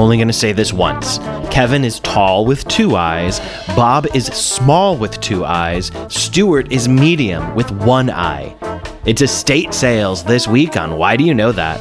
only 0.00 0.16
going 0.16 0.28
to 0.28 0.32
say 0.32 0.52
this 0.52 0.72
once. 0.72 1.18
Kevin 1.50 1.84
is 1.84 2.00
tall 2.00 2.46
with 2.46 2.66
two 2.68 2.96
eyes. 2.96 3.38
Bob 3.76 4.06
is 4.14 4.26
small 4.26 4.96
with 4.96 5.20
two 5.20 5.44
eyes. 5.44 5.92
Stuart 6.08 6.72
is 6.72 6.88
medium 6.88 7.54
with 7.54 7.70
one 7.70 8.08
eye. 8.08 8.56
It's 9.04 9.20
estate 9.20 9.74
sales 9.74 10.24
this 10.24 10.48
week 10.48 10.74
on 10.78 10.96
Why 10.96 11.18
Do 11.18 11.24
You 11.24 11.34
Know 11.34 11.52
That? 11.52 11.78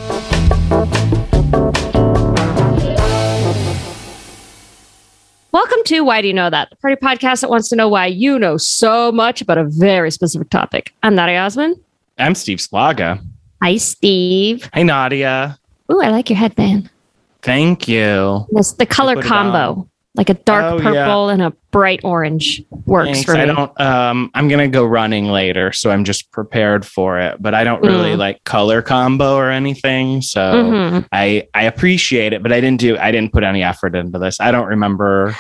Welcome 5.54 5.80
to 5.86 6.02
Why 6.02 6.22
Do 6.22 6.28
You 6.28 6.34
Know 6.34 6.50
That? 6.50 6.72
The 6.72 6.76
party 6.76 6.98
podcast 6.98 7.40
that 7.40 7.50
wants 7.50 7.70
to 7.70 7.78
know 7.78 7.88
why 7.88 8.08
you 8.08 8.38
know 8.38 8.58
so 8.58 9.14
much 9.14 9.42
about 9.42 9.58
a 9.58 9.64
very 9.64 10.12
specific 10.12 10.50
topic. 10.50 10.94
I'm 11.04 11.16
Nadia 11.16 11.40
Osman. 11.40 11.82
I'm 12.18 12.36
Steve 12.36 12.58
Slaga. 12.58 13.24
Hi, 13.64 13.78
Steve. 13.78 14.70
Hi, 14.74 14.84
Nadia. 14.84 15.58
Ooh, 15.90 16.02
I 16.02 16.10
like 16.10 16.30
your 16.30 16.38
headband. 16.38 16.90
Thank 17.42 17.88
you. 17.88 18.46
This 18.52 18.74
the 18.74 18.86
color 18.86 19.22
combo, 19.22 19.90
like 20.16 20.30
a 20.30 20.34
dark 20.34 20.64
Oh, 20.66 20.78
purple 20.80 21.28
yeah. 21.28 21.34
and 21.34 21.42
a 21.42 21.52
bright 21.72 22.02
orange, 22.04 22.62
works 22.86 23.12
Thanks. 23.12 23.24
for 23.24 23.34
me. 23.36 23.42
I 23.42 23.46
don't. 23.46 23.80
Um, 23.82 24.32
I'm 24.34 24.48
gonna 24.50 24.68
go 24.68 24.84
running 24.86 25.26
later, 25.26 25.72
so 25.72 25.90
I'm 25.92 26.04
just 26.04 26.32
prepared 26.32 26.86
for 26.86 27.20
it. 27.20 27.42
But 27.42 27.54
I 27.54 27.64
don't 27.64 27.82
really 27.82 28.12
Mm. 28.12 28.18
like 28.18 28.44
color 28.44 28.82
combo 28.82 29.36
or 29.36 29.50
anything, 29.52 30.22
so 30.22 30.42
Mhm. 30.42 31.06
I 31.14 31.48
I 31.54 31.64
appreciate 31.64 32.34
it. 32.34 32.44
But 32.44 32.52
I 32.52 32.60
didn't 32.60 32.80
do. 32.82 32.98
I 32.98 33.12
didn't 33.12 33.32
put 33.32 33.44
any 33.44 33.64
effort 33.64 33.96
into 33.96 34.20
this. 34.20 34.40
I 34.42 34.52
don't 34.52 34.68
remember. 34.68 35.36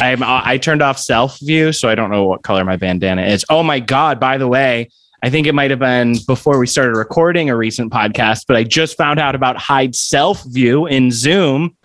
I'm. 0.00 0.22
I 0.22 0.58
turned 0.58 0.82
off 0.82 0.98
self 0.98 1.38
view, 1.40 1.72
so 1.72 1.88
I 1.88 1.94
don't 1.94 2.10
know 2.10 2.24
what 2.24 2.42
color 2.42 2.64
my 2.64 2.76
bandana 2.76 3.22
is. 3.22 3.44
Oh 3.50 3.62
my 3.62 3.80
god! 3.80 4.18
By 4.20 4.38
the 4.38 4.48
way. 4.48 4.88
I 5.22 5.30
think 5.30 5.46
it 5.46 5.54
might 5.54 5.70
have 5.70 5.80
been 5.80 6.16
before 6.26 6.58
we 6.58 6.66
started 6.66 6.96
recording 6.96 7.48
a 7.50 7.56
recent 7.56 7.92
podcast, 7.92 8.44
but 8.46 8.56
I 8.56 8.64
just 8.64 8.96
found 8.96 9.18
out 9.18 9.34
about 9.34 9.56
hide 9.56 9.94
self 9.94 10.42
view 10.44 10.86
in 10.86 11.10
Zoom. 11.10 11.76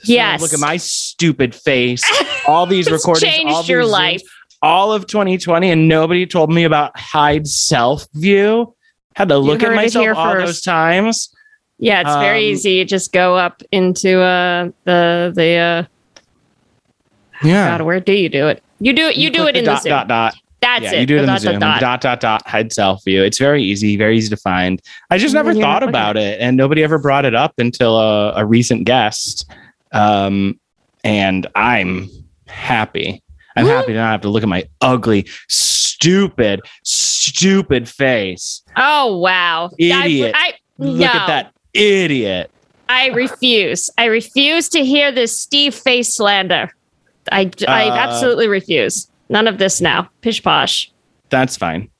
So 0.00 0.12
Yes. 0.12 0.40
Look 0.40 0.52
at 0.52 0.60
my 0.60 0.76
stupid 0.78 1.54
face. 1.54 2.02
All 2.48 2.66
these 2.66 2.90
recordings, 2.90 3.22
changed 3.32 3.68
your 3.68 3.82
Zooms, 3.84 3.90
life. 3.90 4.22
all 4.62 4.92
of 4.92 5.06
2020 5.06 5.70
and 5.70 5.88
nobody 5.88 6.26
told 6.26 6.52
me 6.52 6.64
about 6.64 6.98
hide 6.98 7.46
self 7.46 8.06
view. 8.14 8.74
Had 9.16 9.28
to 9.28 9.38
look 9.38 9.62
at 9.62 9.74
myself 9.74 10.16
all 10.16 10.32
first. 10.32 10.46
those 10.46 10.60
times. 10.62 11.30
Yeah, 11.78 12.00
it's 12.00 12.16
very 12.16 12.38
Um, 12.38 12.52
easy. 12.52 12.72
You 12.72 12.84
just 12.84 13.12
go 13.12 13.36
up 13.36 13.62
into 13.72 14.20
uh 14.20 14.70
the 14.84 15.32
the 15.34 15.54
uh 15.56 15.84
Yeah. 17.46 17.78
God, 17.78 17.82
where 17.86 18.00
do 18.00 18.12
you 18.12 18.28
do 18.28 18.48
it? 18.48 18.62
You 18.80 18.92
do 18.92 19.08
it. 19.08 19.16
You, 19.16 19.30
do 19.30 19.46
it 19.46 19.56
in 19.56 19.64
dot, 19.64 19.76
the 19.78 19.82
Zoom. 19.82 19.90
dot 19.90 20.08
dot. 20.08 20.34
That's 20.64 20.84
yeah, 20.84 20.92
it. 20.94 21.00
you 21.00 21.06
do 21.06 21.16
it 21.18 21.28
in 21.28 21.38
Zoom. 21.38 21.58
dot, 21.60 21.80
dot. 21.80 22.00
Dot 22.00 22.20
dot 22.20 22.48
hide 22.48 22.72
self 22.72 23.04
view. 23.04 23.22
It's 23.22 23.36
very 23.36 23.62
easy, 23.62 23.96
very 23.98 24.16
easy 24.16 24.30
to 24.30 24.36
find. 24.38 24.80
I 25.10 25.18
just 25.18 25.34
never 25.34 25.52
thought 25.52 25.82
looking 25.82 25.90
about 25.90 26.16
it, 26.16 26.40
and 26.40 26.56
nobody 26.56 26.82
ever 26.82 26.98
brought 26.98 27.26
it 27.26 27.34
up 27.34 27.52
until 27.58 27.98
a, 27.98 28.32
a 28.36 28.46
recent 28.46 28.84
guest. 28.84 29.44
Um, 29.92 30.58
and 31.04 31.46
I'm 31.54 32.08
happy. 32.46 33.22
I'm 33.56 33.66
happy 33.66 33.92
to 33.92 33.98
not 33.98 34.10
have 34.12 34.20
to 34.22 34.30
look 34.30 34.42
at 34.42 34.48
my 34.48 34.66
ugly, 34.80 35.26
stupid, 35.48 36.62
stupid 36.82 37.86
face. 37.86 38.62
Oh 38.76 39.18
wow, 39.18 39.70
Idiot. 39.78 40.32
I, 40.34 40.48
I 40.48 40.52
Look 40.78 40.98
no, 40.98 41.06
at 41.06 41.26
that 41.26 41.52
idiot. 41.74 42.50
I 42.88 43.08
refuse. 43.08 43.90
I 43.98 44.06
refuse 44.06 44.68
to 44.70 44.84
hear 44.84 45.12
this 45.12 45.36
Steve 45.38 45.74
face 45.74 46.12
slander. 46.14 46.70
I 47.30 47.50
I 47.68 47.88
Uh, 47.90 47.94
absolutely 47.94 48.48
refuse. 48.48 49.08
None 49.28 49.46
of 49.46 49.58
this 49.58 49.80
now. 49.80 50.10
Pish 50.20 50.42
posh. 50.42 50.90
That's 51.30 51.56
fine. 51.56 51.90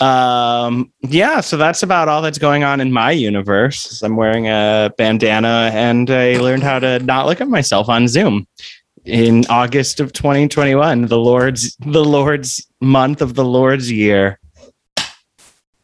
Um, 0.00 0.92
yeah, 1.00 1.40
so 1.40 1.56
that's 1.56 1.82
about 1.82 2.08
all 2.08 2.22
that's 2.22 2.38
going 2.38 2.62
on 2.62 2.80
in 2.80 2.92
my 2.92 3.10
universe. 3.10 4.00
I'm 4.02 4.14
wearing 4.14 4.46
a 4.46 4.92
bandana 4.96 5.70
and 5.74 6.08
I 6.08 6.36
learned 6.38 6.62
how 6.62 6.78
to 6.78 7.00
not 7.00 7.26
look 7.26 7.40
at 7.40 7.48
myself 7.48 7.88
on 7.88 8.06
Zoom 8.06 8.46
in 9.08 9.44
August 9.48 10.00
of 10.00 10.12
2021, 10.12 11.06
the 11.06 11.18
Lord's 11.18 11.76
the 11.80 12.04
Lord's 12.04 12.66
month 12.80 13.22
of 13.22 13.34
the 13.34 13.44
Lord's 13.44 13.90
year. 13.90 14.38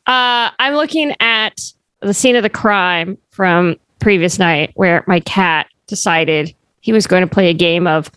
Uh, 0.07 0.51
I'm 0.59 0.75
looking 0.75 1.15
at 1.21 1.59
the 2.01 2.13
scene 2.13 2.37
of 2.37 2.43
the 2.43 2.51
crime 2.51 3.17
from 3.31 3.77
previous 3.99 4.39
night 4.39 4.73
where 4.75 5.03
my 5.07 5.21
cat 5.21 5.67
decided 5.87 6.55
he 6.81 6.93
was 6.93 7.07
going 7.07 7.27
to 7.27 7.33
play 7.33 7.49
a 7.49 7.55
game 7.55 7.87
of 7.87 8.11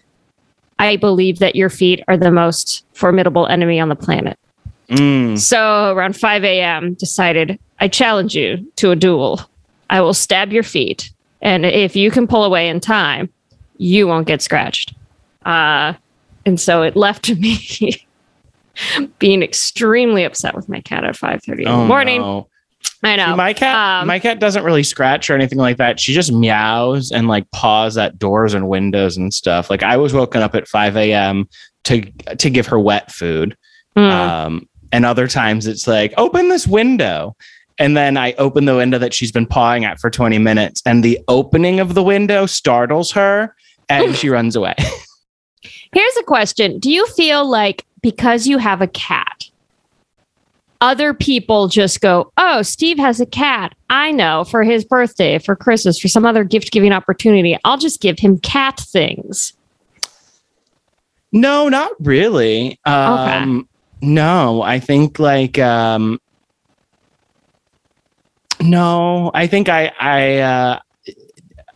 I 0.80 0.96
believe 0.96 1.40
that 1.40 1.56
your 1.56 1.70
feet 1.70 2.04
are 2.08 2.18
the 2.18 2.32
most 2.32 2.86
formidable 2.94 3.48
enemy 3.48 3.80
on 3.80 3.90
the 3.90 3.96
planet. 3.96 4.38
Mm. 4.90 5.38
So 5.38 5.92
around 5.94 6.16
5 6.16 6.44
a.m., 6.44 6.94
decided 6.94 7.60
I 7.80 7.88
challenge 7.88 8.36
you 8.36 8.66
to 8.78 8.92
a 8.92 8.96
duel. 8.96 9.42
I 9.90 10.02
will 10.02 10.14
stab 10.14 10.52
your 10.52 10.64
feet, 10.64 11.12
and 11.42 11.66
if 11.66 11.96
you 11.96 12.12
can 12.12 12.28
pull 12.28 12.44
away 12.44 12.70
in 12.70 12.80
time, 12.80 13.30
you 13.78 14.08
won't 14.08 14.28
get 14.28 14.42
scratched. 14.42 14.94
Uh, 15.46 15.94
and 16.46 16.60
so 16.60 16.82
it 16.84 16.96
left 16.96 17.30
me 17.38 17.58
being 19.20 19.42
extremely 19.44 20.24
upset 20.24 20.56
with 20.56 20.70
my 20.70 20.82
cat 20.82 21.04
at 21.04 21.16
5:30 21.16 21.60
in 21.60 21.64
the 21.66 21.70
Oh, 21.72 21.86
morning. 21.86 22.22
no. 22.22 22.48
I 23.04 23.16
know. 23.16 23.36
My 23.36 23.54
cat, 23.54 24.02
Um, 24.02 24.08
my 24.08 24.20
cat 24.20 24.40
doesn't 24.40 24.64
really 24.64 24.84
scratch 24.84 25.30
or 25.30 25.36
anything 25.36 25.60
like 25.60 25.78
that. 25.78 26.00
She 26.00 26.14
just 26.14 26.32
meows 26.32 27.12
and 27.12 27.28
like 27.28 27.50
paws 27.52 27.98
at 27.98 28.18
doors 28.18 28.54
and 28.54 28.68
windows 28.68 29.18
and 29.18 29.34
stuff. 29.34 29.70
Like 29.70 29.84
I 29.84 29.98
was 29.98 30.14
woken 30.14 30.42
up 30.42 30.56
at 30.56 30.68
5 30.68 30.98
a.m. 30.98 31.48
to 31.86 32.02
to 32.38 32.50
give 32.50 32.68
her 32.68 32.80
wet 32.80 33.12
food. 33.12 33.56
Mm. 33.96 34.12
Um, 34.12 34.70
and 34.92 35.06
other 35.06 35.28
times 35.28 35.68
it's 35.68 35.88
like, 35.88 36.14
open 36.18 36.50
this 36.50 36.68
window. 36.68 37.36
And 37.80 37.96
then 37.96 38.18
I 38.18 38.34
open 38.34 38.66
the 38.66 38.76
window 38.76 38.98
that 38.98 39.14
she's 39.14 39.32
been 39.32 39.46
pawing 39.46 39.86
at 39.86 40.00
for 40.00 40.10
20 40.10 40.40
minutes. 40.40 40.82
And 40.86 41.04
the 41.04 41.20
opening 41.28 41.80
of 41.80 41.94
the 41.94 42.02
window 42.04 42.48
startles 42.48 43.12
her 43.12 43.56
and 43.90 44.16
she 44.16 44.30
runs 44.38 44.56
away. 44.56 44.74
Here's 45.94 46.18
a 46.18 46.24
question: 46.24 46.80
Do 46.80 46.92
you 46.92 47.06
feel 47.08 47.48
like 47.48 47.86
because 48.02 48.48
you 48.48 48.58
have 48.58 48.82
a 48.82 48.88
cat, 48.88 49.37
other 50.82 51.14
people 51.14 51.68
just 51.68 52.02
go, 52.02 52.32
"Oh, 52.38 52.62
Steve 52.62 52.98
has 52.98 53.20
a 53.20 53.26
cat. 53.26 53.74
I 53.90 54.12
know 54.12 54.44
for 54.44 54.64
his 54.64 54.86
birthday, 54.86 55.40
for 55.40 55.56
Christmas, 55.56 56.00
for 56.00 56.08
some 56.08 56.26
other 56.26 56.44
gift 56.44 56.72
giving 56.72 56.92
opportunity, 56.92 57.58
I'll 57.64 57.78
just 57.78 58.02
give 58.02 58.20
him 58.20 58.40
cat 58.40 58.80
things." 58.80 59.54
no, 61.32 61.70
not 61.70 61.92
really. 62.00 62.80
Um, 62.86 63.68
No, 64.02 64.62
I 64.62 64.80
think 64.80 65.20
like, 65.20 65.58
um, 65.60 66.20
no, 68.62 69.32
I 69.34 69.48
think 69.48 69.70
I, 69.70 69.92
I, 70.00 70.38
uh, 70.38 70.80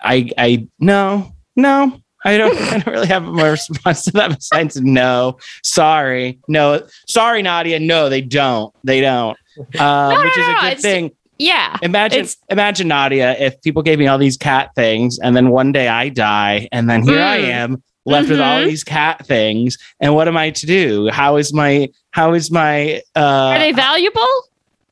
I, 0.01 0.29
I, 0.37 0.67
no, 0.79 1.33
no, 1.55 2.00
I 2.23 2.37
don't, 2.37 2.55
I 2.59 2.77
don't 2.79 2.93
really 2.93 3.07
have 3.07 3.27
a 3.27 3.31
response 3.31 4.03
to 4.05 4.11
that 4.11 4.35
besides 4.35 4.79
no, 4.79 5.37
sorry, 5.63 6.39
no, 6.47 6.85
sorry, 7.07 7.41
Nadia, 7.41 7.79
no, 7.79 8.09
they 8.09 8.21
don't, 8.21 8.73
they 8.83 9.01
don't, 9.01 9.37
um, 9.57 9.65
No, 9.75 10.21
which 10.23 10.35
no, 10.37 10.41
is 10.43 10.47
a 10.47 10.57
good 10.61 10.79
thing. 10.79 11.11
Yeah. 11.39 11.77
Imagine, 11.81 12.27
imagine 12.49 12.87
Nadia, 12.87 13.35
if 13.39 13.59
people 13.63 13.81
gave 13.81 13.97
me 13.97 14.05
all 14.05 14.19
these 14.19 14.37
cat 14.37 14.69
things, 14.75 15.17
and 15.17 15.35
then 15.35 15.49
one 15.49 15.71
day 15.71 15.87
I 15.87 16.09
die, 16.09 16.67
and 16.71 16.87
then 16.87 17.01
here 17.01 17.19
I 17.21 17.39
Mm. 17.39 17.43
am 17.45 17.83
left 18.05 18.29
with 18.29 18.39
all 18.39 18.59
Mhm. 18.61 18.65
these 18.67 18.83
cat 18.83 19.25
things, 19.25 19.77
and 19.99 20.13
what 20.13 20.27
am 20.27 20.37
I 20.37 20.51
to 20.51 20.65
do? 20.67 21.09
How 21.11 21.37
is 21.37 21.51
my, 21.53 21.89
how 22.11 22.33
is 22.33 22.51
my, 22.51 23.01
uh, 23.15 23.19
Are 23.55 23.57
they 23.59 23.71
valuable? 23.71 24.27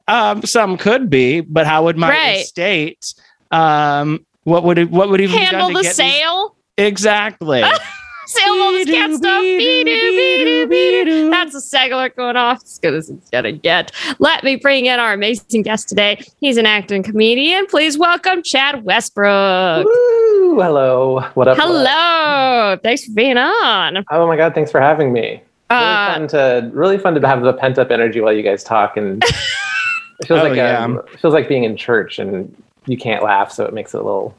um, 0.07 0.41
some 0.43 0.75
could 0.77 1.07
be, 1.11 1.41
but 1.41 1.67
how 1.67 1.83
would 1.83 1.95
my 1.97 2.09
Right. 2.09 2.37
estate, 2.41 3.13
um, 3.51 4.25
what 4.43 4.63
would 4.63 4.79
it, 4.79 4.89
what 4.89 5.09
would 5.09 5.21
even 5.21 5.37
be 5.37 5.43
Handle 5.43 5.67
the 5.67 5.73
get 5.75 5.83
these- 5.83 5.95
sale? 5.95 6.55
Exactly? 6.87 7.61
Sale 8.27 8.53
all 8.61 8.71
this 8.73 8.85
cat 8.85 9.11
stuff. 9.15 9.41
Be-doo, 9.41 9.83
be-doo, 9.85 10.67
be-doo. 10.67 11.29
That's 11.31 11.55
a 11.55 11.57
segler 11.77 12.15
going 12.15 12.35
off 12.35 12.61
as 12.63 12.77
good 12.77 12.93
as 12.93 13.09
it's 13.09 13.27
gonna 13.31 13.51
get. 13.51 13.91
Let 14.19 14.43
me 14.43 14.55
bring 14.55 14.85
in 14.85 14.99
our 14.99 15.13
amazing 15.13 15.63
guest 15.63 15.89
today. 15.89 16.21
He's 16.39 16.57
an 16.57 16.67
actor 16.67 16.93
and 16.93 17.03
comedian. 17.03 17.65
Please 17.65 17.97
welcome 17.97 18.43
Chad 18.43 18.83
Westbrook. 18.85 19.83
Woo! 19.83 20.61
Hello. 20.61 21.21
What 21.21 21.25
up? 21.25 21.35
what 21.35 21.47
up? 21.47 21.57
Hello. 21.57 22.77
Thanks 22.83 23.05
for 23.05 23.13
being 23.13 23.37
on. 23.37 24.05
Oh 24.11 24.27
my 24.27 24.37
god, 24.37 24.53
thanks 24.53 24.69
for 24.69 24.79
having 24.79 25.11
me. 25.11 25.41
Really 25.71 25.83
Uh, 25.83 26.13
fun 26.13 26.27
to 26.27 26.69
really 26.71 26.97
fun 26.99 27.15
to 27.19 27.27
have 27.27 27.41
the 27.41 27.53
pent 27.53 27.79
up 27.79 27.89
energy 27.89 28.21
while 28.21 28.33
you 28.33 28.43
guys 28.43 28.63
talk 28.63 28.95
and 28.95 29.23
it 30.19 30.27
feels 30.27 30.39
Oh, 30.41 30.43
like 30.43 30.55
yeah. 30.55 30.83
um, 30.83 30.99
it 31.11 31.19
feels 31.19 31.33
like 31.33 31.47
being 31.49 31.63
in 31.63 31.75
church 31.75 32.19
and 32.19 32.55
you 32.85 32.95
can't 32.97 33.23
laugh, 33.23 33.51
so 33.51 33.65
it 33.65 33.73
makes 33.73 33.95
it 33.95 34.01
a 34.01 34.03
little 34.03 34.35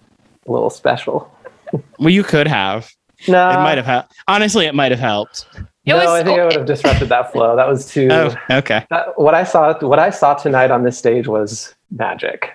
a 0.47 0.53
little 0.53 0.71
special. 0.71 1.29
Well, 1.99 2.11
you 2.11 2.23
could 2.23 2.47
have. 2.49 2.91
No, 3.29 3.51
It 3.51 3.55
might 3.57 3.77
have 3.77 3.87
helped. 3.87 4.13
Honestly, 4.29 4.65
it 4.67 4.75
might 4.75 4.91
have 4.93 5.01
helped. 5.01 5.47
It 5.55 5.65
no, 5.87 5.97
was- 5.99 6.09
I 6.09 6.25
think 6.25 6.39
I 6.41 6.45
would 6.45 6.55
have 6.55 6.67
disrupted 6.67 7.09
that 7.11 7.33
flow. 7.33 7.55
That 7.57 7.69
was 7.69 7.87
too. 7.87 8.09
Oh, 8.11 8.35
okay. 8.51 8.87
That, 8.91 9.19
what 9.19 9.35
I 9.35 9.45
saw, 9.45 9.79
what 9.87 9.99
I 9.99 10.11
saw 10.11 10.35
tonight 10.35 10.71
on 10.71 10.85
this 10.85 10.97
stage 10.99 11.27
was 11.27 11.75
magic. 11.91 12.51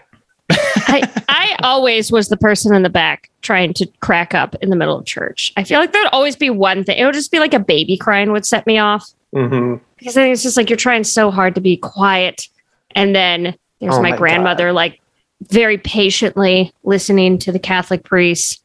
I, 0.49 1.09
I 1.27 1.55
always 1.63 2.11
was 2.11 2.29
the 2.29 2.37
person 2.37 2.73
in 2.73 2.83
the 2.83 2.89
back 2.89 3.29
trying 3.41 3.73
to 3.75 3.87
crack 4.01 4.33
up 4.35 4.55
in 4.61 4.69
the 4.69 4.75
middle 4.75 4.97
of 4.97 5.05
church. 5.05 5.51
I 5.57 5.63
feel 5.63 5.79
like 5.79 5.91
there'd 5.91 6.07
always 6.11 6.35
be 6.35 6.49
one 6.49 6.83
thing. 6.83 6.97
It 6.97 7.05
would 7.05 7.13
just 7.15 7.31
be 7.31 7.39
like 7.39 7.53
a 7.53 7.59
baby 7.59 7.97
crying 7.97 8.31
would 8.31 8.45
set 8.45 8.65
me 8.67 8.77
off. 8.77 9.09
hmm 9.33 9.75
because 9.97 10.17
I 10.17 10.23
think 10.23 10.33
it's 10.33 10.43
just 10.43 10.57
like 10.57 10.69
you're 10.69 10.77
trying 10.77 11.03
so 11.03 11.31
hard 11.31 11.55
to 11.55 11.61
be 11.61 11.77
quiet, 11.77 12.47
and 12.95 13.15
then 13.15 13.55
there's 13.79 13.95
Oh 13.95 14.01
my, 14.01 14.11
my 14.11 14.17
grandmother 14.17 14.71
like 14.73 14.99
very 15.43 15.77
patiently 15.77 16.71
listening 16.83 17.37
to 17.39 17.51
the 17.51 17.59
Catholic 17.59 18.03
priest 18.03 18.61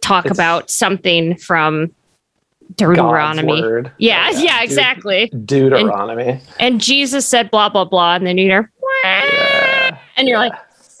talk 0.00 0.26
It's- 0.26 0.36
about 0.36 0.70
something 0.70 1.36
from 1.36 1.92
Deuteronomy. 2.76 3.60
word. 3.60 3.90
Yeah, 3.98 4.30
oh, 4.32 4.38
yeah, 4.38 4.58
Deut- 4.58 4.64
exactly. 4.64 5.32
Deuteronomy. 5.44 6.40
And 6.60 6.80
Jesus 6.80 7.26
said 7.26 7.50
blah 7.50 7.68
blah 7.68 7.84
blah, 7.84 8.14
and 8.14 8.26
then 8.26 8.38
you 8.38 8.46
hear, 8.46 8.70
Yeah. 9.04 9.98
and 10.16 10.28
you're 10.28 10.38
like, 10.38 10.52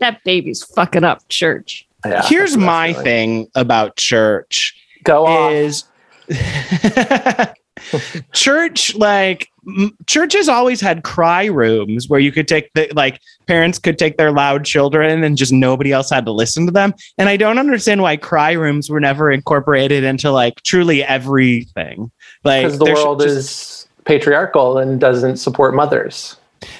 that 0.00 0.18
baby's 0.24 0.62
fucking 0.62 1.04
up 1.04 1.26
church. 1.28 1.86
Yeah, 2.04 2.22
Here's 2.26 2.56
my 2.56 2.92
feeling. 2.92 3.04
thing 3.04 3.48
about 3.54 3.96
church 3.96 4.74
Go 5.04 5.26
off. 5.26 5.52
is 5.52 5.84
church 8.32 8.94
like 8.94 9.48
m- 9.66 9.96
churches 10.06 10.48
always 10.48 10.80
had 10.80 11.02
cry 11.02 11.46
rooms 11.46 12.08
where 12.08 12.20
you 12.20 12.30
could 12.32 12.46
take 12.46 12.72
the 12.74 12.88
like 12.94 13.20
parents 13.46 13.78
could 13.78 13.98
take 13.98 14.16
their 14.16 14.30
loud 14.32 14.64
children 14.64 15.24
and 15.24 15.36
just 15.36 15.52
nobody 15.52 15.90
else 15.92 16.10
had 16.10 16.24
to 16.24 16.32
listen 16.32 16.66
to 16.66 16.72
them 16.72 16.94
and 17.18 17.28
i 17.28 17.36
don't 17.36 17.58
understand 17.58 18.00
why 18.02 18.16
cry 18.16 18.52
rooms 18.52 18.88
were 18.88 19.00
never 19.00 19.30
incorporated 19.30 20.04
into 20.04 20.30
like 20.30 20.62
truly 20.62 21.02
everything 21.02 22.10
like 22.44 22.64
Because 22.64 22.78
the 22.78 22.84
world 22.86 23.20
just- 23.20 23.36
is 23.36 23.88
patriarchal 24.04 24.78
and 24.78 25.00
doesn't 25.00 25.38
support 25.38 25.74
mothers. 25.74 26.36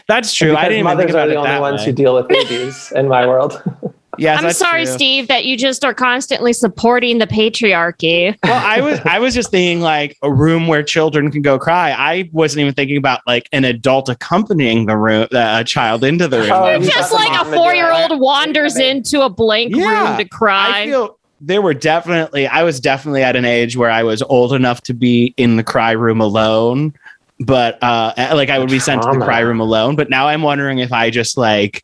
that's 0.06 0.32
true 0.32 0.54
i 0.54 0.62
didn't 0.64 0.74
even 0.78 0.84
mothers 0.84 1.04
think 1.06 1.10
about 1.10 1.26
are 1.28 1.30
the 1.30 1.36
only 1.36 1.60
ones 1.60 1.80
way. 1.80 1.86
who 1.86 1.92
deal 1.92 2.14
with 2.14 2.28
babies 2.28 2.92
in 2.94 3.08
my 3.08 3.26
world. 3.26 3.62
yes, 4.18 4.42
I'm 4.42 4.52
sorry, 4.52 4.84
true. 4.84 4.94
Steve, 4.94 5.28
that 5.28 5.44
you 5.44 5.56
just 5.56 5.84
are 5.84 5.94
constantly 5.94 6.52
supporting 6.52 7.18
the 7.18 7.26
patriarchy. 7.26 8.36
well 8.44 8.62
i 8.66 8.80
was 8.80 9.00
i 9.04 9.18
was 9.18 9.34
just 9.34 9.50
thinking 9.50 9.80
like 9.80 10.16
a 10.22 10.32
room 10.32 10.66
where 10.66 10.82
children 10.82 11.30
can 11.30 11.42
go 11.42 11.58
cry 11.58 11.90
i 11.92 12.28
wasn't 12.32 12.60
even 12.60 12.74
thinking 12.74 12.96
about 12.96 13.20
like 13.26 13.48
an 13.52 13.64
adult 13.64 14.08
accompanying 14.08 14.86
the 14.86 14.96
room 14.96 15.26
uh, 15.32 15.58
a 15.60 15.64
child 15.64 16.04
into 16.04 16.28
the 16.28 16.38
room 16.40 16.50
Oh, 16.52 16.70
you 16.72 16.78
was 16.80 16.88
just 16.88 17.12
like 17.12 17.28
a 17.30 17.32
mom 17.34 17.44
to 17.46 17.50
do 17.52 17.56
four 17.56 17.74
year 17.74 17.90
old 17.92 18.20
wanders 18.20 18.78
Yeah. 18.78 18.86
into 18.86 19.22
a 19.22 19.30
blank 19.30 19.74
Yeah, 19.74 20.08
room 20.10 20.18
to 20.18 20.28
cry. 20.28 20.82
I 20.82 20.86
feel 20.86 21.18
there 21.40 21.60
were 21.62 21.74
definitely 21.74 22.46
I 22.46 22.62
was 22.62 22.80
definitely 22.80 23.22
at 23.22 23.36
an 23.36 23.44
age 23.44 23.76
where 23.76 23.90
I 23.90 24.02
was 24.02 24.22
old 24.22 24.52
enough 24.54 24.80
to 24.82 24.94
be 24.94 25.34
in 25.36 25.56
the 25.56 25.62
cry 25.64 25.92
room 25.92 26.20
alone, 26.20 26.94
but 27.40 27.82
uh 27.82 28.14
like 28.34 28.48
I 28.50 28.58
would 28.58 28.70
be 28.70 28.78
sent 28.78 29.02
to 29.02 29.18
the 29.18 29.24
cry 29.24 29.40
room 29.40 29.60
alone. 29.60 29.94
But 29.96 30.08
now 30.10 30.26
I'm 30.28 30.42
wondering 30.42 30.78
if 30.78 30.92
I 30.92 31.10
just 31.10 31.36
like 31.36 31.83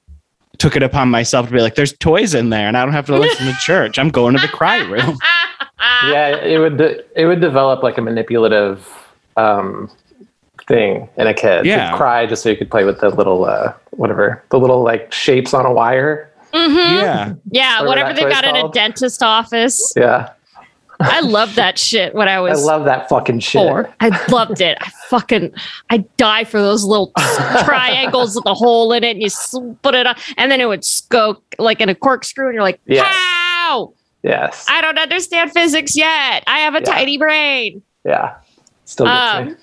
took 0.60 0.76
it 0.76 0.82
upon 0.84 1.08
myself 1.08 1.46
to 1.46 1.52
be 1.52 1.60
like, 1.60 1.74
there's 1.74 1.92
toys 1.94 2.34
in 2.34 2.50
there 2.50 2.68
and 2.68 2.76
I 2.76 2.84
don't 2.84 2.92
have 2.94 3.06
to 3.06 3.18
listen 3.18 3.46
to 3.46 3.52
church. 3.60 3.98
I'm 3.98 4.10
going 4.10 4.34
to 4.36 4.40
the 4.40 4.46
cry 4.48 4.78
room. 4.84 5.18
yeah, 6.06 6.36
it 6.36 6.58
would 6.58 6.76
de- 6.76 7.02
it 7.20 7.26
would 7.26 7.40
develop 7.40 7.82
like 7.82 7.98
a 7.98 8.02
manipulative 8.02 8.86
um, 9.36 9.90
thing 10.68 11.08
in 11.16 11.26
a 11.26 11.34
kid. 11.34 11.64
Yeah. 11.66 11.90
You'd 11.90 11.96
cry 11.96 12.26
just 12.26 12.42
so 12.42 12.50
you 12.50 12.56
could 12.56 12.70
play 12.70 12.84
with 12.84 13.00
the 13.00 13.08
little 13.10 13.44
uh, 13.46 13.72
whatever 13.90 14.42
the 14.50 14.58
little 14.58 14.82
like 14.82 15.12
shapes 15.12 15.52
on 15.54 15.66
a 15.66 15.72
wire. 15.72 16.30
Mhm. 16.52 16.74
Yeah. 17.00 17.32
Yeah, 17.50 17.82
Whatever 17.82 18.08
whatever 18.08 18.12
they 18.14 18.22
toy's 18.22 18.32
got 18.32 18.44
in 18.44 18.56
a 18.56 18.60
called. 18.60 18.72
dentist 18.74 19.22
office. 19.22 19.92
Yeah, 19.96 20.30
I 21.00 21.20
loved 21.20 21.56
that 21.56 21.78
shit 21.78 22.14
when 22.14 22.28
I 22.28 22.40
was. 22.40 22.62
I 22.62 22.64
love 22.66 22.84
that 22.84 23.08
fucking 23.08 23.40
shit. 23.40 23.60
four. 23.62 23.92
I 24.00 24.08
loved 24.30 24.60
it. 24.60 24.76
I 24.80 24.90
fucking 25.08 25.52
I 25.90 25.98
die 26.16 26.44
for 26.44 26.60
those 26.60 26.84
little 26.84 27.12
triangles 27.64 28.34
with 28.34 28.44
the 28.44 28.54
hole 28.54 28.92
in 28.92 29.02
it, 29.04 29.16
and 29.16 29.22
you 29.22 29.76
put 29.82 29.94
it 29.94 30.06
on, 30.06 30.14
and 30.36 30.50
then 30.52 30.60
it 30.60 30.66
would 30.68 30.84
go 31.08 31.42
like 31.58 31.80
in 31.80 31.88
a 31.88 31.94
corkscrew, 31.94 32.46
and 32.46 32.54
you're 32.54 32.62
like, 32.62 32.80
Yes. 32.86 33.06
how? 33.08 33.92
Yes, 34.22 34.66
I 34.68 34.80
don't 34.82 34.98
understand 34.98 35.52
physics 35.52 35.96
yet. 35.96 36.44
I 36.46 36.58
have 36.60 36.74
a 36.74 36.80
Yeah. 36.80 36.84
tiny 36.84 37.16
brain. 37.18 37.82
yeah, 38.04 38.34
still 38.84 39.06
Um. 39.08 39.56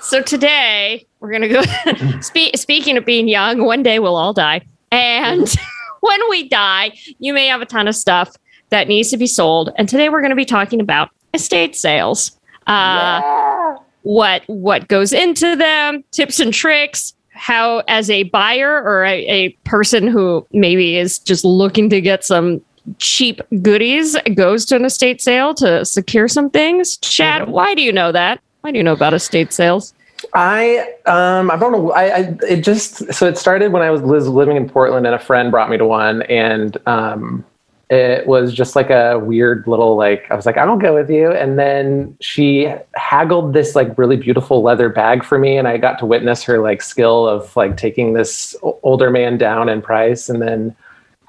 So 0.00 0.20
today 0.22 1.06
we're 1.20 1.32
gonna 1.32 1.48
go. 1.48 1.62
Spe- 2.20 2.54
speaking 2.56 2.96
of 2.96 3.04
being 3.04 3.26
young, 3.26 3.64
one 3.64 3.82
day 3.82 3.98
we'll 3.98 4.16
all 4.16 4.32
die, 4.32 4.60
and 4.92 5.52
when 6.00 6.20
we 6.30 6.48
die, 6.48 6.92
you 7.18 7.32
may 7.32 7.46
have 7.48 7.62
a 7.62 7.66
ton 7.66 7.88
of 7.88 7.96
stuff 7.96 8.36
that 8.74 8.88
needs 8.88 9.08
to 9.10 9.16
be 9.16 9.26
sold. 9.28 9.70
And 9.76 9.88
today 9.88 10.08
we're 10.08 10.20
going 10.20 10.30
to 10.30 10.36
be 10.36 10.44
talking 10.44 10.80
about 10.80 11.08
estate 11.32 11.76
sales. 11.76 12.32
Uh, 12.66 13.20
Yeah. 13.22 13.76
what 14.02 14.42
what 14.48 14.88
goes 14.88 15.12
into 15.12 15.54
them, 15.54 16.02
tips 16.10 16.40
and 16.40 16.52
tricks, 16.52 17.14
how 17.30 17.82
as 17.86 18.10
a 18.10 18.24
buyer 18.24 18.82
or 18.82 19.04
a, 19.04 19.24
a 19.28 19.50
person 19.64 20.08
who 20.08 20.44
maybe 20.52 20.96
is 20.98 21.20
just 21.20 21.44
looking 21.44 21.88
to 21.90 22.00
get 22.00 22.24
some 22.24 22.60
cheap 22.98 23.40
goodies 23.62 24.16
goes 24.34 24.64
to 24.66 24.74
an 24.76 24.84
estate 24.84 25.22
sale 25.22 25.54
to 25.54 25.84
secure 25.84 26.26
some 26.26 26.50
things. 26.50 26.96
Chad, 26.96 27.42
Mhm. 27.42 27.48
why 27.48 27.74
do 27.76 27.82
you 27.82 27.92
know 27.92 28.10
that? 28.10 28.40
Why 28.62 28.72
do 28.72 28.76
you 28.78 28.82
know 28.82 28.92
about 28.92 29.14
estate 29.14 29.52
sales? 29.52 29.94
I 30.34 30.84
um 31.06 31.48
I 31.52 31.56
don't 31.56 31.70
know 31.70 31.92
I, 31.92 32.04
I 32.18 32.36
it 32.48 32.56
just 32.62 33.12
so 33.14 33.28
it 33.28 33.38
started 33.38 33.70
when 33.72 33.82
I 33.82 33.90
was 33.90 34.00
was 34.02 34.26
living 34.28 34.56
in 34.56 34.68
Portland 34.68 35.06
and 35.06 35.14
a 35.14 35.18
friend 35.20 35.50
brought 35.52 35.70
me 35.70 35.76
to 35.78 35.86
one 35.86 36.22
and 36.22 36.76
um 36.86 37.44
it 37.90 38.26
was 38.26 38.52
just 38.54 38.74
like 38.74 38.90
a 38.90 39.18
weird 39.18 39.66
little 39.66 39.96
like 39.96 40.30
I 40.30 40.34
was 40.34 40.46
like 40.46 40.56
i 40.56 40.64
don't 40.64 40.78
go 40.78 40.94
with 40.94 41.10
you 41.10 41.30
and 41.30 41.58
then 41.58 42.16
she 42.20 42.72
haggled 42.94 43.52
this 43.52 43.74
like 43.74 43.96
really 43.98 44.16
beautiful 44.16 44.62
leather 44.62 44.88
bag 44.88 45.22
for 45.22 45.38
me 45.38 45.58
and 45.58 45.68
I 45.68 45.76
got 45.76 45.98
to 45.98 46.06
witness 46.06 46.42
her 46.44 46.58
like 46.60 46.80
skill 46.82 47.28
of 47.28 47.54
like 47.56 47.76
taking 47.76 48.14
this 48.14 48.56
older 48.82 49.10
man 49.10 49.36
down 49.36 49.68
in 49.68 49.82
price 49.82 50.28
and 50.28 50.40
then 50.40 50.74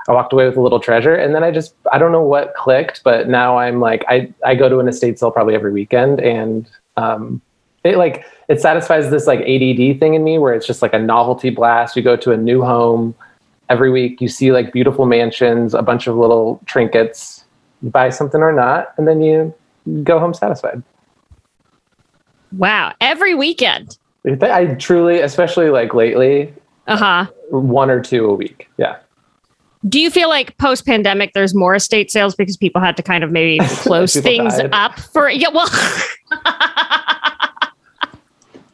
I 0.08 0.14
walked 0.14 0.34
away 0.34 0.46
with 0.46 0.56
a 0.56 0.62
little 0.62 0.80
treasure 0.80 1.16
and 1.16 1.36
then 1.36 1.44
I 1.44 1.52
just 1.52 1.76
I 1.92 1.98
don't 1.98 2.12
know 2.12 2.24
what 2.24 2.56
clicked 2.56 3.04
but 3.04 3.28
now 3.28 3.58
I'm 3.58 3.80
like 3.80 4.06
I 4.08 4.34
I 4.46 4.56
go 4.56 4.70
to 4.70 4.80
an 4.80 4.88
estate 4.88 5.20
sale 5.20 5.32
probably 5.32 5.56
every 5.56 5.74
weekend 5.74 6.22
and 6.22 6.70
um 6.96 7.42
it 7.84 7.98
like 7.98 8.26
it 8.48 8.60
satisfies 8.60 9.10
this 9.10 9.28
like 9.28 9.40
ADD 9.42 10.00
thing 10.00 10.16
in 10.16 10.24
me 10.24 10.38
where 10.38 10.54
it's 10.54 10.68
just 10.68 10.82
like 10.82 10.94
a 10.94 11.00
novelty 11.00 11.50
blast. 11.50 11.96
You 11.96 12.02
go 12.02 12.16
to 12.18 12.32
a 12.32 12.38
new 12.38 12.62
home 12.62 13.16
every 13.70 13.90
week, 13.92 14.22
you 14.22 14.28
see 14.28 14.52
like 14.52 14.72
beautiful 14.74 15.06
mansions, 15.06 15.74
a 15.74 15.82
bunch 15.82 16.08
of 16.08 16.16
little 16.16 16.60
trinkets, 16.66 17.46
you 17.82 17.90
buy 17.90 18.10
something 18.10 18.42
or 18.42 18.52
not, 18.54 18.94
and 18.98 19.08
then 19.08 19.22
you 19.22 19.54
go 20.04 20.20
home 20.20 20.34
satisfied. 20.34 20.82
Wow, 22.58 22.94
every 23.02 23.36
weekend. 23.36 23.98
I 24.42 24.66
truly, 24.80 25.20
especially 25.20 25.70
like 25.70 25.94
lately, 25.94 26.54
Uh 26.88 26.98
huh. 26.98 27.26
one 27.50 27.90
or 27.90 28.02
two 28.02 28.26
a 28.30 28.34
week. 28.34 28.70
Yeah. 28.78 28.98
Do 29.88 30.00
you 30.00 30.10
feel 30.10 30.30
like 30.30 30.58
post 30.58 30.86
pandemic 30.86 31.34
there's 31.34 31.54
more 31.54 31.76
estate 31.76 32.10
sales 32.10 32.34
because 32.36 32.58
people 32.58 32.82
had 32.82 32.98
to 32.98 33.04
kind 33.04 33.24
of 33.24 33.32
maybe 33.32 33.64
close 33.70 34.16
things 34.16 34.58
died. 34.58 34.70
up 34.74 35.00
for 35.00 35.30
yeah 35.30 35.50
well 35.50 35.68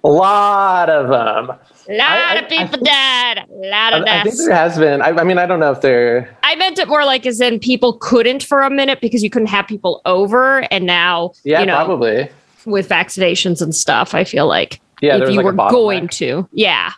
A 0.04 0.10
lot 0.10 0.90
of 0.90 1.10
them. 1.10 1.58
Lot 1.98 2.38
I- 2.38 2.40
of 2.40 2.50
people 2.50 2.68
think- 2.74 2.86
died 2.86 3.38
a 3.38 3.54
lot 3.70 3.94
I, 3.94 3.98
of 4.00 4.04
I 4.08 4.24
think 4.24 4.36
there 4.38 4.54
has 4.56 4.78
been. 4.78 5.02
I, 5.02 5.10
I 5.10 5.24
mean, 5.24 5.38
I 5.38 5.46
don't 5.46 5.60
know 5.60 5.72
if 5.72 5.82
they're. 5.82 6.36
I 6.44 6.56
meant 6.56 6.80
it 6.80 6.88
more 6.88 7.06
like 7.06 7.26
as 7.26 7.40
in 7.42 7.60
people 7.60 7.94
couldn't 7.94 8.44
for 8.44 8.62
a 8.62 8.70
minute 8.70 9.00
because 9.02 9.24
you 9.24 9.30
couldn't 9.30 9.48
have 9.50 9.68
people 9.68 10.02
over 10.06 10.60
and 10.72 10.86
now 10.86 11.32
Yeah, 11.44 11.60
you 11.62 11.66
know 11.66 11.76
probably. 11.76 12.30
with 12.66 12.88
vaccinations 12.90 13.62
and 13.62 13.74
stuff 13.76 14.14
I 14.14 14.24
feel 14.24 14.48
like 14.48 14.80
Yeah, 15.02 15.18
there 15.18 15.28
if 15.28 15.34
you 15.34 15.38
like, 15.38 15.44
a 15.44 15.56
were 15.56 15.70
going 15.70 16.08
to 16.10 16.48
yeah 16.54 16.92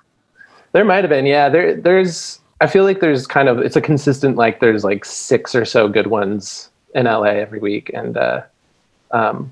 There 0.73 0.83
might 0.85 1.03
have 1.03 1.09
been, 1.09 1.25
yeah. 1.25 1.49
There, 1.49 1.75
there's. 1.75 2.39
I 2.61 2.67
feel 2.67 2.83
like 2.85 2.99
there's 3.01 3.27
kind 3.27 3.49
of 3.49 3.59
it's 3.59 3.75
a 3.75 3.81
consistent 3.81 4.37
like 4.37 4.59
there's 4.59 4.83
like 4.83 5.03
six 5.05 5.53
or 5.53 5.65
so 5.65 5.87
good 5.89 6.07
ones 6.07 6.69
in 6.95 7.05
LA 7.05 7.23
every 7.23 7.59
week, 7.59 7.91
and 7.93 8.15
uh, 8.17 8.41
um, 9.11 9.51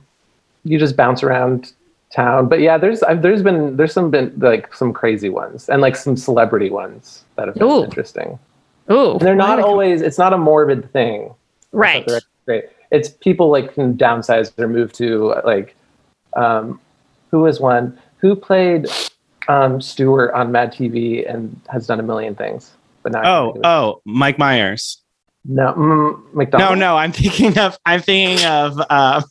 you 0.64 0.80
just 0.80 0.96
bounce 0.96 1.22
around 1.24 1.74
town. 2.14 2.48
But 2.48 2.60
yeah, 2.60 2.78
there's 2.78 3.04
I've, 3.04 3.22
there's 3.22 3.42
been 3.44 3.78
there's 3.78 3.94
some 3.94 4.12
been 4.12 4.34
like 4.40 4.74
some 4.74 4.94
crazy 4.94 5.30
ones 5.30 5.70
and 5.70 5.82
like 5.82 5.96
some 5.96 6.16
celebrity 6.18 6.70
ones 6.70 7.24
that 7.36 7.48
have 7.48 7.56
been 7.56 7.68
Ooh. 7.68 7.84
interesting. 7.84 8.38
Ooh, 8.92 9.12
And 9.14 9.22
they're 9.22 9.36
not 9.36 9.60
always. 9.60 10.02
It's 10.02 10.18
not 10.18 10.34
a 10.34 10.38
morbid 10.38 10.92
thing. 10.92 11.34
right 11.72 12.06
Great. 12.46 12.66
It's 12.92 13.10
people 13.10 13.50
like 13.50 13.74
can 13.74 13.96
downsize 13.96 14.52
or 14.60 14.68
move 14.68 14.92
to 14.94 15.34
like, 15.46 15.76
um, 16.36 16.82
who 17.30 17.42
was 17.42 17.60
one 17.60 17.98
who 18.18 18.36
played 18.36 18.88
um, 19.48 19.80
Stuart 19.80 20.34
on 20.34 20.52
Mad 20.52 20.74
TV 20.74 21.32
and 21.32 21.60
has 21.70 21.88
done 21.88 22.00
a 22.00 22.04
million 22.04 22.36
things. 22.36 22.72
But 23.04 23.14
now 23.14 23.22
can't 23.22 23.28
Oh, 23.28 23.46
think 23.54 23.56
of 23.58 23.62
it. 23.64 23.68
oh, 23.68 24.02
Mike 24.06 24.38
Myers. 24.38 25.01
No, 25.46 25.74
mm, 25.74 25.78
No, 25.78 26.24
McDonald. 26.34 26.80
no, 26.80 26.98
I'm 26.98 27.12
thinking 27.12 27.58
of 27.58 27.78
I'm 27.86 28.02
thinking 28.02 28.46
of 28.46 28.78
um, 28.90 29.24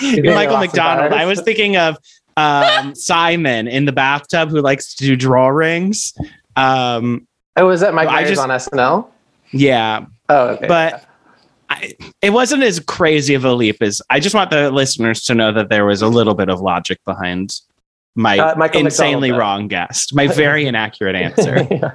Michael 0.00 0.58
McDonald. 0.58 1.12
I 1.12 1.24
was 1.26 1.40
thinking 1.40 1.76
of 1.76 1.96
um, 2.36 2.94
Simon 2.94 3.66
in 3.68 3.84
the 3.84 3.92
bathtub 3.92 4.50
who 4.50 4.60
likes 4.60 4.94
to 4.96 5.04
do 5.04 5.16
drawings. 5.16 6.12
Um, 6.56 7.26
Oh, 7.56 7.66
was 7.66 7.80
that 7.80 7.92
Mike 7.94 8.08
I 8.08 8.12
Myers 8.22 8.28
just- 8.28 8.40
on 8.40 8.50
SNL? 8.50 9.08
yeah, 9.50 10.04
Oh, 10.28 10.48
okay. 10.50 10.66
but 10.68 11.04
I, 11.70 11.92
it 12.22 12.30
wasn't 12.30 12.62
as 12.62 12.78
crazy 12.80 13.34
of 13.34 13.44
a 13.44 13.52
leap 13.52 13.82
as 13.82 14.00
I 14.10 14.20
just 14.20 14.34
want 14.34 14.50
the 14.50 14.70
listeners 14.70 15.22
to 15.24 15.34
know 15.34 15.52
that 15.52 15.68
there 15.68 15.84
was 15.84 16.00
a 16.00 16.08
little 16.08 16.34
bit 16.34 16.48
of 16.48 16.60
logic 16.60 16.98
behind 17.04 17.60
my 18.14 18.38
Uh, 18.38 18.68
insanely 18.74 19.30
McDonald, 19.30 19.38
wrong 19.40 19.68
guess, 19.68 20.12
my 20.12 20.28
very 20.28 20.66
inaccurate 20.70 21.14
answer. 21.16 21.94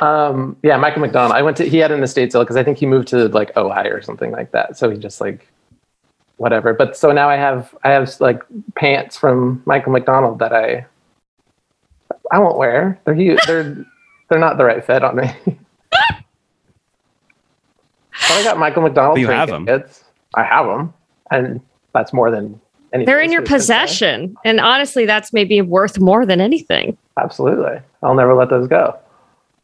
Yeah. 0.00 0.26
um, 0.26 0.56
yeah, 0.62 0.76
Michael 0.76 1.00
McDonald. 1.00 1.32
I 1.32 1.42
went 1.42 1.56
to. 1.58 1.64
He 1.68 1.78
had 1.78 1.90
an 1.90 2.02
estate 2.02 2.32
sale 2.32 2.42
because 2.42 2.56
I 2.56 2.64
think 2.64 2.78
he 2.78 2.86
moved 2.86 3.08
to 3.08 3.28
like 3.28 3.52
Ojai 3.54 3.90
or 3.92 4.02
something 4.02 4.30
like 4.30 4.52
that. 4.52 4.76
So 4.76 4.90
he 4.90 4.98
just 4.98 5.20
like 5.20 5.46
whatever. 6.36 6.72
But 6.72 6.96
so 6.96 7.10
now 7.12 7.28
I 7.28 7.36
have 7.36 7.74
I 7.84 7.90
have 7.90 8.12
like 8.20 8.42
pants 8.76 9.16
from 9.16 9.62
Michael 9.66 9.92
McDonald 9.92 10.38
that 10.38 10.52
I 10.52 10.86
I 12.30 12.38
won't 12.38 12.58
wear. 12.58 13.00
They're 13.04 13.14
huge. 13.14 13.40
They're 13.46 13.84
they're 14.28 14.38
not 14.38 14.58
the 14.58 14.64
right 14.64 14.84
fit 14.84 15.02
on 15.02 15.16
me. 15.16 15.30
But 18.28 18.32
I 18.38 18.42
got 18.44 18.58
Michael 18.58 18.82
McDonald. 18.82 19.18
You 19.18 19.26
train 19.26 19.38
have 19.38 19.50
'em. 19.50 19.64
tickets. 19.64 20.04
I 20.34 20.42
have 20.42 20.66
them, 20.66 20.92
and 21.30 21.60
that's 21.94 22.12
more 22.12 22.30
than 22.30 22.60
anything. 22.92 23.06
They're 23.06 23.20
in 23.20 23.30
your 23.32 23.42
place 23.42 23.60
could 23.60 23.62
say. 23.66 23.74
possession. 23.84 24.36
And 24.44 24.60
honestly, 24.60 25.06
that's 25.06 25.32
maybe 25.32 25.62
worth 25.62 25.98
more 26.00 26.26
than 26.26 26.40
anything. 26.40 26.98
Absolutely, 27.16 27.78
I'll 28.02 28.14
never 28.16 28.34
let 28.34 28.50
those 28.50 28.66
go. 28.66 28.98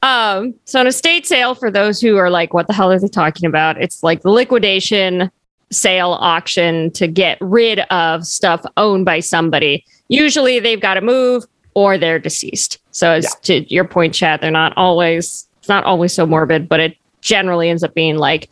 Um, 0.05 0.55
so 0.67 0.81
an 0.83 0.87
estate 0.87 1.27
sale 1.27 1.55
for 1.55 1.71
those 1.71 1.99
who 1.99 2.19
are 2.19 2.29
like, 2.29 2.53
what 2.53 2.67
the 2.67 2.75
hell 2.75 2.93
are 2.93 2.99
they 3.01 3.09
talking 3.09 3.47
about? 3.47 3.81
It's 3.81 4.03
like 4.03 4.21
the 4.21 4.31
liquidation 4.31 5.31
sale 5.73 6.19
auction 6.21 6.91
to 6.93 7.09
get 7.09 7.39
rid 7.41 7.81
of 7.91 8.27
stuff 8.27 8.65
owned 8.77 9.07
by 9.07 9.21
somebody. 9.21 9.83
Usually 10.09 10.61
they've 10.61 10.81
got 10.81 10.95
to 10.95 11.01
move 11.01 11.45
or 11.73 11.97
they're 11.97 12.19
deceased. 12.19 12.79
So 12.91 13.13
as 13.13 13.35
to 13.45 13.65
your 13.73 13.85
point, 13.85 14.15
Chad, 14.15 14.43
they're 14.43 14.51
not 14.51 14.75
always 14.77 15.49
it's 15.59 15.69
not 15.71 15.85
always 15.85 16.13
so 16.13 16.27
morbid, 16.27 16.69
but 16.69 16.81
it 16.81 16.99
generally 17.23 17.71
ends 17.71 17.83
up 17.83 17.95
being 17.95 18.19
like 18.19 18.51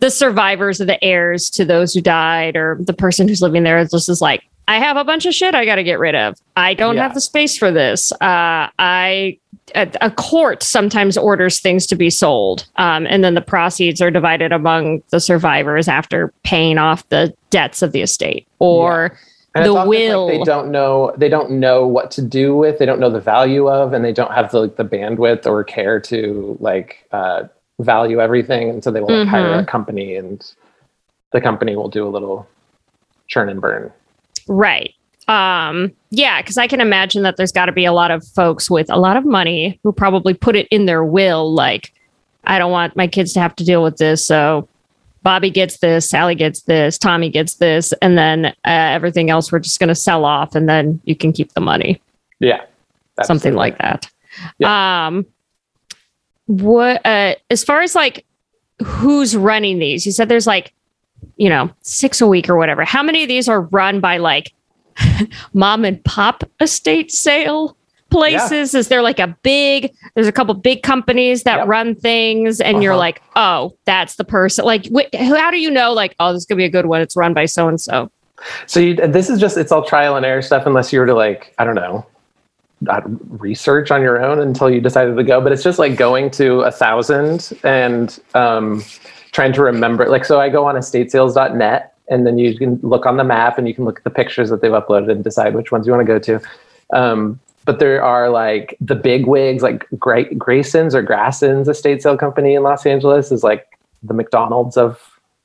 the 0.00 0.10
survivors 0.10 0.80
or 0.80 0.84
the 0.84 1.02
heirs 1.02 1.48
to 1.50 1.64
those 1.64 1.94
who 1.94 2.00
died 2.00 2.56
or 2.56 2.76
the 2.80 2.92
person 2.92 3.28
who's 3.28 3.40
living 3.40 3.62
there 3.62 3.82
just 3.84 4.08
is 4.08 4.20
like, 4.20 4.42
I 4.68 4.80
have 4.80 4.96
a 4.96 5.04
bunch 5.04 5.24
of 5.26 5.32
shit 5.34 5.54
I 5.54 5.64
got 5.64 5.76
to 5.76 5.84
get 5.84 6.00
rid 6.00 6.16
of. 6.16 6.36
I 6.56 6.74
don't 6.74 6.96
Yeah. 6.96 7.04
have 7.04 7.14
the 7.14 7.20
space 7.20 7.56
for 7.56 7.70
this. 7.70 8.10
Uh, 8.10 8.68
I 8.80 9.38
a, 9.74 10.10
court 10.10 10.62
sometimes 10.62 11.16
orders 11.18 11.58
things 11.60 11.86
to 11.88 11.96
be 11.96 12.08
sold, 12.10 12.66
um, 12.76 13.06
and 13.08 13.24
then 13.24 13.34
the 13.34 13.40
proceeds 13.40 14.00
are 14.00 14.10
divided 14.10 14.52
among 14.52 15.02
the 15.10 15.20
survivors 15.20 15.88
after 15.88 16.32
paying 16.44 16.78
off 16.78 17.08
the 17.08 17.34
debts 17.50 17.82
of 17.82 17.92
the 17.92 18.00
estate 18.02 18.46
or 18.58 19.18
And 19.54 19.64
the 19.64 19.70
often 19.70 19.76
like 19.76 19.88
will. 19.88 20.26
they 20.28 20.42
don't 20.44 20.70
know. 20.70 21.12
They 21.16 21.28
don't 21.28 21.50
know 21.52 21.86
what 21.86 22.10
to 22.12 22.22
do 22.22 22.54
with. 22.56 22.78
They 22.78 22.86
don't 22.86 23.00
know 23.00 23.10
the 23.10 23.20
value 23.20 23.68
of, 23.68 23.92
and 23.92 24.04
they 24.04 24.12
don't 24.12 24.32
have 24.32 24.50
the 24.50 24.60
like, 24.60 24.76
the 24.76 24.84
bandwidth 24.84 25.46
or 25.46 25.64
care 25.64 25.98
to 26.00 26.56
like 26.60 27.06
uh, 27.12 27.44
value 27.80 28.20
everything. 28.20 28.68
And 28.70 28.84
so 28.84 28.90
they 28.90 29.00
will 29.00 29.18
like, 29.18 29.28
hire 29.28 29.44
Mm-hmm. 29.50 29.60
a 29.60 29.64
company, 29.66 30.16
and 30.16 30.52
the 31.32 31.40
company 31.40 31.74
will 31.74 31.88
do 31.88 32.06
a 32.06 32.10
little 32.10 32.46
churn 33.28 33.48
and 33.48 33.60
burn. 33.60 33.90
Right. 34.46 34.94
Um, 35.28 35.92
yeah, 36.10 36.40
because 36.40 36.56
I 36.56 36.66
can 36.66 36.80
imagine 36.80 37.22
that 37.24 37.36
there's 37.36 37.52
got 37.52 37.66
to 37.66 37.72
be 37.72 37.84
a 37.84 37.92
lot 37.92 38.10
of 38.10 38.26
folks 38.26 38.70
with 38.70 38.88
a 38.90 38.96
lot 38.96 39.16
of 39.16 39.24
money 39.24 39.80
who 39.82 39.92
probably 39.92 40.34
put 40.34 40.54
it 40.56 40.68
in 40.70 40.86
their 40.86 41.04
will, 41.04 41.52
like, 41.52 41.92
I 42.44 42.58
don't 42.58 42.70
want 42.70 42.94
my 42.96 43.08
kids 43.08 43.32
to 43.32 43.40
have 43.40 43.56
to 43.56 43.64
deal 43.64 43.82
with 43.82 43.96
this. 43.96 44.24
So 44.24 44.68
Bobby 45.22 45.50
gets 45.50 45.78
this, 45.78 46.08
Sally 46.08 46.36
gets 46.36 46.62
this, 46.62 46.96
Tommy 46.96 47.28
gets 47.28 47.54
this, 47.54 47.92
and 48.00 48.16
then 48.16 48.46
uh, 48.46 48.52
everything 48.64 49.28
else 49.28 49.50
we're 49.50 49.58
just 49.58 49.80
going 49.80 49.88
to 49.88 49.94
sell 49.96 50.24
off 50.24 50.54
and 50.54 50.68
then 50.68 51.00
you 51.04 51.16
can 51.16 51.32
keep 51.32 51.52
the 51.54 51.60
money. 51.60 52.00
Yeah, 52.38 52.60
Something 53.24 53.54
like 53.54 53.78
that. 53.78 54.08
Um, 54.62 55.26
what, 56.46 57.04
uh, 57.04 57.34
as 57.50 57.64
far 57.64 57.80
as 57.82 57.94
like 57.94 58.24
who's 58.84 59.36
running 59.36 59.78
these, 59.78 60.06
you 60.06 60.12
said 60.12 60.28
there's 60.28 60.46
like, 60.46 60.72
you 61.36 61.48
know, 61.48 61.70
six 61.82 62.20
a 62.20 62.26
week 62.26 62.48
or 62.48 62.56
whatever. 62.56 62.84
How 62.84 63.02
many 63.02 63.22
of 63.22 63.28
these 63.28 63.48
are 63.48 63.62
run 63.62 64.00
by 64.00 64.18
like 64.18 64.52
mom 65.54 65.84
and 65.84 66.02
pop 66.04 66.44
estate 66.60 67.10
sale 67.12 67.76
places? 68.10 68.74
Is 68.74 68.88
there 68.88 69.02
like 69.02 69.18
a 69.18 69.36
big, 69.42 69.92
there's 70.14 70.28
a 70.28 70.32
couple 70.32 70.54
big 70.54 70.82
companies 70.82 71.42
that 71.42 71.58
Yep. 71.58 71.68
run 71.68 71.94
things 71.94 72.60
and 72.60 72.82
you're 72.82 72.92
Uh-huh. 72.92 72.98
like, 73.00 73.22
oh, 73.34 73.74
that's 73.84 74.14
the 74.16 74.24
person. 74.24 74.64
Like, 74.64 74.86
wh- 74.94 75.14
how 75.16 75.50
do 75.50 75.58
you 75.58 75.70
know, 75.70 75.92
like, 75.92 76.14
oh, 76.20 76.32
this 76.32 76.46
to 76.46 76.54
be 76.54 76.64
a 76.64 76.68
good 76.70 76.86
one? 76.86 77.00
It's 77.00 77.16
run 77.16 77.34
by 77.34 77.46
so 77.46 77.68
and 77.68 77.80
so. 77.80 78.10
So 78.66 78.80
you, 78.80 78.94
this 78.94 79.28
is 79.30 79.40
just 79.40 79.56
it's 79.56 79.72
all 79.72 79.82
trial 79.82 80.14
and 80.16 80.24
error 80.26 80.42
stuff 80.42 80.66
unless 80.66 80.92
you 80.92 81.00
were 81.00 81.06
to 81.06 81.14
like 81.14 81.54
I 81.58 81.64
don't 81.64 81.74
know 81.74 82.04
uh, 82.86 83.00
research 83.38 83.90
on 83.90 84.02
your 84.02 84.22
own 84.22 84.38
until 84.38 84.68
you 84.70 84.78
decided 84.80 85.16
to 85.16 85.24
go. 85.24 85.40
But 85.40 85.52
it's 85.52 85.62
just 85.62 85.78
like 85.78 85.96
going 85.96 86.30
to 86.32 86.60
a 86.60 86.70
thousand 86.70 87.52
and 87.64 88.20
um, 88.34 88.84
trying 89.32 89.54
to 89.54 89.62
remember. 89.62 90.06
Like 90.08 90.26
so, 90.26 90.38
I 90.38 90.50
go 90.50 90.66
on 90.66 90.74
estatesales.net 90.74 91.94
and 92.08 92.26
then 92.26 92.38
you 92.38 92.56
can 92.56 92.78
look 92.82 93.06
on 93.06 93.16
the 93.16 93.24
map 93.24 93.58
and 93.58 93.66
you 93.66 93.74
can 93.74 93.84
look 93.84 93.98
at 93.98 94.04
the 94.04 94.10
pictures 94.10 94.50
that 94.50 94.60
they've 94.60 94.70
uploaded 94.70 95.10
and 95.10 95.24
decide 95.24 95.54
which 95.54 95.72
ones 95.72 95.86
you 95.86 95.92
want 95.92 96.06
to 96.06 96.12
go 96.12 96.18
to. 96.18 96.40
Um, 96.92 97.40
but 97.64 97.80
there 97.80 98.02
are 98.02 98.30
like 98.30 98.76
the 98.80 98.94
big 98.94 99.26
wigs, 99.26 99.62
like 99.62 99.86
Gra- 99.98 100.32
Grayson's 100.34 100.94
or 100.94 101.02
Grasson's 101.02 101.68
estate 101.68 102.02
sale 102.02 102.16
company 102.16 102.54
in 102.54 102.62
Los 102.62 102.86
Angeles 102.86 103.32
is 103.32 103.42
like 103.42 103.66
the 104.02 104.14
McDonald's 104.14 104.76
of 104.76 105.00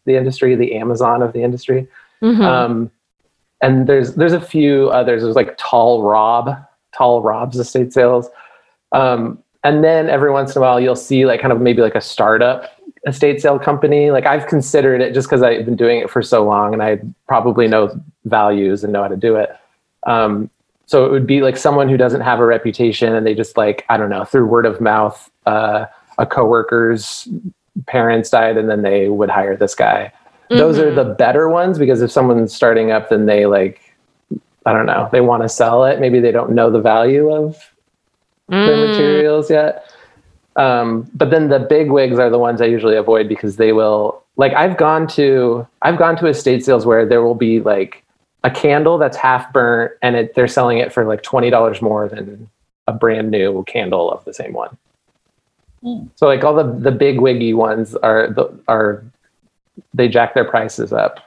the 0.06 0.15
industry, 0.15 0.56
the 0.56 0.75
Amazon 0.75 1.24
of 1.24 1.34
the 1.34 1.41
industry. 1.44 1.88
Mhm. 2.22 2.41
Um, 2.41 2.91
and 3.62 3.88
there's 3.88 4.13
there's 4.15 4.34
a 4.34 4.41
few 4.41 4.89
others. 4.89 5.24
There's 5.24 5.36
like 5.36 5.58
Tall 5.58 6.03
Rob, 6.03 6.56
Tall 6.96 7.22
Rob's 7.22 7.58
estate 7.58 7.94
sales. 7.94 8.30
Um, 8.91 9.39
and 9.63 9.84
then 9.84 10.10
every 10.10 10.32
once 10.32 10.56
in 10.56 10.62
a 10.62 10.65
while 10.65 10.80
you'll 10.80 10.96
see 10.96 11.25
like 11.25 11.39
kind 11.41 11.51
of 11.53 11.62
maybe 11.62 11.82
like 11.82 11.96
a 11.96 12.01
startup 12.01 12.72
estate 13.08 13.41
sale 13.41 13.58
company. 13.60 14.12
Like 14.12 14.25
I've 14.25 14.48
considered 14.48 15.01
it 15.01 15.13
just 15.13 15.27
because 15.27 15.41
I've 15.44 15.65
been 15.65 15.75
doing 15.75 16.00
it 16.00 16.10
for 16.10 16.22
so 16.22 16.46
long 16.46 16.74
and 16.74 16.84
I 16.84 17.00
probably 17.27 17.68
know 17.68 18.00
values 18.25 18.84
and 18.84 18.94
know 18.94 19.01
how 19.01 19.08
to 19.08 19.18
do 19.18 19.36
it. 19.36 19.50
Um, 20.06 20.50
so 20.86 21.06
it 21.06 21.12
would 21.12 21.25
be 21.25 21.41
like 21.41 21.58
someone 21.58 21.89
who 21.89 21.98
doesn't 21.98 22.22
have 22.22 22.39
a 22.39 22.46
reputation 22.46 23.15
and 23.15 23.25
they 23.25 23.34
just 23.34 23.58
like, 23.58 23.86
I 23.89 23.98
don't 23.98 24.10
know, 24.10 24.24
through 24.25 24.46
word 24.46 24.65
of 24.65 24.82
mouth, 24.82 25.32
uh, 25.46 25.86
a 26.18 26.25
coworker's 26.25 27.27
parents 27.88 28.30
died 28.30 28.58
and 28.58 28.70
then 28.70 28.82
they 28.84 29.08
would 29.10 29.30
hire 29.30 29.56
this 29.56 29.74
guy 29.74 30.12
those 30.50 30.77
are 30.77 30.91
Mhm. 30.91 30.96
the 30.96 31.06
better 31.06 31.48
ones 31.48 31.80
because 31.80 32.01
if 32.01 32.12
someone's 32.12 32.53
starting 32.53 32.91
up 32.91 33.08
then 33.10 33.25
they 33.25 33.46
like 33.46 33.80
i 34.65 34.74
don't 34.74 34.86
know 34.86 35.08
they 35.13 35.22
want 35.22 35.41
to 35.41 35.48
sell 35.50 35.86
it 35.86 36.01
maybe 36.01 36.20
they 36.20 36.34
don't 36.34 36.51
know 36.51 36.70
the 36.70 36.82
value 36.82 37.32
of 37.34 37.71
the 38.51 38.55
Mm. 38.58 38.89
materials 38.89 39.50
yet 39.50 39.86
um, 40.58 41.10
but 41.15 41.29
then 41.31 41.48
the 41.48 41.60
big 41.60 41.89
wigs 41.89 42.20
are 42.20 42.29
the 42.29 42.38
ones 42.38 42.62
i 42.62 42.65
usually 42.65 42.98
avoid 42.98 43.27
because 43.29 43.55
they 43.55 43.72
will 43.72 44.22
like 44.36 44.53
i've 44.53 44.75
gone 44.77 45.08
to 45.08 45.65
i've 45.81 45.98
gone 45.98 46.15
to 46.17 46.25
estate 46.27 46.63
sales 46.65 46.86
where 46.86 47.05
there 47.05 47.22
will 47.24 47.36
be 47.36 47.62
like 47.62 48.03
a 48.43 48.51
candle 48.51 48.98
that's 48.98 49.15
half 49.17 49.51
burnt 49.53 49.91
and 50.01 50.15
it, 50.17 50.36
they're 50.36 50.48
selling 50.48 50.77
it 50.79 50.91
for 50.91 51.05
like 51.05 51.22
$20 51.24 51.81
more 51.81 52.10
than 52.10 52.50
a 52.88 52.91
brand 52.93 53.31
new 53.31 53.63
candle 53.65 54.12
of 54.12 54.24
the 54.25 54.34
same 54.34 54.51
one 54.53 54.77
so 56.15 56.27
like 56.27 56.43
all 56.43 56.53
the 56.53 56.63
the 56.88 56.91
big 56.91 57.20
wiggy 57.22 57.53
ones 57.53 57.96
are 57.96 58.27
the 58.31 58.51
are 58.67 59.03
they 59.93 60.08
jack 60.10 60.34
their 60.34 60.46
prices 60.46 60.91
up 60.91 61.20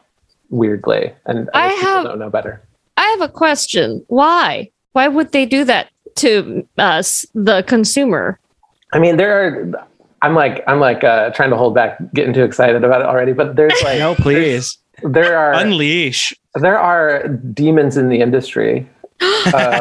weirdly 0.51 1.13
and 1.27 1.49
I 1.55 1.69
have- 1.69 2.05
don't 2.05 2.19
know 2.19 2.31
better 2.31 2.61
I 2.97 3.07
have 3.19 3.23
a 3.23 3.29
question. 3.33 4.05
Why? 4.07 4.71
Why 4.93 5.09
would 5.09 5.33
they 5.33 5.47
do 5.47 5.65
that 5.65 5.89
to 6.17 6.67
us, 6.79 7.27
the 7.35 7.63
consumer? 7.67 8.39
i 8.93 8.99
mean 8.99 9.17
there 9.17 9.33
are 9.37 9.89
i'm 10.23 10.35
like 10.35 10.63
i'm 10.69 10.79
like 10.81 11.03
uh 11.05 11.29
trying 11.31 11.51
to 11.51 11.57
hold 11.57 11.75
back 11.75 11.99
getting 12.15 12.33
too 12.33 12.45
excited 12.45 12.85
about 12.85 13.01
it 13.01 13.07
already 13.07 13.33
but 13.33 13.57
there's 13.57 13.75
like 13.83 13.99
no, 13.99 14.15
please 14.15 14.79
there 15.03 15.37
are 15.37 15.53
unleash. 15.55 16.33
there 16.55 16.79
are 16.79 17.27
demons 17.29 17.97
in 17.97 18.09
the 18.09 18.21
industry 18.21 18.89
um, 19.55 19.81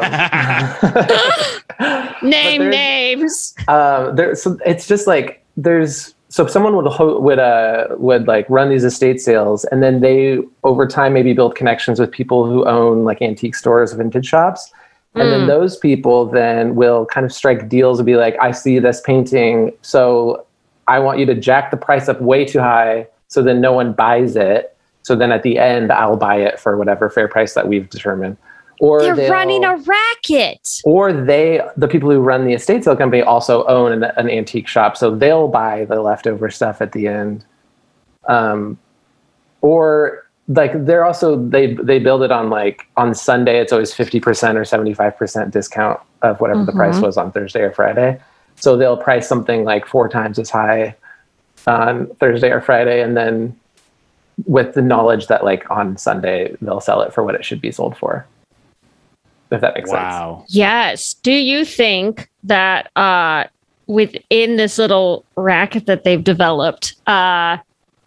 Name 2.24 2.70
names. 2.70 3.54
um, 3.68 4.16
there, 4.16 4.36
so 4.36 4.58
it's 4.66 4.88
just 4.88 5.06
like 5.08 5.44
there's 5.58 6.14
so 6.30 6.44
if 6.46 6.50
someone 6.52 6.76
would 6.76 6.88
ho- 6.88 7.20
would 7.20 7.40
uh 7.40 7.88
would 7.98 8.28
like 8.28 8.48
run 8.50 8.70
these 8.70 8.84
estate 8.84 9.22
sales 9.22 9.66
and 9.66 9.84
then 9.84 10.02
they 10.02 10.40
over 10.64 10.88
time 10.88 11.14
maybe 11.14 11.34
build 11.34 11.56
connections 11.56 12.00
with 12.00 12.10
people 12.12 12.46
who 12.46 12.66
own 12.66 13.04
like 13.04 13.22
antique 13.22 13.56
stores 13.56 13.94
vintage 13.94 14.26
shops 14.26 14.72
and 15.16 15.32
then 15.32 15.42
Mm. 15.42 15.48
those 15.48 15.78
people 15.78 16.26
then 16.26 16.76
will 16.76 17.06
kind 17.06 17.26
of 17.26 17.32
strike 17.32 17.70
deals 17.70 18.00
and 18.00 18.06
be 18.06 18.16
like 18.16 18.36
i 18.42 18.52
see 18.52 18.80
this 18.80 19.00
painting 19.02 19.72
so 19.82 20.46
i 20.88 20.98
want 21.00 21.20
you 21.20 21.26
to 21.26 21.36
jack 21.36 21.70
the 21.72 21.78
price 21.78 22.10
up 22.10 22.20
way 22.22 22.44
too 22.46 22.60
high 22.60 23.08
so 23.28 23.42
then 23.44 23.62
no 23.62 23.72
one 23.72 23.94
buys 23.94 24.36
it 24.36 24.76
so 25.04 25.16
then 25.16 25.32
at 25.32 25.44
the 25.44 25.58
end 25.60 25.92
i'll 25.92 26.18
buy 26.18 26.38
it 26.38 26.60
for 26.60 26.78
whatever 26.78 27.10
fair 27.10 27.28
price 27.28 27.54
that 27.54 27.68
we've 27.68 27.90
determined 27.90 28.38
or 28.80 29.02
They're 29.16 29.32
running 29.32 29.64
a 29.64 29.78
racket. 29.78 30.82
or 30.84 31.14
they 31.14 31.62
the 31.78 31.88
people 31.88 32.10
who 32.10 32.20
run 32.20 32.46
the 32.46 32.54
estate 32.54 32.84
sale 32.84 32.96
company 32.96 33.22
also 33.22 33.64
own 33.66 33.92
an, 33.92 34.04
an 34.04 34.30
antique 34.30 34.68
shop 34.68 34.98
so 34.98 35.14
they'll 35.16 35.48
buy 35.48 35.86
the 35.86 36.02
leftover 36.02 36.50
stuff 36.50 36.82
at 36.82 36.92
the 36.92 37.08
end 37.08 37.46
um 38.28 38.78
or 39.62 40.26
like 40.48 40.86
they're 40.86 41.06
also 41.06 41.42
they 41.48 41.74
they 41.76 42.00
build 42.00 42.22
it 42.22 42.32
on 42.32 42.50
like 42.50 42.86
on 42.98 43.16
sunday 43.16 43.60
it's 43.62 43.72
always 43.72 43.94
50% 43.94 44.56
or 44.56 44.62
75% 44.64 45.52
discount 45.52 46.00
of 46.22 46.42
whatever 46.42 46.66
the 46.66 46.72
price 46.74 46.98
Mhm. 46.98 47.04
was 47.04 47.18
on 47.18 47.32
thursday 47.32 47.62
or 47.62 47.72
friday 47.72 48.20
so 48.56 48.76
they'll 48.76 48.98
price 48.98 49.28
something 49.28 49.64
like 49.64 49.86
four 49.86 50.10
times 50.10 50.38
as 50.38 50.50
high 50.50 50.96
on 51.66 52.08
thursday 52.20 52.52
or 52.52 52.60
friday 52.60 53.02
and 53.02 53.16
then 53.16 53.56
with 54.46 54.74
the 54.74 54.82
knowledge 54.82 55.28
that 55.28 55.46
like 55.46 55.70
on 55.72 55.96
sunday 55.96 56.54
they'll 56.62 56.82
sell 56.82 57.02
it 57.02 57.14
for 57.14 57.24
what 57.24 57.36
it 57.36 57.46
should 57.46 57.62
be 57.62 57.72
sold 57.72 57.96
for 57.98 58.26
if 59.52 59.62
that 59.62 59.76
makes 59.76 59.90
sense 59.92 60.02
Wow. 60.02 60.44
Yes. 60.50 61.14
Do 61.14 61.32
you 61.32 61.64
think 61.64 62.28
that 62.44 62.90
uh, 62.98 63.44
within 63.86 64.56
this 64.58 64.80
little 64.80 65.24
racket 65.38 65.86
that 65.86 66.04
they've 66.04 66.24
developed, 66.24 66.96
uh, 67.06 67.58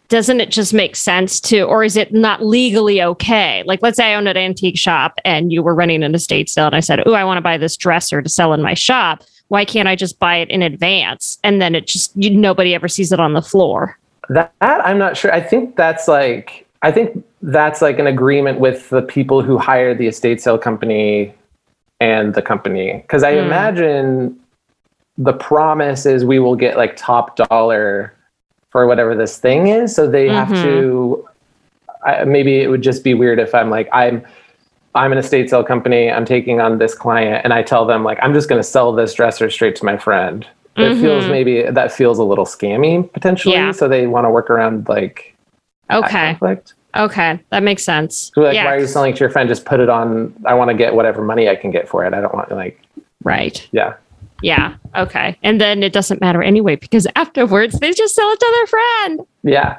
doesn't 0.09 0.41
it 0.41 0.51
just 0.51 0.73
make 0.73 0.97
sense 0.97 1.41
to, 1.41 1.63
or 1.63 1.83
is 1.85 1.97
it 1.97 2.13
not 2.13 2.45
legally 2.45 3.03
okay? 3.03 3.63
Like, 3.67 3.81
let's 3.83 3.97
say 3.97 4.13
I 4.13 4.15
own 4.15 4.27
an 4.27 4.37
antique 4.37 4.79
shop 4.79 5.19
and 5.25 5.53
you 5.53 5.63
were 5.63 5.75
running 5.75 6.03
an 6.03 6.15
estate 6.15 6.49
sale, 6.49 6.67
and 6.67 6.75
I 6.75 6.81
said, 6.81 7.03
"Oh, 7.07 7.15
I 7.15 7.25
want 7.25 7.39
to 7.39 7.43
buy 7.43 7.59
this 7.59 7.77
dresser 7.77 8.23
to 8.23 8.29
sell 8.29 8.53
in 8.53 8.63
my 8.63 8.75
shop." 8.75 9.23
Why 9.49 9.65
can't 9.65 9.87
I 9.87 9.95
just 9.95 10.19
buy 10.19 10.39
it 10.39 10.51
in 10.51 10.61
advance 10.61 11.39
and 11.45 11.63
then 11.63 11.77
it 11.77 11.87
just 11.87 12.11
you, 12.17 12.31
nobody 12.31 12.75
ever 12.75 12.89
sees 12.89 13.13
it 13.13 13.21
on 13.21 13.33
the 13.33 13.43
floor? 13.43 13.97
That, 14.29 14.53
that 14.61 14.85
I'm 14.85 14.99
not 14.99 15.17
sure. 15.17 15.33
I 15.33 15.41
think 15.41 15.77
that's 15.77 16.09
like 16.09 16.67
I 16.83 16.91
think 16.91 17.25
that's 17.43 17.81
like 17.81 18.01
an 18.01 18.09
agreement 18.09 18.59
with 18.59 18.89
the 18.91 19.03
people 19.03 19.43
who 19.43 19.57
hire 19.57 19.95
the 19.95 20.09
estate 20.09 20.41
sale 20.41 20.59
company 20.59 21.33
and 22.01 22.35
the 22.35 22.43
company 22.43 22.95
because 23.03 23.23
I 23.23 23.35
Hmm. 23.35 23.47
imagine 23.47 24.41
the 25.17 25.33
promise 25.33 26.07
is 26.07 26.25
we 26.25 26.41
will 26.41 26.57
get 26.57 26.77
like 26.77 26.97
top 26.97 27.37
dollar 27.37 28.13
for 28.77 28.87
whatever 28.87 29.15
this 29.15 29.39
thing 29.39 29.69
is. 29.69 29.95
So 29.95 30.07
they 30.07 30.29
have 30.29 30.49
Mhm. 30.49 30.63
to. 30.65 31.29
I, 32.05 32.25
maybe 32.25 32.61
it 32.61 32.69
would 32.69 32.83
just 32.83 33.03
be 33.03 33.15
weird 33.15 33.39
if 33.39 33.55
I'm 33.55 33.71
like 33.71 33.89
I'm. 33.91 34.23
I'm 34.95 35.13
an 35.13 35.19
estate 35.19 35.49
sale 35.51 35.63
company. 35.65 36.11
I'm 36.11 36.25
taking 36.27 36.61
on 36.61 36.77
this 36.79 36.95
client, 36.95 37.43
and 37.45 37.53
I 37.55 37.63
tell 37.63 37.85
them 37.87 38.05
like 38.05 38.19
I'm 38.23 38.35
just 38.35 38.49
going 38.51 38.59
to 38.59 38.69
sell 38.77 38.93
this 38.93 39.15
dresser 39.15 39.49
straight 39.51 39.77
to 39.77 39.85
my 39.87 39.97
friend. 39.97 40.47
It 40.77 40.95
feels 40.97 41.25
Mhm. 41.25 41.31
maybe 41.31 41.63
that 41.63 41.91
feels 41.91 42.19
a 42.19 42.23
little 42.23 42.45
scammy 42.45 43.11
potentially. 43.15 43.55
Yeah. 43.55 43.71
So 43.73 43.89
they 43.89 44.07
want 44.07 44.27
to 44.27 44.31
work 44.31 44.51
around 44.51 44.87
like 44.91 45.35
Okay. 45.91 46.27
conflict. 46.33 46.75
Okay. 46.95 47.41
That 47.51 47.63
makes 47.63 47.83
sense. 47.83 48.31
So 48.35 48.43
like, 48.43 48.55
yeah. 48.55 48.65
why 48.67 48.75
are 48.77 48.81
you 48.81 48.87
selling 48.87 49.13
it 49.13 49.17
to 49.17 49.21
your 49.21 49.31
friend? 49.31 49.49
Just 49.49 49.65
put 49.65 49.81
it 49.81 49.89
on. 49.89 50.35
I 50.45 50.53
want 50.53 50.69
to 50.71 50.77
get 50.77 50.95
whatever 50.95 51.23
money 51.23 51.49
I 51.49 51.57
can 51.57 51.71
get 51.71 51.89
for 51.89 52.05
it. 52.05 52.13
I 52.13 52.21
don't 52.21 52.35
want 52.35 52.51
like 52.53 52.79
Right. 53.25 53.67
yeah. 53.73 53.95
Yeah. 54.43 54.77
Okay. 54.95 55.39
And 55.43 55.61
then 55.61 55.83
it 55.83 55.93
doesn't 55.93 56.21
matter 56.21 56.43
anyway 56.43 56.77
because 56.77 57.07
afterwards 57.17 57.79
they 57.81 57.93
just 57.93 58.15
sell 58.15 58.31
it 58.31 58.41
to 58.41 58.53
their 58.55 58.67
friend. 58.67 59.21
Yeah. 59.43 59.79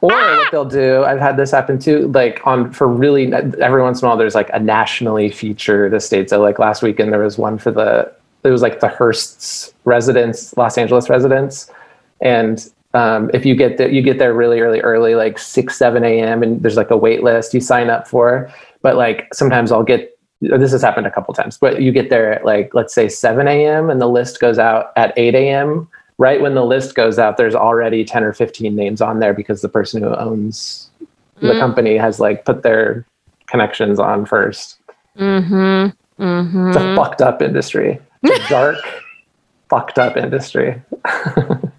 Or 0.00 0.12
Ah! 0.12 0.36
what 0.38 0.50
they'll 0.50 0.64
do, 0.64 1.04
I've 1.04 1.20
had 1.20 1.36
this 1.36 1.50
happen 1.50 1.78
too, 1.78 2.08
like 2.08 2.44
on 2.46 2.72
for 2.72 2.88
really 2.88 3.32
every 3.32 3.82
once 3.82 4.00
in 4.00 4.06
a 4.06 4.08
while, 4.08 4.16
there's 4.16 4.34
like 4.34 4.50
a 4.52 4.58
nationally 4.58 5.30
featured 5.30 5.94
estate. 5.94 6.30
So 6.30 6.40
like 6.40 6.58
last 6.58 6.82
weekend, 6.82 7.12
there 7.12 7.20
was 7.20 7.38
one 7.38 7.58
for 7.58 7.70
the, 7.70 8.12
it 8.44 8.50
was 8.50 8.62
like 8.62 8.80
the 8.80 8.88
Hearst's 8.88 9.72
residence, 9.84 10.56
Los 10.56 10.78
Angeles 10.78 11.08
residence. 11.08 11.70
And 12.20 12.66
um, 12.94 13.30
if 13.34 13.44
you 13.44 13.54
get 13.54 13.78
there, 13.78 13.88
you 13.88 14.02
get 14.02 14.18
there 14.18 14.34
really, 14.34 14.60
really 14.60 14.80
early, 14.80 15.14
like 15.14 15.38
6, 15.38 15.76
7 15.76 16.04
a.m. 16.04 16.42
and 16.42 16.62
there's 16.62 16.76
like 16.76 16.90
a 16.90 16.96
wait 16.96 17.22
list 17.22 17.54
you 17.54 17.60
sign 17.60 17.90
up 17.90 18.08
for. 18.08 18.52
But 18.82 18.96
like 18.96 19.32
sometimes 19.34 19.70
I'll 19.70 19.82
get, 19.84 20.17
this 20.40 20.72
has 20.72 20.82
happened 20.82 21.06
a 21.06 21.10
couple 21.10 21.34
times, 21.34 21.58
but 21.58 21.82
you 21.82 21.92
get 21.92 22.10
there 22.10 22.32
at 22.32 22.44
like, 22.44 22.72
let's 22.74 22.94
say 22.94 23.08
7 23.08 23.46
a.m. 23.48 23.90
and 23.90 24.00
the 24.00 24.08
list 24.08 24.40
goes 24.40 24.58
out 24.58 24.92
at 24.96 25.12
8 25.16 25.34
a.m 25.34 25.88
right 26.18 26.40
when 26.40 26.54
the 26.54 26.64
list 26.64 26.96
goes 26.96 27.16
out, 27.16 27.36
there's 27.36 27.54
already 27.54 28.04
10 28.04 28.24
or 28.24 28.32
15 28.32 28.74
names 28.74 29.00
on 29.00 29.20
there 29.20 29.32
because 29.32 29.62
the 29.62 29.68
person 29.68 30.02
who 30.02 30.14
owns 30.16 30.90
the 31.40 31.52
Mm. 31.52 31.60
company 31.60 31.96
has 31.96 32.18
like 32.18 32.44
put 32.44 32.64
their 32.64 33.06
connections 33.46 34.00
on 34.00 34.26
first. 34.26 34.78
Mm-hmm. 35.16 36.22
Mm-hmm. 36.22 36.68
It's 36.68 36.76
a 36.76 36.96
fucked 36.96 37.22
up 37.22 37.40
industry. 37.40 38.00
It's 38.24 38.46
a 38.46 38.48
dark, 38.50 38.76
fucked 39.70 40.00
up 40.00 40.16
industry. 40.16 40.82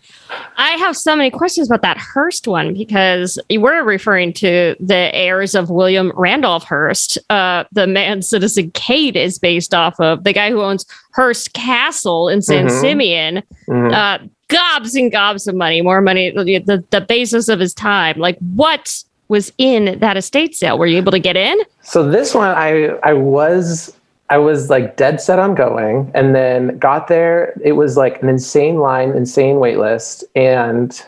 I 0.60 0.72
have 0.72 0.98
so 0.98 1.16
many 1.16 1.32
questions 1.32 1.70
about 1.70 1.82
that 1.84 1.98
Hearst 1.98 2.46
one 2.48 2.74
because 2.74 3.40
we're 3.50 3.82
referring 3.84 4.34
to 4.34 4.76
the 4.80 5.16
heirs 5.16 5.56
of 5.56 5.70
William 5.70 6.12
Randolph 6.16 6.66
Hearst. 6.66 7.18
Uh, 7.30 7.64
the 7.72 7.88
man 7.88 8.22
Citizen 8.34 8.70
Kane 8.72 9.16
is 9.16 9.40
based 9.40 9.74
off 9.74 9.98
of 10.02 10.26
the 10.26 10.34
guy 10.34 10.50
who 10.52 10.62
owns 10.62 10.86
Hearst 11.14 11.54
Castle 11.54 12.28
in 12.28 12.42
San 12.42 12.68
Mhm. 12.68 12.82
Simeon. 12.82 13.44
Mhm. 13.70 13.94
Uh, 13.94 14.26
gobs 14.50 14.96
and 14.96 15.12
gobs 15.12 15.48
of 15.48 15.56
money, 15.56 15.82
more 15.82 16.02
money, 16.02 16.32
the, 16.32 16.84
the 16.90 17.02
basis 17.02 17.48
of 17.48 17.60
his 17.60 17.74
time. 17.74 18.18
Like, 18.20 18.38
what 18.56 19.02
was 19.30 19.54
in 19.60 19.98
that 20.00 20.18
estate 20.18 20.56
sale? 20.56 20.78
Were 20.78 20.88
you 20.88 20.98
able 20.98 21.12
to 21.14 21.20
get 21.20 21.38
in? 21.38 21.58
So 21.84 22.04
this 22.10 22.34
one, 22.36 22.50
I 22.50 22.90
I 23.04 23.14
was 23.14 23.96
I 24.30 24.38
was 24.38 24.70
like 24.70 24.96
dead 24.96 25.20
set 25.20 25.40
on 25.40 25.56
going, 25.56 26.12
and 26.14 26.36
then 26.36 26.78
got 26.78 27.08
there. 27.08 27.54
It 27.64 27.74
was 27.74 27.98
like 27.98 28.22
an 28.22 28.30
insane 28.30 28.78
line, 28.80 29.10
insane 29.12 29.58
wait 29.60 29.78
list, 29.80 30.24
and 30.36 31.02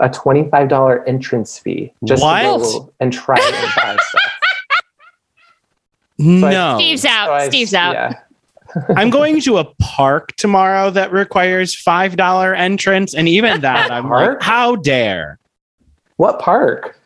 a 0.00 0.08
twenty 0.08 0.48
five 0.50 0.68
dollar 0.68 1.04
entrance 1.04 1.58
fee 1.58 1.92
just 2.04 2.22
to 2.22 2.26
What? 2.26 2.42
go 2.60 2.92
and 3.00 3.12
try 3.12 3.36
and 3.38 3.52
buy 3.76 3.96
stuff. 4.00 4.22
I- 6.20 6.24
No. 6.24 6.76
Steve's 6.78 7.04
out. 7.04 7.26
So 7.26 7.32
I- 7.34 7.48
Steve's 7.48 7.74
out. 7.74 7.92
Yeah. 7.94 8.12
I'm 8.96 9.10
going 9.10 9.40
to 9.42 9.58
a 9.58 9.64
park 9.80 10.34
tomorrow 10.36 10.88
that 10.90 11.12
requires 11.12 11.74
five 11.74 12.16
dollar 12.16 12.54
entrance, 12.54 13.14
and 13.14 13.28
even 13.28 13.60
that, 13.60 13.90
I'm 13.90 14.04
Park? 14.04 14.34
like, 14.34 14.42
how 14.42 14.76
dare? 14.76 15.38
What 16.16 16.38
park? 16.38 16.98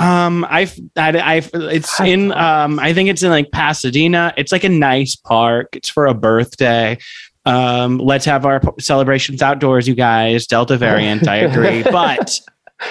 Um, 0.00 0.46
I've, 0.48 0.78
I, 0.96 1.18
I've, 1.36 1.50
it's 1.54 2.00
in, 2.00 2.32
um, 2.32 2.78
I 2.78 2.92
think 2.94 3.08
it's 3.08 3.22
in 3.22 3.30
like 3.30 3.50
Pasadena. 3.50 4.32
It's 4.36 4.52
like 4.52 4.64
a 4.64 4.68
nice 4.68 5.16
park. 5.16 5.74
It's 5.76 5.88
for 5.88 6.06
a 6.06 6.14
birthday. 6.14 6.98
Um, 7.44 7.98
let's 7.98 8.24
have 8.26 8.44
our 8.44 8.60
celebrations 8.78 9.40
outdoors, 9.42 9.88
you 9.88 9.94
guys. 9.94 10.46
Delta 10.46 10.76
variant, 10.76 11.26
I 11.26 11.36
agree, 11.36 11.82
but 11.90 12.38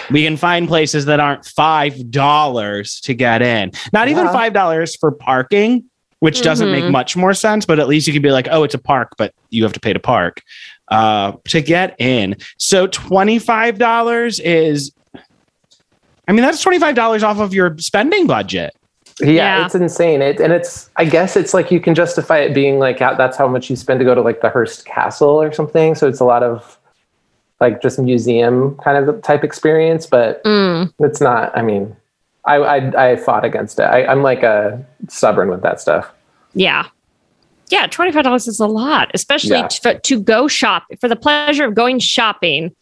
we 0.10 0.24
can 0.24 0.36
find 0.36 0.68
places 0.68 1.06
that 1.06 1.20
aren't 1.20 1.46
five 1.46 2.10
dollars 2.12 3.00
to 3.02 3.14
get 3.14 3.42
in. 3.42 3.72
Not 3.94 4.08
even 4.08 4.26
five 4.28 4.54
dollars 4.54 4.96
for 4.96 5.12
parking, 5.12 5.86
which 6.20 6.42
doesn't 6.42 6.72
make 6.72 6.84
Mhm. 6.86 6.92
much 6.92 7.16
more 7.16 7.34
sense. 7.36 7.66
But 7.66 7.80
at 7.80 7.88
least 7.88 8.08
you 8.08 8.14
can 8.14 8.24
be 8.24 8.32
like, 8.32 8.48
oh, 8.50 8.64
it's 8.64 8.74
a 8.74 8.80
park, 8.80 9.10
but 9.18 9.32
you 9.52 9.64
have 9.64 9.74
to 9.74 9.80
pay 9.80 9.94
to 9.94 10.00
park 10.00 10.42
uh, 10.90 11.34
to 11.50 11.62
get 11.62 11.96
in. 12.02 12.36
So 12.58 12.88
twenty 12.88 13.38
five 13.40 13.78
dollars 13.78 14.40
is. 14.40 14.92
I 16.28 16.34
mean, 16.34 16.42
that's 16.42 16.64
$25 16.64 17.24
off 17.24 17.40
of 17.40 17.54
your 17.54 17.78
spending 17.78 18.28
budget. 18.28 18.76
Yeah, 19.20 19.28
Yeah. 19.30 19.66
it's 19.66 19.74
insane. 19.76 20.22
It 20.22 20.40
and 20.40 20.54
it's 20.54 20.90
I 20.96 21.06
guess 21.06 21.36
it's 21.36 21.54
like 21.54 21.72
you 21.72 21.80
can 21.80 21.96
justify 21.96 22.38
it 22.40 22.54
being 22.54 22.78
like 22.78 23.00
that's 23.00 23.36
how 23.38 23.48
much 23.48 23.70
you 23.70 23.76
spend 23.76 24.00
to 24.00 24.06
go 24.06 24.14
to 24.14 24.22
like 24.22 24.42
the 24.42 24.50
Hearst 24.50 24.86
Castle 24.86 25.42
or 25.42 25.52
something. 25.52 25.96
So 25.96 26.08
it's 26.08 26.20
a 26.20 26.26
lot 26.26 26.44
of 26.44 26.78
like 27.60 27.82
just 27.82 27.98
museum 27.98 28.76
kind 28.84 28.98
of 29.10 29.22
type 29.24 29.44
experience, 29.44 30.06
but 30.06 30.44
Mm. 30.44 30.94
it's 31.00 31.20
not. 31.20 31.58
I 31.58 31.64
mean, 31.64 31.96
I 32.46 32.58
I, 32.58 33.12
I 33.12 33.16
fought 33.16 33.44
against 33.44 33.80
it. 33.80 33.84
I, 33.84 34.06
I'm 34.06 34.22
like 34.22 34.44
a 34.44 34.86
stubborn 35.08 35.50
with 35.50 35.64
that 35.64 35.82
stuff. 35.82 36.12
Yeah. 36.54 36.86
Yeah, 37.70 37.88
$25 37.88 38.48
is 38.48 38.60
a 38.60 38.68
lot, 38.68 39.10
especially 39.16 39.58
Yeah. 39.58 39.68
t- 39.68 39.80
for, 39.82 39.96
to 40.00 40.22
go 40.22 40.48
shop 40.48 40.84
for 41.02 41.10
the 41.10 41.16
pleasure 41.16 41.66
of 41.66 41.74
going 41.74 41.98
shopping 42.00 42.74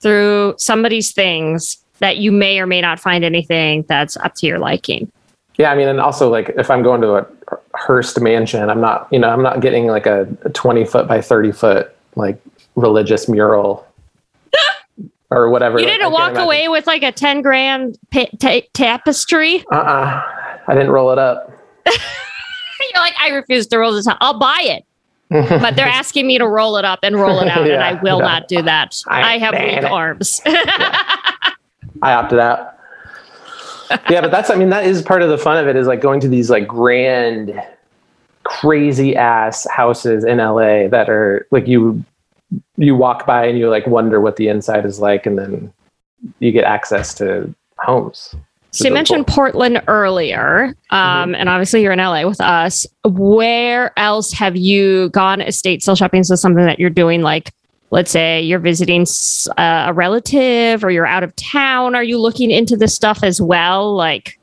through 0.00 0.54
somebody's 0.58 1.12
things 1.12 1.78
that 1.98 2.18
you 2.18 2.32
may 2.32 2.58
or 2.58 2.66
may 2.66 2.80
not 2.80 3.00
find 3.00 3.24
anything 3.24 3.84
that's 3.88 4.16
up 4.18 4.34
to 4.36 4.46
your 4.46 4.58
liking. 4.58 5.10
Yeah, 5.56 5.72
I 5.72 5.76
mean, 5.76 5.88
and 5.88 6.00
also 6.00 6.30
like 6.30 6.50
if 6.50 6.70
I'm 6.70 6.82
going 6.82 7.00
to 7.00 7.16
a 7.16 7.26
Hearst 7.74 8.20
mansion, 8.20 8.70
I'm 8.70 8.80
not, 8.80 9.08
you 9.10 9.18
know, 9.18 9.28
I'm 9.28 9.42
not 9.42 9.60
getting 9.60 9.86
like 9.86 10.06
a 10.06 10.26
20 10.54 10.84
foot 10.84 11.08
by 11.08 11.20
30 11.20 11.52
foot 11.52 11.96
like 12.14 12.40
religious 12.76 13.28
mural 13.28 13.86
or 15.30 15.50
whatever. 15.50 15.80
You 15.80 15.86
didn't 15.86 16.12
walk 16.12 16.30
imagine. 16.30 16.44
away 16.44 16.68
with 16.68 16.86
like 16.86 17.02
a 17.02 17.12
10 17.12 17.42
grand 17.42 17.98
pa- 18.10 18.26
ta- 18.38 18.66
tapestry. 18.72 19.64
Uh-uh. 19.72 20.22
I 20.68 20.74
didn't 20.74 20.90
roll 20.90 21.10
it 21.10 21.18
up. 21.18 21.52
You're 21.86 23.02
like, 23.02 23.14
I 23.20 23.30
refuse 23.30 23.66
to 23.68 23.78
roll 23.78 23.92
this 23.92 24.06
up. 24.06 24.18
I'll 24.20 24.38
buy 24.38 24.60
it. 24.62 24.84
But 25.60 25.76
they're 25.76 25.86
asking 25.86 26.26
me 26.26 26.38
to 26.38 26.48
roll 26.48 26.78
it 26.78 26.86
up 26.86 27.00
and 27.02 27.14
roll 27.14 27.40
it 27.40 27.48
out, 27.48 27.68
and 27.68 27.82
I 27.82 28.00
will 28.00 28.20
no. 28.20 28.24
not 28.24 28.48
do 28.48 28.62
that. 28.62 28.98
I 29.08 29.34
I, 29.34 29.38
have 29.38 29.52
ban 29.52 29.82
weak 29.82 29.92
arms. 29.92 30.40
I 32.02 32.12
opted 32.12 32.38
out. 32.38 32.74
yeah, 34.10 34.20
but 34.20 34.30
that's 34.30 34.50
I 34.50 34.54
mean 34.54 34.70
that 34.70 34.84
is 34.84 35.02
part 35.02 35.22
of 35.22 35.30
the 35.30 35.38
fun 35.38 35.56
of 35.56 35.68
it 35.68 35.76
is 35.76 35.86
like 35.86 36.00
going 36.00 36.20
to 36.20 36.28
these 36.28 36.50
like 36.50 36.66
grand 36.66 37.60
crazy 38.44 39.16
ass 39.16 39.66
houses 39.70 40.24
in 40.24 40.38
LA 40.38 40.88
that 40.88 41.08
are 41.08 41.46
like 41.50 41.66
you 41.66 42.04
you 42.76 42.96
walk 42.96 43.26
by 43.26 43.46
and 43.46 43.58
you 43.58 43.68
like 43.68 43.86
wonder 43.86 44.20
what 44.20 44.36
the 44.36 44.48
inside 44.48 44.84
is 44.84 45.00
like 45.00 45.26
and 45.26 45.38
then 45.38 45.72
you 46.38 46.52
get 46.52 46.64
access 46.64 47.14
to 47.14 47.54
homes. 47.78 48.34
So 48.70 48.86
you 48.86 48.92
mentioned 48.92 49.26
Portland 49.26 49.82
earlier, 49.88 50.74
um, 50.90 51.34
and 51.34 51.48
obviously 51.48 51.82
you're 51.82 51.92
in 51.92 51.98
LA 51.98 52.26
with 52.26 52.40
us. 52.40 52.86
Where 53.02 53.98
else 53.98 54.30
have 54.32 54.56
you 54.56 55.08
gone 55.10 55.40
estate 55.40 55.82
sale 55.82 55.96
shopping? 55.96 56.22
So 56.22 56.34
something 56.34 56.64
that 56.64 56.78
you're 56.78 56.90
doing, 56.90 57.22
like 57.22 57.52
let's 57.90 58.10
say 58.10 58.42
you're 58.42 58.58
visiting 58.58 59.06
uh, 59.56 59.86
a 59.88 59.92
relative 59.92 60.84
or 60.84 60.90
you're 60.90 61.06
out 61.06 61.24
of 61.24 61.34
town. 61.36 61.94
Are 61.94 62.02
you 62.02 62.20
looking 62.20 62.50
into 62.50 62.76
this 62.76 62.94
stuff 62.94 63.22
as 63.22 63.40
well? 63.40 63.94
Like, 63.94 64.38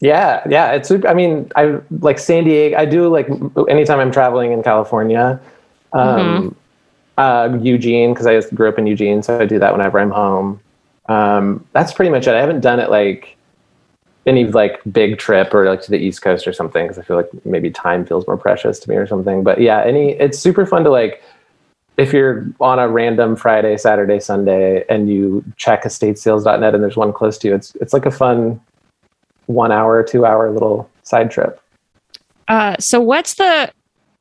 Yeah, 0.00 0.42
yeah. 0.48 0.72
It's 0.72 0.90
I 0.90 1.14
mean, 1.14 1.50
I 1.56 1.80
like 2.00 2.18
San 2.18 2.44
Diego. 2.44 2.76
I 2.76 2.84
do 2.84 3.08
like 3.08 3.28
anytime 3.68 3.98
I'm 3.98 4.12
traveling 4.12 4.52
in 4.52 4.62
California. 4.62 5.40
Um, 5.92 6.54
uh, 7.16 7.58
Eugene, 7.62 8.12
because 8.12 8.26
I 8.26 8.40
grew 8.54 8.68
up 8.68 8.78
in 8.78 8.86
Eugene, 8.86 9.22
so 9.22 9.38
I 9.38 9.46
do 9.46 9.58
that 9.58 9.72
whenever 9.72 9.98
I'm 9.98 10.10
home. 10.10 10.60
Um, 11.08 11.66
that's 11.72 11.92
pretty 11.92 12.10
much 12.10 12.26
it. 12.26 12.34
I 12.34 12.40
haven't 12.40 12.60
done 12.60 12.78
it 12.78 12.90
like 12.90 13.36
any 14.26 14.44
like 14.44 14.80
big 14.90 15.18
trip 15.18 15.54
or 15.54 15.66
like 15.66 15.80
to 15.82 15.90
the 15.90 15.98
East 15.98 16.20
Coast 16.20 16.46
or 16.46 16.52
something 16.52 16.84
because 16.84 16.98
I 16.98 17.02
feel 17.02 17.16
like 17.16 17.28
maybe 17.46 17.70
time 17.70 18.04
feels 18.04 18.26
more 18.26 18.36
precious 18.36 18.78
to 18.80 18.90
me 18.90 18.96
or 18.96 19.06
something. 19.06 19.42
But 19.42 19.60
yeah, 19.60 19.82
any 19.82 20.12
it's 20.12 20.38
super 20.38 20.66
fun 20.66 20.84
to 20.84 20.90
like 20.90 21.22
if 21.96 22.12
you're 22.12 22.46
on 22.60 22.78
a 22.78 22.88
random 22.88 23.36
Friday, 23.36 23.76
Saturday, 23.76 24.20
Sunday, 24.20 24.84
and 24.88 25.08
you 25.08 25.44
check 25.56 25.84
estatesales.net 25.84 26.74
and 26.74 26.82
there's 26.82 26.96
one 26.96 27.12
close 27.12 27.38
to 27.38 27.48
you, 27.48 27.54
it's 27.54 27.74
it's 27.76 27.92
like 27.92 28.06
a 28.06 28.10
fun 28.10 28.60
one 29.46 29.72
hour, 29.72 30.02
two 30.02 30.26
hour 30.26 30.50
little 30.50 30.90
side 31.02 31.30
trip. 31.30 31.60
uh, 32.48 32.76
so 32.78 33.00
what's 33.00 33.34
the 33.34 33.70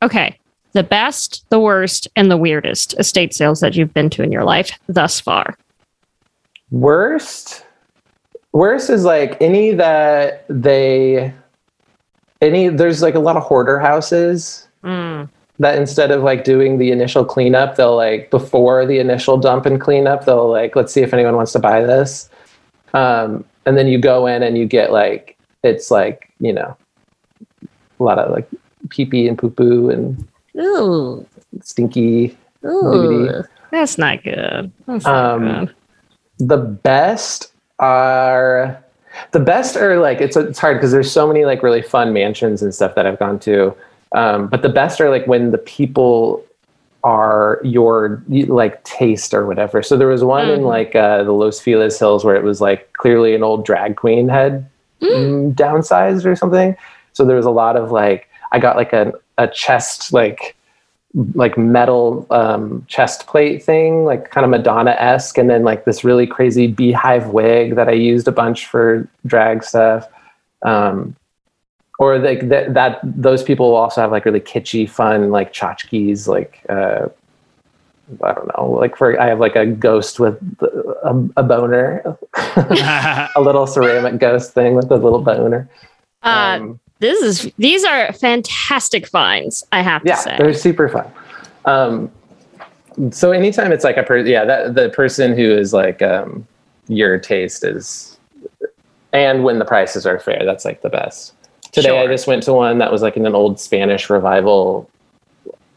okay? 0.01 0.37
The 0.73 0.83
best, 0.83 1.45
the 1.49 1.59
worst, 1.59 2.07
and 2.15 2.29
the 2.29 2.37
weirdest 2.37 2.95
estate 2.99 3.33
sales 3.33 3.61
that 3.61 3.75
you've 3.75 3.93
been 3.93 4.09
to 4.11 4.23
in 4.23 4.31
your 4.31 4.43
life 4.43 4.77
thus 4.87 5.19
far. 5.21 5.57
Worst, 6.69 7.65
worst 8.51 8.89
is 8.89 9.05
like 9.05 9.41
any 9.41 9.71
that 9.71 10.45
they, 10.49 11.33
any 12.41 12.67
there's 12.67 13.01
like 13.01 13.15
a 13.15 13.19
lot 13.19 13.37
of 13.37 13.43
hoarder 13.43 13.79
houses 13.79 14.67
Mm. 14.85 15.27
That 15.59 15.77
instead 15.77 16.11
of 16.11 16.21
like 16.23 16.43
doing 16.43 16.77
the 16.77 16.91
initial 16.91 17.23
cleanup, 17.23 17.75
they'll 17.77 17.95
like 17.95 18.29
before 18.29 18.85
the 18.85 18.99
initial 18.99 19.37
dump 19.37 19.65
and 19.65 19.79
cleanup, 19.79 20.25
they'll 20.25 20.49
like 20.49 20.75
let's 20.75 20.91
see 20.93 21.01
if 21.01 21.13
anyone 21.13 21.35
wants 21.35 21.51
to 21.53 21.59
buy 21.59 21.81
this, 21.81 22.29
um, 22.93 23.43
and 23.65 23.77
then 23.77 23.87
you 23.87 23.97
go 23.97 24.27
in 24.27 24.43
and 24.43 24.57
you 24.57 24.65
get 24.65 24.91
like 24.91 25.37
it's 25.63 25.89
like 25.91 26.29
you 26.39 26.51
know 26.53 26.75
a 27.99 28.03
lot 28.03 28.19
of 28.19 28.31
like 28.31 28.47
pee 28.89 29.05
pee 29.05 29.27
and 29.27 29.37
poo 29.37 29.49
poo 29.49 29.89
and 29.89 30.27
Ooh. 30.57 31.25
stinky. 31.61 32.37
Ooh. 32.65 32.91
Nudity. 32.91 33.47
That's 33.71 33.97
not 33.97 34.23
good. 34.23 34.71
That's 34.87 35.05
not 35.05 35.35
Um, 35.35 35.65
good. 35.65 35.75
the 36.39 36.57
best 36.57 37.51
are 37.79 38.81
the 39.31 39.39
best 39.39 39.77
are 39.77 39.99
like 39.99 40.19
it's 40.19 40.35
it's 40.35 40.59
hard 40.59 40.77
because 40.77 40.91
there's 40.91 41.11
so 41.11 41.27
many 41.27 41.45
like 41.45 41.63
really 41.63 41.81
fun 41.81 42.11
mansions 42.13 42.61
and 42.61 42.73
stuff 42.75 42.95
that 42.95 43.05
I've 43.05 43.19
gone 43.19 43.39
to. 43.39 43.75
Um, 44.13 44.47
but 44.47 44.61
the 44.61 44.69
best 44.69 45.01
are 45.01 45.09
like 45.09 45.27
when 45.27 45.51
the 45.51 45.57
people 45.57 46.43
are 47.03 47.59
your 47.63 48.23
like 48.29 48.83
taste 48.83 49.33
or 49.33 49.45
whatever. 49.45 49.83
So 49.83 49.95
there 49.97 50.07
was 50.07 50.23
one 50.23 50.49
in 50.49 50.61
Mhm. 50.61 50.67
like 50.67 50.95
uh, 50.95 51.23
the 51.23 51.33
Los 51.33 51.59
Feliz 51.59 51.99
Hills 51.99 52.25
where 52.25 52.35
it 52.35 52.43
was 52.43 52.61
like 52.61 52.91
clearly 52.93 53.35
an 53.35 53.43
old 53.43 53.65
drag 53.65 53.95
queen 53.95 54.27
had 54.27 54.65
mm, 55.01 55.53
downsized 55.53 56.25
or 56.25 56.35
something. 56.35 56.75
So 57.13 57.23
there 57.25 57.35
was 57.35 57.45
a 57.45 57.51
lot 57.51 57.75
of 57.75 57.91
like 57.91 58.27
I 58.51 58.59
got 58.59 58.75
like 58.75 58.93
a 58.93 59.13
a 59.37 59.47
chest 59.47 60.13
like 60.13 60.55
like 61.33 61.57
metal 61.57 62.25
um, 62.29 62.83
chest 62.87 63.25
plate 63.27 63.63
thing, 63.63 64.03
like 64.03 64.31
kind 64.31 64.43
of 64.43 64.49
Madonna 64.49 64.95
esque, 64.99 65.37
and 65.37 65.49
then 65.49 65.63
like 65.63 65.85
this 65.85 66.03
really 66.03 66.27
crazy 66.27 66.67
beehive 66.67 67.27
wig 67.27 67.75
that 67.75 67.87
I 67.87 67.93
used 67.93 68.27
a 68.27 68.31
bunch 68.33 68.65
for 68.65 69.07
drag 69.25 69.63
stuff. 69.63 70.07
Um, 70.63 71.15
or 71.99 72.19
like 72.19 72.49
that, 72.49 72.73
that 72.73 72.99
those 73.03 73.43
people 73.43 73.69
will 73.69 73.77
also 73.77 74.01
have 74.01 74.11
like 74.11 74.25
really 74.25 74.39
kitschy, 74.41 74.89
fun 74.89 75.31
like 75.31 75.53
tchotchkes, 75.53 76.27
like 76.27 76.61
uh, 76.69 77.07
I 78.23 78.33
don't 78.33 78.57
know, 78.57 78.69
like 78.69 78.95
for 78.95 79.19
I 79.19 79.27
have 79.27 79.39
like 79.39 79.55
a 79.55 79.65
ghost 79.65 80.19
with 80.19 80.35
a, 80.61 81.29
a 81.37 81.43
boner, 81.43 82.17
a 82.35 83.41
little 83.41 83.65
ceramic 83.65 84.19
ghost 84.19 84.53
thing 84.53 84.75
with 84.75 84.91
a 84.91 84.97
little 84.97 85.21
boner. 85.21 85.69
Uh, 86.23 86.57
Um, 86.59 86.79
this 86.99 87.21
is 87.21 87.51
these 87.57 87.83
are 87.83 88.11
fantastic 88.13 89.07
finds. 89.07 89.63
I 89.71 89.81
have 89.81 90.01
to 90.03 90.07
yeah 90.09 90.15
say. 90.15 90.35
they're 90.37 90.53
super 90.53 90.87
fun 90.89 91.11
um 91.65 92.11
so 93.11 93.31
anytime 93.31 93.71
it's 93.71 93.83
like 93.83 93.97
a 93.97 94.03
person 94.03 94.27
yeah 94.27 94.45
that 94.45 94.75
the 94.75 94.89
person 94.89 95.35
who 95.35 95.51
is 95.51 95.73
like 95.73 96.01
um 96.01 96.47
your 96.87 97.17
taste 97.17 97.63
is 97.63 98.17
and 99.11 99.43
when 99.43 99.59
the 99.59 99.65
prices 99.65 100.05
are 100.05 100.19
fair 100.19 100.43
that's 100.45 100.63
like 100.63 100.81
the 100.81 100.89
best 100.89 101.33
today 101.75 101.99
i 101.99 102.07
just 102.07 102.27
went 102.27 102.43
to 102.43 102.53
one 102.53 102.77
that 102.77 102.91
was 102.91 103.01
like 103.01 103.17
in 103.17 103.25
an 103.25 103.35
old 103.35 103.59
spanish 103.59 104.09
revival. 104.09 104.89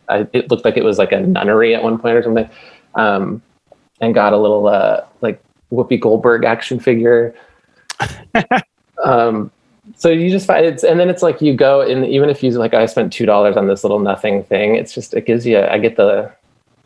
I, 0.09 0.27
it 0.33 0.51
looked 0.51 0.65
like 0.65 0.79
it 0.79 0.85
was 0.85 0.97
like 0.97 1.13
a 1.13 1.21
nunnery 1.21 1.75
at 1.75 1.83
one 1.83 1.99
point 1.99 2.17
or 2.17 2.23
something 2.23 2.49
um 2.95 3.43
and 4.01 4.15
got 4.15 4.33
a 4.33 4.39
little 4.39 4.67
uh 4.67 5.05
like 5.21 5.43
whoopi 5.71 6.01
goldberg 6.01 6.45
action 6.45 6.81
figure. 6.81 7.35
Um 9.05 9.53
so 9.97 10.09
you 10.09 10.29
just 10.29 10.45
find 10.45 10.67
it's 10.67 10.83
and 10.83 10.99
then 10.99 11.09
it's 11.09 11.23
like 11.23 11.41
you 11.41 11.55
go 11.55 11.83
and 11.83 12.05
even 12.05 12.29
if 12.29 12.43
you 12.43 12.51
like 12.51 12.75
i 12.75 12.85
spent 12.85 13.13
two 13.13 13.25
dollars 13.25 13.57
on 13.57 13.69
this 13.69 13.85
little 13.85 14.01
nothing 14.01 14.43
thing 14.43 14.75
it's 14.75 14.93
just 14.93 15.15
it 15.15 15.25
gives 15.25 15.47
you 15.47 15.61
i 15.61 15.79
get 15.79 15.97
the 15.97 16.31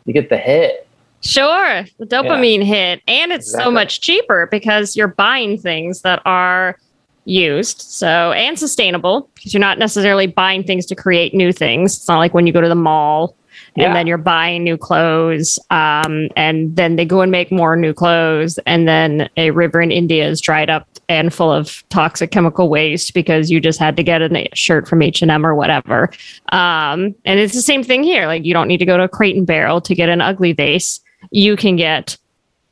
you 0.05 0.13
get 0.13 0.29
the 0.29 0.37
hit. 0.37 0.87
Sure, 1.21 1.85
the 1.99 2.05
dopamine 2.05 2.63
hit, 2.63 3.01
and 3.07 3.31
it's 3.31 3.49
so 3.49 3.71
much 3.71 4.01
cheaper 4.01 4.47
because 4.51 4.97
you're 4.97 5.07
buying 5.07 5.57
things 5.57 6.01
that 6.01 6.21
are 6.25 6.77
used, 7.25 7.81
so 7.81 8.31
and 8.33 8.57
sustainable 8.57 9.29
because 9.35 9.53
you're 9.53 9.61
not 9.61 9.79
necessarily 9.79 10.27
buying 10.27 10.63
things 10.63 10.85
to 10.87 10.95
create 10.95 11.33
new 11.33 11.51
things. 11.51 11.95
It's 11.97 12.07
not 12.07 12.17
like 12.19 12.33
when 12.33 12.47
you 12.47 12.53
go 12.53 12.61
to 12.61 12.69
the 12.69 12.75
mall 12.75 13.35
and 13.75 13.83
Yeah. 13.83 13.93
then 13.93 14.07
you're 14.07 14.17
buying 14.17 14.63
new 14.63 14.77
clothes, 14.77 15.59
um, 15.69 16.27
and 16.35 16.75
then 16.75 16.95
they 16.95 17.05
go 17.05 17.21
and 17.21 17.31
make 17.31 17.51
more 17.51 17.75
new 17.75 17.93
clothes, 17.93 18.59
and 18.65 18.87
then 18.87 19.29
a 19.37 19.51
river 19.51 19.79
in 19.81 19.91
India 19.91 20.27
is 20.27 20.41
dried 20.41 20.69
up 20.69 20.87
and 21.09 21.33
full 21.33 21.51
of 21.51 21.83
toxic 21.89 22.31
chemical 22.31 22.69
waste 22.69 23.13
because 23.13 23.51
you 23.51 23.59
just 23.59 23.79
had 23.79 23.95
to 23.97 24.03
get 24.03 24.21
a 24.21 24.47
shirt 24.53 24.87
from 24.87 25.01
H 25.01 25.21
and 25.21 25.29
M 25.29 25.45
or 25.45 25.53
whatever. 25.53 26.09
Um, 26.51 27.13
and 27.25 27.39
it's 27.39 27.53
the 27.53 27.61
same 27.61 27.83
thing 27.83 28.03
here. 28.03 28.25
Like 28.25 28.45
you 28.45 28.53
don't 28.53 28.67
need 28.67 28.77
to 28.77 28.85
go 28.85 28.97
to 28.97 29.03
a 29.03 29.09
Crate 29.09 29.35
and 29.35 29.45
Barrel 29.45 29.81
to 29.81 29.93
get 29.95 30.09
an 30.09 30.21
ugly 30.21 30.53
vase. 30.53 30.99
You 31.31 31.55
can 31.55 31.75
get 31.75 32.17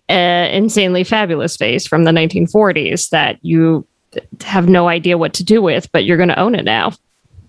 an 0.09 0.51
insanely 0.53 1.03
fabulous 1.03 1.57
vase 1.57 1.85
from 1.87 2.03
the 2.05 2.11
1940s 2.11 3.09
that 3.09 3.37
you 3.43 3.85
have 4.41 4.67
no 4.69 4.87
idea 4.87 5.17
what 5.17 5.33
to 5.35 5.43
do 5.43 5.61
with, 5.61 5.91
but 5.91 6.03
you're 6.05 6.17
going 6.17 6.29
to 6.29 6.39
own 6.39 6.55
it 6.55 6.65
now. 6.65 6.91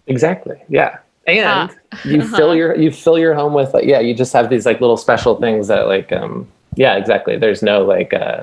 exactly 0.06 0.56
yeah 0.68 0.98
and 1.28 1.46
Ah. 1.46 1.70
you 2.04 2.20
Uh-huh. 2.20 2.36
fill 2.36 2.54
your 2.56 2.74
you 2.76 2.90
fill 2.90 3.18
your 3.18 3.34
home 3.34 3.54
with 3.54 3.72
like 3.74 3.84
yeah 3.84 4.00
you 4.00 4.14
just 4.14 4.32
have 4.32 4.50
these 4.50 4.66
like 4.66 4.80
little 4.80 4.96
special 4.96 5.36
things 5.36 5.68
that 5.68 5.86
like 5.86 6.10
um 6.12 6.48
yeah 6.74 6.96
exactly 6.96 7.36
there's 7.38 7.62
no 7.62 7.84
like 7.84 8.12
uh 8.12 8.42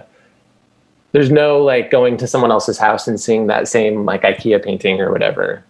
there's 1.12 1.30
no 1.32 1.62
like 1.62 1.92
going 1.92 2.16
to 2.18 2.28
someone 2.28 2.52
else's 2.52 2.78
house 2.78 3.08
and 3.08 3.20
seeing 3.20 3.48
that 3.48 3.68
same 3.68 4.06
like 4.06 4.22
ikea 4.22 4.64
painting 4.64 5.02
or 5.02 5.12
whatever 5.12 5.62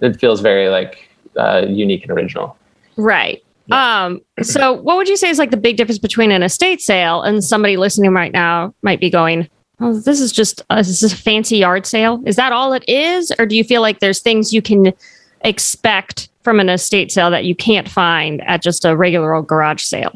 it 0.00 0.18
feels 0.20 0.40
very 0.42 0.68
like 0.68 1.08
uh 1.38 1.64
unique 1.68 2.02
and 2.02 2.10
original 2.12 2.56
Right. 2.98 3.42
Um, 3.70 4.20
so 4.42 4.74
what 4.74 4.98
would 4.98 5.08
you 5.08 5.16
say 5.16 5.30
is 5.30 5.38
like 5.38 5.50
the 5.50 5.56
big 5.56 5.78
difference 5.78 5.98
between 5.98 6.30
an 6.30 6.42
estate 6.42 6.82
sale 6.82 7.22
and 7.22 7.42
somebody 7.42 7.78
listening 7.78 8.12
right 8.12 8.32
now 8.32 8.74
might 8.82 9.00
be 9.00 9.08
going, 9.08 9.48
Oh, 9.82 9.94
this 9.94 10.20
is 10.20 10.30
just 10.30 10.62
uh, 10.70 10.76
is 10.76 11.02
a 11.02 11.14
fancy 11.14 11.56
yard 11.56 11.86
sale? 11.86 12.22
Is 12.24 12.36
that 12.36 12.52
all 12.52 12.72
it 12.72 12.84
is? 12.88 13.32
Or 13.38 13.46
do 13.46 13.56
you 13.56 13.64
feel 13.64 13.82
like 13.82 13.98
there's 13.98 14.20
things 14.20 14.52
you 14.52 14.62
can 14.62 14.92
expect 15.40 16.28
from 16.42 16.60
an 16.60 16.68
estate 16.68 17.10
sale 17.10 17.30
that 17.30 17.44
you 17.44 17.54
can't 17.56 17.88
find 17.88 18.40
at 18.42 18.62
just 18.62 18.84
a 18.84 18.96
regular 18.96 19.34
old 19.34 19.48
garage 19.48 19.82
sale? 19.82 20.12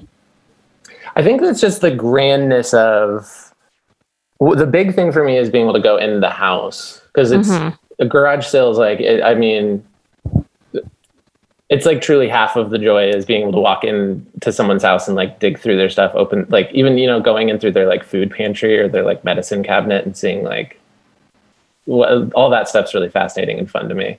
I 1.17 1.23
think 1.23 1.41
that's 1.41 1.61
just 1.61 1.81
the 1.81 1.91
grandness 1.91 2.75
of 2.75 3.53
the 4.41 4.67
big 4.67 4.95
thing 4.95 5.11
for 5.11 5.25
me 5.25 5.37
is 5.37 5.51
being 5.51 5.65
able 5.65 5.73
to 5.75 5.81
go 5.81 5.97
in 5.97 6.21
the 6.21 6.31
house 6.31 7.01
because 7.07 7.33
it's 7.33 7.49
Mhm. 7.49 7.77
a 7.99 8.05
garage 8.07 8.47
sale 8.47 8.71
is 8.71 8.79
like 8.79 9.01
it, 9.01 9.23
I 9.23 9.35
mean 9.35 9.83
it's 11.69 11.85
like 11.85 12.01
truly 12.01 12.29
half 12.29 12.55
of 12.57 12.71
the 12.71 12.79
joy 12.79 13.09
is 13.09 13.25
being 13.25 13.43
able 13.43 13.53
to 13.53 13.59
walk 13.61 13.83
in 13.85 14.25
to 14.41 14.53
someone's 14.53 14.83
house 14.85 15.09
and 15.09 15.17
like 15.17 15.41
dig 15.41 15.59
through 15.59 15.77
their 15.77 15.91
stuff 15.91 16.13
open 16.15 16.47
like 16.49 16.71
even 16.73 16.97
you 16.99 17.07
know 17.07 17.21
going 17.21 17.49
in 17.49 17.59
through 17.59 17.73
their 17.73 17.87
like 17.87 18.05
food 18.05 18.31
pantry 18.31 18.79
or 18.79 18.89
their 18.89 19.05
like 19.05 19.25
medicine 19.25 19.63
cabinet 19.63 20.05
and 20.05 20.17
seeing 20.17 20.45
like 20.45 20.81
what, 21.87 22.33
all 22.35 22.51
that 22.51 22.69
stuff's 22.69 22.95
really 22.95 23.09
fascinating 23.09 23.59
and 23.59 23.71
fun 23.71 23.89
to 23.89 23.95
me 23.95 24.19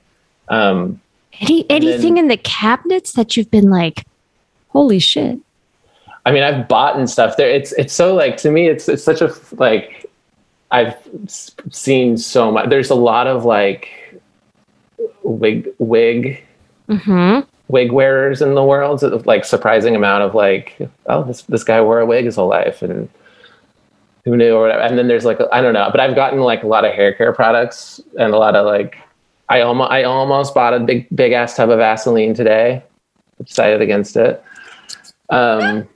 um 0.49 0.99
Any 1.39 1.61
And 1.61 1.69
then- 1.69 1.89
anything 1.89 2.17
in 2.17 2.27
the 2.27 2.37
cabinets 2.37 3.13
that 3.13 3.35
you've 3.37 3.51
been 3.51 3.69
like, 3.69 4.05
holy 4.69 4.99
shit. 4.99 5.37
I 6.25 6.31
mean, 6.31 6.43
I've 6.43 6.67
bought 6.67 6.97
and 6.97 7.09
stuff 7.09 7.37
there. 7.37 7.49
It's 7.49 7.71
it's 7.73 7.93
so 7.93 8.13
like 8.13 8.35
to 8.37 8.51
me, 8.51 8.67
it's 8.67 8.89
it's 8.89 9.03
such 9.03 9.21
a 9.21 9.33
like 9.53 10.05
I've 10.71 10.95
seen 11.71 12.17
so 12.17 12.51
much. 12.51 12.69
There's 12.69 12.89
a 12.89 12.95
lot 12.95 13.27
of 13.27 13.45
like 13.45 13.89
wig 15.23 15.69
wig 15.79 16.43
Mm-hmm. 16.89 17.47
wig 17.67 17.91
wearers 17.91 18.41
in 18.41 18.55
the 18.55 18.63
world. 18.63 19.01
Like 19.25 19.45
surprising 19.45 19.95
amount 19.95 20.23
of 20.23 20.35
like, 20.35 20.77
oh, 21.07 21.23
this 21.23 21.41
this 21.43 21.63
guy 21.63 21.81
wore 21.81 21.99
a 21.99 22.05
wig 22.05 22.25
his 22.25 22.35
whole 22.35 22.47
life, 22.47 22.81
and 22.81 23.09
who 24.25 24.37
knew 24.37 24.55
or 24.55 24.61
whatever. 24.61 24.81
And 24.81 24.97
then 24.97 25.07
there's 25.07 25.25
like 25.25 25.39
I 25.51 25.61
don't 25.61 25.73
know, 25.73 25.89
but 25.91 25.99
I've 25.99 26.15
gotten 26.15 26.39
like 26.39 26.63
a 26.63 26.67
lot 26.67 26.85
of 26.85 26.93
hair 26.93 27.13
care 27.13 27.33
products 27.33 28.01
and 28.19 28.33
a 28.33 28.37
lot 28.37 28.55
of 28.55 28.65
like 28.65 28.97
I 29.49 29.61
almost 29.61 29.91
I 29.91 30.03
almost 30.03 30.53
bought 30.53 30.73
a 30.73 30.79
big 30.79 31.07
big 31.15 31.31
ass 31.33 31.55
tub 31.55 31.69
of 31.69 31.79
Vaseline 31.79 32.33
today. 32.33 32.83
Decided 33.43 33.81
against 33.81 34.15
it. 34.17 34.43
Um, 35.29 35.87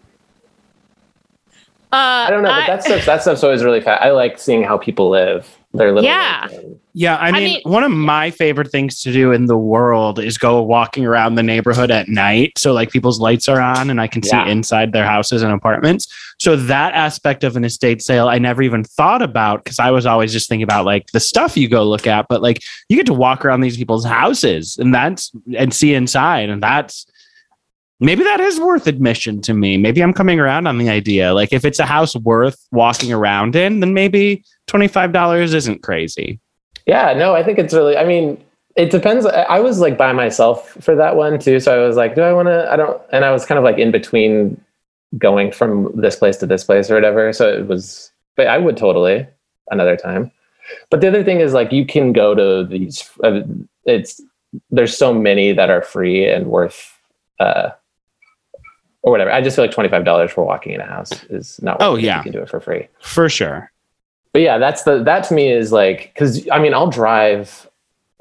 Uh, 1.94 2.24
I 2.28 2.30
don't 2.30 2.42
know, 2.42 2.50
but 2.50 2.68
that 2.68 2.84
stuff 2.84 3.06
that 3.06 3.22
stuff's 3.22 3.44
always 3.44 3.66
really 3.66 3.82
fast. 3.82 4.02
I 4.02 4.12
like 4.12 4.40
seeing 4.40 4.64
how 4.64 4.78
people 4.78 5.10
live. 5.10 5.58
Their 5.74 5.94
little 5.94 6.04
Yeah. 6.04 6.48
like, 6.52 6.62
Yeah, 6.94 7.16
I 7.16 7.32
mean, 7.32 7.44
mean- 7.44 7.62
one 7.64 7.86
of 7.86 7.92
my 7.92 8.32
favorite 8.32 8.70
things 8.70 9.02
to 9.04 9.14
do 9.14 9.32
in 9.32 9.46
the 9.46 9.56
world 9.56 10.20
is 10.20 10.38
go 10.38 10.62
walking 10.62 11.06
around 11.06 11.36
the 11.36 11.44
neighborhood 11.44 11.90
at 11.90 12.10
night. 12.10 12.52
So, 12.58 12.74
like, 12.74 12.92
people's 12.92 13.18
lights 13.22 13.48
are 13.48 13.62
on 13.62 13.90
and 13.90 14.02
I 14.02 14.08
can 14.08 14.22
Yeah. 14.26 14.44
see 14.44 14.52
inside 14.52 14.92
their 14.92 15.06
houses 15.06 15.42
and 15.42 15.54
apartments. 15.54 16.08
So, 16.38 16.58
that 16.58 16.94
aspect 16.94 17.46
of 17.46 17.56
an 17.56 17.64
estate 17.64 18.02
sale, 18.02 18.28
I 18.28 18.40
never 18.40 18.62
even 18.62 18.84
thought 18.84 19.22
about 19.22 19.64
because 19.64 19.80
I 19.80 19.90
was 19.92 20.06
always 20.06 20.34
just 20.34 20.50
thinking 20.50 20.64
about 20.64 20.84
like 20.84 21.08
the 21.14 21.22
stuff 21.22 21.56
you 21.56 21.70
go 21.70 21.84
look 21.86 22.06
at. 22.06 22.26
But, 22.28 22.42
like, 22.42 22.62
you 22.90 22.98
get 22.98 23.06
to 23.06 23.14
walk 23.14 23.46
around 23.46 23.62
these 23.62 23.78
people's 23.78 24.04
houses 24.04 24.76
and 24.78 24.94
that's 24.94 25.32
and 25.56 25.74
see 25.74 25.94
inside. 25.94 26.50
And 26.50 26.62
that's 26.62 27.06
maybe 28.02 28.24
that 28.24 28.40
is 28.40 28.60
worth 28.60 28.88
admission 28.88 29.42
to 29.42 29.54
me. 29.54 29.78
Maybe 29.78 30.02
I'm 30.02 30.14
coming 30.14 30.40
around 30.40 30.68
on 30.68 30.78
the 30.78 30.90
idea. 30.90 31.34
Like, 31.34 31.54
if 31.54 31.64
it's 31.64 31.80
a 31.80 31.86
house 31.86 32.16
worth 32.18 32.58
walking 32.72 33.14
around 33.14 33.56
in, 33.56 33.80
then 33.80 33.94
maybe 33.94 34.44
$25 34.68 35.54
isn't 35.54 35.84
crazy. 35.84 36.40
yeah, 36.86 37.14
no, 37.14 37.36
I 37.36 37.44
think 37.44 37.60
it's 37.60 37.74
really. 37.74 37.96
I 37.96 38.04
mean, 38.06 38.44
it 38.76 38.90
depends. 38.90 39.26
I 39.26 39.60
was 39.60 39.80
like 39.80 39.98
by 39.98 40.14
myself 40.14 40.70
for 40.82 40.96
that 40.96 41.16
one 41.16 41.40
too, 41.40 41.60
so 41.60 41.76
I 41.76 41.86
was 41.86 41.96
like, 41.96 42.16
do 42.16 42.22
I 42.22 42.34
want 42.34 42.48
to? 42.48 42.72
I 42.72 42.76
don't. 42.76 43.02
And 43.12 43.26
I 43.26 43.32
was 43.32 43.46
kind 43.46 43.58
of 43.58 43.64
like 43.64 43.78
in 43.78 43.92
between 43.92 44.60
going 45.18 45.52
from 45.52 45.92
this 45.94 46.16
place 46.16 46.38
to 46.38 46.46
this 46.46 46.64
place 46.64 46.90
or 46.90 46.96
whatever. 46.96 47.34
So 47.34 47.50
it 47.50 47.68
was. 47.68 48.12
but 48.36 48.48
I 48.48 48.58
would 48.58 48.78
totally 48.78 49.28
another 49.70 49.98
time. 49.98 50.32
But 50.90 51.02
the 51.02 51.08
other 51.08 51.24
thing 51.24 51.40
is 51.42 51.54
like 51.54 51.72
you 51.72 51.86
can 51.86 52.14
go 52.14 52.34
to 52.34 52.66
these. 52.68 53.10
Uh, 53.24 53.42
it's 53.86 54.22
there's 54.70 54.98
so 54.98 55.14
many 55.14 55.52
that 55.54 55.70
are 55.70 55.82
free 55.82 56.28
and 56.30 56.48
worth, 56.48 56.98
uh, 57.40 57.72
or 59.04 59.12
whatever. 59.12 59.32
I 59.32 59.42
just 59.42 59.56
feel 59.56 59.66
like 59.66 59.74
twenty 59.74 59.90
five 59.90 60.06
dollars 60.06 60.32
for 60.32 60.44
walking 60.44 60.74
in 60.74 60.82
a 60.82 60.86
house 60.86 61.12
is 61.26 61.62
not. 61.62 61.78
Oh, 61.80 61.94
worth 61.94 62.00
it 62.00 62.06
yeah. 62.06 62.18
you 62.18 62.24
can 62.24 62.32
do 62.32 62.42
it 62.42 62.50
for 62.50 62.60
free. 62.60 62.88
For 63.00 63.30
sure. 63.30 63.72
But 64.34 64.42
yeah, 64.42 64.58
that's 64.58 64.84
the 64.84 65.04
that 65.04 65.24
to 65.26 65.34
me 65.34 65.52
is 65.52 65.72
like 65.72 66.12
because 66.14 66.48
I 66.52 66.60
mean 66.60 66.74
I'll 66.74 66.90
drive 66.90 67.70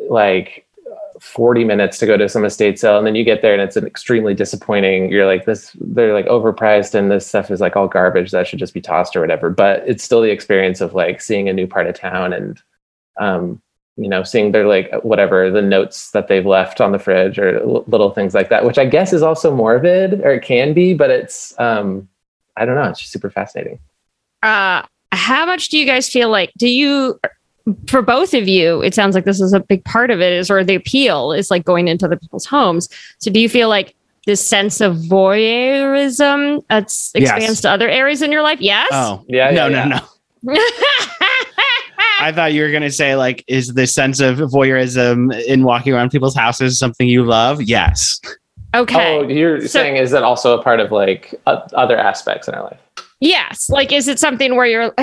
like 0.09 0.66
40 1.21 1.64
minutes 1.64 1.99
to 1.99 2.07
go 2.07 2.16
to 2.16 2.29
some 2.29 2.45
estate 2.47 2.79
sale 2.79 2.97
and 2.97 3.07
then 3.07 3.14
you 3.14 3.25
get 3.25 3.43
there 3.43 3.53
and 3.53 3.61
it's 3.61 3.77
an 3.77 3.87
extremely 3.87 4.35
disappointing 4.35 5.11
you're 5.12 5.27
like 5.27 5.45
this 5.45 5.77
they're 5.79 6.14
like 6.14 6.25
overpriced 6.27 6.95
and 6.95 7.11
this 7.11 7.27
stuff 7.27 7.51
is 7.51 7.61
like 7.61 7.77
all 7.77 7.87
garbage 7.87 8.31
that 8.31 8.47
should 8.47 8.59
just 8.59 8.73
be 8.73 8.81
tossed 8.81 9.14
or 9.14 9.21
whatever 9.21 9.51
but 9.51 9.83
it's 9.87 10.03
still 10.03 10.23
the 10.23 10.31
experience 10.31 10.81
of 10.81 10.95
like 10.95 11.21
seeing 11.21 11.47
a 11.47 11.53
new 11.53 11.66
part 11.66 11.87
of 11.87 11.95
town 11.95 12.33
and 12.33 12.62
um 13.19 13.61
you 14.01 14.09
know 14.09 14.23
seeing 14.23 14.53
their 14.53 14.67
like 14.67 14.91
whatever 15.03 15.51
the 15.51 15.61
notes 15.61 16.11
that 16.13 16.27
they've 16.29 16.47
left 16.47 16.81
on 16.81 16.93
the 16.93 16.99
fridge 16.99 17.39
or 17.39 17.59
l- 17.61 17.85
little 17.87 18.11
things 18.11 18.35
like 18.35 18.49
that 18.49 18.65
which 18.65 18.79
i 18.79 18.85
guess 18.87 19.13
is 19.13 19.23
also 19.23 19.55
morbid 19.55 20.15
or 20.25 20.33
it 20.33 20.43
can 20.43 20.73
be 20.73 20.95
but 20.95 21.11
it's 21.11 21.59
um 21.59 22.09
i 22.57 22.65
don't 22.65 22.77
know 22.77 22.85
it's 22.85 23.01
just 23.01 23.13
super 23.13 23.29
fascinating 23.29 23.79
uh 24.43 24.81
how 25.13 25.45
much 25.45 25.69
do 25.69 25.77
you 25.77 25.85
guys 25.85 26.09
feel 26.09 26.31
like 26.31 26.51
do 26.57 26.69
you 26.69 27.21
for 27.89 28.01
both 28.01 28.33
of 28.33 28.49
you 28.49 28.81
it 28.83 28.95
sounds 28.95 29.15
like 29.15 29.25
this 29.27 29.41
is 29.41 29.53
a 29.53 29.61
big 29.61 29.85
part 29.85 30.11
of 30.11 30.21
it 30.21 30.33
is 30.33 30.51
or 30.51 30.65
the 30.65 30.75
appeal 30.77 31.33
is 31.33 31.51
like 31.51 31.65
going 31.65 31.87
into 31.89 32.07
other 32.07 32.17
people's 32.17 32.47
homes 32.47 32.89
so 33.19 33.31
do 33.31 33.39
you 33.39 33.49
feel 33.49 33.69
like 33.69 33.95
this 34.27 34.45
sense 34.45 34.81
of 34.81 34.97
voyeurism 34.97 36.63
that's 36.69 37.11
Yes. 37.15 37.31
expands 37.37 37.61
to 37.63 37.71
other 37.71 37.89
areas 37.89 38.23
in 38.23 38.33
your 38.33 38.43
life 38.43 38.61
yes 38.61 38.89
Oh, 38.93 39.25
Yeah, 39.29 39.51
no, 39.51 39.67
yeah, 39.67 39.85
no, 39.85 39.97
yeah. 39.97 40.01
no. 40.43 40.55
I 42.21 42.33
thought 42.33 42.53
you 42.53 42.63
were 42.63 42.71
going 42.71 42.83
to 42.83 42.91
say, 42.93 43.17
like, 43.17 43.45
is 43.49 43.75
the 43.75 43.87
sense 43.87 44.21
of 44.21 44.39
voyeurism 44.39 45.33
in 45.45 45.65
walking 45.65 45.93
around 45.93 46.11
people's 46.11 46.35
houses 46.37 46.79
something 46.79 47.09
you 47.09 47.25
love? 47.25 47.63
Yes. 47.63 48.21
okay. 48.75 49.19
Oh 49.19 49.29
you're 49.29 49.61
So- 49.63 49.67
saying 49.69 49.97
is 49.97 50.11
that 50.13 50.23
also 50.23 50.59
a 50.59 50.63
part 50.63 50.81
of 50.81 50.93
like 50.93 51.35
o- 51.47 51.63
other 51.75 51.99
aspects 51.99 52.47
in 52.49 52.55
our 52.55 52.63
life? 52.65 52.81
Yes. 53.21 53.69
Like 53.71 53.93
is 53.93 54.07
it 54.09 54.19
something 54.19 54.55
where 54.57 54.67
you're 54.67 54.95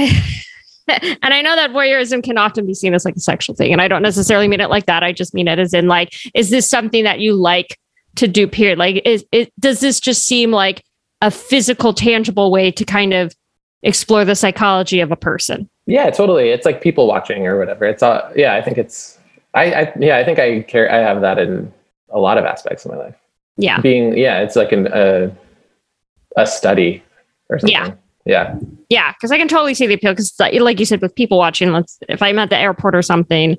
and 0.87 1.33
i 1.33 1.41
know 1.41 1.53
that 1.55 1.71
voyeurism 1.71 2.23
can 2.23 2.37
often 2.37 2.65
be 2.65 2.73
seen 2.73 2.93
as 2.93 3.03
like 3.03 3.15
a 3.17 3.19
sexual 3.19 3.53
thing 3.53 3.73
and 3.73 3.81
i 3.81 3.89
don't 3.89 4.01
necessarily 4.01 4.47
mean 4.47 4.61
it 4.61 4.69
like 4.69 4.85
that. 4.85 5.03
I 5.03 5.11
just 5.11 5.33
mean 5.33 5.49
it 5.49 5.59
as 5.59 5.73
in 5.73 5.87
like 5.89 6.13
is 6.33 6.49
this 6.49 6.69
something 6.69 7.03
that 7.03 7.19
you 7.19 7.33
like 7.33 7.77
to 8.15 8.27
do 8.27 8.47
period? 8.47 8.79
Like 8.79 9.01
is 9.05 9.25
it 9.33 9.51
does 9.59 9.81
this 9.81 9.99
just 9.99 10.23
seem 10.25 10.49
like 10.51 10.83
a 11.21 11.29
physical 11.29 11.93
tangible 11.93 12.51
way 12.51 12.71
to 12.71 12.85
kind 12.85 13.13
of 13.13 13.35
explore 13.83 14.23
the 14.23 14.33
psychology 14.35 15.01
of 15.01 15.11
a 15.11 15.15
person 15.17 15.69
Yeah, 15.87 16.09
totally. 16.11 16.49
It's 16.49 16.65
like 16.65 16.81
people 16.81 17.07
watching 17.07 17.47
or 17.47 17.57
whatever. 17.57 17.85
It's 17.85 18.03
all 18.03 18.21
yeah, 18.35 18.53
I 18.55 18.61
think 18.61 18.77
it's 18.77 19.17
I, 19.55 19.73
I 19.73 19.93
yeah, 19.99 20.17
I 20.17 20.23
think 20.23 20.37
I 20.37 20.61
care 20.61 20.91
I 20.91 20.97
have 20.97 21.21
that 21.21 21.39
in 21.39 21.73
a 22.09 22.19
lot 22.19 22.37
of 22.37 22.45
aspects 22.45 22.85
of 22.85 22.91
my 22.91 22.97
life. 22.97 23.15
yeah 23.57 23.79
Being 23.81 24.15
yeah, 24.17 24.41
it's 24.41 24.55
like 24.55 24.71
an 24.71 24.87
uh, 24.87 25.33
a 26.35 26.45
study 26.45 27.03
or 27.49 27.57
something. 27.59 27.73
Yeah. 27.73 27.93
Yeah. 28.25 28.59
yeah 28.89 29.13
because 29.13 29.31
i 29.31 29.37
can 29.37 29.47
totally 29.47 29.73
see 29.73 29.87
the 29.87 29.93
appeal 29.93 30.11
because 30.11 30.33
like 30.37 30.79
you 30.81 30.85
said 30.85 30.99
with 31.01 31.15
people 31.15 31.37
watching 31.37 31.71
let's 31.71 31.97
if 32.09 32.21
i'm 32.21 32.37
at 32.39 32.49
the 32.49 32.57
airport 32.57 32.93
or 32.93 33.01
something 33.01 33.57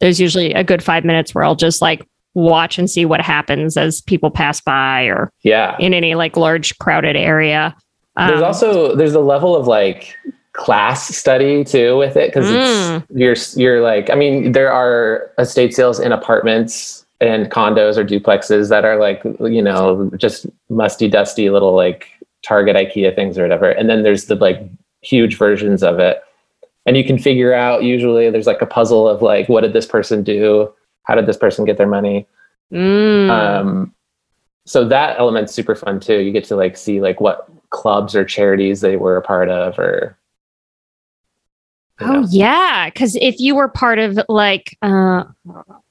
there's 0.00 0.18
usually 0.20 0.52
a 0.54 0.64
good 0.64 0.82
five 0.82 1.04
minutes 1.04 1.36
where 1.36 1.44
i'll 1.44 1.54
just 1.54 1.80
like 1.80 2.04
watch 2.34 2.80
and 2.80 2.90
see 2.90 3.04
what 3.04 3.20
happens 3.20 3.76
as 3.76 4.00
people 4.00 4.28
pass 4.32 4.60
by 4.60 5.04
or 5.04 5.30
Yeah. 5.44 5.76
in 5.78 5.94
any 5.94 6.16
like 6.16 6.36
large 6.36 6.76
crowded 6.78 7.14
area. 7.14 7.76
there's 8.16 8.38
Um, 8.40 8.44
also 8.44 8.96
there's 8.96 9.14
a 9.14 9.20
level 9.20 9.54
of 9.54 9.68
like 9.68 10.16
class 10.52 11.14
study 11.14 11.62
too 11.64 11.96
with 11.96 12.16
it 12.16 12.28
because 12.32 12.46
Mm. 12.46 13.04
it's 13.10 13.56
you're 13.56 13.62
you're 13.62 13.82
like 13.82 14.10
I 14.10 14.14
mean 14.14 14.52
there 14.52 14.72
are 14.72 15.30
estate 15.38 15.74
sales 15.74 16.00
in 16.00 16.10
apartments 16.12 17.06
and 17.20 17.50
condos 17.50 17.96
or 17.96 18.04
duplexes 18.04 18.68
that 18.68 18.84
are 18.84 18.96
like 18.98 19.22
you 19.40 19.62
know 19.62 20.10
just 20.16 20.46
musty 20.68 21.08
dusty 21.08 21.50
little 21.50 21.74
like 21.74 22.06
Target 22.44 22.76
IKEA 22.76 23.14
things 23.14 23.36
or 23.36 23.42
whatever. 23.42 23.70
And 23.70 23.90
then 23.90 24.02
there's 24.04 24.26
the 24.26 24.36
like 24.36 24.60
huge 25.02 25.36
versions 25.36 25.82
of 25.82 25.98
it. 25.98 26.22
And 26.86 26.96
you 26.96 27.04
can 27.04 27.18
figure 27.18 27.52
out 27.52 27.82
usually 27.82 28.30
there's 28.30 28.46
like 28.46 28.62
a 28.62 28.66
puzzle 28.66 29.08
of 29.08 29.22
like 29.22 29.48
what 29.48 29.62
did 29.62 29.72
this 29.72 29.86
person 29.86 30.22
do? 30.22 30.72
How 31.04 31.14
did 31.14 31.26
this 31.26 31.36
person 31.36 31.64
get 31.64 31.78
their 31.78 31.88
money? 31.88 32.26
Mm, 32.72 33.30
um, 33.30 33.94
so 34.66 34.84
that 34.86 35.18
element's 35.18 35.52
super 35.54 35.74
fun 35.74 36.00
too. 36.00 36.18
You 36.18 36.32
get 36.32 36.44
to 36.44 36.56
like 36.56 36.76
see 36.76 37.00
like 37.00 37.20
what 37.20 37.48
clubs 37.70 38.14
or 38.14 38.24
charities 38.24 38.80
they 38.82 38.96
were 38.96 39.16
a 39.16 39.22
part 39.22 39.48
of, 39.48 39.78
or 39.78 40.16
oh 42.00 42.20
know. 42.20 42.26
yeah, 42.30 42.86
because 42.90 43.16
if 43.16 43.38
you 43.38 43.54
were 43.54 43.68
part 43.68 43.98
of 43.98 44.18
like 44.28 44.76
uh, 44.82 45.24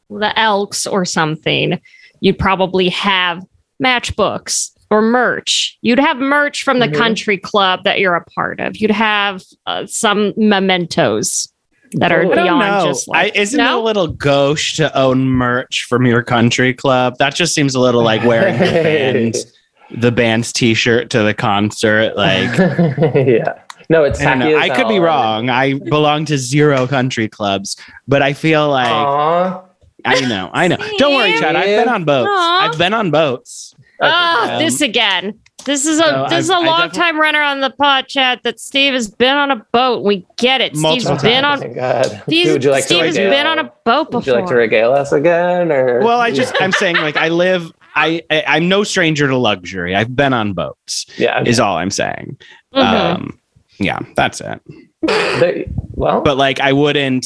the 0.10 0.39
Elks 0.39 0.86
or 0.88 1.06
something, 1.06 1.80
you'd 2.22 2.39
probably 2.39 2.89
have 2.89 3.43
matchbooks 3.84 4.72
or 4.89 5.02
merch. 5.02 5.78
You'd 5.82 6.00
have 6.00 6.17
merch 6.17 6.63
from 6.63 6.80
the 6.80 6.88
Mhm. 6.88 6.96
country 6.98 7.38
club 7.38 7.84
that 7.84 8.00
you're 8.00 8.15
a 8.15 8.24
part 8.36 8.60
of. 8.60 8.78
You'd 8.78 8.91
have 8.91 9.43
uh, 9.65 9.86
some 9.86 10.34
mementos 10.38 11.52
that 11.93 12.12
are 12.12 12.20
I 12.22 12.32
I 12.32 12.36
don't 12.36 12.43
beyond 12.46 12.60
know. 12.60 12.86
just 12.86 13.08
like 13.08 13.36
I, 13.36 13.39
isn't 13.39 13.58
No? 13.58 13.78
it 13.78 13.82
a 13.82 13.84
little 13.84 14.08
gauche 14.08 14.76
to 14.78 14.98
own 14.98 15.28
merch 15.28 15.86
from 15.89 16.06
your 16.06 16.24
country 16.24 16.74
club? 16.74 17.15
That 17.20 17.36
just 17.36 17.54
seems 17.54 17.76
a 17.76 17.80
little 17.80 18.02
like 18.04 18.24
wearing 18.24 18.58
the 18.58 18.65
band's, 18.84 19.46
the 19.91 20.12
band's 20.12 20.52
t-shirt 20.54 21.10
to 21.12 21.24
the 21.24 21.34
concert. 21.34 22.15
Like 22.17 22.58
yeah, 23.15 23.60
no, 23.89 24.04
it's 24.04 24.19
I 24.21 24.26
don't 24.26 24.39
know. 24.39 24.45
tacky 24.60 24.71
as 24.71 24.71
I 24.71 24.76
could 24.84 24.88
be 24.89 25.00
wrong. 25.00 25.50
I 25.50 25.73
belong 25.76 26.26
to 26.26 26.38
zero 26.38 26.88
country 26.88 27.28
clubs, 27.28 27.76
but 28.08 28.21
I 28.21 28.34
feel 28.34 28.69
like 28.69 28.88
Aw. 28.89 29.62
I 30.06 30.19
know. 30.21 30.50
I 30.54 30.67
know. 30.67 30.78
Don't 30.97 31.15
worry, 31.15 31.34
Chad. 31.38 31.56
I've 31.56 31.65
been 31.65 31.89
on 31.89 32.06
boats. 32.06 32.30
Aw. 32.32 32.69
I've 32.71 32.78
been 32.78 32.93
on 32.93 33.12
boats. 33.12 33.73
Okay. 34.02 34.10
Oh, 34.12 34.50
Um, 34.54 34.60
this 34.60 34.82
again. 34.82 35.39
This 35.65 35.86
is 35.86 35.97
a 36.00 36.12
no, 36.12 36.28
this 36.30 36.45
is 36.45 36.50
I've- 36.50 36.63
a 36.63 36.67
I 36.67 36.69
long 36.69 36.80
definitely- 36.88 37.00
time 37.02 37.19
runner 37.19 37.41
on 37.41 37.60
the 37.62 37.71
pod 37.71 38.08
chat 38.08 38.39
that 38.43 38.58
Steve 38.60 38.93
has 38.93 39.10
been 39.10 39.36
on 39.36 39.52
a 39.52 39.58
boat. 39.73 40.02
We 40.04 40.26
get 40.38 40.62
it. 40.62 40.76
Multiple 40.76 41.17
Steve's 41.17 41.23
been 41.23 41.43
Oh 41.43 41.50
on 41.50 41.60
my 41.60 41.67
God. 41.67 42.21
Steve, 42.28 42.52
Would 42.54 42.63
you 42.63 42.71
like 42.71 42.84
Steve 42.86 43.00
to 43.00 43.06
has 43.08 43.17
regale, 43.17 43.32
been 43.32 43.47
on 43.47 43.60
a 43.60 43.71
boat 43.84 44.12
Would 44.13 44.26
you 44.28 44.34
like 44.34 44.45
to 44.45 44.56
regale 44.56 44.93
us 44.93 45.12
again, 45.12 45.71
or 45.71 46.00
Well, 46.02 46.21
I 46.21 46.32
just 46.32 46.56
I'm 46.62 46.71
saying 46.71 46.97
like 46.97 47.17
I 47.17 47.28
live. 47.30 47.73
I, 47.95 48.21
I 48.30 48.43
I'm 48.47 48.69
no 48.69 48.84
stranger 48.84 49.28
to 49.28 49.36
luxury. 49.36 49.93
I've 49.95 50.15
been 50.15 50.32
on 50.32 50.54
boats. 50.54 51.06
yeah, 51.17 51.43
Is 51.43 51.60
all 51.60 51.76
I'm 51.78 51.89
saying. 51.91 52.38
Mhm. 52.73 52.80
Um, 52.84 53.39
yeah, 53.80 54.00
that's 54.16 54.42
it. 54.42 54.62
There- 55.02 55.66
well, 55.92 56.22
But 56.22 56.38
like 56.38 56.60
I 56.60 56.74
wouldn't 56.74 57.26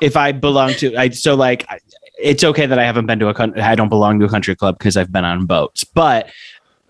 if 0.00 0.16
I 0.16 0.32
belong 0.32 0.72
to. 0.74 0.96
I 0.96 1.10
so 1.10 1.34
like 1.34 1.66
I- 1.68 1.78
it's 2.20 2.42
okay 2.42 2.66
that 2.66 2.78
I 2.78 2.84
haven't 2.84 3.06
been 3.06 3.18
to 3.20 3.28
a 3.28 3.34
country. 3.34 3.60
I 3.62 3.74
don't 3.76 3.88
belong 3.90 4.18
to 4.20 4.26
a 4.26 4.28
country 4.28 4.56
club 4.56 4.76
because 4.78 4.96
I've 4.96 5.12
been 5.12 5.24
on 5.24 5.46
boats. 5.46 5.84
But 5.84 6.30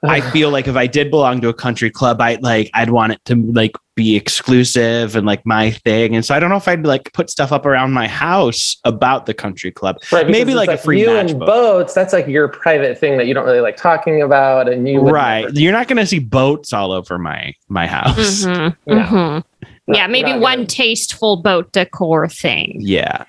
I 0.02 0.20
feel 0.30 0.50
like 0.50 0.68
if 0.68 0.76
I 0.76 0.86
did 0.86 1.10
belong 1.10 1.40
to 1.40 1.48
a 1.48 1.54
country 1.54 1.90
club, 1.90 2.20
I 2.20 2.36
like 2.40 2.70
I'd 2.74 2.90
want 2.90 3.12
it 3.12 3.24
to 3.26 3.34
like 3.34 3.72
be 3.96 4.14
exclusive 4.14 5.16
and 5.16 5.26
like 5.26 5.44
my 5.44 5.72
thing. 5.72 6.14
And 6.14 6.24
so 6.24 6.34
I 6.34 6.38
don't 6.38 6.50
know 6.50 6.56
if 6.56 6.68
I'd 6.68 6.86
like 6.86 7.12
put 7.14 7.30
stuff 7.30 7.50
up 7.50 7.66
around 7.66 7.92
my 7.92 8.06
house 8.06 8.76
about 8.84 9.26
the 9.26 9.34
country 9.34 9.72
club. 9.72 9.96
Right, 10.12 10.26
Maybe 10.28 10.52
it's 10.52 10.56
like 10.56 10.68
a 10.68 10.76
free 10.78 11.00
you 11.00 11.06
match 11.08 11.30
and 11.32 11.40
boat. 11.40 11.46
boats. 11.46 11.94
That's 11.94 12.12
like 12.12 12.28
your 12.28 12.46
private 12.46 12.96
thing 12.96 13.16
that 13.18 13.26
you 13.26 13.34
don't 13.34 13.44
really 13.44 13.60
like 13.60 13.76
talking 13.76 14.22
about, 14.22 14.68
and 14.68 14.86
you 14.88 15.00
would 15.00 15.12
right. 15.12 15.46
never- 15.46 15.58
You're 15.60 15.72
not 15.72 15.88
going 15.88 15.96
to 15.96 16.06
see 16.06 16.20
boats 16.20 16.72
all 16.72 16.92
over 16.92 17.18
my 17.18 17.52
my 17.68 17.86
house. 17.88 18.44
Mhm, 18.44 18.76
Yeah. 18.86 19.06
mhm. 19.08 19.44
Not- 19.88 19.96
Yeah, 19.96 20.06
maybe 20.06 20.32
one 20.34 20.58
gonna- 20.58 20.66
tasteful 20.66 21.38
boat 21.38 21.72
decor 21.72 22.28
thing. 22.28 22.76
Yeah. 22.80 23.24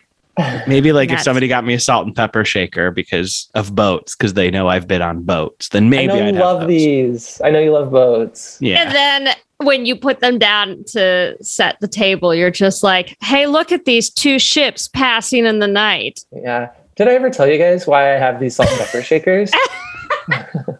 Maybe 0.67 0.91
like 0.91 1.11
if 1.11 1.21
somebody 1.21 1.47
got 1.47 1.65
me 1.65 1.73
a 1.73 1.79
salt 1.79 2.05
and 2.05 2.15
pepper 2.15 2.45
shaker 2.45 2.91
because 2.91 3.49
of 3.55 3.75
boats, 3.75 4.15
because 4.15 4.33
they 4.33 4.49
know 4.49 4.67
I've 4.67 4.87
been 4.87 5.01
on 5.01 5.23
boats, 5.23 5.69
then 5.69 5.89
maybe 5.89 6.13
I 6.13 6.15
know 6.15 6.15
I'd 6.15 6.27
you 6.27 6.33
have 6.35 6.43
love 6.43 6.67
these. 6.67 7.41
I 7.41 7.51
know 7.51 7.59
you 7.59 7.71
love 7.71 7.91
boats. 7.91 8.57
Yeah. 8.61 8.83
And 8.83 8.95
then 8.95 9.35
when 9.57 9.85
you 9.85 9.95
put 9.95 10.21
them 10.21 10.39
down 10.39 10.83
to 10.87 11.35
set 11.43 11.79
the 11.81 11.87
table, 11.87 12.33
you're 12.33 12.51
just 12.51 12.83
like, 12.83 13.17
hey, 13.21 13.47
look 13.47 13.71
at 13.71 13.85
these 13.85 14.09
two 14.09 14.39
ships 14.39 14.87
passing 14.87 15.45
in 15.45 15.59
the 15.59 15.67
night. 15.67 16.23
Yeah. 16.31 16.71
Did 16.95 17.07
I 17.07 17.13
ever 17.13 17.29
tell 17.29 17.47
you 17.47 17.57
guys 17.57 17.87
why 17.87 18.13
I 18.13 18.17
have 18.17 18.39
these 18.39 18.55
salt 18.55 18.69
and 18.69 18.79
pepper 18.79 19.01
shakers? 19.01 19.51
oh, 20.31 20.77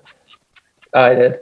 I 0.94 1.16
did. 1.16 1.40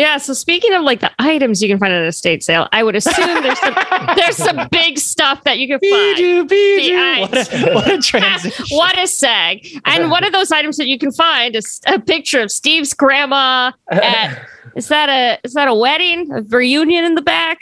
Yeah. 0.00 0.16
So 0.16 0.32
speaking 0.32 0.72
of 0.72 0.82
like 0.82 1.00
the 1.00 1.10
items 1.18 1.62
you 1.62 1.68
can 1.68 1.78
find 1.78 1.92
at 1.92 2.00
an 2.00 2.08
estate 2.08 2.42
sale, 2.42 2.68
I 2.72 2.82
would 2.82 2.96
assume 2.96 3.42
there's 3.42 3.58
some 3.60 3.74
there's 4.16 4.36
some 4.36 4.68
big 4.70 4.98
stuff 4.98 5.44
that 5.44 5.58
you 5.58 5.68
can 5.68 5.78
find. 5.78 6.16
Bijou. 6.16 6.46
The 6.48 7.20
What 7.20 7.52
a, 7.52 7.70
what 7.74 7.90
a 7.92 7.98
transition. 7.98 8.64
What 8.76 8.96
a 8.98 9.02
seg. 9.02 9.80
And 9.84 10.10
one 10.10 10.24
of 10.24 10.32
those 10.32 10.50
items 10.50 10.78
that 10.78 10.86
you 10.86 10.98
can 10.98 11.12
find 11.12 11.54
is 11.54 11.80
a 11.86 12.00
picture 12.00 12.40
of 12.40 12.50
Steve's 12.50 12.94
grandma 12.94 13.72
at 13.90 14.38
is 14.74 14.88
that 14.88 15.08
a 15.10 15.38
is 15.44 15.52
that 15.52 15.68
a 15.68 15.74
wedding? 15.74 16.30
A 16.32 16.40
reunion 16.42 17.04
in 17.04 17.14
the 17.14 17.22
back? 17.22 17.60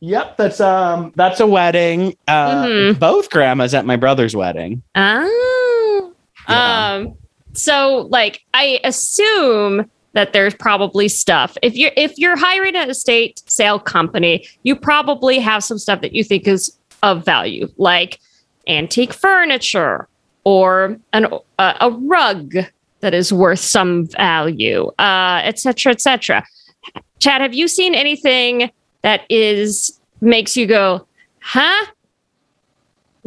Yep, 0.00 0.36
that's 0.38 0.60
um 0.60 1.12
that's 1.16 1.40
a 1.40 1.46
wedding. 1.46 2.16
Uh 2.26 2.64
Mhm. 2.64 2.98
both 2.98 3.28
grandmas 3.28 3.74
at 3.74 3.84
my 3.84 3.96
brother's 3.96 4.34
wedding. 4.34 4.82
Oh. 4.94 6.14
Yeah. 6.48 6.94
Um 6.94 7.14
so 7.52 8.06
like 8.10 8.40
I 8.54 8.80
assume 8.84 9.90
that 10.12 10.32
there's 10.32 10.54
probably 10.54 11.08
stuff. 11.08 11.56
If 11.62 11.76
you're 11.76 11.92
if 11.96 12.18
you're 12.18 12.36
hiring 12.36 12.76
an 12.76 12.90
estate 12.90 13.42
sale 13.46 13.78
company, 13.78 14.46
you 14.62 14.74
probably 14.76 15.38
have 15.38 15.62
some 15.62 15.78
stuff 15.78 16.00
that 16.00 16.12
you 16.12 16.24
think 16.24 16.48
is 16.48 16.76
of 17.02 17.24
value, 17.24 17.68
like 17.76 18.20
antique 18.66 19.12
furniture 19.12 20.08
or 20.44 20.98
an 21.12 21.26
uh, 21.58 21.74
a 21.80 21.90
rug 21.90 22.54
that 23.00 23.14
is 23.14 23.32
worth 23.32 23.60
some 23.60 24.06
value, 24.06 24.86
uh, 24.98 25.40
et 25.44 25.58
cetera, 25.58 25.92
et. 25.92 26.44
Chad, 27.18 27.40
have 27.40 27.54
you 27.54 27.68
seen 27.68 27.94
anything 27.94 28.70
that 29.02 29.22
is 29.28 30.00
makes 30.20 30.56
you 30.56 30.66
go, 30.66 31.06
huh? 31.40 31.86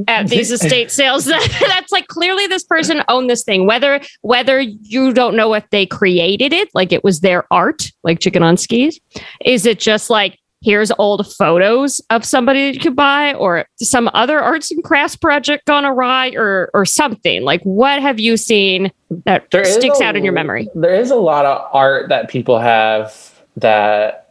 At 0.08 0.28
these 0.28 0.52
estate 0.58 0.92
sales, 0.92 1.26
that's 1.26 1.92
like 1.92 2.08
clearly 2.08 2.48
this 2.48 2.64
person 2.64 3.04
owned 3.08 3.30
this 3.30 3.44
thing. 3.44 3.66
Whether 3.66 4.02
whether 4.22 4.60
you 4.60 5.14
don't 5.14 5.36
know 5.36 5.54
if 5.54 5.70
they 5.70 5.86
created 5.86 6.54
it, 6.54 6.70
like 6.74 6.92
it 6.92 7.04
was 7.04 7.20
their 7.20 7.46
art, 7.52 7.92
like 8.04 8.20
chicken 8.20 8.44
on 8.44 8.58
skis, 8.58 9.00
is 9.46 9.66
it 9.66 9.80
just 9.80 10.10
like 10.10 10.38
here's 10.64 10.92
old 11.00 11.26
photos 11.34 12.00
of 12.12 12.24
somebody 12.24 12.68
that 12.68 12.76
you 12.76 12.80
could 12.80 12.96
buy 12.96 13.34
or 13.34 13.66
some 13.78 14.08
other 14.14 14.40
arts 14.40 14.70
and 14.70 14.84
crafts 14.84 15.16
project 15.16 15.66
gone 15.66 15.86
awry 15.86 16.30
or 16.36 16.70
or 16.74 16.86
something? 16.86 17.44
Like 17.44 17.62
what 17.64 18.02
have 18.02 18.20
you 18.20 18.38
seen 18.38 18.92
that 19.26 19.50
There 19.52 19.66
sticks 19.66 20.00
a- 20.00 20.04
out 20.04 20.16
in 20.16 20.24
your 20.24 20.34
memory? 20.34 20.70
There 20.76 20.96
is 20.96 21.12
a 21.12 21.16
lot 21.16 21.46
of 21.46 21.68
art 21.74 22.10
that 22.10 22.30
people 22.30 22.60
have 22.60 23.42
that 23.58 24.30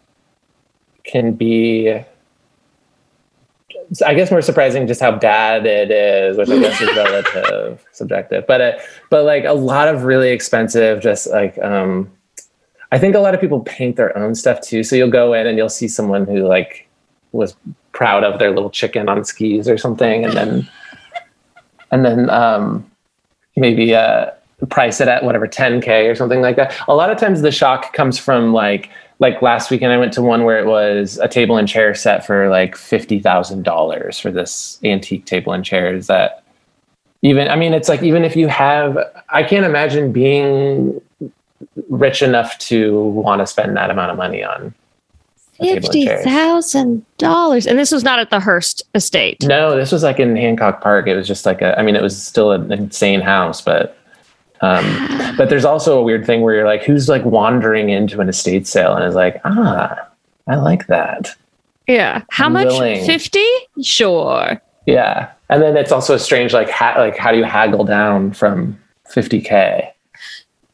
can 1.04 1.32
be, 1.32 2.00
I 4.06 4.14
guess, 4.14 4.30
more 4.30 4.42
surprising 4.42 4.86
just 4.86 5.00
how 5.00 5.10
bad 5.10 5.66
it 5.66 5.90
is, 5.90 6.36
which 6.36 6.48
I 6.48 6.60
guess 6.60 6.80
is 6.80 6.88
relative, 6.96 7.84
subjective. 7.92 8.46
But 8.46 8.60
uh, 8.60 8.72
but 9.10 9.24
like 9.24 9.44
a 9.44 9.52
lot 9.52 9.88
of 9.88 10.04
really 10.04 10.30
expensive, 10.30 11.02
just 11.02 11.28
like 11.28 11.58
um, 11.58 12.10
I 12.92 12.98
think 12.98 13.14
a 13.14 13.18
lot 13.18 13.34
of 13.34 13.40
people 13.40 13.60
paint 13.60 13.96
their 13.96 14.16
own 14.16 14.34
stuff 14.34 14.60
too. 14.60 14.84
So 14.84 14.94
you'll 14.94 15.10
go 15.10 15.32
in 15.32 15.46
and 15.46 15.58
you'll 15.58 15.68
see 15.68 15.88
someone 15.88 16.24
who 16.26 16.46
like 16.46 16.88
was 17.32 17.56
proud 17.92 18.22
of 18.22 18.38
their 18.38 18.52
little 18.52 18.70
chicken 18.70 19.08
on 19.08 19.24
skis 19.24 19.68
or 19.68 19.76
something, 19.76 20.24
and 20.24 20.34
then 20.34 20.68
and 21.90 22.04
then 22.04 22.30
um, 22.30 22.88
maybe 23.56 23.94
uh, 23.94 24.30
price 24.68 25.00
it 25.00 25.08
at 25.08 25.24
whatever 25.24 25.48
10k 25.48 26.10
or 26.10 26.14
something 26.14 26.40
like 26.40 26.56
that. 26.56 26.74
A 26.88 26.94
lot 26.94 27.10
of 27.10 27.18
times 27.18 27.42
the 27.42 27.50
shock 27.50 27.92
comes 27.92 28.18
from 28.18 28.52
like 28.52 28.90
like 29.20 29.42
last 29.42 29.70
weekend 29.70 29.92
I 29.92 29.98
went 29.98 30.12
to 30.14 30.22
one 30.22 30.44
where 30.44 30.58
it 30.58 30.66
was 30.66 31.18
a 31.18 31.28
table 31.28 31.56
and 31.56 31.68
chair 31.68 31.94
set 31.94 32.26
for 32.26 32.48
like 32.48 32.74
fifty 32.74 33.20
thousand 33.20 33.62
dollars 33.62 34.18
for 34.18 34.32
this 34.32 34.80
antique 34.82 35.26
table 35.26 35.52
and 35.52 35.64
chairs 35.64 36.08
that 36.08 36.42
even 37.22 37.48
I 37.48 37.54
mean 37.54 37.74
it's 37.74 37.88
like 37.88 38.02
even 38.02 38.24
if 38.24 38.34
you 38.34 38.48
have 38.48 38.98
I 39.28 39.42
can't 39.42 39.64
imagine 39.64 40.10
being 40.10 41.00
rich 41.88 42.22
enough 42.22 42.58
to 42.58 43.04
want 43.04 43.40
to 43.40 43.46
spend 43.46 43.76
that 43.76 43.90
amount 43.90 44.10
of 44.10 44.16
money 44.16 44.42
on 44.42 44.74
a 45.58 45.64
table 45.64 45.74
and 45.74 45.82
fifty 45.84 46.06
thousand 46.06 47.04
dollars 47.18 47.66
and 47.66 47.78
this 47.78 47.92
was 47.92 48.02
not 48.02 48.18
at 48.18 48.30
the 48.30 48.40
hearst 48.40 48.82
estate 48.94 49.36
No, 49.42 49.76
this 49.76 49.92
was 49.92 50.02
like 50.02 50.18
in 50.18 50.34
Hancock 50.34 50.80
Park. 50.80 51.06
It 51.06 51.14
was 51.14 51.28
just 51.28 51.44
like 51.44 51.60
a. 51.60 51.78
I 51.78 51.82
mean, 51.82 51.94
it 51.94 52.02
was 52.02 52.20
still 52.20 52.52
an 52.52 52.72
insane 52.72 53.20
house, 53.20 53.60
but. 53.60 53.96
Um, 54.62 55.34
but 55.36 55.48
there's 55.48 55.64
also 55.64 55.98
a 55.98 56.02
weird 56.02 56.26
thing 56.26 56.42
where 56.42 56.54
you're 56.54 56.66
like, 56.66 56.82
who's 56.82 57.08
like 57.08 57.24
wandering 57.24 57.88
into 57.88 58.20
an 58.20 58.28
estate 58.28 58.66
sale 58.66 58.94
and 58.94 59.04
is 59.04 59.14
like, 59.14 59.40
ah, 59.44 59.96
I 60.48 60.56
like 60.56 60.86
that. 60.88 61.34
yeah 61.88 62.22
how 62.30 62.46
I'm 62.46 62.52
much 62.52 62.72
50 63.06 63.44
sure 63.82 64.60
Yeah, 64.86 65.30
and 65.48 65.62
then 65.62 65.76
it's 65.76 65.92
also 65.92 66.14
a 66.14 66.18
strange 66.18 66.52
like, 66.52 66.68
ha- 66.70 66.96
like 66.98 67.16
how 67.16 67.32
do 67.32 67.38
you 67.38 67.44
haggle 67.44 67.84
down 67.84 68.32
from 68.32 68.78
50k? 69.08 69.90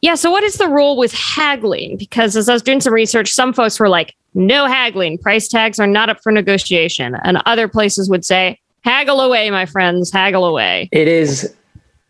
Yeah. 0.01 0.15
So, 0.15 0.29
what 0.29 0.43
is 0.43 0.57
the 0.57 0.67
rule 0.67 0.95
with 0.97 1.11
haggling? 1.13 1.97
Because 1.97 2.35
as 2.37 2.47
I 2.49 2.53
was 2.53 2.61
doing 2.61 2.81
some 2.81 2.93
research, 2.93 3.31
some 3.33 3.51
folks 3.51 3.79
were 3.79 3.89
like, 3.89 4.15
no 4.35 4.67
haggling. 4.67 5.17
Price 5.17 5.47
tags 5.47 5.79
are 5.79 5.87
not 5.87 6.09
up 6.09 6.21
for 6.21 6.31
negotiation. 6.31 7.15
And 7.23 7.41
other 7.47 7.67
places 7.67 8.09
would 8.09 8.23
say, 8.23 8.59
haggle 8.83 9.21
away, 9.21 9.49
my 9.49 9.65
friends, 9.65 10.11
haggle 10.11 10.45
away. 10.45 10.87
It 10.91 11.07
is. 11.07 11.53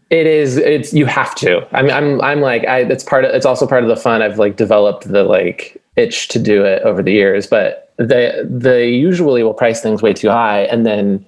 It 0.09 0.25
is. 0.25 0.57
It's 0.57 0.93
you 0.93 1.05
have 1.05 1.35
to. 1.35 1.67
I 1.77 1.81
mean, 1.81 1.91
I'm. 1.91 2.21
I'm 2.21 2.41
like. 2.41 2.65
I. 2.65 2.79
It's 2.81 3.03
part 3.03 3.25
of. 3.25 3.31
It's 3.31 3.45
also 3.45 3.67
part 3.67 3.83
of 3.83 3.89
the 3.89 3.97
fun. 3.97 4.21
I've 4.21 4.39
like 4.39 4.55
developed 4.55 5.07
the 5.11 5.23
like 5.23 5.81
itch 5.97 6.29
to 6.29 6.39
do 6.39 6.63
it 6.63 6.81
over 6.83 7.03
the 7.03 7.11
years. 7.11 7.45
But 7.47 7.91
they 7.97 8.41
they 8.45 8.89
usually 8.89 9.43
will 9.43 9.53
price 9.53 9.81
things 9.81 10.01
way 10.01 10.13
too 10.13 10.29
high, 10.29 10.61
and 10.61 10.85
then 10.85 11.25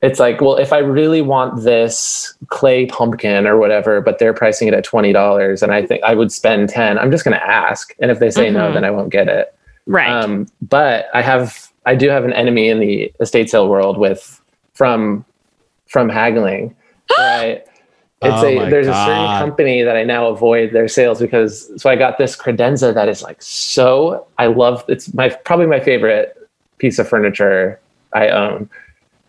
it's 0.00 0.20
like, 0.20 0.40
well, 0.40 0.54
if 0.56 0.72
I 0.72 0.78
really 0.78 1.22
want 1.22 1.64
this 1.64 2.34
clay 2.46 2.86
pumpkin 2.86 3.48
or 3.48 3.56
whatever, 3.56 4.00
but 4.00 4.20
they're 4.20 4.32
pricing 4.34 4.68
it 4.68 4.74
at 4.74 4.84
twenty 4.84 5.12
dollars, 5.12 5.60
and 5.60 5.72
I 5.72 5.84
think 5.84 6.04
I 6.04 6.14
would 6.14 6.30
spend 6.30 6.68
ten. 6.68 6.98
I'm 7.00 7.10
just 7.10 7.24
going 7.24 7.36
to 7.36 7.44
ask, 7.44 7.96
and 7.98 8.12
if 8.12 8.20
they 8.20 8.30
say 8.30 8.48
no, 8.48 8.70
Mhm. 8.70 8.74
then 8.74 8.84
I 8.84 8.92
won't 8.92 9.10
get 9.10 9.26
it. 9.28 9.52
Right. 9.86 10.08
Um, 10.08 10.46
but 10.62 11.06
I 11.14 11.22
have 11.22 11.68
I 11.84 11.96
do 11.96 12.10
have 12.10 12.24
an 12.24 12.32
enemy 12.32 12.68
in 12.68 12.78
the 12.78 13.12
estate 13.18 13.50
sale 13.50 13.68
world 13.68 13.98
with 13.98 14.40
from 14.74 15.24
from 15.88 16.08
haggling. 16.08 16.76
right. 17.18 17.64
It's 18.20 18.42
Oh 18.42 18.46
a 18.46 18.68
there's 18.68 18.88
a 18.88 18.94
certain 18.94 19.38
company 19.38 19.82
that 19.82 19.96
I 19.96 20.02
now 20.02 20.26
avoid 20.26 20.72
their 20.72 20.88
sales 20.88 21.20
because 21.20 21.70
so 21.80 21.88
I 21.88 21.94
got 21.94 22.18
this 22.18 22.36
credenza 22.36 22.92
that 22.92 23.08
is 23.08 23.22
like 23.22 23.40
so 23.40 24.26
I 24.38 24.46
love 24.46 24.84
it's 24.88 25.14
my 25.14 25.28
probably 25.28 25.66
my 25.66 25.78
favorite 25.78 26.36
piece 26.78 26.98
of 26.98 27.08
furniture 27.08 27.78
I 28.12 28.28
own. 28.28 28.68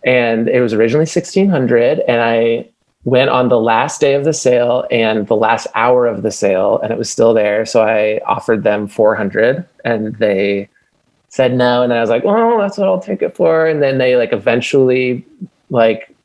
And 0.05 0.49
it 0.49 0.61
was 0.61 0.73
originally 0.73 1.03
1600 1.03 1.99
and 2.07 2.21
I 2.21 2.67
went 3.03 3.29
on 3.29 3.49
the 3.49 3.59
last 3.59 4.01
day 4.01 4.15
of 4.15 4.23
the 4.23 4.33
sale 4.33 4.87
and 4.89 5.27
the 5.27 5.35
last 5.35 5.67
hour 5.75 6.07
of 6.07 6.23
the 6.23 6.31
sale 6.31 6.79
and 6.81 6.91
it 6.91 6.97
was 6.97 7.09
still 7.09 7.33
there 7.33 7.65
so 7.65 7.83
I 7.83 8.19
offered 8.25 8.63
them 8.63 8.87
400 8.87 9.67
and 9.85 10.15
they 10.15 10.67
said 11.27 11.53
no 11.53 11.83
and 11.83 11.93
I 11.93 12.01
was 12.01 12.09
like, 12.09 12.23
"Well, 12.23 12.57
that's 12.57 12.77
what 12.79 12.87
I'll 12.87 12.99
take 12.99 13.21
it 13.21 13.35
for." 13.35 13.67
And 13.67 13.83
then 13.83 13.99
they 13.99 14.15
like 14.15 14.33
eventually 14.33 15.23
like 15.69 16.15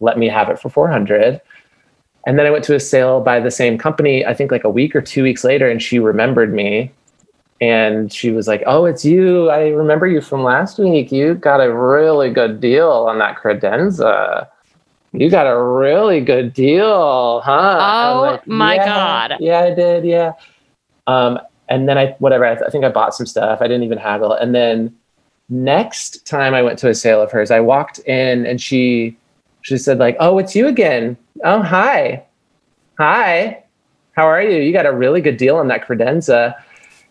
let 0.00 0.18
me 0.18 0.28
have 0.28 0.48
it 0.48 0.58
for 0.58 0.70
400. 0.70 1.40
And 2.26 2.38
then 2.38 2.46
I 2.46 2.50
went 2.50 2.64
to 2.64 2.74
a 2.74 2.80
sale 2.80 3.20
by 3.20 3.40
the 3.40 3.50
same 3.50 3.76
company, 3.76 4.24
I 4.24 4.34
think 4.34 4.50
like 4.50 4.64
a 4.64 4.70
week 4.70 4.96
or 4.96 5.02
two 5.02 5.22
weeks 5.22 5.44
later, 5.44 5.68
and 5.68 5.82
she 5.82 5.98
remembered 5.98 6.54
me. 6.54 6.90
And 7.60 8.12
she 8.12 8.30
was 8.30 8.48
like, 8.48 8.62
Oh, 8.66 8.84
it's 8.84 9.04
you. 9.04 9.48
I 9.50 9.68
remember 9.68 10.06
you 10.06 10.20
from 10.20 10.42
last 10.42 10.78
week. 10.78 11.12
You 11.12 11.34
got 11.34 11.60
a 11.60 11.72
really 11.72 12.30
good 12.30 12.60
deal 12.60 12.90
on 12.90 13.18
that 13.18 13.36
credenza. 13.36 14.48
You 15.12 15.30
got 15.30 15.46
a 15.46 15.62
really 15.62 16.20
good 16.20 16.52
deal, 16.52 17.40
huh? 17.40 17.78
Oh, 17.80 18.40
my 18.46 18.74
"Yeah, 18.74 18.84
God." 18.84 19.36
Yeah, 19.38 19.60
I 19.60 19.74
did. 19.74 20.04
Yeah. 20.04 20.32
Um, 21.06 21.38
and 21.68 21.88
then 21.88 21.96
I, 21.96 22.16
whatever, 22.18 22.44
I, 22.44 22.54
th- 22.54 22.64
I 22.66 22.70
think 22.70 22.84
I 22.84 22.88
bought 22.88 23.14
some 23.14 23.26
stuff. 23.26 23.60
I 23.60 23.68
didn't 23.68 23.84
even 23.84 23.98
haggle. 23.98 24.32
And 24.32 24.52
then 24.54 24.94
next 25.48 26.26
time 26.26 26.52
I 26.52 26.62
went 26.62 26.80
to 26.80 26.88
a 26.88 26.94
sale 26.94 27.22
of 27.22 27.30
hers, 27.30 27.52
I 27.52 27.60
walked 27.60 28.00
in 28.00 28.44
and 28.44 28.60
she, 28.60 29.16
she 29.64 29.78
said 29.78 29.98
like, 29.98 30.16
"Oh, 30.20 30.38
it's 30.38 30.54
you 30.54 30.68
again. 30.68 31.16
Oh, 31.42 31.62
hi, 31.62 32.22
hi, 32.98 33.64
how 34.12 34.26
are 34.26 34.42
you? 34.42 34.60
You 34.60 34.72
got 34.72 34.86
a 34.86 34.92
really 34.92 35.20
good 35.20 35.38
deal 35.38 35.56
on 35.56 35.68
that 35.68 35.86
credenza." 35.86 36.54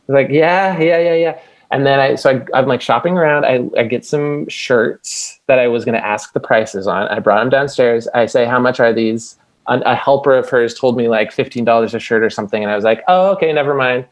Like, 0.08 0.30
"Yeah, 0.30 0.80
yeah, 0.80 1.00
yeah, 1.00 1.16
yeah." 1.16 1.40
And 1.72 1.88
then 1.88 2.00
I, 2.00 2.16
so 2.16 2.30
I, 2.30 2.58
I'm 2.58 2.68
like 2.68 2.82
shopping 2.82 3.18
around. 3.18 3.46
I, 3.46 3.68
I 3.76 3.86
get 3.86 4.06
some 4.06 4.48
shirts 4.48 5.40
that 5.48 5.58
I 5.58 5.68
was 5.68 5.84
going 5.84 5.96
to 5.96 6.06
ask 6.06 6.32
the 6.34 6.40
prices 6.40 6.86
on. 6.86 7.08
I 7.08 7.18
brought 7.20 7.40
them 7.40 7.50
downstairs. 7.50 8.08
I 8.14 8.28
say, 8.28 8.46
"How 8.46 8.60
much 8.60 8.80
are 8.80 8.94
these?" 8.94 9.38
A, 9.68 9.80
a 9.80 9.96
helper 9.96 10.36
of 10.36 10.48
hers 10.48 10.78
told 10.78 10.96
me 10.96 11.08
like 11.08 11.32
fifteen 11.32 11.66
dollars 11.66 11.96
a 11.96 12.00
shirt 12.00 12.22
or 12.24 12.30
something, 12.30 12.62
and 12.62 12.72
I 12.72 12.76
was 12.76 12.86
like, 12.86 13.02
"Oh, 13.08 13.32
okay, 13.32 13.52
never 13.52 13.74
mind." 13.74 14.06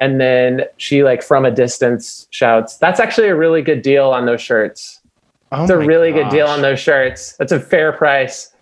And 0.00 0.20
then 0.20 0.64
she 0.76 1.04
like 1.04 1.22
from 1.22 1.44
a 1.44 1.52
distance 1.52 2.26
shouts, 2.30 2.78
"That's 2.78 2.98
actually 2.98 3.28
a 3.28 3.36
really 3.36 3.62
good 3.62 3.82
deal 3.82 4.10
on 4.10 4.26
those 4.26 4.42
shirts." 4.42 5.00
Oh 5.52 5.62
it's 5.62 5.70
a 5.70 5.76
my 5.76 5.84
really 5.84 6.12
good 6.12 6.28
deal 6.28 6.46
on 6.46 6.60
those 6.62 6.80
shirts. 6.80 7.36
That's 7.36 7.52
a 7.52 7.60
fair 7.60 7.92
price. 7.92 8.52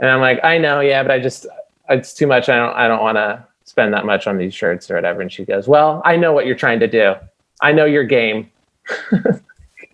And 0.00 0.10
I'm 0.10 0.20
like, 0.20 0.42
I 0.44 0.58
know, 0.58 0.80
yeah, 0.80 1.02
but 1.02 1.10
I 1.12 1.20
just 1.20 1.46
it's 1.88 2.14
too 2.14 2.26
much. 2.26 2.48
I 2.48 2.56
don't 2.56 2.74
I 2.74 2.88
don't 2.88 3.02
want 3.02 3.16
to 3.16 3.44
spend 3.64 3.92
that 3.94 4.06
much 4.06 4.26
on 4.26 4.38
these 4.38 4.54
shirts 4.54 4.90
or 4.90 4.94
whatever. 4.94 5.20
And 5.20 5.30
she 5.32 5.44
goes, 5.44 5.68
Well, 5.68 6.00
I 6.04 6.16
know 6.16 6.32
what 6.32 6.46
you're 6.46 6.56
trying 6.56 6.80
to 6.80 6.86
do. 6.88 7.14
I 7.60 7.72
know 7.72 7.84
your 7.84 8.04
game. 8.04 8.50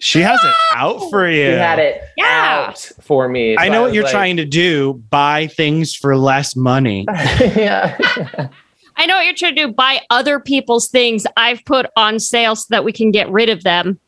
She 0.02 0.20
has 0.20 0.42
it 0.42 0.54
out 0.74 1.10
for 1.10 1.28
you. 1.28 1.44
She 1.44 1.58
had 1.58 1.78
it 1.78 2.02
Yeah. 2.16 2.68
out 2.70 2.78
for 3.02 3.28
me. 3.28 3.54
I 3.58 3.66
So 3.66 3.72
know 3.72 3.80
what 3.82 3.86
was 3.88 3.94
you're 3.96 4.04
like- 4.04 4.12
trying 4.12 4.38
to 4.38 4.46
do. 4.46 4.94
Buy 5.10 5.46
things 5.48 5.94
for 5.94 6.16
less 6.16 6.56
money. 6.56 7.04
yeah. 7.40 7.98
I 8.96 9.04
know 9.04 9.16
what 9.16 9.26
you're 9.26 9.34
trying 9.34 9.56
to 9.56 9.66
do. 9.66 9.72
Buy 9.74 10.00
other 10.08 10.40
people's 10.40 10.88
things 10.88 11.26
I've 11.36 11.62
put 11.66 11.84
on 11.96 12.18
sale 12.18 12.56
so 12.56 12.64
that 12.70 12.82
we 12.82 12.92
can 12.92 13.10
get 13.10 13.30
rid 13.30 13.50
of 13.50 13.62
them. 13.62 14.00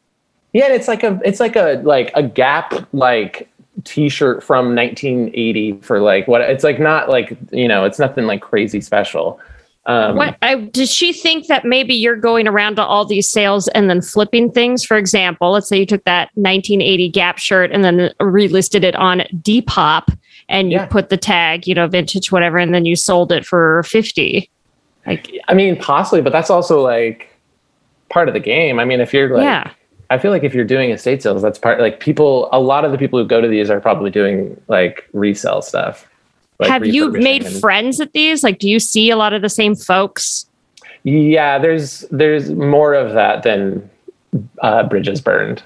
Yeah, 0.53 0.67
and 0.67 0.75
it's 0.75 0.89
like 0.89 1.03
a 1.03 1.21
it's 1.25 1.41
like 1.41 1.57
a 1.57 1.81
like 1.85 2.11
a 2.15 2.23
gap 2.23 2.75
like 2.93 3.49
t-shirt 3.85 4.43
from 4.43 4.77
1980 4.77 5.79
for 5.81 6.01
like 6.01 6.29
what 6.29 6.43
it's 6.43 6.63
like 6.63 6.79
not 6.79 7.09
like 7.09 7.37
you 7.51 7.67
know 7.67 7.85
it's 7.85 7.99
nothing 7.99 8.27
like 8.27 8.43
crazy 8.43 8.83
special 8.83 9.41
um 9.87 10.15
What 10.15 10.37
I, 10.43 10.57
does 10.57 10.91
she 10.91 11.13
think 11.15 11.47
that 11.47 11.65
maybe 11.65 11.95
you're 11.95 12.17
going 12.17 12.47
around 12.47 12.77
to 12.77 12.85
all 12.85 13.05
these 13.07 13.27
sales 13.29 13.67
and 13.69 13.89
then 13.91 14.01
flipping 14.03 14.53
things? 14.53 14.85
For 14.85 14.97
example, 14.97 15.51
let's 15.53 15.69
say 15.69 15.79
you 15.79 15.87
took 15.87 16.05
that 16.05 16.29
1980 16.35 17.09
Gap 17.09 17.39
shirt 17.39 17.73
and 17.73 17.83
then 17.83 18.13
relisted 18.21 18.85
it 18.85 18.95
on 18.95 19.21
Depop 19.41 20.17
and 20.49 20.71
you 20.71 20.77
Yeah. 20.79 20.87
put 20.87 21.09
the 21.09 21.17
tag, 21.17 21.67
you 21.67 21.75
know, 21.75 21.89
vintage, 21.89 22.31
whatever, 22.31 22.59
and 22.59 22.73
then 22.75 22.85
you 22.85 22.95
sold 22.95 23.33
it 23.33 23.45
for 23.45 23.83
50. 23.85 24.49
Like, 25.07 25.33
I 25.49 25.55
mean, 25.55 25.77
possibly, 25.77 26.21
but 26.21 26.31
that's 26.33 26.51
also 26.51 26.81
like 26.81 27.29
part 28.09 28.29
of 28.29 28.35
the 28.35 28.41
game. 28.41 28.79
I 28.79 28.85
mean, 28.85 29.01
if 29.01 29.13
you're 29.13 29.35
like, 29.35 29.43
yeah. 29.43 29.71
I 30.13 30.19
feel 30.19 30.31
like 30.31 30.45
if 30.45 30.53
you're 30.55 30.67
doing 30.67 30.91
estate 30.91 31.23
sales, 31.23 31.41
that's 31.41 31.59
part 31.59 31.81
like 31.81 31.99
people. 31.99 32.51
A 32.53 32.61
lot 32.61 32.85
of 32.85 32.93
the 32.93 32.99
people 32.99 33.19
who 33.19 33.27
go 33.27 33.41
to 33.41 33.49
these 33.49 33.71
are 33.71 33.81
probably 33.81 34.11
doing 34.11 34.61
like 34.69 35.09
resell 35.15 35.63
stuff. 35.63 36.07
like 36.59 36.69
Have 36.69 36.85
you 36.87 37.11
made 37.13 37.47
friends 37.47 37.99
at 37.99 38.13
these? 38.13 38.45
Like, 38.45 38.59
do 38.59 38.69
you 38.69 38.79
see 38.79 39.09
a 39.11 39.17
lot 39.17 39.33
of 39.33 39.41
the 39.41 39.49
same 39.49 39.75
folks? 39.75 40.45
Yeah, 41.05 41.59
there's 41.59 42.01
there's 42.11 42.51
more 42.51 42.93
of 42.93 43.15
that 43.15 43.43
than 43.43 43.89
uh, 44.61 44.83
bridges 44.85 45.21
burned. 45.21 45.63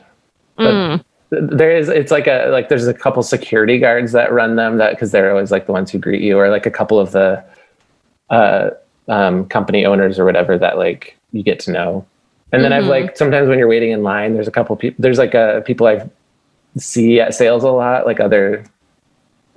But 0.56 0.72
Mm. 0.74 1.04
there 1.30 1.76
is 1.76 1.88
it's 1.88 2.12
like 2.12 2.28
a 2.28 2.48
like 2.50 2.68
there's 2.68 2.86
a 2.86 2.94
couple 2.94 3.22
security 3.24 3.78
guards 3.80 4.12
that 4.12 4.32
run 4.32 4.54
them 4.54 4.76
that 4.78 4.92
because 4.92 5.10
they're 5.10 5.30
always 5.30 5.50
like 5.50 5.66
the 5.66 5.72
ones 5.72 5.90
who 5.90 5.98
greet 5.98 6.22
you 6.22 6.38
or 6.38 6.48
like 6.50 6.66
a 6.66 6.70
couple 6.70 7.00
of 7.00 7.10
the 7.10 7.42
uh 8.30 8.70
um 9.08 9.44
company 9.46 9.84
owners 9.84 10.18
or 10.20 10.24
whatever 10.24 10.56
that 10.56 10.78
like 10.78 11.16
you 11.32 11.42
get 11.42 11.58
to 11.60 11.72
know 11.72 12.06
and 12.52 12.62
then 12.64 12.72
i've 12.72 12.84
Mhm. 12.84 12.88
like 12.88 13.16
sometimes 13.16 13.48
when 13.48 13.58
you're 13.58 13.68
waiting 13.68 13.90
in 13.90 14.02
line 14.02 14.34
there's 14.34 14.48
a 14.48 14.52
couple 14.52 14.74
people 14.76 15.00
there's 15.02 15.18
like 15.18 15.34
a 15.34 15.62
people 15.66 15.86
i 15.86 16.08
see 16.78 17.20
at 17.20 17.34
sales 17.34 17.64
a 17.64 17.70
lot 17.70 18.06
like 18.06 18.20
other 18.20 18.64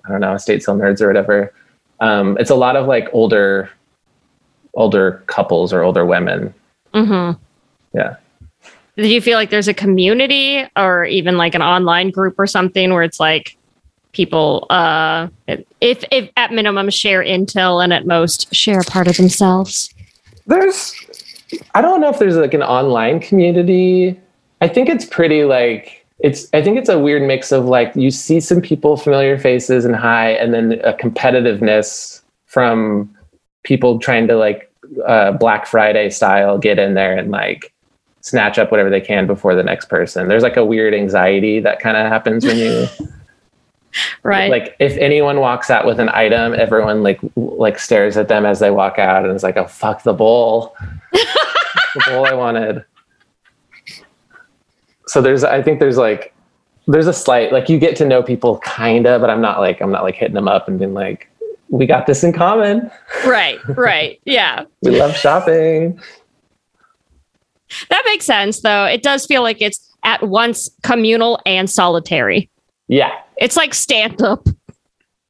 i 0.06 0.10
don't 0.10 0.22
know 0.22 0.34
estate 0.34 0.64
sale 0.64 0.76
nerds 0.76 1.02
or 1.02 1.08
whatever 1.08 1.54
um 2.00 2.38
it's 2.40 2.50
a 2.50 2.56
lot 2.56 2.76
of 2.76 2.88
like 2.88 3.08
older 3.14 3.70
older 4.76 5.24
couples 5.28 5.74
or 5.74 5.82
older 5.84 6.06
women 6.06 6.54
Mm-hmm. 6.94 7.40
yeah 7.94 8.16
Do 8.98 9.08
you 9.08 9.22
feel 9.22 9.38
like 9.38 9.52
there's 9.52 9.68
a 9.68 9.74
community 9.76 10.66
or 10.76 11.06
even 11.06 11.38
like 11.38 11.54
an 11.54 11.62
online 11.62 12.10
group 12.10 12.36
or 12.40 12.48
something 12.48 12.92
where 12.94 13.04
it's 13.04 13.20
like 13.20 13.56
people, 14.12 14.66
uh, 14.72 15.28
if, 15.82 16.04
if 16.12 16.32
at 16.36 16.52
minimum 16.52 16.90
share 16.90 17.24
intel 17.24 17.84
and 17.84 17.94
at 17.94 18.08
most 18.08 18.52
share 18.56 18.80
a 18.80 18.84
part 18.84 19.08
of 19.08 19.18
themselves? 19.18 19.94
there's 20.48 20.96
i 21.76 21.82
don't 21.82 22.02
know 22.02 22.10
if 22.10 22.20
there's 22.20 22.36
like 22.36 22.54
an 22.54 22.64
online 22.64 23.20
community. 23.20 24.20
I 24.62 24.68
think 24.68 24.90
it's 24.90 25.06
pretty 25.06 25.46
like 25.46 26.06
it's 26.20 26.48
i 26.54 26.62
think 26.62 26.78
it's 26.78 26.90
a 26.90 27.00
weird 27.00 27.24
mix 27.24 27.52
of 27.52 27.66
like 27.66 27.96
you 27.96 28.12
see 28.12 28.40
some 28.42 28.62
people 28.62 28.98
familiar 28.98 29.38
faces 29.38 29.86
and 29.86 29.96
hi 29.96 30.32
and 30.32 30.54
then 30.54 30.74
a 30.84 30.94
competitiveness 30.94 32.22
from 32.46 33.10
people 33.64 34.00
trying 34.00 34.28
to 34.28 34.36
like 34.36 34.70
uh, 35.06 35.32
black 35.32 35.66
friday 35.66 36.10
style 36.10 36.58
get 36.58 36.78
in 36.78 36.94
there 36.94 37.18
and 37.18 37.32
like 37.32 37.74
snatch 38.22 38.60
up 38.60 38.72
whatever 38.72 38.90
they 38.90 39.02
can 39.02 39.28
before 39.28 39.56
the 39.56 39.64
next 39.64 39.86
person. 39.86 40.28
There's 40.28 40.44
like 40.44 40.58
a 40.58 40.66
weird 40.66 40.94
anxiety 40.94 41.60
that 41.62 41.80
kind 41.80 41.98
of 41.98 42.08
happens 42.08 42.46
when 42.46 42.58
you 42.58 42.88
Right. 44.24 44.52
like 44.52 44.76
if 44.80 44.96
anyone 44.98 45.40
walks 45.40 45.70
out 45.70 45.86
with 45.86 46.00
an 46.00 46.10
item 46.10 46.54
everyone 46.54 47.02
like 47.02 47.20
like 47.36 47.80
stares 47.80 48.18
at 48.18 48.28
them 48.28 48.46
as 48.46 48.60
they 48.60 48.70
walk 48.70 49.00
out 49.00 49.26
and 49.26 49.34
it's 49.34 49.44
like 49.44 49.58
oh 49.58 49.66
fuck 49.66 50.04
the 50.04 50.14
bowl 50.14 50.76
the 51.12 52.04
bowl 52.08 52.26
i 52.26 52.34
wanted 52.34 52.86
so 55.08 55.22
there's 55.22 55.44
i 55.44 55.62
think 55.62 55.80
there's 55.80 55.98
like 55.98 56.34
there's 56.88 57.08
a 57.08 57.14
slight 57.14 57.52
like 57.52 57.68
you 57.68 57.80
get 57.80 57.96
to 57.96 58.06
know 58.06 58.22
people 58.22 58.60
kinda 58.60 59.18
but 59.18 59.30
i'm 59.30 59.42
not 59.42 59.60
like 59.60 59.82
i'm 59.82 59.92
not 59.92 60.04
like 60.04 60.16
hitting 60.16 60.36
them 60.36 60.48
up 60.48 60.68
and 60.68 60.78
being 60.78 60.94
like 60.94 61.28
we 61.70 61.86
got 61.86 62.06
this 62.08 62.24
in 62.24 62.34
common 62.34 62.92
right. 63.26 63.60
Right. 63.70 64.20
Yeah. 64.26 64.66
we 64.82 65.00
love 65.00 65.16
shopping 65.16 66.00
That 67.90 68.02
makes 68.06 68.26
sense, 68.26 68.62
though. 68.62 68.86
It 68.86 69.04
does 69.04 69.26
feel 69.28 69.44
like 69.44 69.62
it's 69.62 69.96
at 70.04 70.28
once 70.28 70.70
communal 70.82 71.40
and 71.46 71.70
solitary. 71.70 72.50
Yeah 72.90 73.12
It's 73.38 73.56
like 73.56 73.74
stand 73.74 74.22
up. 74.22 74.46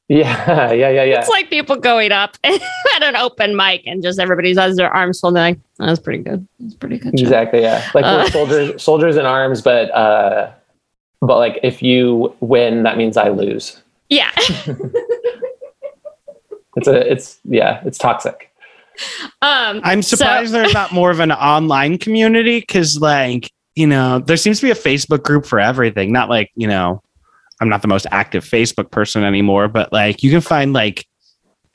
yeah 0.07 0.71
yeah 0.71 0.89
yeah 0.89 1.03
yeah 1.03 1.19
It's 1.19 1.29
like 1.29 1.49
people 1.51 1.75
going 1.75 2.11
up 2.11 2.35
at 2.43 2.59
an 3.03 3.15
open 3.15 3.55
mic 3.55 3.83
and 3.85 4.01
just 4.01 4.17
everybody's 4.19 4.57
has 4.57 4.75
their 4.77 4.89
arms 4.91 5.19
full 5.19 5.31
they're 5.31 5.49
like, 5.51 5.59
"Oh, 5.79 5.85
that's 5.85 5.99
pretty 5.99 6.23
good. 6.23 6.47
That's 6.59 6.73
pretty 6.73 6.97
good. 6.97 7.15
job." 7.15 7.19
exactly 7.27 7.61
yeah 7.61 7.87
like 7.93 8.03
we're 8.05 8.21
Uh. 8.21 8.29
soldiers 8.31 8.81
soldiers 8.81 9.15
in 9.17 9.25
arms 9.27 9.61
but 9.61 9.91
uh 9.93 10.51
but 11.21 11.37
like 11.37 11.59
if 11.61 11.83
you 11.83 12.33
win 12.39 12.81
that 12.83 12.97
means 12.97 13.17
i 13.17 13.29
lose 13.29 13.81
Yeah. 14.09 14.31
it's 16.75 16.87
a 16.87 17.11
it's 17.11 17.39
yeah 17.45 17.81
it's 17.85 17.97
toxic 17.97 18.45
um, 19.41 19.79
I'm 19.83 20.01
so- 20.01 20.17
surprised 20.17 20.51
there's 20.53 20.73
not 20.73 20.91
more 20.91 21.09
of 21.09 21.21
an 21.21 21.31
online 21.31 21.97
community 21.99 22.59
because, 22.59 22.99
like, 22.99 23.49
you 23.75 23.87
know, 23.87 24.19
there 24.19 24.35
seems 24.35 24.59
to 24.59 24.65
be 24.65 24.71
a 24.71 24.75
Facebook 24.75 25.23
group 25.23 25.45
for 25.45 25.57
everything. 25.57 26.11
Not 26.11 26.27
like, 26.27 26.51
you 26.55 26.67
know, 26.67 27.01
I'm 27.59 27.69
not 27.69 27.81
the 27.81 27.87
most 27.87 28.07
active 28.11 28.43
Facebook 28.43 28.91
person 28.91 29.23
anymore, 29.23 29.67
but 29.67 29.91
like, 29.91 30.23
you 30.23 30.31
can 30.31 30.41
find 30.41 30.73
like 30.73 31.05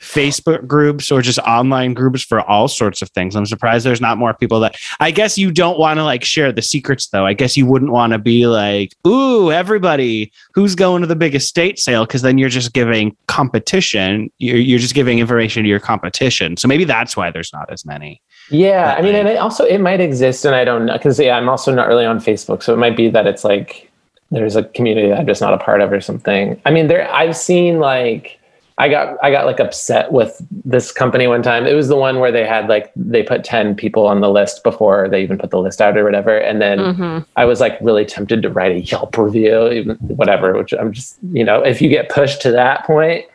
Facebook 0.04 0.66
groups 0.66 1.10
or 1.10 1.22
just 1.22 1.38
online 1.40 1.94
groups 1.94 2.22
for 2.22 2.40
all 2.42 2.68
sorts 2.68 3.00
of 3.00 3.10
things. 3.10 3.34
I'm 3.34 3.46
surprised 3.46 3.86
there's 3.86 4.00
not 4.00 4.18
more 4.18 4.34
people 4.34 4.60
that 4.60 4.76
I 5.00 5.10
guess 5.10 5.38
you 5.38 5.50
don't 5.50 5.78
want 5.78 5.98
to 5.98 6.04
like 6.04 6.24
share 6.24 6.52
the 6.52 6.62
secrets 6.62 7.08
though. 7.08 7.24
I 7.24 7.32
guess 7.32 7.56
you 7.56 7.66
wouldn't 7.66 7.90
want 7.90 8.12
to 8.12 8.18
be 8.18 8.46
like, 8.46 8.92
ooh, 9.06 9.50
everybody 9.50 10.30
who's 10.52 10.74
going 10.74 11.00
to 11.00 11.06
the 11.06 11.16
big 11.16 11.34
estate 11.34 11.78
sale 11.78 12.04
because 12.04 12.22
then 12.22 12.38
you're 12.38 12.48
just 12.48 12.72
giving 12.72 13.16
competition. 13.28 14.30
You're, 14.38 14.58
you're 14.58 14.78
just 14.78 14.94
giving 14.94 15.18
information 15.18 15.62
to 15.62 15.68
your 15.68 15.80
competition. 15.80 16.56
So 16.56 16.68
maybe 16.68 16.84
that's 16.84 17.16
why 17.16 17.30
there's 17.30 17.52
not 17.52 17.72
as 17.72 17.86
many. 17.86 18.20
Yeah, 18.50 18.94
I 18.98 19.00
mean, 19.00 19.14
and 19.14 19.26
it 19.26 19.38
also 19.38 19.64
it 19.64 19.78
might 19.78 20.00
exist, 20.00 20.44
and 20.44 20.54
I 20.54 20.64
don't 20.64 20.84
know 20.84 20.92
because 20.92 21.18
yeah, 21.18 21.38
I'm 21.38 21.48
also 21.48 21.74
not 21.74 21.88
really 21.88 22.04
on 22.04 22.18
Facebook, 22.18 22.62
so 22.62 22.74
it 22.74 22.76
might 22.76 22.94
be 22.94 23.08
that 23.08 23.26
it's 23.26 23.42
like 23.42 23.90
there's 24.34 24.56
a 24.56 24.64
community 24.64 25.08
that 25.08 25.18
I'm 25.18 25.26
just 25.26 25.40
not 25.40 25.54
a 25.54 25.58
part 25.58 25.80
of 25.80 25.92
or 25.92 26.00
something. 26.00 26.60
I 26.64 26.70
mean, 26.70 26.88
there 26.88 27.12
I've 27.12 27.36
seen 27.36 27.78
like 27.78 28.38
I 28.76 28.88
got 28.88 29.16
I 29.22 29.30
got 29.30 29.46
like 29.46 29.60
upset 29.60 30.10
with 30.12 30.44
this 30.64 30.90
company 30.90 31.26
one 31.26 31.42
time. 31.42 31.66
It 31.66 31.74
was 31.74 31.88
the 31.88 31.96
one 31.96 32.18
where 32.18 32.32
they 32.32 32.46
had 32.46 32.68
like 32.68 32.92
they 32.96 33.22
put 33.22 33.44
ten 33.44 33.74
people 33.74 34.06
on 34.06 34.20
the 34.20 34.30
list 34.30 34.64
before 34.64 35.08
they 35.08 35.22
even 35.22 35.38
put 35.38 35.50
the 35.50 35.60
list 35.60 35.80
out 35.80 35.96
or 35.96 36.04
whatever, 36.04 36.36
and 36.36 36.60
then 36.60 36.78
mhm. 36.78 37.26
I 37.36 37.44
was 37.44 37.60
like 37.60 37.78
really 37.80 38.04
tempted 38.04 38.42
to 38.42 38.50
write 38.50 38.72
a 38.72 38.80
Yelp 38.80 39.16
review, 39.16 39.70
even 39.70 39.96
whatever. 39.96 40.56
Which 40.56 40.72
I'm 40.72 40.92
just 40.92 41.18
you 41.32 41.44
know 41.44 41.62
if 41.62 41.80
you 41.80 41.88
get 41.88 42.08
pushed 42.08 42.42
to 42.42 42.50
that 42.50 42.84
point, 42.84 43.26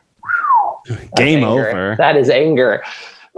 Game 1.16 1.44
anger. 1.44 1.70
over. 1.70 1.96
That 1.98 2.18
is 2.18 2.30
anger. 2.30 2.84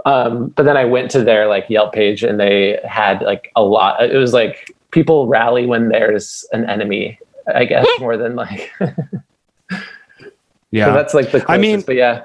Um, 0.04 0.48
but 0.48 0.64
then 0.64 0.76
I 0.76 0.84
went 0.84 1.10
to 1.12 1.22
their 1.22 1.46
like 1.46 1.70
Yelp 1.70 1.92
page 1.92 2.24
and 2.24 2.40
they 2.40 2.80
had 2.84 3.22
like 3.22 3.52
a 3.54 3.62
lot. 3.62 4.02
It 4.02 4.16
was 4.16 4.32
like 4.32 4.74
people 4.90 5.26
rally 5.26 5.66
when 5.66 5.88
there's 5.88 6.44
an 6.52 6.68
enemy, 6.68 7.18
I 7.52 7.64
guess, 7.64 7.86
more 8.00 8.16
than 8.16 8.36
like. 8.36 8.70
so 8.80 9.76
Yeah. 10.70 10.90
that's 10.92 11.14
like 11.14 11.26
the. 11.26 11.40
Closest, 11.40 11.50
I 11.50 11.58
mean- 11.58 11.82
but 11.82 11.96
yeah, 11.96 12.22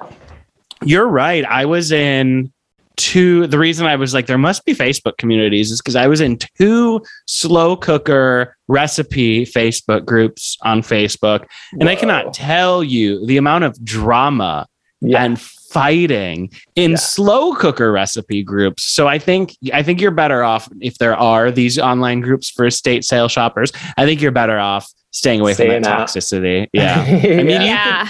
You're 0.83 1.07
right. 1.07 1.43
I 1.45 1.65
was 1.65 1.91
in 1.91 2.51
two. 2.97 3.47
The 3.47 3.57
reason 3.59 3.85
I 3.87 3.95
was 3.95 4.13
like, 4.13 4.27
there 4.27 4.37
must 4.37 4.63
be 4.65 4.73
Facebook 4.73 5.17
communities 5.17 5.71
is 5.71 5.81
because 5.81 5.95
I 5.95 6.07
was 6.07 6.21
in 6.21 6.37
two 6.37 7.01
slow 7.25 7.75
cooker 7.75 8.55
recipe 8.67 9.45
Facebook 9.45 10.05
groups 10.05 10.57
on 10.63 10.81
Facebook. 10.81 11.45
And 11.79 11.89
I 11.89 11.95
cannot 11.95 12.33
tell 12.33 12.83
you 12.83 13.25
the 13.25 13.37
amount 13.37 13.63
of 13.63 13.83
drama 13.83 14.67
Yeah, 15.01 15.23
and 15.23 15.39
fighting 15.39 16.49
in 16.75 16.91
Yeah. 16.91 16.97
slow 16.97 17.53
cooker 17.53 17.91
recipe 17.91 18.41
groups. 18.43 18.83
So 18.83 19.07
I 19.07 19.19
think 19.19 19.55
I 19.73 19.83
think 19.83 19.99
you're 20.01 20.11
better 20.11 20.43
off 20.43 20.67
if 20.81 20.97
there 20.97 21.15
are 21.15 21.51
these 21.51 21.77
online 21.77 22.21
groups 22.21 22.49
for 22.49 22.65
estate 22.65 23.03
sale 23.03 23.27
shoppers. 23.27 23.71
I 23.97 24.05
think 24.05 24.21
you're 24.21 24.31
better 24.31 24.57
off 24.59 24.89
staying 25.17 25.41
away 25.41 25.53
Staying 25.53 25.71
from 25.71 25.83
that 25.83 25.99
out. 26.01 26.07
toxicity. 26.07 26.67
Yeah. 26.73 27.01
I 27.07 27.11
mean, 27.43 27.47
you 27.61 27.67
yeah. 27.67 28.09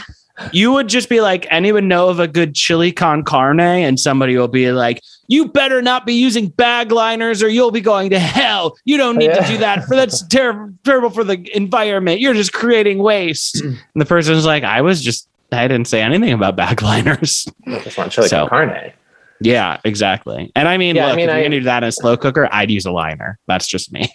you 0.51 0.71
would 0.71 0.87
just 0.89 1.09
be 1.09 1.21
like, 1.21 1.47
anyone 1.49 1.87
know 1.87 2.09
of 2.09 2.19
a 2.19 2.27
good 2.27 2.53
chili 2.55 2.91
con 2.91 3.23
carne? 3.23 3.59
And 3.59 3.99
somebody 3.99 4.37
will 4.37 4.47
be 4.47 4.71
like, 4.71 5.01
you 5.29 5.47
better 5.47 5.81
not 5.81 6.05
be 6.05 6.13
using 6.13 6.47
bag 6.49 6.91
liners 6.91 7.41
or 7.43 7.49
you'll 7.49 7.71
be 7.71 7.81
going 7.81 8.09
to 8.11 8.19
hell. 8.19 8.77
You 8.85 8.97
don't 8.97 9.17
need 9.17 9.25
Yeah. 9.31 9.41
to 9.45 9.47
do 9.47 9.57
that. 9.59 9.83
For 9.85 9.95
that's 9.95 10.25
terrible, 10.27 10.73
terrible 10.83 11.09
for 11.09 11.23
the 11.23 11.49
environment. 11.55 12.19
You're 12.19 12.33
just 12.35 12.53
creating 12.53 12.99
waste. 12.99 13.55
Mm. 13.55 13.67
and 13.93 14.01
the 14.01 14.05
person's 14.05 14.45
like, 14.45 14.63
I 14.63 14.81
was 14.81 15.01
just, 15.01 15.27
I 15.51 15.67
didn't 15.67 15.87
say 15.87 16.01
anything 16.01 16.31
about 16.33 16.55
bag 16.55 16.81
liners. 16.91 17.47
I 17.65 17.79
just 17.79 17.97
want 17.97 18.11
chili 18.11 18.27
So- 18.27 18.47
con 18.47 18.69
carne. 18.69 18.93
yeah, 19.41 19.79
exactly. 19.85 20.51
And 20.55 20.67
I 20.67 20.77
mean, 20.77 20.95
Yeah, 20.95 21.05
I 21.05 21.07
look, 21.07 21.15
mean, 21.17 21.29
if 21.29 21.33
you're 21.33 21.39
I- 21.39 21.43
gonna 21.43 21.59
do 21.59 21.63
that 21.65 21.83
in 21.83 21.89
a 21.89 21.91
slow 21.91 22.15
cooker, 22.15 22.47
I'd 22.51 22.69
use 22.69 22.85
a 22.85 22.91
liner. 22.91 23.39
That's 23.47 23.67
just 23.67 23.91
me. 23.91 24.09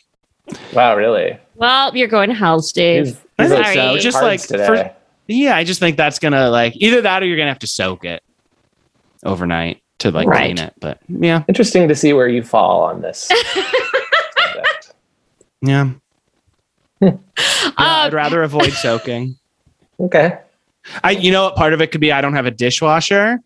Wow, 0.72 0.97
really? 0.97 1.38
Well, 1.55 1.96
you're 1.96 2.09
going 2.09 2.28
to 2.28 2.34
hell, 2.34 2.61
Steve. 2.62 3.07
He's- 3.07 3.16
I 3.38 3.42
he's 3.44 3.53
think 3.53 3.64
like 3.64 3.74
so. 3.74 3.98
Just 3.98 4.22
like 4.22 4.40
for- 4.40 4.94
Yeah, 5.26 5.57
I 5.57 5.64
just 5.64 5.80
think 5.80 5.96
that's 5.96 6.18
gonna 6.18 6.50
like 6.50 6.74
either 6.76 7.00
that 7.00 7.22
or 7.22 7.26
you're 7.26 7.36
gonna 7.36 7.48
have 7.48 7.59
to 7.61 7.66
soak 7.66 8.05
it 8.05 8.22
overnight 9.24 9.82
to 9.98 10.11
like 10.11 10.28
Right. 10.28 10.55
clean 10.55 10.59
it. 10.59 10.74
But 10.80 10.98
yeah, 11.09 11.42
Interesting 11.48 11.88
to 11.88 11.94
see 11.94 12.12
where 12.12 12.28
you 12.28 12.42
fall 12.42 12.82
on 12.82 13.00
this. 13.00 13.30
yeah. 15.62 15.90
Yeah, 17.00 17.03
Uh, 17.03 17.16
I'd 17.78 18.12
rather 18.12 18.42
avoid 18.42 18.72
soaking. 18.72 19.36
okay. 19.98 20.38
I, 21.03 21.12
you 21.12 21.32
know, 21.32 21.44
what 21.44 21.57
part 21.57 21.72
of 21.72 21.80
it 21.80 21.90
could 21.92 22.00
be 22.00 22.12
I 22.12 22.20
don't 22.20 22.34
have 22.34 22.46
a 22.46 22.50
dishwasher, 22.50 23.38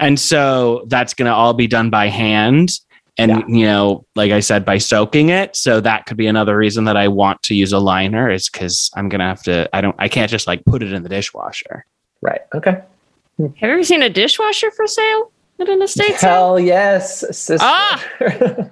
and 0.00 0.18
so 0.20 0.84
that's 0.88 1.12
gonna 1.14 1.32
all 1.34 1.52
be 1.54 1.66
done 1.66 1.90
by 1.90 2.08
hand. 2.08 2.70
And 3.18 3.30
Yeah. 3.30 3.42
you 3.48 3.64
know, 3.64 4.04
like 4.14 4.30
I 4.30 4.40
said, 4.40 4.64
by 4.64 4.78
soaking 4.78 5.30
it. 5.30 5.56
So 5.56 5.80
that 5.80 6.04
could 6.06 6.16
be 6.18 6.26
another 6.26 6.56
reason 6.56 6.84
that 6.84 6.96
I 6.96 7.08
want 7.08 7.42
to 7.44 7.54
use 7.54 7.72
a 7.72 7.78
liner 7.78 8.30
is 8.30 8.48
because 8.50 8.90
I'm 8.94 9.08
gonna 9.08 9.26
have 9.26 9.42
to. 9.44 9.68
I 9.72 9.80
don't. 9.80 9.96
I 9.98 10.08
can't 10.08 10.30
just 10.30 10.46
like 10.46 10.64
put 10.66 10.82
it 10.82 10.92
in 10.92 11.02
the 11.02 11.08
dishwasher. 11.08 11.86
Right. 12.20 12.40
Okay. 12.54 12.72
have 12.72 12.84
you 13.38 13.54
ever 13.62 13.82
seen 13.84 14.02
a 14.02 14.10
dishwasher 14.10 14.70
for 14.70 14.86
sale? 14.86 15.30
at 15.60 15.68
an 15.68 15.82
estate 15.82 16.16
sale? 16.16 16.30
Hell 16.30 16.60
yes, 16.60 17.20
sister. 17.36 17.58
Ah! 17.60 18.04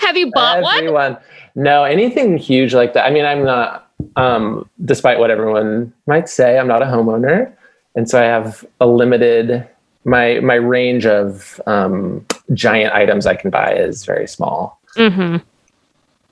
Have 0.00 0.16
you 0.16 0.30
bought 0.32 0.62
one? 0.62 1.16
No, 1.54 1.84
anything 1.84 2.36
huge 2.36 2.74
like 2.74 2.94
that. 2.94 3.06
I 3.06 3.10
mean, 3.10 3.24
I'm 3.24 3.44
not, 3.44 3.90
um, 4.16 4.68
despite 4.84 5.18
what 5.18 5.30
everyone 5.30 5.92
might 6.06 6.28
say, 6.28 6.58
I'm 6.58 6.66
not 6.66 6.82
a 6.82 6.86
homeowner. 6.86 7.52
And 7.94 8.08
so 8.08 8.20
I 8.20 8.24
have 8.24 8.64
a 8.80 8.86
limited, 8.86 9.66
my, 10.04 10.40
my 10.40 10.54
range 10.54 11.06
of 11.06 11.60
um, 11.66 12.24
giant 12.52 12.94
items 12.94 13.26
I 13.26 13.34
can 13.34 13.50
buy 13.50 13.74
is 13.74 14.04
very 14.04 14.26
small. 14.26 14.80
Mm-hmm. 14.96 15.36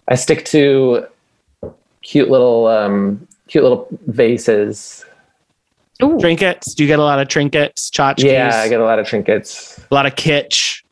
I 0.08 0.14
stick 0.14 0.44
to 0.46 1.06
cute 2.02 2.30
little, 2.30 2.66
um, 2.66 3.26
cute 3.46 3.62
little 3.62 3.86
vases. 4.06 5.04
Ooh. 6.02 6.18
Trinkets? 6.18 6.74
Do 6.74 6.82
you 6.82 6.88
get 6.88 6.98
a 6.98 7.02
lot 7.02 7.20
of 7.20 7.28
trinkets, 7.28 7.90
tchotchkes? 7.90 8.24
Yeah, 8.24 8.56
I 8.56 8.68
get 8.68 8.80
a 8.80 8.84
lot 8.84 8.98
of 8.98 9.06
trinkets. 9.06 9.78
a 9.90 9.94
lot 9.94 10.06
of 10.06 10.14
kitsch. 10.14 10.82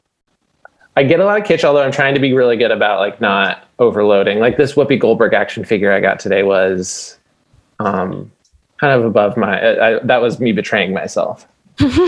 I 0.97 1.05
get 1.05 1.21
a 1.21 1.25
lot 1.25 1.41
of 1.41 1.47
kitsch, 1.47 1.63
although 1.63 1.83
I'm 1.83 1.93
trying 1.93 2.15
to 2.15 2.21
be 2.21 2.33
really 2.33 2.57
good 2.57 2.73
about 2.73 2.99
like 2.99 3.21
not 3.21 3.65
overloading. 3.79 4.41
Like 4.41 4.57
this 4.57 4.75
Whoopi 4.75 4.99
Goldberg 4.99 5.33
action 5.33 5.65
figure 5.65 5.93
I 5.93 6.01
got 6.01 6.19
today 6.19 6.43
was 6.43 7.17
um, 7.79 8.31
kind 8.79 8.93
of 8.93 9.05
above 9.05 9.37
my. 9.37 9.61
I, 9.61 9.97
I, 9.97 9.99
that 10.01 10.21
was 10.21 10.41
me 10.41 10.51
betraying 10.53 10.93
myself. 10.93 11.47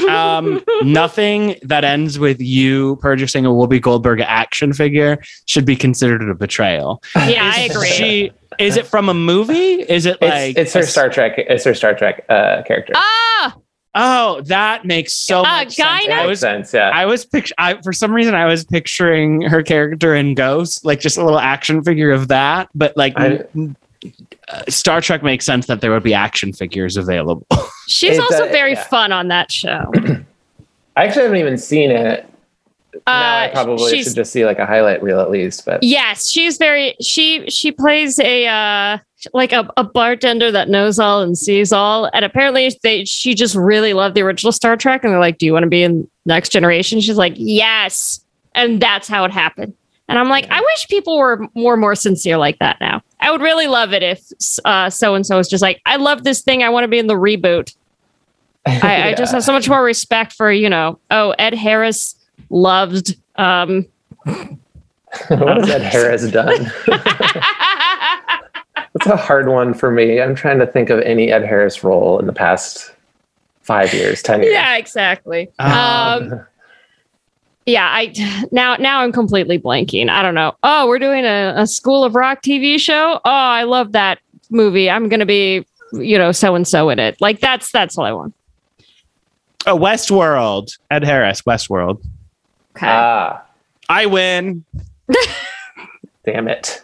Um, 0.09 0.63
nothing 0.83 1.57
that 1.63 1.85
ends 1.85 2.19
with 2.19 2.41
you 2.41 2.97
purchasing 2.97 3.47
a 3.47 3.51
Whoopi 3.51 3.81
Goldberg 3.81 4.21
action 4.21 4.73
figure 4.73 5.19
should 5.47 5.65
be 5.65 5.77
considered 5.77 6.29
a 6.29 6.35
betrayal. 6.35 7.03
Yeah, 7.15 7.53
I 7.55 7.61
agree. 7.71 7.87
She 7.89 8.33
is 8.59 8.77
it 8.77 8.87
from 8.87 9.09
a 9.09 9.15
movie? 9.15 9.83
Is 9.83 10.07
it 10.07 10.21
like 10.21 10.57
It's, 10.57 10.59
it's 10.59 10.73
her 10.75 10.81
a- 10.81 10.87
Star 10.87 11.09
Trek. 11.09 11.35
It's 11.37 11.65
her 11.65 11.75
Star 11.75 11.95
Trek 11.95 12.25
uh, 12.29 12.63
character. 12.63 12.93
ah, 12.97 13.57
Oh, 13.95 14.41
that 14.43 14.85
makes 14.85 15.13
so 15.13 15.41
Uh, 15.41 15.43
much 15.43 15.75
sense. 15.75 16.07
I 16.09 16.25
was 16.27 16.39
sense. 16.41 16.73
Yeah. 16.73 16.91
I 16.95 17.07
was 17.07 17.25
picture 17.25 17.55
I 17.59 17.81
for 17.83 17.93
some 17.93 18.13
reason 18.13 18.35
I 18.37 18.47
was 18.47 18.65
picturing 18.65 19.43
her 19.43 19.63
character 19.63 20.15
in 20.15 20.35
Ghost, 20.35 20.85
like 20.85 21.01
just 21.01 21.19
a 21.19 21.25
little 21.25 21.41
action 21.41 21.83
figure 21.83 22.13
of 22.13 22.29
that. 22.29 22.69
But 22.75 22.97
like 22.97 23.15
I- 23.17 23.45
Star 24.69 25.01
Trek 25.01 25.23
makes 25.23 25.45
sense 25.47 25.67
that 25.67 25.81
there 25.81 25.91
would 25.91 26.03
be 26.03 26.15
action 26.15 26.53
figures 26.53 26.97
available. 26.97 27.47
she's 27.89 28.17
It, 28.17 28.21
also 28.21 28.47
uh, 28.49 28.53
very 28.53 28.73
yeah. 28.73 28.85
fun 28.85 29.13
on 29.13 29.29
that 29.29 29.51
show. 29.53 29.91
I 30.97 31.05
actually 31.05 31.23
haven't 31.23 31.39
even 31.39 31.57
seen 31.59 31.91
it. 31.91 32.27
now 33.07 33.13
I 33.13 33.47
Uh, 33.49 33.53
probably 33.53 33.91
she's- 33.91 34.07
should 34.07 34.17
just 34.17 34.33
see 34.33 34.45
like 34.45 34.59
a 34.59 34.67
highlight 34.67 35.03
reel 35.03 35.21
at 35.21 35.31
least. 35.31 35.65
But 35.65 35.83
Yes, 35.83 36.29
she's 36.31 36.57
very 36.59 36.97
she 37.01 37.49
she 37.49 37.71
plays 37.73 38.19
a 38.19 38.47
uh 38.47 38.99
like 39.35 39.53
a, 39.53 39.69
a 39.77 39.85
bartender 39.85 40.51
that 40.51 40.69
knows 40.71 40.99
all 40.99 41.21
and 41.23 41.37
sees 41.37 41.73
all. 41.73 42.09
And 42.15 42.25
apparently 42.25 42.75
they 42.83 43.05
she 43.05 43.35
just 43.35 43.55
really 43.55 43.93
loved 43.93 44.15
the 44.17 44.23
original 44.23 44.51
Star 44.53 44.77
Trek 44.77 45.05
and 45.05 45.13
they're 45.13 45.21
like, 45.21 45.39
Do 45.39 45.47
you 45.47 45.53
want 45.53 45.65
to 45.65 45.69
be 45.71 45.83
in 45.83 46.09
next 46.27 46.49
generation? 46.51 47.01
She's 47.01 47.17
like, 47.19 47.35
Yes. 47.37 48.25
And 48.55 48.81
that's 48.81 49.07
how 49.07 49.25
it 49.25 49.31
happened. 49.31 49.75
And 50.11 50.19
I'm 50.19 50.29
like, 50.29 50.47
I 50.51 50.61
wish 50.61 50.89
people 50.89 51.17
were 51.17 51.47
more 51.55 51.77
more 51.77 51.95
sincere 51.95 52.37
like 52.37 52.59
that 52.59 52.79
now. 52.81 53.01
I 53.21 53.31
would 53.31 53.41
really 53.41 53.69
love 53.69 53.93
it 53.93 54.03
if 54.03 54.21
uh 54.65 54.91
so 54.91 55.15
and 55.15 55.25
so 55.25 55.39
is 55.39 55.49
just 55.49 55.63
like, 55.63 55.81
I 55.87 55.97
love 55.97 56.25
this 56.25 56.43
thing, 56.43 56.63
I 56.65 56.69
want 56.69 56.85
to 56.85 56.89
be 56.89 56.99
in 56.99 57.07
the 57.07 57.15
reboot. 57.15 57.75
I, 58.67 59.11
I 59.11 59.15
just 59.19 59.33
have 59.33 59.45
so 59.45 59.53
much 59.53 59.69
more 59.69 59.83
respect 59.85 60.33
for, 60.33 60.51
you 60.51 60.69
know, 60.69 60.99
oh, 61.13 61.31
Ed 61.39 61.55
Harris 61.55 62.17
loved 62.51 63.17
um 63.37 63.87
what 65.29 65.59
has 65.59 65.71
Ed 65.71 65.83
Harris 65.83 66.31
done? 66.31 66.73
That's 68.93 69.07
a 69.07 69.17
hard 69.17 69.49
one 69.49 69.75
for 69.75 69.91
me. 69.93 70.21
I'm 70.21 70.35
trying 70.35 70.59
to 70.59 70.67
think 70.67 70.91
of 70.91 70.99
any 71.01 71.31
Ed 71.31 71.45
Harris 71.45 71.85
role 71.85 72.19
in 72.19 72.27
the 72.27 72.33
past 72.33 72.93
five 73.63 73.95
years, 73.95 74.23
ten 74.23 74.43
years. 74.43 74.53
yeah, 74.55 74.77
exactly. 74.77 75.49
Um, 75.61 75.71
Um, 76.33 76.47
yeah, 77.71 77.87
I 77.87 78.49
now 78.51 78.77
now 78.77 79.01
I'm 79.01 79.13
completely 79.13 79.59
blanking. 79.59 80.09
I 80.09 80.23
don't 80.23 80.35
know. 80.35 80.55
Oh, 80.63 80.89
we're 80.89 80.99
doing 80.99 81.25
a, 81.25 81.55
a 81.57 81.67
School 81.67 82.05
of 82.05 82.15
Rock 82.15 82.43
TV 82.43 82.79
show. 82.79 83.21
Oh, 83.25 83.31
I 83.31 83.63
love 83.63 83.93
that 83.93 84.19
movie. 84.51 84.91
I'm 84.91 85.09
gonna 85.09 85.27
be, 85.27 85.65
you 85.93 86.19
know, 86.19 86.33
so 86.33 86.55
and 86.55 86.67
so 86.67 86.91
in 86.91 86.99
it. 86.99 87.21
Like 87.21 87.41
that's 87.41 87.71
that's 87.71 87.97
all 87.97 88.05
I 88.05 88.13
want. 88.13 88.35
oh, 89.67 89.79
Westworld. 89.79 90.79
Ed 90.91 91.05
Harris, 91.05 91.43
Westworld. 91.43 92.03
Okay. 92.77 92.87
Ah, 92.89 93.43
I 93.89 94.07
win. 94.07 94.65
damn 96.25 96.49
it. 96.49 96.83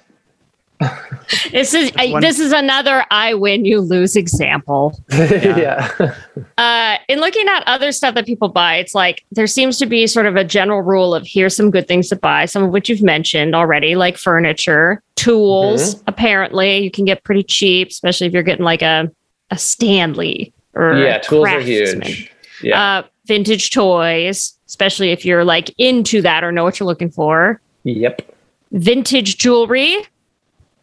this 1.50 1.74
is 1.74 1.90
I, 1.96 2.10
one- 2.10 2.20
this 2.20 2.38
is 2.38 2.52
another 2.52 3.04
I 3.10 3.34
win 3.34 3.64
you 3.64 3.80
lose 3.80 4.16
example. 4.16 4.98
yeah. 5.12 5.90
Uh, 6.58 6.96
in 7.08 7.20
looking 7.20 7.46
at 7.48 7.62
other 7.66 7.92
stuff 7.92 8.14
that 8.14 8.24
people 8.24 8.48
buy, 8.48 8.76
it's 8.76 8.94
like 8.94 9.24
there 9.32 9.46
seems 9.46 9.78
to 9.78 9.84
be 9.84 10.06
sort 10.06 10.24
of 10.24 10.36
a 10.36 10.44
general 10.44 10.80
rule 10.80 11.14
of 11.14 11.26
here's 11.26 11.54
some 11.54 11.70
good 11.70 11.86
things 11.86 12.08
to 12.08 12.16
buy, 12.16 12.46
some 12.46 12.62
of 12.62 12.70
which 12.70 12.88
you've 12.88 13.02
mentioned 13.02 13.54
already, 13.54 13.94
like 13.94 14.16
furniture, 14.16 15.02
tools. 15.16 16.02
Apparently, 16.06 16.78
you 16.78 16.90
can 16.90 17.04
get 17.04 17.24
pretty 17.24 17.42
cheap, 17.42 17.88
especially 17.88 18.26
if 18.26 18.32
you're 18.32 18.42
getting 18.42 18.64
like 18.64 18.80
a 18.80 19.10
a 19.50 19.58
Stanley 19.58 20.52
or 20.74 20.96
yeah, 20.98 21.16
a 21.16 21.22
tools 21.22 21.46
are 21.46 21.60
huge. 21.60 22.32
Yeah. 22.62 22.98
Uh, 22.98 23.02
vintage 23.26 23.70
toys, 23.70 24.56
especially 24.66 25.10
if 25.10 25.24
you're 25.24 25.44
like 25.44 25.74
into 25.78 26.22
that 26.22 26.42
or 26.44 26.52
know 26.52 26.64
what 26.64 26.80
you're 26.80 26.86
looking 26.86 27.10
for. 27.10 27.60
yep. 27.84 28.22
Vintage 28.72 29.38
jewelry. 29.38 30.06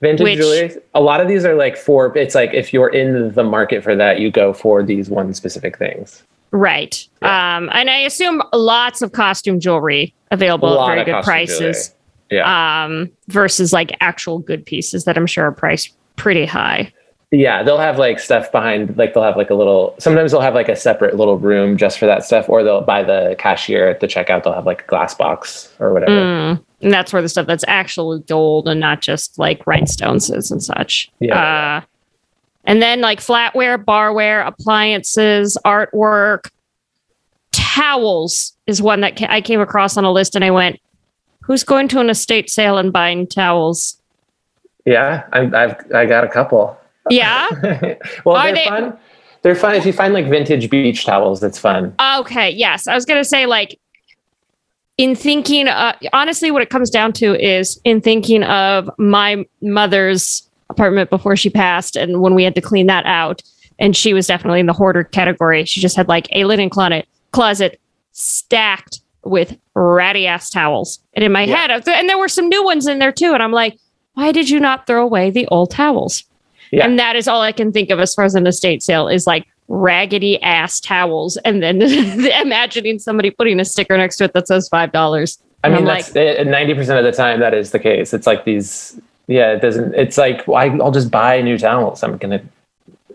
Vintage 0.03 0.23
which- 0.23 0.37
jewelry. 0.37 0.75
A 0.93 1.01
lot 1.01 1.21
of 1.21 1.27
these 1.27 1.45
are 1.45 1.55
like 1.55 1.75
for 1.77 2.15
it's 2.17 2.35
like 2.35 2.53
if 2.53 2.73
you're 2.73 2.89
in 2.89 3.31
the 3.33 3.43
market 3.43 3.83
for 3.83 3.95
that, 3.95 4.19
you 4.19 4.29
go 4.29 4.53
for 4.53 4.83
these 4.83 5.09
one 5.09 5.33
specific 5.33 5.77
things. 5.77 6.21
Right. 6.51 7.07
Um, 7.23 7.69
and 7.73 7.89
I 7.89 7.97
assume 7.99 8.43
lots 8.53 9.01
of 9.01 9.11
costume 9.13 9.59
jewelry 9.59 10.13
available 10.29 10.79
at 10.79 10.87
very 10.93 11.05
good 11.05 11.23
prices. 11.23 11.87
jewelry. 11.87 11.99
Yeah. 12.29 12.85
um, 12.85 13.11
versus 13.27 13.73
like 13.73 13.91
actual 14.01 14.39
good 14.39 14.65
pieces 14.65 15.05
that 15.05 15.17
I'm 15.17 15.27
sure 15.27 15.45
are 15.45 15.51
priced 15.51 15.95
pretty 16.15 16.45
high. 16.45 16.91
Yeah, 17.31 17.63
they'll 17.63 17.79
have 17.79 17.97
like 17.97 18.19
stuff 18.19 18.51
behind, 18.51 18.95
like 18.95 19.13
they'll 19.13 19.23
have 19.23 19.37
like 19.37 19.49
a 19.49 19.55
little. 19.55 19.95
Sometimes 19.97 20.31
they'll 20.31 20.41
have 20.41 20.53
like 20.53 20.69
a 20.69 20.75
separate 20.75 21.15
little 21.15 21.37
room 21.39 21.77
just 21.77 21.97
for 21.97 22.05
that 22.05 22.23
stuff, 22.23 22.47
or 22.47 22.63
they'll 22.63 22.81
by 22.81 23.03
the 23.03 23.35
cashier 23.39 23.87
at 23.89 23.99
the 24.01 24.07
checkout. 24.07 24.43
They'll 24.43 24.53
have 24.53 24.67
like 24.67 24.83
a 24.83 24.85
glass 24.85 25.15
box 25.15 25.73
or 25.79 25.93
whatever. 25.93 26.11
Mm. 26.11 26.63
And 26.83 26.93
that's 26.93 27.13
where 27.13 27.21
the 27.21 27.29
stuff 27.29 27.47
that's 27.47 27.63
actually 27.67 28.19
gold 28.21 28.67
and 28.67 28.79
not 28.79 29.01
just 29.01 29.39
like 29.39 29.65
rhinestones 29.65 30.29
is 30.29 30.51
and 30.51 30.61
such. 30.61 31.09
Yeah. 31.19 31.81
Uh, 31.81 31.85
and 32.65 32.81
then 32.81 33.01
like 33.01 33.19
flatware, 33.19 33.83
barware, 33.83 34.45
appliances, 34.45 35.57
artwork, 35.65 36.49
towels 37.51 38.53
is 38.67 38.81
one 38.81 39.01
that 39.01 39.17
ca- 39.17 39.27
I 39.29 39.41
came 39.41 39.59
across 39.61 39.97
on 39.97 40.03
a 40.03 40.11
list 40.11 40.35
and 40.35 40.43
I 40.43 40.51
went, 40.51 40.79
who's 41.41 41.63
going 41.63 41.87
to 41.89 41.99
an 41.99 42.09
estate 42.09 42.49
sale 42.49 42.77
and 42.77 42.91
buying 42.91 43.27
towels? 43.27 44.01
Yeah, 44.85 45.23
I'm, 45.33 45.53
I've 45.55 45.75
I 45.93 46.05
got 46.05 46.23
a 46.23 46.27
couple. 46.27 46.77
Yeah. 47.09 47.47
well, 48.25 48.35
Are 48.37 48.45
they're 48.45 48.55
they- 48.55 48.65
fun. 48.65 48.97
They're 49.41 49.55
fun 49.55 49.75
if 49.75 49.85
you 49.85 49.91
find 49.91 50.13
like 50.13 50.27
vintage 50.29 50.69
beach 50.69 51.03
towels. 51.03 51.41
That's 51.41 51.57
fun. 51.57 51.93
Okay, 52.19 52.49
yes. 52.49 52.87
I 52.87 52.95
was 52.95 53.03
going 53.03 53.19
to 53.19 53.25
say, 53.27 53.45
like, 53.45 53.77
in 54.97 55.15
thinking, 55.15 55.67
uh, 55.67 55.97
honestly, 56.13 56.51
what 56.51 56.61
it 56.61 56.69
comes 56.69 56.89
down 56.89 57.13
to 57.13 57.35
is 57.43 57.79
in 57.83 57.99
thinking 58.01 58.43
of 58.43 58.89
my 58.97 59.45
mother's 59.61 60.47
apartment 60.69 61.09
before 61.09 61.35
she 61.35 61.49
passed 61.49 61.95
and 61.95 62.21
when 62.21 62.35
we 62.35 62.43
had 62.43 62.55
to 62.55 62.61
clean 62.61 62.87
that 62.87 63.05
out. 63.05 63.41
And 63.79 63.95
she 63.97 64.13
was 64.13 64.27
definitely 64.27 64.59
in 64.59 64.67
the 64.67 64.73
hoarder 64.73 65.03
category. 65.03 65.65
She 65.65 65.81
just 65.81 65.95
had 65.95 66.07
like 66.07 66.27
a 66.31 66.43
linen 66.45 66.69
closet, 66.69 67.07
closet 67.31 67.79
stacked 68.11 68.99
with 69.23 69.57
ratty 69.73 70.27
ass 70.27 70.49
towels. 70.49 70.99
And 71.13 71.23
in 71.25 71.31
my 71.31 71.43
Yeah. 71.43 71.57
head, 71.73 71.87
and 71.87 72.07
there 72.09 72.17
were 72.17 72.27
some 72.27 72.49
new 72.49 72.63
ones 72.63 72.87
in 72.87 72.99
there 72.99 73.11
too. 73.11 73.33
And 73.33 73.41
I'm 73.41 73.51
like, 73.51 73.77
why 74.13 74.31
did 74.31 74.49
you 74.49 74.59
not 74.59 74.85
throw 74.85 75.03
away 75.03 75.31
the 75.31 75.47
old 75.47 75.71
towels? 75.71 76.23
Yeah. 76.71 76.85
And 76.85 76.99
that 76.99 77.15
is 77.15 77.27
all 77.27 77.41
I 77.41 77.51
can 77.51 77.71
think 77.71 77.89
of 77.89 77.99
as 77.99 78.13
far 78.13 78.25
as 78.25 78.35
an 78.35 78.45
estate 78.47 78.83
sale 78.83 79.07
is 79.07 79.25
like 79.25 79.45
raggedy 79.73 80.41
ass 80.41 80.79
towels. 80.79 81.37
And 81.37 81.61
then 81.63 81.81
imagining 82.41 82.99
somebody 82.99 83.31
putting 83.31 83.59
a 83.59 83.65
sticker 83.65 83.97
next 83.97 84.17
to 84.17 84.25
it 84.25 84.33
that 84.33 84.47
says 84.47 84.69
$5. 84.69 85.37
I 85.65 85.69
mean, 85.69 85.85
that's 85.85 86.13
ninety 86.13 86.73
percent 86.73 86.99
of 86.99 87.05
the 87.05 87.15
time 87.15 87.39
that 87.39 87.53
is 87.53 87.71
the 87.71 87.79
case. 87.79 88.13
It's 88.13 88.27
like 88.27 88.43
these. 88.43 88.99
Yeah, 89.27 89.53
it 89.53 89.61
doesn't. 89.61 89.95
It's 89.95 90.17
like 90.17 90.45
well, 90.45 90.81
I'll 90.81 90.91
just 90.91 91.09
buy 91.09 91.41
new 91.41 91.57
towels. 91.57 92.03
I'm 92.03 92.17
gonna. 92.17 92.43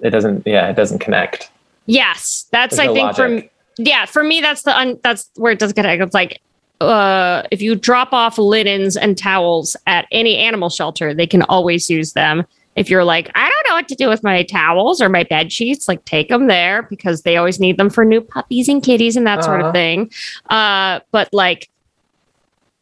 It 0.01 0.09
doesn't. 0.09 0.47
Yeah, 0.47 0.71
it 0.71 0.75
doesn't 0.75 1.01
connect. 1.01 1.51
Yes, 1.85 2.47
that's 2.51 2.77
There's 2.77 2.81
I 2.81 2.87
no 2.87 2.95
think 2.95 3.19
logic. 3.19 3.51
from 3.51 3.51
yeah 3.79 4.05
for 4.05 4.25
me 4.25 4.41
that's 4.41 4.63
the 4.63 4.77
un, 4.77 4.99
that's 5.03 5.31
where 5.37 5.53
it 5.53 5.59
does 5.59 5.73
connect. 5.73 6.03
it's 6.03 6.15
like 6.15 6.41
uh 6.81 7.43
if 7.51 7.63
you 7.63 7.75
drop 7.75 8.13
off 8.13 8.37
linens 8.37 8.97
and 8.97 9.17
towels 9.17 9.77
at 9.87 10.07
any 10.11 10.37
animal 10.37 10.69
shelter 10.69 11.15
they 11.15 11.27
can 11.27 11.43
always 11.43 11.89
use 11.89 12.13
them 12.13 12.45
if 12.77 12.91
you're 12.91 13.05
like 13.05 13.31
I 13.35 13.49
don't 13.49 13.58
what 13.79 13.89
to 13.89 13.95
do 13.95 14.09
with 14.09 14.23
my 14.25 14.43
towels 14.43 15.01
or 15.01 15.09
my 15.09 15.23
bed 15.23 15.53
sheets 15.53 15.87
like 15.87 16.05
take 16.05 16.29
them 16.29 16.49
there 16.49 16.83
because 16.83 17.23
they 17.23 17.37
always 17.37 17.61
need 17.61 17.77
them 17.77 17.89
for 17.89 18.05
new 18.05 18.21
puppies 18.21 18.69
and 18.69 18.83
kitties 18.83 19.17
and 19.17 19.27
that 19.27 19.45
sort 19.45 19.61
Uh-huh. 19.61 19.69
of 19.69 19.73
thing 19.75 20.11
uh 20.51 20.99
but 21.13 21.29
like 21.33 21.69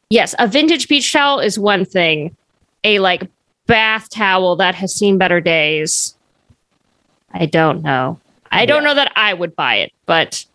yes 0.08 0.34
a 0.38 0.46
vintage 0.48 0.88
beach 0.88 1.12
towel 1.12 1.38
is 1.40 1.58
one 1.58 1.84
thing 1.84 2.34
a 2.82 2.98
like 2.98 3.28
bath 3.66 4.08
towel 4.08 4.56
that 4.56 4.74
has 4.74 4.94
seen 4.94 5.18
better 5.18 5.40
days 5.40 6.14
I 7.34 7.44
don't 7.44 7.82
know. 7.82 8.18
I 8.50 8.64
don't 8.64 8.82
know 8.82 8.94
that 8.94 9.12
I 9.16 9.34
would 9.34 9.54
buy 9.54 9.74
it, 9.76 9.92
but 10.06 10.46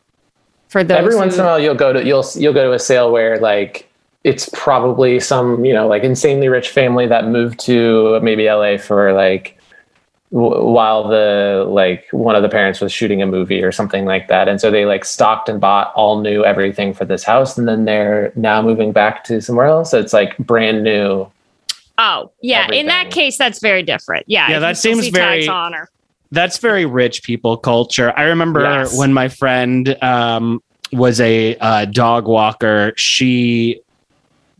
For 0.69 0.83
those 0.83 0.97
Every 0.97 1.15
once 1.15 1.35
in 1.35 1.41
a 1.41 1.43
while, 1.43 1.59
you'll 1.59 1.75
go 1.75 1.93
to 1.93 2.03
you'll 2.03 2.25
you'll 2.35 2.53
go 2.53 2.63
to 2.69 2.73
a 2.73 2.79
sale 2.79 3.11
where 3.11 3.37
like 3.39 3.87
it's 4.23 4.49
probably 4.53 5.19
some 5.19 5.63
you 5.63 5.73
know 5.73 5.87
like 5.87 6.03
insanely 6.03 6.47
rich 6.47 6.69
family 6.69 7.05
that 7.07 7.27
moved 7.27 7.59
to 7.67 8.19
maybe 8.21 8.45
LA 8.49 8.77
for 8.77 9.13
like 9.13 9.59
w- 10.31 10.63
while 10.65 11.07
the 11.07 11.65
like 11.67 12.05
one 12.11 12.35
of 12.35 12.41
the 12.43 12.49
parents 12.49 12.79
was 12.81 12.91
shooting 12.91 13.21
a 13.21 13.25
movie 13.27 13.61
or 13.63 13.71
something 13.71 14.05
like 14.05 14.27
that, 14.29 14.47
and 14.47 14.59
so 14.61 14.71
they 14.71 14.85
like 14.85 15.05
stocked 15.05 15.49
and 15.49 15.59
bought 15.61 15.91
all 15.95 16.19
new 16.21 16.43
everything 16.45 16.93
for 16.93 17.05
this 17.05 17.23
house, 17.23 17.57
and 17.57 17.67
then 17.67 17.85
they're 17.85 18.31
now 18.35 18.61
moving 18.61 18.91
back 18.91 19.23
to 19.25 19.41
somewhere 19.41 19.67
else. 19.67 19.91
So 19.91 19.99
it's 19.99 20.13
like 20.13 20.37
brand 20.37 20.83
new. 20.83 21.27
Oh, 21.97 22.31
yeah. 22.41 22.71
In 22.71 22.87
that 22.87 23.11
case, 23.11 23.37
that's 23.37 23.59
very 23.59 23.83
different. 23.83 24.25
Yeah. 24.27 24.49
Yeah, 24.49 24.59
that 24.59 24.77
seems 24.77 25.01
see 25.03 25.11
very- 25.11 25.45
tags 25.45 25.73
or- 25.75 25.89
that's 26.31 26.57
very 26.59 26.85
rich 26.85 27.23
people 27.23 27.57
culture. 27.57 28.13
I 28.17 28.23
remember 28.23 28.61
Yes. 28.61 28.97
when 28.97 29.11
my 29.13 29.27
friend 29.27 30.01
um, 30.01 30.63
was 30.93 31.19
a 31.19 31.57
uh, 31.57 31.85
dog 31.85 32.25
walker. 32.25 32.93
She 32.95 33.81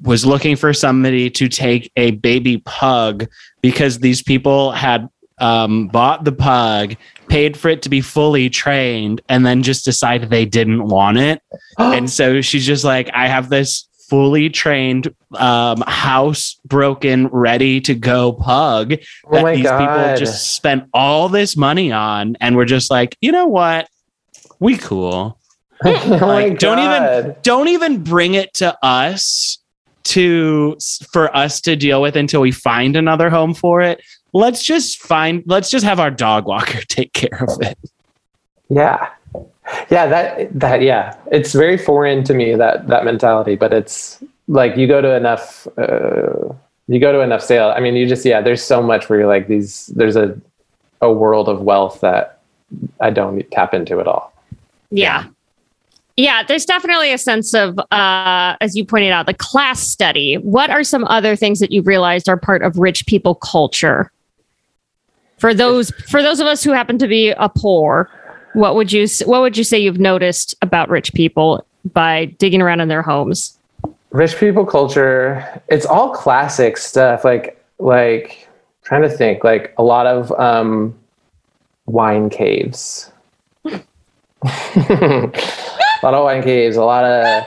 was 0.04 0.26
looking 0.26 0.56
for 0.58 0.74
somebody 0.74 1.30
to 1.30 1.48
take 1.48 1.90
a 1.96 2.12
baby 2.12 2.58
pug 2.60 3.28
because 3.62 4.00
these 4.00 4.22
people 4.22 4.72
had 4.72 5.08
um, 5.42 5.88
bought 5.88 6.24
the 6.24 6.32
pug, 6.32 6.96
paid 7.28 7.58
for 7.58 7.70
it 7.70 7.82
to 7.82 7.90
be 7.90 8.00
fully 8.00 8.50
trained, 8.50 9.22
and 9.28 9.46
then 9.46 9.64
just 9.64 9.84
decided 9.84 10.30
they 10.30 10.46
didn't 10.46 10.88
want 10.88 11.18
it. 11.18 11.42
and 11.78 12.10
so 12.10 12.42
she's 12.42 12.66
just 12.66 12.84
like, 12.86 13.10
I 13.14 13.28
have 13.28 13.50
this 13.50 13.88
fully 14.08 14.50
trained 14.50 15.14
um, 15.36 15.82
house 15.88 16.60
broken 16.66 17.28
ready 17.28 17.80
to 17.80 17.96
go 17.96 18.34
pug 18.34 18.96
oh 19.26 19.32
that 19.32 19.56
these 19.56 19.64
god! 19.64 19.80
people 19.80 20.18
just 20.20 20.54
spent 20.54 20.84
all 20.94 21.30
this 21.30 21.56
money 21.56 21.94
on. 21.94 22.36
And 22.42 22.58
we're 22.58 22.66
just 22.66 22.92
like 22.92 23.18
you 23.22 23.32
know 23.32 23.48
what? 23.48 23.90
We 24.60 24.78
cool. 24.78 25.38
Oh 25.84 26.18
like, 26.22 26.60
don't 26.60 26.78
even- 26.78 27.36
don't 27.42 27.68
even 27.70 28.04
bring 28.04 28.36
it 28.36 28.54
to 28.56 28.78
us 28.86 29.58
to 30.04 30.78
for 31.12 31.36
us 31.36 31.62
to 31.62 31.76
deal 31.76 32.04
with 32.04 32.16
until 32.16 32.42
we 32.42 32.52
find 32.52 32.96
another 32.96 33.32
home 33.32 33.56
for 33.56 33.82
it 33.82 34.02
let's 34.34 34.64
just 34.64 35.00
find 35.00 35.44
let's 35.46 35.70
just 35.70 35.86
have 35.86 36.00
our 36.00 36.12
dog 36.12 36.46
walker 36.46 36.82
take 36.88 37.14
care 37.14 37.44
of 37.44 37.62
it 37.62 37.78
Yeah. 38.72 39.10
Yeah, 39.90 40.08
that 40.08 40.60
that 40.60 40.82
yeah. 40.82 41.16
It's 41.32 41.52
very 41.52 41.78
foreign 41.78 42.24
to 42.24 42.34
me 42.34 42.56
that 42.56 42.88
that 42.88 43.04
mentality, 43.04 43.56
but 43.56 43.74
it's 43.74 44.24
like 44.48 44.78
you 44.78 44.88
go 44.88 45.02
to 45.02 45.14
enough 45.14 45.68
uh 45.78 46.54
you 46.88 47.00
go 47.00 47.12
to 47.12 47.20
enough 47.20 47.42
sale. 47.42 47.74
I 47.76 47.82
mean, 47.82 47.96
you 47.96 48.08
just 48.08 48.26
yeah, 48.26 48.42
there's 48.42 48.64
so 48.64 48.82
much 48.82 49.10
where 49.10 49.20
you're 49.20 49.28
like 49.28 49.48
these 49.48 49.88
there's 49.88 50.16
a 50.16 50.40
a 51.02 51.12
world 51.12 51.50
of 51.50 51.62
wealth 51.62 52.00
that 52.00 52.40
I 53.02 53.10
don't 53.10 53.44
tap 53.52 53.74
into 53.74 54.00
at 54.00 54.08
all. 54.08 54.34
Yeah. 54.90 55.26
Yeah, 56.18 56.44
there's 56.44 56.66
definitely 56.66 57.12
a 57.12 57.18
sense 57.18 57.54
of, 57.54 57.80
uh, 57.80 58.56
as 58.62 58.76
you 58.76 58.86
pointed 58.86 59.12
out, 59.12 59.26
the 59.26 59.34
class 59.34 59.82
study. 59.82 60.36
What 60.36 60.70
are 60.70 60.84
some 60.84 61.06
other 61.06 61.36
things 61.36 61.60
that 61.60 61.72
you've 61.72 61.88
realized 61.88 62.30
are 62.30 62.38
part 62.38 62.62
of 62.62 62.78
rich 62.78 63.06
people 63.06 63.34
culture? 63.36 64.12
For 65.42 65.56
those, 65.56 65.90
for 66.08 66.22
those 66.22 66.40
of 66.40 66.46
us 66.46 66.64
who 66.64 66.72
happen 66.72 67.00
to 67.00 67.08
be 67.08 67.32
a 67.32 67.50
poor, 67.50 68.12
what 68.54 68.76
would 68.76 68.92
you 68.92 69.08
what 69.26 69.42
would 69.42 69.58
you 69.58 69.64
say 69.64 69.80
you've 69.80 70.00
noticed 70.00 70.54
about 70.62 70.88
rich 70.88 71.12
people 71.16 71.66
by 71.94 72.26
digging 72.26 72.62
around 72.62 72.80
in 72.80 72.90
their 72.90 73.02
homes? 73.02 73.58
Rich 74.12 74.38
people 74.38 74.68
culture, 74.68 75.44
it's 75.68 75.88
all 75.88 76.12
classic 76.12 76.78
stuff 76.78 77.26
like 77.26 77.60
like 77.80 78.48
trying 78.84 79.02
to 79.02 79.10
think 79.10 79.44
like 79.44 79.74
a 79.80 79.84
lot 79.84 80.06
of 80.06 80.32
um 80.34 80.94
wine 81.88 82.30
caves. 82.30 83.12
a 83.66 83.82
lot 86.04 86.14
of 86.14 86.24
wine 86.24 86.44
caves, 86.44 86.76
a 86.76 86.84
lot 86.84 87.04
of 87.04 87.46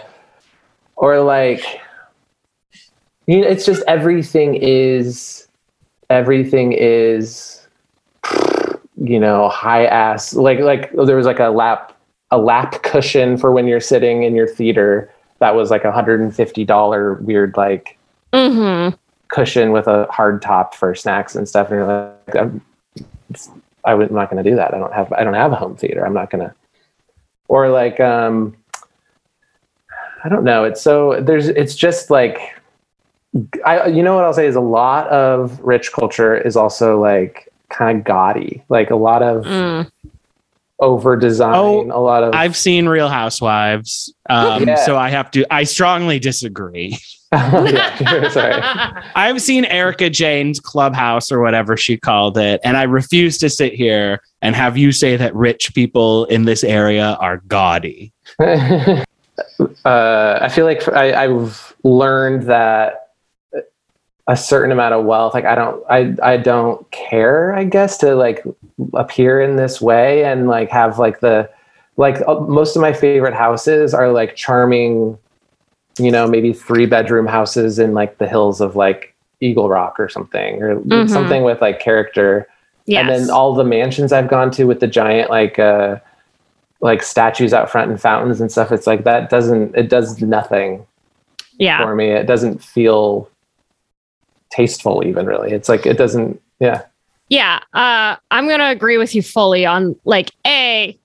or 0.96 1.20
like 1.20 1.62
you 3.28 3.40
know, 3.40 3.46
it's 3.46 3.64
just 3.64 3.84
everything 3.86 4.56
is 4.56 5.46
everything 6.10 6.72
is 6.72 7.63
you 8.96 9.18
know 9.18 9.48
high 9.48 9.86
ass 9.86 10.34
like 10.34 10.60
like 10.60 10.92
there 10.92 11.16
was 11.16 11.26
like 11.26 11.40
a 11.40 11.48
lap 11.48 11.96
a 12.30 12.38
lap 12.38 12.82
cushion 12.82 13.36
for 13.36 13.52
when 13.52 13.66
you're 13.66 13.80
sitting 13.80 14.22
in 14.22 14.34
your 14.34 14.46
theater 14.46 15.10
that 15.40 15.54
was 15.54 15.70
like 15.70 15.84
a 15.84 15.92
hundred 15.92 16.20
and 16.20 16.34
fifty 16.34 16.64
dollar 16.64 17.14
weird 17.14 17.56
like 17.56 17.98
Mm-hmm. 18.32 18.96
cushion 19.28 19.70
with 19.70 19.86
a 19.86 20.06
hard 20.10 20.42
top 20.42 20.74
for 20.74 20.92
snacks 20.94 21.36
and 21.36 21.48
stuff. 21.48 21.68
And 21.68 21.76
you're 21.76 21.86
like 21.86 22.36
I'm, 22.36 22.60
I 23.84 23.94
would, 23.94 24.08
I'm 24.08 24.14
not 24.16 24.28
going 24.28 24.42
to 24.42 24.50
do 24.50 24.56
that. 24.56 24.74
I 24.74 24.78
don't 24.78 24.92
have 24.92 25.12
I 25.12 25.22
don't 25.22 25.34
have 25.34 25.52
a 25.52 25.56
home 25.56 25.76
theater. 25.76 26.04
I'm 26.04 26.14
not 26.14 26.30
going 26.30 26.44
to 26.44 26.52
or 27.46 27.68
like 27.68 28.00
um 28.00 28.56
I 30.24 30.28
don't 30.28 30.42
know. 30.42 30.64
It's 30.64 30.82
so 30.82 31.20
there's 31.20 31.46
it's 31.46 31.76
just 31.76 32.10
like 32.10 32.38
I 33.64 33.86
you 33.86 34.02
know 34.02 34.16
what 34.16 34.24
I'll 34.24 34.32
say 34.32 34.46
is 34.46 34.56
a 34.56 34.60
lot 34.60 35.06
of 35.08 35.60
rich 35.60 35.92
culture 35.92 36.36
is 36.36 36.56
also 36.56 37.00
like 37.00 37.52
kind 37.70 37.98
of 37.98 38.04
gaudy 38.04 38.62
like 38.68 38.90
a 38.90 38.96
lot 38.96 39.22
of 39.22 39.44
Mm. 39.44 39.90
over 40.80 41.16
design 41.16 41.54
Oh, 41.54 41.82
a 41.90 42.00
lot 42.00 42.22
of 42.22 42.34
i've 42.34 42.56
seen 42.56 42.86
real 42.88 43.08
housewives 43.08 44.12
um, 44.30 44.64
Yeah. 44.66 44.76
so 44.76 44.96
i 44.96 45.08
have 45.08 45.30
to 45.32 45.44
i 45.52 45.64
strongly 45.64 46.18
disagree 46.18 46.96
yeah, 47.34 48.28
sorry 48.28 48.54
I've 49.16 49.42
seen 49.42 49.64
Erika 49.64 50.08
Jayne's 50.08 50.60
clubhouse 50.60 51.32
or 51.32 51.40
whatever 51.40 51.76
she 51.76 51.96
called 51.96 52.38
it, 52.38 52.60
and 52.62 52.76
I 52.76 52.84
refuse 52.84 53.38
to 53.38 53.50
sit 53.50 53.72
here 53.72 54.20
and 54.40 54.54
have 54.54 54.78
you 54.78 54.92
say 54.92 55.16
that 55.16 55.34
rich 55.34 55.74
people 55.74 56.26
in 56.26 56.44
this 56.44 56.62
area 56.62 57.16
are 57.20 57.38
gaudy. 57.48 58.12
uh, 59.84 60.38
I 60.40 60.48
feel 60.48 60.64
like 60.64 60.86
I, 60.88 61.24
I've 61.24 61.74
learned 61.82 62.44
that 62.44 63.03
a 64.26 64.36
certain 64.36 64.72
amount 64.72 64.94
of 64.94 65.04
wealth, 65.04 65.34
like 65.34 65.44
I 65.44 65.54
don't, 65.54 65.84
I, 65.90 66.14
I 66.22 66.36
don't 66.38 66.90
care, 66.90 67.54
I 67.54 67.64
guess, 67.64 67.98
to 67.98 68.14
like 68.14 68.42
appear 68.94 69.40
in 69.42 69.56
this 69.56 69.80
way 69.80 70.24
and 70.24 70.46
like 70.48 70.70
have 70.70 70.98
like 70.98 71.20
the, 71.20 71.50
like 71.96 72.22
uh, 72.26 72.40
most 72.40 72.74
of 72.74 72.82
my 72.82 72.92
favorite 72.92 73.34
houses 73.34 73.92
are 73.92 74.10
like 74.10 74.34
charming, 74.34 75.18
you 75.98 76.10
know, 76.10 76.26
maybe 76.26 76.52
three 76.52 76.86
bedroom 76.86 77.26
houses 77.26 77.78
in 77.78 77.92
like 77.92 78.16
the 78.18 78.26
hills 78.26 78.60
of 78.62 78.76
like 78.76 79.14
Eagle 79.40 79.68
Rock 79.68 80.00
or 80.00 80.08
something, 80.08 80.62
or 80.62 80.76
Mhm. 80.80 81.08
something 81.10 81.42
with 81.44 81.60
like 81.60 81.78
character 81.80 82.48
Yes. 82.86 83.00
and 83.00 83.08
then 83.10 83.30
all 83.30 83.54
the 83.54 83.64
mansions 83.64 84.12
I've 84.12 84.28
gone 84.28 84.50
to 84.52 84.64
with 84.64 84.80
the 84.80 84.86
giant 84.86 85.30
like 85.30 85.58
uh 85.58 85.96
like 86.80 87.02
statues 87.02 87.52
out 87.54 87.70
front 87.70 87.90
and 87.90 88.00
fountains 88.00 88.40
and 88.40 88.50
stuff. 88.50 88.72
It's 88.72 88.86
like 88.86 89.04
that 89.04 89.28
doesn't 89.30 89.74
it 89.76 89.88
does 89.88 90.20
nothing 90.22 90.86
yeah. 91.58 91.82
for 91.82 91.94
me. 91.94 92.10
It 92.10 92.26
doesn't 92.26 92.62
feel 92.62 93.28
tasteful 94.50 95.02
even 95.06 95.26
really. 95.26 95.52
It's 95.52 95.68
like 95.68 95.86
it 95.86 95.98
doesn't 95.98 96.40
yeah. 96.60 96.82
Yeah, 97.28 97.60
uh, 97.72 98.16
I'm 98.30 98.48
gonna 98.48 98.68
agree 98.68 98.98
with 98.98 99.14
you 99.14 99.22
fully 99.22 99.66
on 99.66 99.96
like 100.04 100.30
a. 100.46 100.98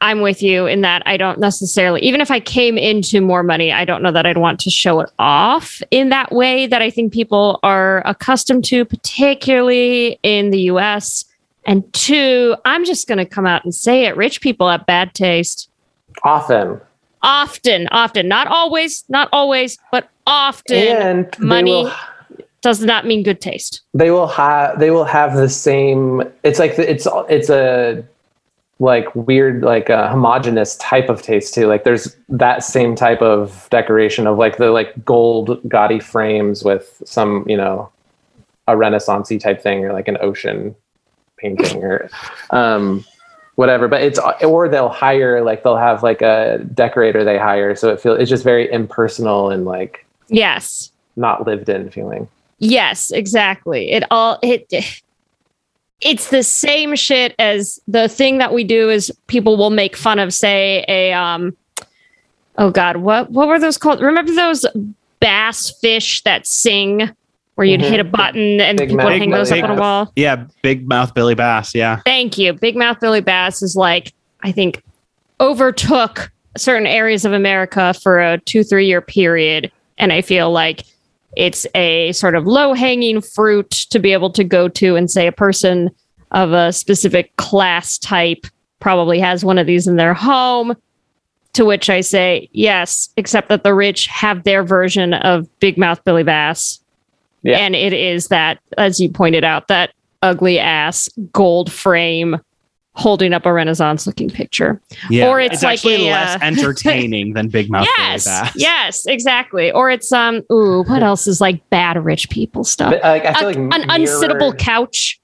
I'm 0.00 0.20
with 0.20 0.44
you 0.44 0.66
in 0.66 0.82
that 0.82 1.02
I 1.06 1.16
don't 1.16 1.40
necessarily, 1.40 2.00
even 2.02 2.20
if 2.20 2.30
I 2.30 2.38
came 2.38 2.78
into 2.78 3.20
more 3.20 3.42
money, 3.42 3.72
I 3.72 3.84
don't 3.84 4.00
know 4.00 4.12
that 4.12 4.26
I'd 4.26 4.38
want 4.38 4.60
to 4.60 4.70
show 4.70 5.00
it 5.00 5.10
off 5.18 5.82
in 5.90 6.10
that 6.10 6.30
way 6.30 6.68
that 6.68 6.80
I 6.80 6.88
think 6.88 7.12
people 7.12 7.58
are 7.64 8.06
accustomed 8.06 8.64
to, 8.66 8.84
particularly 8.84 10.20
in 10.22 10.50
the 10.50 10.60
US. 10.70 11.24
And 11.66 11.92
two, 11.92 12.54
I'm 12.64 12.84
just 12.84 13.08
going 13.08 13.18
to 13.18 13.26
come 13.26 13.44
out 13.44 13.64
and 13.64 13.74
say 13.74 14.04
it 14.04 14.16
rich 14.16 14.40
people 14.40 14.70
have 14.70 14.86
bad 14.86 15.14
taste. 15.14 15.68
Often. 16.22 16.80
Often, 17.22 17.88
often, 17.90 18.28
not 18.28 18.46
always, 18.46 19.02
not 19.08 19.28
always, 19.32 19.78
but 19.90 20.08
often 20.28 20.76
and 20.76 21.38
money 21.40 21.82
will- 21.82 21.92
does 22.62 22.82
not 22.82 23.06
mean 23.06 23.22
good 23.22 23.40
taste. 23.40 23.82
they 23.94 24.10
will 24.10 24.26
have 24.26 24.78
they 24.78 24.90
will 24.90 25.04
have 25.04 25.34
the 25.36 25.48
same 25.48 26.22
it's 26.42 26.58
like 26.58 26.76
the- 26.76 26.90
it's 26.90 27.06
it's 27.28 27.50
a 27.50 28.04
like 28.80 29.12
weird 29.16 29.62
like 29.62 29.88
a 29.88 30.08
homogenous 30.08 30.76
type 30.76 31.08
of 31.08 31.20
taste 31.20 31.52
too 31.52 31.66
like 31.66 31.82
there's 31.82 32.14
that 32.28 32.62
same 32.62 32.94
type 32.94 33.20
of 33.20 33.66
decoration 33.70 34.26
of 34.26 34.38
like 34.38 34.56
the 34.56 34.70
like 34.70 35.04
gold 35.04 35.60
gaudy 35.68 35.98
frames 35.98 36.62
with 36.62 37.02
some 37.04 37.44
you 37.48 37.56
know 37.56 37.90
a 38.68 38.72
renaissancey 38.74 39.40
type 39.40 39.60
thing 39.60 39.84
or 39.84 39.92
like 39.92 40.06
an 40.06 40.16
ocean 40.20 40.74
painting 41.38 41.82
or 41.82 42.08
um 42.50 43.04
whatever 43.56 43.88
but 43.88 44.00
it's 44.00 44.20
or 44.44 44.68
they'll 44.68 44.88
hire 44.88 45.42
like 45.42 45.64
they'll 45.64 45.76
have 45.76 46.04
like 46.04 46.22
a 46.22 46.64
decorator 46.74 47.24
they 47.24 47.36
hire 47.38 47.74
so 47.74 47.88
it 47.90 48.00
feels 48.00 48.20
it's 48.20 48.30
just 48.30 48.44
very 48.44 48.70
impersonal 48.72 49.50
and 49.50 49.64
like 49.64 50.04
Yes. 50.28 50.92
not 51.16 51.46
lived 51.46 51.68
in 51.68 51.90
feeling 51.90 52.28
Yes, 52.58 53.10
exactly. 53.10 53.90
It 53.92 54.04
all 54.10 54.38
it 54.42 54.72
it's 56.00 56.30
the 56.30 56.42
same 56.42 56.94
shit 56.96 57.34
as 57.38 57.80
the 57.88 58.08
thing 58.08 58.38
that 58.38 58.52
we 58.52 58.64
do 58.64 58.88
is 58.90 59.10
people 59.26 59.56
will 59.56 59.70
make 59.70 59.96
fun 59.96 60.18
of 60.18 60.32
say 60.32 60.84
a 60.88 61.12
um 61.12 61.56
oh 62.56 62.70
god, 62.70 62.98
what 62.98 63.30
what 63.30 63.48
were 63.48 63.58
those 63.58 63.78
called? 63.78 64.00
Remember 64.00 64.32
those 64.32 64.64
bass 65.20 65.70
fish 65.80 66.22
that 66.22 66.46
sing 66.46 67.10
where 67.56 67.66
you'd 67.66 67.80
Mhm. 67.80 67.90
hit 67.90 68.00
a 68.00 68.04
button 68.04 68.60
and 68.60 68.78
Big 68.78 68.90
people 68.90 69.04
would 69.04 69.10
mouth 69.12 69.18
hang 69.20 69.30
those 69.30 69.50
up 69.50 69.56
Billy 69.56 69.70
on 69.70 69.76
a 69.78 69.80
wall? 69.80 70.12
Yeah, 70.14 70.44
big 70.62 70.86
mouth 70.88 71.12
Billy 71.14 71.34
Bass. 71.34 71.74
Yeah. 71.74 72.00
Thank 72.04 72.38
you. 72.38 72.52
Big 72.52 72.76
Mouth 72.76 73.00
Billy 73.00 73.20
Bass 73.20 73.62
is 73.62 73.74
like, 73.74 74.12
I 74.42 74.52
think, 74.52 74.82
overtook 75.40 76.30
certain 76.56 76.86
areas 76.86 77.24
of 77.24 77.32
America 77.32 77.94
for 77.94 78.20
a 78.20 78.38
two, 78.38 78.62
three 78.62 78.86
year 78.86 79.00
period. 79.00 79.72
And 79.98 80.12
I 80.12 80.22
feel 80.22 80.52
like 80.52 80.84
it's 81.36 81.66
a 81.74 82.12
sort 82.12 82.34
of 82.34 82.46
low 82.46 82.72
hanging 82.74 83.20
fruit 83.20 83.70
to 83.70 83.98
be 83.98 84.12
able 84.12 84.30
to 84.30 84.44
go 84.44 84.68
to 84.68 84.96
and 84.96 85.10
say 85.10 85.26
a 85.26 85.32
person 85.32 85.90
of 86.32 86.52
a 86.52 86.72
specific 86.72 87.36
class 87.36 87.98
type 87.98 88.46
probably 88.80 89.18
has 89.18 89.44
one 89.44 89.58
of 89.58 89.66
these 89.66 89.86
in 89.86 89.96
their 89.96 90.14
home. 90.14 90.74
To 91.54 91.64
which 91.64 91.90
I 91.90 92.02
say, 92.02 92.48
yes, 92.52 93.08
except 93.16 93.48
that 93.48 93.64
the 93.64 93.74
rich 93.74 94.06
have 94.06 94.44
their 94.44 94.62
version 94.62 95.14
of 95.14 95.48
Big 95.58 95.76
Mouth 95.76 96.04
Billy 96.04 96.22
Bass. 96.22 96.78
Yeah. 97.42 97.56
And 97.58 97.74
it 97.74 97.92
is 97.92 98.28
that, 98.28 98.60
as 98.76 99.00
you 99.00 99.08
pointed 99.08 99.42
out, 99.42 99.66
that 99.68 99.92
ugly 100.22 100.58
ass 100.58 101.08
gold 101.32 101.72
frame 101.72 102.36
holding 102.98 103.32
up 103.32 103.46
a 103.46 103.52
Renaissance 103.52 104.06
looking 104.06 104.28
picture. 104.28 104.80
Yeah. 105.08 105.28
Or 105.28 105.40
it's 105.40 105.62
like 105.62 105.74
actually 105.74 106.08
a, 106.08 106.10
less 106.10 106.34
uh, 106.42 106.44
entertaining 106.44 107.32
than 107.32 107.48
Big 107.48 107.70
Mouth 107.70 107.86
yes, 107.96 108.26
yes, 108.56 109.06
exactly. 109.06 109.70
Or 109.70 109.88
it's 109.88 110.12
um, 110.12 110.42
ooh, 110.52 110.82
what 110.82 111.02
else 111.02 111.26
is 111.26 111.40
like 111.40 111.68
bad 111.70 112.04
rich 112.04 112.28
people 112.28 112.64
stuff? 112.64 112.92
But, 112.92 113.02
like, 113.02 113.24
I 113.24 113.32
feel 113.34 113.44
A- 113.44 113.50
like 113.50 113.56
an 113.56 113.68
mirrored- 113.68 113.88
unsittable 113.88 114.58
couch. 114.58 115.20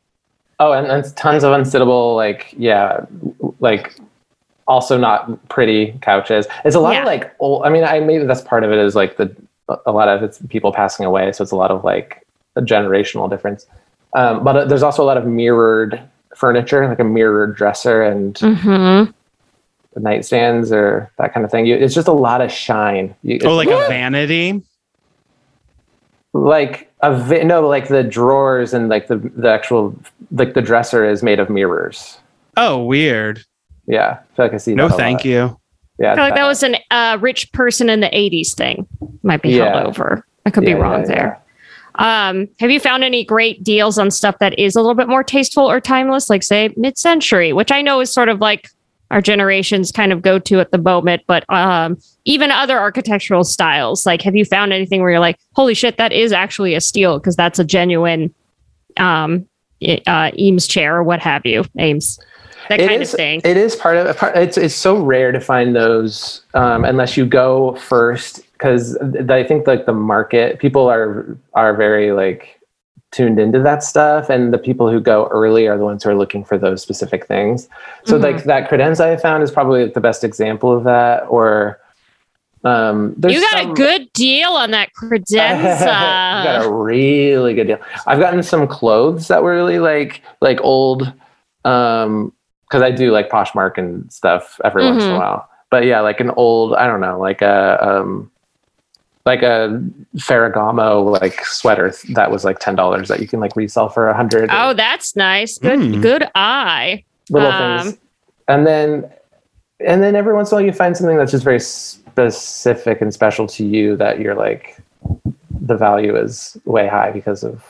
Oh, 0.61 0.73
and, 0.73 0.87
and 0.87 1.17
tons 1.17 1.43
of 1.43 1.51
unsittable, 1.53 2.15
like 2.15 2.55
yeah, 2.57 3.05
like 3.59 3.97
also 4.69 4.97
not 4.97 5.49
pretty 5.49 5.99
couches. 6.01 6.47
It's 6.65 6.77
a 6.77 6.81
lot 6.81 6.95
Yeah. 6.95 7.01
of 7.01 7.07
like 7.07 7.35
old. 7.41 7.67
I 7.67 7.71
mean, 7.71 7.83
I 7.83 7.99
maybe 7.99 8.25
that's 8.25 8.41
part 8.41 8.63
of 8.63 8.71
it 8.71 8.79
is 8.79 8.95
like 8.95 9.17
the 9.17 9.35
a 9.85 9.91
lot 9.91 10.09
of 10.09 10.23
it's 10.23 10.41
people 10.49 10.73
passing 10.73 11.05
away, 11.07 11.33
so 11.33 11.43
it's 11.43 11.51
a 11.51 11.57
lot 11.57 11.73
of 11.73 11.83
like 11.83 12.25
a 12.55 12.63
generational 12.63 13.29
difference. 13.29 13.67
Um, 14.15 14.45
but 14.45 14.57
uh, 14.57 14.65
there's 14.65 14.85
also 14.85 15.03
a 15.03 15.07
lot 15.07 15.17
of 15.17 15.27
mirrored 15.27 16.01
furniture, 16.37 16.87
like 16.89 16.99
a 17.01 17.05
mirrored 17.05 17.57
dresser 17.57 18.03
and 18.03 18.35
Mm-hmm. 18.37 19.11
nightstands 20.01 20.73
or 20.73 21.11
that 21.19 21.33
kind 21.33 21.45
of 21.45 21.51
thing. 21.51 21.67
You, 21.67 21.77
it's 21.77 21.95
just 21.95 22.09
a 22.09 22.13
lot 22.13 22.41
of 22.41 22.51
shine. 22.51 23.15
You, 23.23 23.39
Oh, 23.45 23.59
it's 23.61 23.69
like 23.69 23.69
a 23.69 23.87
vanity. 23.89 24.63
like 26.33 26.91
a 27.01 27.15
vi- 27.17 27.43
no, 27.45 27.67
like 27.69 27.89
the 27.89 28.03
drawers 28.03 28.75
and 28.75 28.89
like 28.89 29.07
the 29.07 29.17
the 29.19 29.49
actual 29.51 29.95
like 30.33 30.55
the 30.55 30.63
dresser 30.63 31.09
is 31.09 31.23
made 31.23 31.39
of 31.39 31.49
mirrors. 31.51 32.19
Oh, 32.57 32.85
weird. 32.85 33.45
Yeah, 33.87 34.19
I 34.21 34.37
feel 34.37 34.45
like 34.47 34.55
I 34.55 34.57
see. 34.59 34.75
No, 34.75 34.89
that 34.89 34.95
a 34.95 34.97
thank 34.97 35.19
lot. 35.19 35.25
you. 35.27 35.61
Yeah, 35.99 36.13
I 36.13 36.15
feel 36.17 36.25
like 36.25 36.35
that- 36.35 36.41
that 36.41 36.47
was 36.49 36.63
an 36.63 36.77
uh, 36.91 37.19
rich 37.21 37.53
person 37.53 37.89
in 37.89 38.01
the 38.01 38.09
80s 38.09 38.55
thing. 38.55 38.87
Might 39.23 39.43
be 39.43 39.51
Yeah. 39.51 39.75
held 39.75 39.87
over. 39.89 40.27
I 40.47 40.51
could 40.51 40.65
Yeah, 40.65 40.75
be 40.75 40.81
wrong 40.81 41.01
yeah, 41.03 41.07
there. 41.07 41.41
Um, 41.97 42.49
have 42.59 42.71
you 42.71 42.81
found 42.81 43.05
any 43.05 43.25
great 43.25 43.63
deals 43.63 43.99
on 43.99 44.11
stuff 44.11 44.39
that 44.41 44.59
is 44.59 44.75
a 44.77 44.81
little 44.81 44.95
bit 44.95 45.09
more 45.09 45.23
tasteful 45.23 45.71
or 45.71 45.81
timeless, 45.81 46.29
like 46.29 46.43
say 46.43 46.71
mid-century, 46.77 47.53
which 47.53 47.71
I 47.71 47.83
know 47.83 48.01
is 48.01 48.13
sort 48.13 48.29
of 48.29 48.41
like 48.41 48.69
our 49.11 49.21
generation's 49.21 49.93
kind 49.93 50.13
of 50.13 50.23
go 50.23 50.39
to 50.41 50.59
at 50.59 50.73
the 50.73 50.79
moment, 50.79 51.23
but 51.27 51.45
um, 51.49 51.97
even 52.25 52.51
other 52.51 52.79
architectural 52.79 53.45
styles. 53.45 54.07
Like, 54.07 54.23
have 54.23 54.35
you 54.35 54.45
found 54.45 54.73
anything 54.73 55.03
where 55.03 55.11
you're 55.11 55.21
like, 55.21 55.39
holy 55.55 55.75
shit, 55.75 55.99
that 55.99 56.13
is 56.13 56.33
actually 56.33 56.75
a 56.75 56.81
steal 56.81 57.19
because 57.21 57.37
that's 57.37 57.59
a 57.61 57.65
genuine 57.65 58.35
um, 58.97 59.47
uh, 60.07 60.31
Eames 60.37 60.67
chair 60.67 60.97
or 60.97 61.03
what 61.05 61.21
have 61.21 61.43
you, 61.45 61.65
Ames, 61.79 62.19
that 62.71 62.81
It 62.81 62.89
kind 62.89 63.03
is- 63.03 63.13
of 63.13 63.17
thing. 63.19 63.41
It 63.45 63.57
is 63.57 63.77
part 63.77 63.99
of 63.99 64.17
it's 64.35 64.57
it's 64.57 64.75
so 64.75 64.97
rare 65.01 65.31
to 65.31 65.41
find 65.41 65.77
those 65.77 66.43
um, 66.55 66.85
unless 66.85 67.17
you 67.17 67.27
go 67.27 67.75
first 67.77 68.41
because 68.65 68.97
I 69.29 69.45
think 69.45 69.67
like 69.67 69.85
the 69.85 69.93
market 69.93 70.59
people 70.59 70.89
are 70.89 71.37
are 71.53 71.77
very 71.77 72.13
like 72.13 72.59
tuned 73.13 73.39
into 73.39 73.61
that 73.61 73.83
stuff 73.85 74.31
and 74.31 74.53
the 74.55 74.59
people 74.59 74.91
who 74.91 75.01
go 75.01 75.27
early 75.27 75.69
are 75.69 75.77
the 75.77 75.85
ones 75.85 76.03
who 76.03 76.09
are 76.11 76.15
looking 76.17 76.45
for 76.45 76.57
those 76.59 76.81
specific 76.83 77.27
things. 77.27 77.69
So 78.07 78.19
Mhm. 78.19 78.23
like 78.23 78.45
that 78.45 78.69
credenza 78.71 79.01
I 79.13 79.17
found 79.19 79.43
is 79.43 79.51
probably 79.53 79.87
the 79.89 80.01
best 80.01 80.25
example 80.25 80.75
of 80.77 80.85
that 80.85 81.25
or 81.29 81.79
um 82.65 83.15
there's 83.19 83.35
you 83.35 83.41
got 83.43 83.61
some- 83.63 83.71
a 83.73 83.75
good 83.75 84.11
deal 84.15 84.51
on 84.53 84.71
that 84.71 84.89
credenza. 84.99 85.85
got 85.85 86.65
a 86.65 86.73
really 86.73 87.53
good 87.55 87.67
deal. 87.67 87.79
I've 88.07 88.19
gotten 88.19 88.43
some 88.43 88.67
clothes 88.67 89.29
that 89.29 89.43
were 89.43 89.53
really 89.55 89.79
like 89.79 90.23
like 90.41 90.59
old, 90.63 91.13
um, 91.67 92.33
because 92.67 92.81
I 92.83 92.91
do 92.91 93.13
like 93.13 93.29
Poshmark 93.29 93.77
and 93.77 94.11
stuff 94.11 94.59
every 94.65 94.85
once 94.87 95.05
in 95.05 95.11
a 95.11 95.15
Mhm. 95.15 95.19
while. 95.19 95.49
But 95.71 95.85
yeah, 95.85 96.01
like 96.01 96.21
an 96.21 96.31
old, 96.31 96.75
I 96.75 96.87
don't 96.87 97.01
know, 97.03 97.19
like 97.21 97.43
a 97.43 97.79
um, 97.87 98.31
like 99.27 99.43
a 99.43 99.83
Ferragamo 100.17 101.21
like 101.21 101.45
sweater 101.47 101.93
that 102.11 102.31
was 102.31 102.45
like 102.45 102.59
ten 102.59 102.75
dollars 102.77 103.09
that 103.09 103.21
you 103.21 103.27
can 103.29 103.41
like 103.41 103.57
resell 103.57 103.89
for 103.89 104.09
a 104.09 104.15
hundred. 104.15 104.51
Oh, 104.53 104.75
that's 104.75 105.17
nice. 105.17 105.59
Good, 105.59 105.79
Mm. 105.81 106.03
good 106.03 106.29
eye. 106.35 107.05
little 107.31 107.51
um, 107.51 107.83
things, 107.87 107.99
and 108.49 108.67
then 108.67 109.11
and 109.81 110.03
then 110.03 110.15
every 110.15 110.35
once 110.35 110.51
in 110.51 110.55
a 110.55 110.59
while 110.59 110.67
you 110.67 110.73
find 110.73 110.97
something 110.97 111.17
that's 111.17 111.33
just 111.33 111.45
very 111.45 111.61
specific 111.61 113.01
and 113.01 113.13
special 113.13 113.47
to 113.47 113.65
you 113.65 113.97
that 113.97 114.21
you're 114.21 114.35
like 114.35 114.77
the 115.61 115.77
value 115.77 116.17
is 116.17 116.57
way 116.67 116.87
high 116.87 117.11
because 117.11 117.43
of 117.43 117.65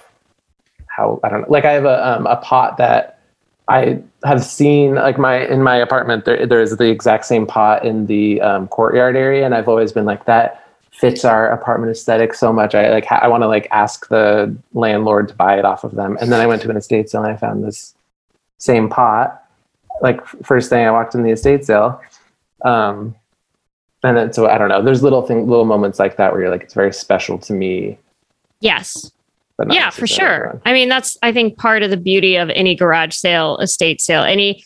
how 0.88 1.20
I 1.22 1.28
don't 1.28 1.42
know. 1.42 1.46
Like 1.48 1.64
I 1.64 1.72
have 1.72 1.84
a 1.84 2.16
um, 2.16 2.26
a 2.26 2.36
pot 2.36 2.76
that 2.78 3.20
I 3.68 4.00
have 4.24 4.42
seen 4.44 4.96
like 4.96 5.18
my 5.18 5.46
in 5.46 5.62
my 5.62 5.76
apartment. 5.76 6.24
There 6.24 6.46
there 6.46 6.60
is 6.60 6.76
the 6.76 6.90
exact 6.90 7.26
same 7.26 7.46
pot 7.46 7.84
in 7.84 8.06
the 8.06 8.40
um, 8.40 8.66
courtyard 8.68 9.14
area, 9.16 9.44
and 9.44 9.54
I've 9.54 9.68
always 9.68 9.92
been 9.92 10.04
like 10.04 10.24
that 10.26 10.63
fits 11.10 11.24
our 11.24 11.48
apartment 11.50 11.90
aesthetic 11.92 12.32
so 12.32 12.52
much. 12.52 12.74
I 12.74 12.90
like 12.90 13.04
ha- 13.04 13.20
I 13.22 13.28
want 13.28 13.42
to 13.42 13.46
like 13.46 13.68
ask 13.70 14.08
the 14.08 14.56
landlord 14.72 15.28
to 15.28 15.34
buy 15.34 15.58
it 15.58 15.64
off 15.66 15.84
of 15.84 15.94
them. 15.96 16.16
And 16.20 16.32
then 16.32 16.40
I 16.40 16.46
went 16.46 16.62
to 16.62 16.70
an 16.70 16.76
estate 16.76 17.10
sale 17.10 17.22
and 17.22 17.32
I 17.32 17.36
found 17.36 17.62
this 17.62 17.94
same 18.58 18.88
pot. 18.88 19.44
Like 20.00 20.26
first 20.42 20.70
thing 20.70 20.86
I 20.86 20.90
walked 20.90 21.14
in 21.14 21.22
the 21.22 21.30
estate 21.30 21.66
sale. 21.66 22.00
Um, 22.64 23.14
and 24.02 24.16
then 24.16 24.32
so 24.32 24.48
I 24.48 24.56
don't 24.56 24.70
know. 24.70 24.82
There's 24.82 25.02
little 25.02 25.22
thing, 25.22 25.46
little 25.46 25.66
moments 25.66 25.98
like 25.98 26.16
that 26.16 26.32
where 26.32 26.40
you're 26.40 26.50
like, 26.50 26.62
it's 26.62 26.74
very 26.74 26.92
special 26.92 27.38
to 27.38 27.52
me. 27.52 27.98
Yes. 28.60 29.12
But 29.58 29.72
Yeah, 29.72 29.90
for 29.90 30.06
sure. 30.06 30.46
everyone. 30.46 30.62
I 30.64 30.72
mean, 30.72 30.88
that's, 30.88 31.18
I 31.22 31.32
think, 31.32 31.58
part 31.58 31.82
of 31.82 31.90
the 31.90 31.96
beauty 31.96 32.36
of 32.36 32.50
any 32.50 32.74
garage 32.74 33.14
sale, 33.14 33.58
estate 33.58 34.00
sale, 34.00 34.22
any 34.22 34.64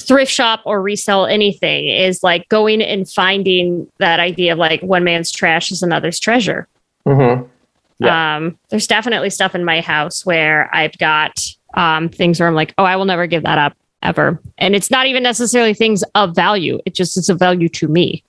thrift 0.00 0.30
shop 0.30 0.60
or 0.66 0.82
resell 0.82 1.26
anything 1.26 1.88
is 1.88 2.22
like 2.22 2.48
going 2.48 2.82
and 2.82 3.08
finding 3.10 3.86
that 3.98 4.20
idea 4.20 4.52
of 4.52 4.58
like 4.58 4.82
one 4.82 5.04
man's 5.04 5.32
trash 5.32 5.70
is 5.72 5.82
another's 5.82 6.20
treasure. 6.20 6.68
Mhm. 7.06 7.48
Yeah. 7.98 8.36
Um, 8.36 8.58
there's 8.68 8.86
definitely 8.86 9.30
stuff 9.30 9.54
in 9.54 9.64
my 9.64 9.80
house 9.80 10.26
where 10.26 10.68
I've 10.74 10.96
got 10.98 11.40
um, 11.74 12.08
things 12.10 12.38
where 12.38 12.48
I'm 12.48 12.54
like, 12.54 12.74
oh, 12.78 12.84
I 12.84 12.96
will 12.96 13.04
never 13.06 13.26
give 13.26 13.42
that 13.44 13.56
up 13.58 13.74
ever. 14.02 14.40
And 14.58 14.74
it's 14.74 14.90
not 14.90 15.06
even 15.06 15.22
necessarily 15.22 15.72
things 15.74 16.02
of 16.14 16.34
value. 16.34 16.78
It 16.84 16.94
just 16.94 17.16
is 17.16 17.28
of 17.30 17.38
value 17.38 17.68
to 17.70 17.88
me 17.88 18.22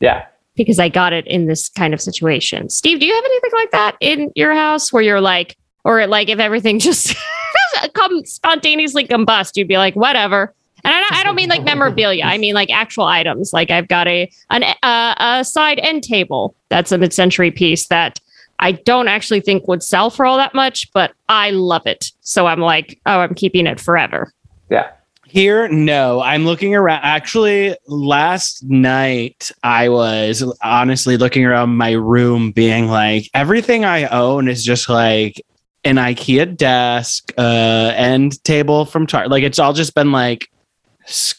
Yeah. 0.00 0.26
because 0.56 0.78
I 0.78 0.88
got 0.90 1.12
it 1.14 1.26
in 1.26 1.46
this 1.46 1.68
kind 1.70 1.94
of 1.94 2.00
situation. 2.02 2.68
Steve, 2.68 3.00
do 3.00 3.06
you 3.06 3.14
have 3.14 3.24
anything 3.24 3.50
like 3.54 3.70
that 3.70 3.96
in 4.00 4.30
your 4.36 4.54
house 4.54 4.92
where 4.92 5.02
you're 5.02 5.20
like, 5.22 5.56
or 5.84 6.06
like 6.06 6.28
if 6.28 6.38
everything 6.38 6.78
just 6.88 7.14
come 7.94 8.24
spontaneously 8.26 9.06
combust, 9.06 9.52
you'd 9.56 9.68
be 9.68 9.78
like, 9.78 9.94
whatever. 9.96 10.54
And 10.84 10.94
I 10.94 11.00
don't, 11.00 11.12
I 11.12 11.24
don't 11.24 11.34
mean 11.34 11.48
like 11.48 11.64
memorabilia. 11.64 12.24
I 12.24 12.38
mean 12.38 12.54
like 12.54 12.70
actual 12.70 13.04
items. 13.04 13.52
Like 13.52 13.70
I've 13.70 13.88
got 13.88 14.06
a 14.08 14.30
an 14.50 14.64
uh, 14.82 15.14
a 15.18 15.44
side 15.44 15.78
end 15.80 16.02
table 16.04 16.54
that's 16.68 16.92
a 16.92 16.98
mid-century 16.98 17.50
piece 17.50 17.88
that 17.88 18.20
I 18.60 18.72
don't 18.72 19.08
actually 19.08 19.40
think 19.40 19.68
would 19.68 19.82
sell 19.82 20.10
for 20.10 20.26
all 20.26 20.36
that 20.36 20.54
much, 20.54 20.92
but 20.92 21.12
I 21.28 21.50
love 21.50 21.86
it. 21.86 22.10
So 22.20 22.46
I'm 22.46 22.60
like, 22.60 23.00
oh, 23.06 23.20
I'm 23.20 23.34
keeping 23.34 23.66
it 23.66 23.78
forever. 23.80 24.32
Yeah. 24.70 24.90
Here, 25.26 25.68
no. 25.68 26.22
I'm 26.22 26.44
looking 26.46 26.74
around. 26.74 27.00
Actually, 27.02 27.76
last 27.86 28.64
night 28.64 29.50
I 29.62 29.90
was 29.90 30.42
honestly 30.62 31.16
looking 31.18 31.44
around 31.44 31.76
my 31.76 31.92
room, 31.92 32.50
being 32.50 32.88
like, 32.88 33.28
everything 33.34 33.84
I 33.84 34.06
own 34.06 34.48
is 34.48 34.64
just 34.64 34.88
like 34.88 35.40
an 35.84 35.96
IKEA 35.96 36.56
desk, 36.56 37.32
uh, 37.38 37.92
end 37.94 38.42
table 38.42 38.86
from 38.86 39.06
Target. 39.06 39.30
Like 39.30 39.42
it's 39.44 39.58
all 39.58 39.72
just 39.74 39.94
been 39.94 40.12
like 40.12 40.50
s- 40.50 40.57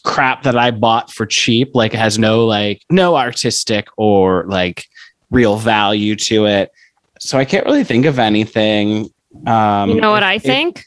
crap 0.04 0.42
that 0.44 0.56
I 0.56 0.70
bought 0.70 1.10
for 1.10 1.26
cheap. 1.26 1.70
Like 1.74 1.94
it 1.94 1.98
has 1.98 2.18
no 2.18 2.44
like 2.46 2.82
no 2.90 3.16
artistic 3.16 3.86
or 3.96 4.44
like 4.48 4.84
real 5.30 5.56
value 5.56 6.16
to 6.16 6.46
it. 6.46 6.70
So 7.18 7.38
I 7.38 7.44
can't 7.44 7.64
really 7.66 7.84
think 7.84 8.06
of 8.06 8.18
anything. 8.18 9.10
Um, 9.46 9.90
you 9.90 10.00
know 10.00 10.10
what 10.10 10.22
if- 10.22 10.28
I 10.28 10.34
if- 10.34 10.42
think? 10.42 10.84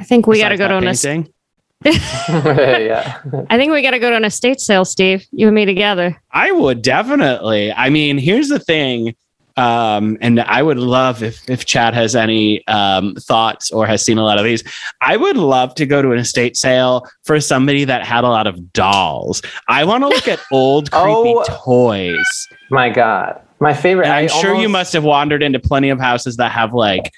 I 0.00 0.04
think 0.04 0.26
we 0.28 0.38
got 0.40 0.50
to 0.50 0.56
go 0.56 0.68
to 0.68 0.74
that 0.74 0.82
an 0.84 0.88
es- 0.88 1.04
painting. 1.04 1.32
yeah. 1.84 3.18
I 3.50 3.56
think 3.56 3.72
we 3.72 3.82
got 3.82 3.90
to 3.92 3.98
go 3.98 4.10
to 4.10 4.16
an 4.16 4.24
estate 4.24 4.60
sale, 4.60 4.84
Steve. 4.84 5.26
You 5.32 5.48
and 5.48 5.54
me 5.54 5.64
together. 5.64 6.20
I 6.30 6.52
would 6.52 6.82
definitely. 6.82 7.72
I 7.72 7.90
mean, 7.90 8.16
here's 8.18 8.48
the 8.48 8.58
thing. 8.60 9.14
Um, 9.58 10.16
and 10.20 10.40
I 10.40 10.62
would 10.62 10.78
love 10.78 11.22
if 11.22 11.48
if 11.50 11.64
Chad 11.66 11.92
has 11.94 12.14
any 12.14 12.66
um, 12.68 13.14
thoughts 13.16 13.70
or 13.72 13.86
has 13.86 14.04
seen 14.04 14.16
a 14.18 14.22
lot 14.22 14.38
of 14.38 14.44
these. 14.44 14.62
I 15.00 15.16
would 15.16 15.36
love 15.36 15.74
to 15.76 15.86
go 15.86 16.00
to 16.00 16.12
an 16.12 16.18
estate 16.18 16.56
sale 16.56 17.06
for 17.24 17.40
somebody 17.40 17.84
that 17.84 18.04
had 18.04 18.22
a 18.24 18.28
lot 18.28 18.46
of 18.46 18.72
dolls. 18.72 19.42
I 19.68 19.84
want 19.84 20.04
to 20.04 20.08
look 20.08 20.28
at 20.28 20.38
old 20.52 20.90
creepy 20.92 21.34
Oh. 21.36 21.44
toys. 21.64 22.46
My 22.70 22.88
God. 22.88 23.40
My 23.60 23.74
favorite. 23.74 24.04
And 24.04 24.12
I'm 24.14 24.24
I 24.24 24.26
sure 24.28 24.54
you 24.54 24.68
must 24.68 24.92
have 24.92 25.02
wandered 25.04 25.42
into 25.42 25.58
plenty 25.58 25.88
of 25.90 25.98
houses 25.98 26.36
that 26.36 26.52
have 26.52 26.72
like 26.72 27.10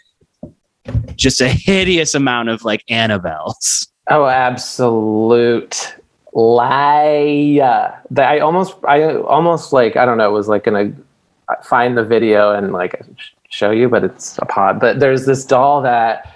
just 1.14 1.42
a 1.42 1.48
hideous 1.48 2.14
amount 2.14 2.48
of 2.48 2.64
like 2.64 2.82
Annabelles. 2.88 3.86
Oh, 4.08 4.24
absolute. 4.26 5.94
lie. 6.32 7.60
I 8.16 8.38
almost, 8.38 8.76
I 8.88 9.16
almost 9.16 9.72
like, 9.74 9.96
I 9.96 10.06
don't 10.06 10.16
know, 10.16 10.28
it 10.28 10.32
was 10.32 10.48
like 10.48 10.64
gonna 10.64 10.92
find 11.62 11.96
the 11.96 12.04
video 12.04 12.52
and 12.52 12.72
like 12.72 13.00
show 13.48 13.70
you, 13.70 13.88
but 13.88 14.04
it's 14.04 14.38
a 14.38 14.46
pod. 14.46 14.80
But 14.80 15.00
there's 15.00 15.26
this 15.26 15.44
doll 15.44 15.82
that 15.82 16.34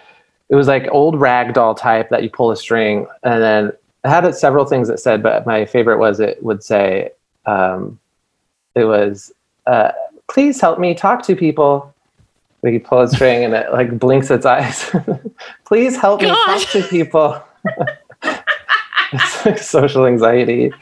it 0.48 0.54
was 0.54 0.68
like 0.68 0.86
old 0.90 1.18
rag 1.20 1.54
doll 1.54 1.74
type 1.74 2.10
that 2.10 2.22
you 2.22 2.30
pull 2.30 2.50
a 2.50 2.56
string, 2.56 3.06
and 3.22 3.42
then 3.42 3.66
it 3.68 4.08
had 4.08 4.34
several 4.34 4.64
things 4.64 4.88
that 4.88 5.00
said. 5.00 5.22
But 5.22 5.46
my 5.46 5.64
favorite 5.64 5.98
was 5.98 6.20
it 6.20 6.42
would 6.42 6.62
say, 6.62 7.10
um, 7.46 7.98
it 8.74 8.84
was, 8.84 9.32
uh, 9.66 9.92
"Please 10.28 10.60
help 10.60 10.78
me 10.78 10.94
talk 10.94 11.22
to 11.24 11.36
people." 11.36 11.92
Like 12.62 12.72
you 12.72 12.80
pull 12.80 13.00
a 13.00 13.08
string 13.08 13.44
and 13.44 13.52
it 13.52 13.72
like 13.72 13.98
blinks 13.98 14.30
its 14.30 14.46
eyes. 14.46 14.90
Please 15.66 15.96
help 15.96 16.22
me 16.22 16.28
talk 16.28 16.62
to 16.70 16.82
people. 16.84 17.42
it's 19.12 19.44
like 19.44 19.58
social 19.58 20.06
anxiety. 20.06 20.72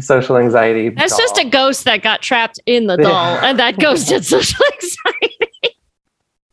Social 0.00 0.36
anxiety. 0.36 0.88
That's 0.90 1.16
just 1.16 1.38
a 1.38 1.44
ghost 1.44 1.84
that 1.84 2.02
got 2.02 2.20
trapped 2.22 2.58
in 2.66 2.86
the 2.88 2.96
Yeah. 2.98 3.08
doll, 3.08 3.36
and 3.44 3.58
that 3.58 3.78
ghost 3.78 4.10
had 4.10 4.24
social 4.24 4.64
anxiety. 4.72 5.76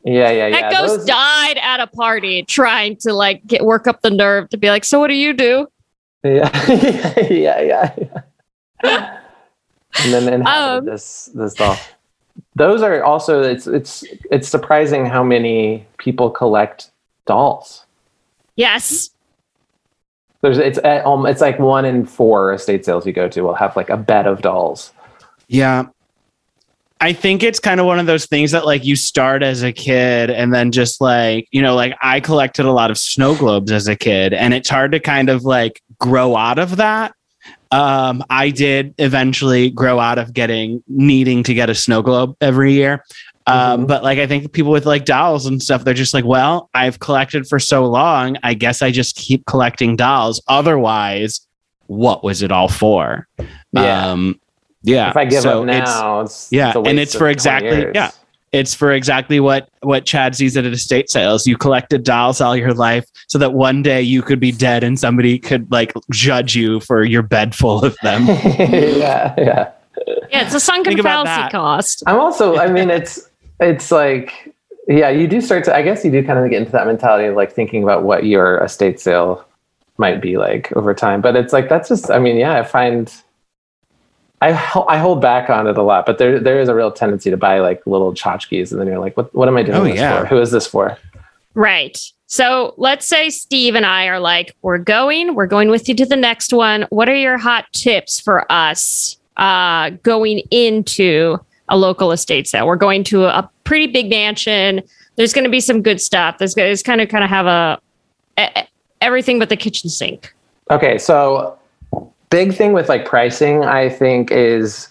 yeah, 0.04 0.30
yeah, 0.30 0.46
yeah. 0.46 0.60
that 0.60 0.72
ghost 0.72 0.96
Those- 0.98 1.06
died 1.06 1.58
at 1.58 1.80
a 1.80 1.86
party 1.88 2.44
trying 2.44 2.96
to 2.98 3.12
like 3.12 3.44
get 3.46 3.64
work 3.64 3.86
up 3.86 4.02
the 4.02 4.10
nerve 4.10 4.48
to 4.50 4.56
be 4.56 4.68
like, 4.68 4.84
so 4.84 5.00
what 5.00 5.08
do 5.08 5.14
you 5.14 5.32
do? 5.32 5.66
Yeah, 6.24 6.50
yeah, 7.20 7.60
yeah, 7.60 7.94
yeah. 8.84 9.18
And 10.04 10.12
then 10.14 10.32
inhabited 10.32 10.78
Um, 10.78 10.84
this 10.84 11.30
this 11.34 11.54
doll. 11.54 11.76
Those 12.54 12.80
are 12.82 13.02
also 13.02 13.42
it's 13.42 13.66
it's 13.66 14.04
it's 14.30 14.48
surprising 14.48 15.04
how 15.06 15.24
many 15.24 15.84
people 15.98 16.30
collect 16.30 16.90
dolls. 17.26 17.84
Yes. 18.56 19.10
There's 20.42 20.58
it's 20.58 20.78
um, 20.84 21.24
it's 21.26 21.40
like 21.40 21.58
one 21.58 21.84
in 21.84 22.04
four 22.04 22.52
estate 22.52 22.84
sales 22.84 23.06
you 23.06 23.12
go 23.12 23.28
to 23.28 23.42
will 23.42 23.54
have 23.54 23.76
like 23.76 23.90
a 23.90 23.96
bed 23.96 24.26
of 24.26 24.42
dolls. 24.42 24.92
Yeah. 25.48 25.86
I 27.00 27.12
think 27.12 27.42
it's 27.42 27.58
kind 27.58 27.80
of 27.80 27.86
one 27.86 27.98
of 27.98 28.06
those 28.06 28.26
things 28.26 28.52
that 28.52 28.64
like 28.64 28.84
you 28.84 28.94
start 28.94 29.42
as 29.42 29.64
a 29.64 29.72
kid 29.72 30.30
and 30.30 30.54
then 30.54 30.70
just 30.70 31.00
like, 31.00 31.48
you 31.50 31.60
know, 31.60 31.74
like 31.74 31.96
I 32.00 32.20
collected 32.20 32.64
a 32.64 32.70
lot 32.70 32.92
of 32.92 32.98
snow 32.98 33.34
globes 33.34 33.72
as 33.72 33.88
a 33.88 33.96
kid 33.96 34.32
and 34.32 34.54
it's 34.54 34.68
hard 34.68 34.92
to 34.92 35.00
kind 35.00 35.28
of 35.28 35.42
like 35.42 35.82
grow 35.98 36.36
out 36.36 36.60
of 36.60 36.76
that. 36.76 37.12
Um, 37.72 38.22
I 38.30 38.50
did 38.50 38.94
eventually 38.98 39.70
grow 39.70 39.98
out 39.98 40.18
of 40.18 40.32
getting 40.32 40.84
needing 40.86 41.42
to 41.42 41.54
get 41.54 41.70
a 41.70 41.74
snow 41.74 42.02
globe 42.02 42.36
every 42.40 42.74
year. 42.74 43.04
Um, 43.46 43.84
Mhm. 43.84 43.88
but 43.88 44.02
like 44.02 44.18
I 44.18 44.26
think 44.26 44.52
people 44.52 44.70
with 44.72 44.86
like 44.86 45.04
dolls 45.04 45.46
and 45.46 45.62
stuff, 45.62 45.84
they're 45.84 45.94
just 45.94 46.14
like, 46.14 46.24
well, 46.24 46.70
I've 46.74 46.98
collected 47.00 47.46
for 47.48 47.58
so 47.58 47.84
long. 47.86 48.36
I 48.42 48.54
guess 48.54 48.82
I 48.82 48.90
just 48.90 49.16
keep 49.16 49.46
collecting 49.46 49.96
dolls. 49.96 50.40
Otherwise, 50.48 51.40
what 51.86 52.22
was 52.24 52.42
it 52.42 52.52
all 52.52 52.68
for? 52.68 53.26
Yeah. 53.72 54.10
Um, 54.12 54.40
yeah. 54.82 55.10
If 55.10 55.16
I 55.16 55.24
give 55.24 55.42
so 55.42 55.62
up 55.62 55.68
it's- 55.68 55.88
now, 55.88 56.20
it's, 56.20 56.48
yeah, 56.50 56.68
it's 56.68 56.76
a 56.76 56.80
and 56.82 56.98
it's 56.98 57.14
for 57.14 57.28
exactly- 57.28 57.68
years. 57.78 57.92
yeah. 57.94 58.10
it's 58.52 58.74
for 58.74 58.92
exactly 58.92 59.40
what 59.40 59.68
what 59.80 60.04
Chad 60.04 60.36
sees 60.36 60.56
at 60.58 60.66
estate 60.66 61.08
sales. 61.10 61.46
You 61.46 61.56
collected 61.56 62.04
dolls 62.04 62.40
all 62.40 62.54
your 62.56 62.74
life 62.74 63.06
so 63.26 63.38
that 63.38 63.54
one 63.54 63.82
day 63.82 64.02
you 64.02 64.20
could 64.22 64.40
be 64.40 64.52
dead 64.52 64.84
and 64.84 65.00
somebody 65.00 65.38
could 65.38 65.70
like 65.72 65.92
judge 66.10 66.54
you 66.54 66.78
for 66.80 67.02
your 67.02 67.22
bed 67.22 67.54
full 67.54 67.82
of 67.84 67.96
them. 68.02 68.26
yeah, 68.26 69.34
yeah. 69.38 69.70
Yeah, 70.30 70.44
it's 70.46 70.54
a 70.54 70.60
sunken 70.60 71.00
fallacy 71.02 71.50
cost. 71.50 72.02
I'm 72.06 72.18
also, 72.18 72.56
I 72.56 72.66
mean, 72.70 72.90
it's 72.90 73.28
it's 73.62 73.90
like, 73.90 74.52
yeah, 74.88 75.08
you 75.10 75.26
do 75.28 75.40
start 75.40 75.64
to. 75.64 75.74
I 75.74 75.82
guess 75.82 76.04
you 76.04 76.10
do 76.10 76.24
kind 76.24 76.38
of 76.38 76.48
get 76.50 76.58
into 76.60 76.72
that 76.72 76.86
mentality 76.86 77.26
of 77.26 77.36
like 77.36 77.52
thinking 77.52 77.82
about 77.82 78.02
what 78.02 78.24
your 78.26 78.58
estate 78.64 79.00
sale 79.00 79.44
might 79.98 80.20
be 80.20 80.36
like 80.36 80.72
over 80.76 80.92
time. 80.94 81.20
But 81.20 81.36
it's 81.36 81.52
like 81.52 81.68
that's 81.68 81.88
just. 81.88 82.10
I 82.10 82.18
mean, 82.18 82.36
yeah, 82.36 82.58
I 82.58 82.62
find. 82.64 83.12
I, 84.40 84.50
ho- 84.50 84.86
I 84.88 84.98
hold 84.98 85.20
back 85.22 85.50
on 85.50 85.68
it 85.68 85.78
a 85.78 85.82
lot, 85.82 86.04
but 86.04 86.18
there 86.18 86.40
there 86.40 86.58
is 86.58 86.68
a 86.68 86.74
real 86.74 86.90
tendency 86.90 87.30
to 87.30 87.36
buy 87.36 87.60
like 87.60 87.86
little 87.86 88.12
tchotchkes, 88.12 88.72
and 88.72 88.80
then 88.80 88.88
you're 88.88 88.98
like, 88.98 89.16
what 89.16 89.32
what 89.34 89.46
am 89.48 89.56
I 89.56 89.62
doing 89.62 89.78
Oh, 89.78 89.84
this 89.84 89.94
yeah. 89.96 90.20
for? 90.22 90.26
Who 90.26 90.40
is 90.40 90.50
this 90.50 90.66
for? 90.66 90.98
Right. 91.54 91.96
So 92.26 92.74
let's 92.78 93.06
say 93.06 93.28
Steve 93.30 93.74
and 93.74 93.84
I 93.86 94.06
are 94.06 94.18
like, 94.18 94.56
we're 94.62 94.78
going, 94.78 95.34
we're 95.34 95.46
going 95.46 95.68
with 95.68 95.86
you 95.88 95.94
to 95.96 96.06
the 96.06 96.16
next 96.16 96.52
one. 96.52 96.86
What 96.88 97.08
are 97.08 97.14
your 97.14 97.36
hot 97.36 97.66
tips 97.72 98.18
for 98.18 98.50
us 98.50 99.18
uh, 99.36 99.90
going 100.02 100.38
into 100.50 101.38
a 101.68 101.76
local 101.76 102.10
estate 102.10 102.48
sale? 102.48 102.66
We're 102.66 102.76
going 102.76 103.04
to 103.04 103.26
a 103.26 103.48
pretty 103.64 103.86
big 103.86 104.08
mansion. 104.10 104.82
There's 105.16 105.32
going 105.32 105.44
to 105.44 105.50
be 105.50 105.60
some 105.60 105.82
good 105.82 106.00
stuff. 106.00 106.38
There's, 106.38 106.54
there's 106.54 106.82
kind 106.82 107.00
of 107.00 107.08
kind 107.08 107.24
of 107.24 107.30
have 107.30 107.46
a, 107.46 107.80
e- 108.38 108.62
everything 109.00 109.38
but 109.38 109.48
the 109.48 109.56
kitchen 109.56 109.90
sink. 109.90 110.34
Okay, 110.70 110.98
so 110.98 111.58
big 112.30 112.54
thing 112.54 112.72
with 112.72 112.88
like 112.88 113.04
pricing, 113.04 113.64
I 113.64 113.88
think, 113.88 114.30
is 114.30 114.88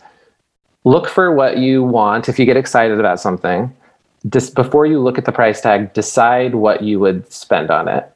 look 0.83 1.07
for 1.07 1.33
what 1.33 1.57
you 1.57 1.83
want. 1.83 2.29
If 2.29 2.37
you 2.37 2.45
get 2.45 2.57
excited 2.57 2.99
about 2.99 3.19
something, 3.19 3.75
just 4.29 4.53
before 4.53 4.85
you 4.85 4.99
look 4.99 5.17
at 5.17 5.25
the 5.25 5.31
price 5.31 5.61
tag, 5.61 5.93
decide 5.93 6.55
what 6.55 6.83
you 6.83 6.99
would 6.99 7.31
spend 7.31 7.71
on 7.71 7.87
it. 7.87 8.11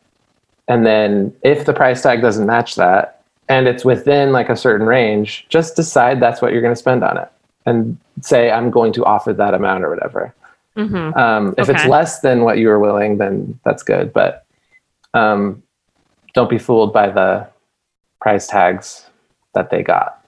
And 0.68 0.86
then 0.86 1.34
if 1.44 1.66
the 1.66 1.74
price 1.74 2.02
tag 2.02 2.22
doesn't 2.22 2.46
match 2.46 2.76
that 2.76 3.24
and 3.50 3.68
it's 3.68 3.86
within 3.86 4.32
like 4.32 4.50
a 4.50 4.56
certain 4.56 4.88
range, 4.88 5.46
just 5.50 5.76
decide 5.76 6.20
that's 6.20 6.42
what 6.42 6.52
you're 6.52 6.62
going 6.62 6.74
to 6.74 6.80
spend 6.80 7.04
on 7.04 7.18
it 7.18 7.30
and 7.66 7.98
say, 8.22 8.52
I'm 8.52 8.70
going 8.70 8.94
to 8.94 9.06
offer 9.06 9.34
that 9.34 9.54
amount 9.54 9.84
or 9.84 9.90
whatever. 9.90 10.34
Mhm. 10.76 11.16
Um, 11.16 11.56
if 11.58 11.70
it's 11.70 11.86
less 11.86 12.20
than 12.20 12.42
what 12.42 12.58
you 12.58 12.68
were 12.68 12.80
willing, 12.80 13.18
then 13.18 13.60
that's 13.64 13.84
good. 13.84 14.12
But 14.12 14.46
um, 15.14 15.64
don't 16.34 16.50
be 16.50 16.58
fooled 16.58 16.92
by 16.92 17.10
the 17.10 17.48
price 18.20 18.48
tags 18.48 19.10
that 19.54 19.70
they 19.70 19.84
got. 19.84 20.22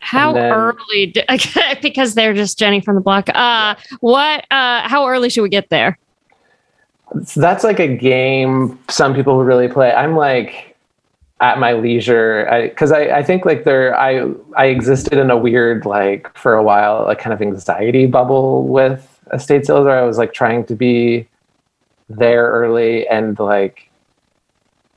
How 0.00 0.32
then- 0.32 0.52
early? 0.52 1.06
Do, 1.06 1.20
because 1.82 2.14
they're 2.14 2.34
just 2.34 2.58
Jenny 2.58 2.80
from 2.80 2.96
the 2.96 3.00
block. 3.00 3.28
Uh, 3.28 3.76
what? 4.00 4.46
Uh, 4.50 4.88
how 4.88 5.06
early 5.06 5.28
should 5.30 5.42
we 5.42 5.48
get 5.48 5.68
there? 5.68 5.98
So 7.24 7.40
that's 7.40 7.62
like 7.62 7.78
a 7.78 7.94
game 7.94 8.78
some 8.88 9.14
people 9.14 9.44
really 9.44 9.68
play. 9.68 9.92
I'm 9.92 10.16
like 10.16 10.76
at 11.40 11.58
my 11.58 11.74
leisure 11.74 12.68
because 12.70 12.90
I, 12.90 13.18
I, 13.18 13.22
think 13.22 13.44
like 13.44 13.64
there 13.64 13.94
I 13.98 14.30
I 14.56 14.66
existed 14.66 15.14
in 15.14 15.30
a 15.30 15.36
weird 15.36 15.84
like 15.84 16.34
for 16.38 16.54
a 16.54 16.62
while 16.62 17.04
like 17.04 17.18
kind 17.18 17.34
of 17.34 17.42
anxiety 17.42 18.06
bubble 18.06 18.66
with 18.66 19.11
estate 19.32 19.66
sales 19.66 19.84
where 19.84 19.98
I 19.98 20.02
was 20.02 20.18
like 20.18 20.32
trying 20.32 20.64
to 20.66 20.74
be 20.74 21.28
there 22.08 22.50
early 22.50 23.06
and 23.08 23.38
like 23.38 23.90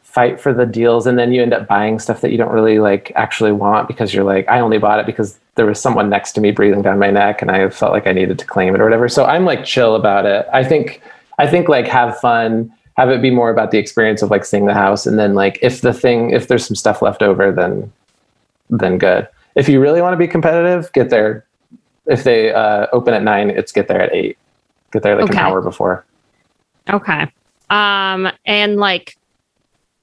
fight 0.03 0.39
for 0.39 0.53
the 0.53 0.65
deals 0.65 1.05
and 1.05 1.19
then 1.19 1.33
you 1.33 1.41
end 1.41 1.53
up 1.53 1.67
buying 1.67 1.99
stuff 1.99 2.21
that 2.21 2.31
you 2.31 2.37
don't 2.37 2.51
really 2.51 2.79
like 2.79 3.11
actually 3.15 3.51
want 3.51 3.87
because 3.87 4.13
you're 4.13 4.23
like 4.23 4.47
I 4.47 4.61
only 4.61 4.77
bought 4.77 4.99
it 4.99 5.05
because 5.05 5.37
there 5.55 5.65
was 5.65 5.79
someone 5.79 6.09
next 6.09 6.31
to 6.33 6.41
me 6.41 6.51
breathing 6.51 6.81
down 6.81 6.99
my 6.99 7.11
neck 7.11 7.41
and 7.41 7.51
I 7.51 7.69
felt 7.69 7.91
like 7.91 8.07
I 8.07 8.13
needed 8.13 8.39
to 8.39 8.45
claim 8.45 8.73
it 8.75 8.81
or 8.81 8.85
whatever. 8.85 9.09
So 9.09 9.25
I'm 9.25 9.43
like 9.43 9.65
chill 9.65 9.95
about 9.95 10.25
it. 10.25 10.47
I 10.53 10.63
think 10.63 11.01
I 11.37 11.47
think 11.47 11.67
like 11.67 11.85
have 11.87 12.17
fun, 12.19 12.71
have 12.95 13.09
it 13.09 13.21
be 13.21 13.29
more 13.29 13.49
about 13.49 13.71
the 13.71 13.77
experience 13.77 14.21
of 14.21 14.31
like 14.31 14.45
seeing 14.45 14.67
the 14.67 14.73
house 14.73 15.05
and 15.05 15.19
then 15.19 15.33
like 15.33 15.59
if 15.61 15.81
the 15.81 15.93
thing 15.93 16.29
if 16.29 16.47
there's 16.47 16.65
some 16.65 16.75
stuff 16.75 17.01
left 17.01 17.21
over 17.21 17.51
then 17.51 17.91
then 18.69 18.97
good. 18.97 19.27
If 19.55 19.67
you 19.69 19.81
really 19.81 20.01
want 20.01 20.13
to 20.13 20.17
be 20.17 20.27
competitive, 20.27 20.91
get 20.93 21.09
there 21.09 21.45
if 22.07 22.23
they 22.23 22.53
uh, 22.53 22.87
open 22.93 23.13
at 23.13 23.23
9, 23.23 23.49
it's 23.49 23.71
get 23.71 23.87
there 23.87 24.01
at 24.01 24.13
8. 24.13 24.37
Get 24.91 25.03
there 25.03 25.15
like 25.15 25.25
Okay. 25.25 25.33
an 25.39 25.45
hour 25.45 25.61
before. 25.61 26.05
Okay. 26.89 27.27
Um, 27.69 28.29
and 28.45 28.77
like, 28.77 29.17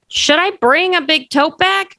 should 0.09 0.37
I 0.39 0.51
bring 0.51 0.95
a 0.95 1.01
big 1.01 1.29
tote 1.29 1.57
bag? 1.57 1.97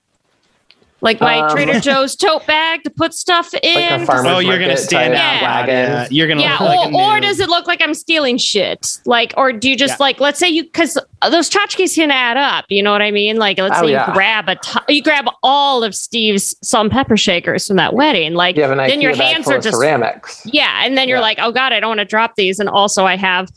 Like 1.04 1.20
my 1.20 1.38
Um, 1.38 1.50
Trader 1.50 1.78
Joe's 1.88 2.16
tote 2.16 2.44
bag 2.46 2.82
to 2.82 2.90
put 2.90 3.14
stuff 3.14 3.52
in? 3.62 3.74
Like 3.74 3.90
a 3.92 3.98
to 4.00 4.06
farmer's 4.06 4.32
oh, 4.32 4.38
you're 4.40 4.58
gonna 4.58 4.76
stand 4.76 5.14
type 5.14 5.22
out. 5.42 5.68
Yeah. 5.68 6.02
Yeah. 6.02 6.08
You're 6.10 6.26
gonna 6.26 6.40
yeah, 6.40 6.52
look 6.52 6.60
like 6.60 6.92
a 6.92 6.96
or, 6.96 7.16
or 7.18 7.20
does 7.20 7.38
it 7.40 7.48
look 7.48 7.66
like 7.68 7.80
I'm 7.82 7.94
stealing 7.94 8.38
shit? 8.38 8.98
Like, 9.04 9.34
or 9.36 9.52
do 9.52 9.68
you 9.70 9.76
just 9.76 9.92
Yeah. 9.92 9.96
like, 10.00 10.18
let's 10.18 10.38
say 10.40 10.48
you, 10.48 10.64
because 10.64 10.98
those 11.30 11.48
tchotchkes 11.50 11.94
can 11.94 12.10
add 12.10 12.36
up. 12.38 12.64
You 12.70 12.82
know 12.82 12.90
what 12.90 13.02
I 13.02 13.10
mean? 13.10 13.36
Like, 13.36 13.58
let's 13.58 13.78
Oh, 13.78 13.82
say 13.86 13.92
yeah. 13.92 14.08
you 14.08 14.12
grab 14.14 14.48
a, 14.48 14.56
t- 14.56 14.80
you 14.96 15.02
grab 15.02 15.26
all 15.42 15.84
of 15.84 15.94
Steve's 15.94 16.56
salt 16.66 16.84
and 16.86 16.90
pepper 16.90 17.16
shakers 17.16 17.66
from 17.68 17.76
that 17.76 17.92
wedding. 17.94 18.32
Like, 18.34 18.56
You 18.56 18.62
have 18.62 18.70
an 18.72 18.78
then 18.78 19.00
your 19.02 19.14
hands 19.14 19.46
are 19.48 19.58
just 19.60 19.76
ceramics. 19.76 20.42
yeah, 20.46 20.80
and 20.84 20.96
then 20.98 21.08
you're 21.08 21.18
Yeah. 21.18 21.22
like, 21.22 21.38
oh 21.40 21.52
god, 21.52 21.72
I 21.74 21.80
don't 21.80 21.90
want 21.90 22.00
to 22.00 22.04
drop 22.06 22.34
these, 22.36 22.58
and 22.58 22.68
also 22.68 23.04
I 23.04 23.16
have 23.16 23.48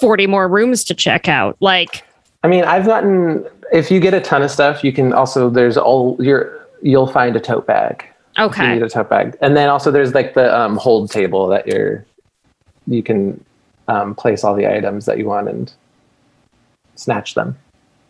forty 0.00 0.26
more 0.26 0.48
rooms 0.48 0.82
to 0.84 0.94
check 0.94 1.28
out. 1.28 1.56
Like, 1.60 2.02
I 2.42 2.48
mean, 2.48 2.64
I've 2.64 2.86
gotten 2.86 3.44
if 3.72 3.90
you 3.90 4.00
get 4.00 4.14
a 4.14 4.20
ton 4.20 4.42
of 4.42 4.50
stuff, 4.50 4.82
you 4.82 4.92
can 4.92 5.12
also 5.12 5.50
there's 5.50 5.76
all 5.76 6.16
you're 6.18 6.63
you'll 6.84 7.06
find 7.08 7.34
a 7.34 7.40
tote 7.40 7.66
bag. 7.66 8.04
If 8.04 8.38
you 8.38 8.44
okay, 8.46 8.74
need 8.74 8.82
a 8.82 8.88
tote 8.88 9.08
bag, 9.08 9.36
and 9.40 9.56
then 9.56 9.68
also 9.68 9.90
there's 9.90 10.12
like 10.14 10.34
the 10.34 10.54
um, 10.56 10.76
hold 10.76 11.10
table 11.10 11.48
that 11.48 11.66
you're 11.66 12.04
you 12.86 13.02
can 13.02 13.42
um, 13.88 14.14
place 14.14 14.44
all 14.44 14.54
the 14.54 14.66
items 14.66 15.06
that 15.06 15.18
you 15.18 15.24
want 15.26 15.48
and 15.48 15.72
snatch 16.96 17.34
them. 17.34 17.56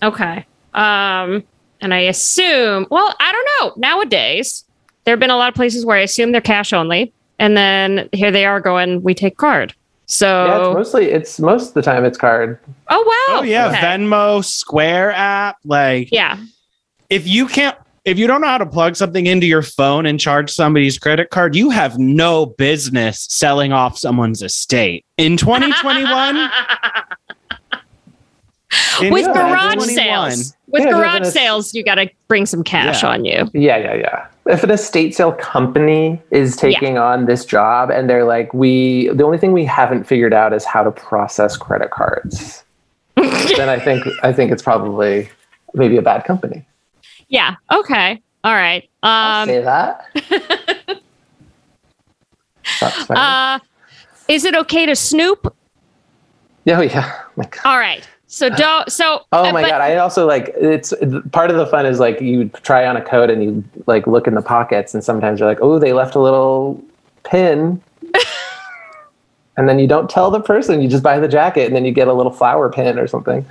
okay. 0.02 0.44
Um, 0.74 1.44
and 1.80 1.94
I 1.94 2.00
assume, 2.00 2.86
well, 2.90 3.14
I 3.20 3.30
don't 3.32 3.48
know. 3.60 3.72
Nowadays, 3.76 4.64
there 5.04 5.12
have 5.12 5.20
been 5.20 5.30
a 5.30 5.36
lot 5.36 5.48
of 5.48 5.54
places 5.54 5.84
where 5.86 5.96
I 5.96 6.00
assume 6.00 6.32
they're 6.32 6.40
cash 6.40 6.72
only, 6.72 7.12
and 7.38 7.56
then 7.56 8.08
here 8.12 8.32
they 8.32 8.44
are 8.44 8.60
going, 8.60 9.02
we 9.02 9.14
take 9.14 9.36
card. 9.36 9.72
So, 10.06 10.46
Yeah, 10.46 10.58
it's 10.68 10.74
mostly 10.74 11.10
it's 11.10 11.38
most 11.40 11.68
of 11.68 11.74
the 11.74 11.82
time 11.82 12.04
it's 12.04 12.18
card. 12.18 12.58
oh 12.88 13.00
wow, 13.00 13.40
Oh 13.40 13.42
yeah, 13.44 13.68
okay. 13.68 13.78
Venmo, 13.78 14.44
Square 14.44 15.12
app, 15.12 15.58
like 15.64 16.08
yeah, 16.10 16.38
if 17.08 17.26
you 17.28 17.46
can't 17.46 17.76
if 18.04 18.18
you 18.18 18.26
don't 18.26 18.40
know 18.42 18.48
how 18.48 18.58
to 18.58 18.66
plug 18.66 18.96
something 18.96 19.26
into 19.26 19.46
your 19.46 19.62
phone 19.62 20.04
and 20.06 20.20
charge 20.20 20.50
somebody's 20.50 20.98
credit 20.98 21.30
card, 21.30 21.56
you 21.56 21.70
have 21.70 21.98
no 21.98 22.46
business 22.46 23.26
selling 23.30 23.72
off 23.72 23.96
someone's 23.96 24.42
estate. 24.42 25.04
In 25.16 25.36
2021, 25.38 26.36
in 29.02 29.12
With 29.12 29.26
garage 29.26 29.78
sales, 29.86 30.54
with 30.66 30.82
Yeah, 30.84 30.90
garage 30.90 31.28
sales, 31.28 31.72
you 31.74 31.82
got 31.82 31.94
to 31.94 32.10
bring 32.28 32.44
some 32.44 32.62
cash 32.62 33.02
Yeah. 33.02 33.08
on 33.08 33.24
you. 33.24 33.48
Yeah, 33.54 33.76
yeah, 33.78 33.94
yeah. 33.94 34.26
If 34.46 34.62
an 34.62 34.70
estate 34.70 35.14
sale 35.14 35.32
company 35.32 36.20
is 36.30 36.56
taking 36.56 36.98
on 36.98 37.24
this 37.24 37.46
job 37.46 37.88
and 37.90 38.10
they're 38.10 38.24
like, 38.24 38.52
we, 38.52 39.08
the 39.08 39.24
only 39.24 39.38
thing 39.38 39.52
we 39.52 39.64
haven't 39.64 40.04
figured 40.04 40.34
out 40.34 40.52
is 40.52 40.66
how 40.66 40.82
to 40.82 40.90
process 40.90 41.56
credit 41.56 41.90
cards, 41.90 42.62
then 43.16 43.70
I 43.70 43.78
think 43.78 44.04
I 44.22 44.34
think 44.34 44.52
it's 44.52 44.60
probably 44.62 45.30
maybe 45.72 45.96
a 45.96 46.02
bad 46.02 46.24
company. 46.24 46.66
Yeah. 47.34 47.56
Okay. 47.72 48.22
All 48.44 48.54
right. 48.54 48.88
I'll 49.02 49.42
Um, 49.42 49.48
say 49.48 49.60
that. 49.60 50.06
That's 52.80 53.10
uh, 53.10 53.58
is 54.28 54.44
it 54.44 54.54
okay 54.54 54.86
to 54.86 54.94
snoop? 54.94 55.52
yeah, 56.64 56.78
oh, 56.78 56.82
yeah. 56.82 57.22
God. 57.36 57.58
All 57.64 57.78
right. 57.78 58.06
So 58.28 58.48
don't. 58.56 58.90
So. 58.90 59.22
Oh 59.32 59.46
uh, 59.46 59.52
my 59.52 59.62
but- 59.62 59.70
god! 59.70 59.80
I 59.80 59.96
also 59.96 60.28
like 60.28 60.54
it's 60.56 60.94
part 61.32 61.50
of 61.50 61.56
the 61.56 61.66
fun 61.66 61.86
is 61.86 61.98
like 61.98 62.20
you 62.20 62.48
try 62.62 62.86
on 62.86 62.96
a 62.96 63.02
coat 63.02 63.30
and 63.30 63.42
you 63.42 63.64
like 63.88 64.06
look 64.06 64.28
in 64.28 64.34
the 64.34 64.42
pockets 64.42 64.94
and 64.94 65.02
sometimes 65.02 65.40
you're 65.40 65.48
like, 65.48 65.58
oh, 65.60 65.80
they 65.80 65.92
left 65.92 66.14
a 66.14 66.20
little 66.20 66.80
pin, 67.24 67.82
and 69.56 69.68
then 69.68 69.80
you 69.80 69.88
don't 69.88 70.08
tell 70.08 70.30
the 70.30 70.40
person. 70.40 70.80
You 70.80 70.88
just 70.88 71.02
buy 71.02 71.18
the 71.18 71.28
jacket 71.28 71.66
and 71.66 71.74
then 71.74 71.84
you 71.84 71.90
get 71.90 72.06
a 72.06 72.12
little 72.14 72.32
flower 72.32 72.70
pin 72.70 72.96
or 72.96 73.08
something. 73.08 73.44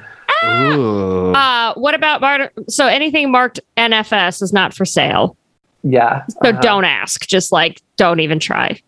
Ooh. 0.44 1.34
Uh, 1.34 1.74
what 1.76 1.96
about 1.96 2.22
bar- 2.22 2.52
so 2.68 2.88
anything 2.88 3.32
marked 3.32 3.60
NFS 3.78 4.42
is 4.42 4.54
not 4.54 4.74
for 4.74 4.86
sale. 4.86 5.38
Yeah. 5.84 6.26
So 6.28 6.50
uh-huh. 6.50 6.62
don't 6.62 6.86
ask. 6.86 7.28
Just 7.28 7.52
like 7.52 7.82
don't 7.98 8.20
even 8.20 8.40
try. 8.40 8.82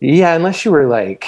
Yeah, 0.00 0.34
unless 0.34 0.64
you 0.64 0.72
were 0.72 0.86
like 0.86 1.26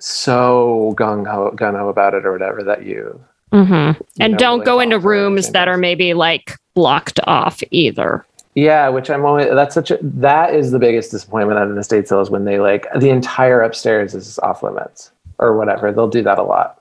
so 0.00 0.94
gung 0.98 1.30
ho 1.30 1.52
gung 1.54 1.78
ho 1.78 1.88
about 1.88 2.14
it 2.14 2.26
or 2.26 2.32
whatever 2.32 2.62
that 2.64 2.84
you. 2.84 3.20
Mm-hmm. 3.52 4.00
And 4.20 4.32
know, 4.32 4.38
don't 4.38 4.58
like 4.58 4.66
go 4.66 4.80
into 4.80 4.98
rooms 4.98 5.50
that 5.50 5.68
are 5.68 5.76
maybe 5.76 6.14
like 6.14 6.56
blocked 6.74 7.20
off 7.24 7.62
either. 7.70 8.24
Yeah, 8.54 8.88
which 8.88 9.10
I'm 9.10 9.24
always. 9.24 9.48
That's 9.50 9.74
such 9.74 9.90
a. 9.90 9.98
That 10.02 10.54
is 10.54 10.72
the 10.72 10.78
biggest 10.78 11.12
disappointment 11.12 11.60
at 11.60 11.68
an 11.68 11.78
estate 11.78 12.08
sale 12.08 12.20
is 12.20 12.30
when 12.30 12.44
they 12.44 12.58
like 12.58 12.86
the 12.96 13.10
entire 13.10 13.60
upstairs 13.62 14.14
is 14.14 14.38
off 14.40 14.62
limits 14.62 15.12
or 15.38 15.56
whatever. 15.56 15.92
They'll 15.92 16.08
do 16.08 16.22
that 16.22 16.38
a 16.38 16.42
lot. 16.42 16.79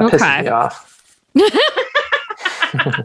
That 0.00 0.04
Okay. 0.14 0.16
pisses 0.18 0.42
me 0.44 0.48
off. 0.48 0.84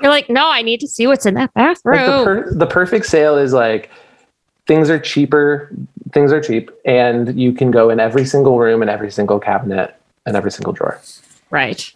You're 0.00 0.10
like, 0.10 0.28
no, 0.28 0.48
I 0.50 0.62
need 0.62 0.80
to 0.80 0.88
see 0.88 1.06
what's 1.06 1.26
in 1.26 1.34
that 1.34 1.50
Like 1.54 1.76
the, 1.84 1.90
bathroom. 1.90 2.24
per- 2.24 2.54
the 2.54 2.66
perfect 2.66 3.06
sale 3.06 3.36
is 3.36 3.52
like 3.52 3.90
things 4.66 4.90
are 4.90 4.98
cheaper, 4.98 5.70
things 6.12 6.32
are 6.32 6.40
cheap, 6.40 6.70
and 6.84 7.38
you 7.38 7.52
can 7.52 7.70
go 7.70 7.88
in 7.90 8.00
every 8.00 8.24
single 8.24 8.58
room 8.58 8.80
and 8.82 8.90
every 8.90 9.10
single 9.10 9.38
cabinet 9.38 9.94
and 10.26 10.36
every 10.36 10.50
single 10.50 10.72
drawer. 10.72 11.00
right. 11.50 11.92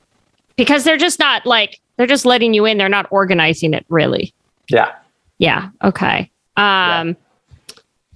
Because 0.57 0.85
they're 0.85 0.97
just 0.97 1.19
not 1.19 1.45
like 1.45 1.81
they're 1.99 2.07
just 2.07 2.25
letting 2.25 2.55
you 2.55 2.65
in. 2.65 2.79
They're 2.79 2.89
not 2.89 3.07
organizing 3.11 3.75
it 3.75 3.85
really. 3.91 4.33
Yeah. 4.71 4.95
Yeah. 5.39 5.69
Okay. 5.85 6.31
Um, 6.57 7.15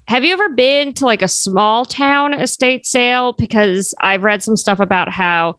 have 0.08 0.24
you 0.24 0.32
ever 0.32 0.48
been 0.48 0.94
to 0.94 1.04
like 1.04 1.20
a 1.20 1.28
small 1.28 1.84
town 1.84 2.32
estate 2.32 2.86
sale? 2.86 3.34
Because 3.34 3.94
I've 4.00 4.22
read 4.22 4.42
some 4.42 4.56
stuff 4.56 4.80
about 4.80 5.10
how 5.10 5.58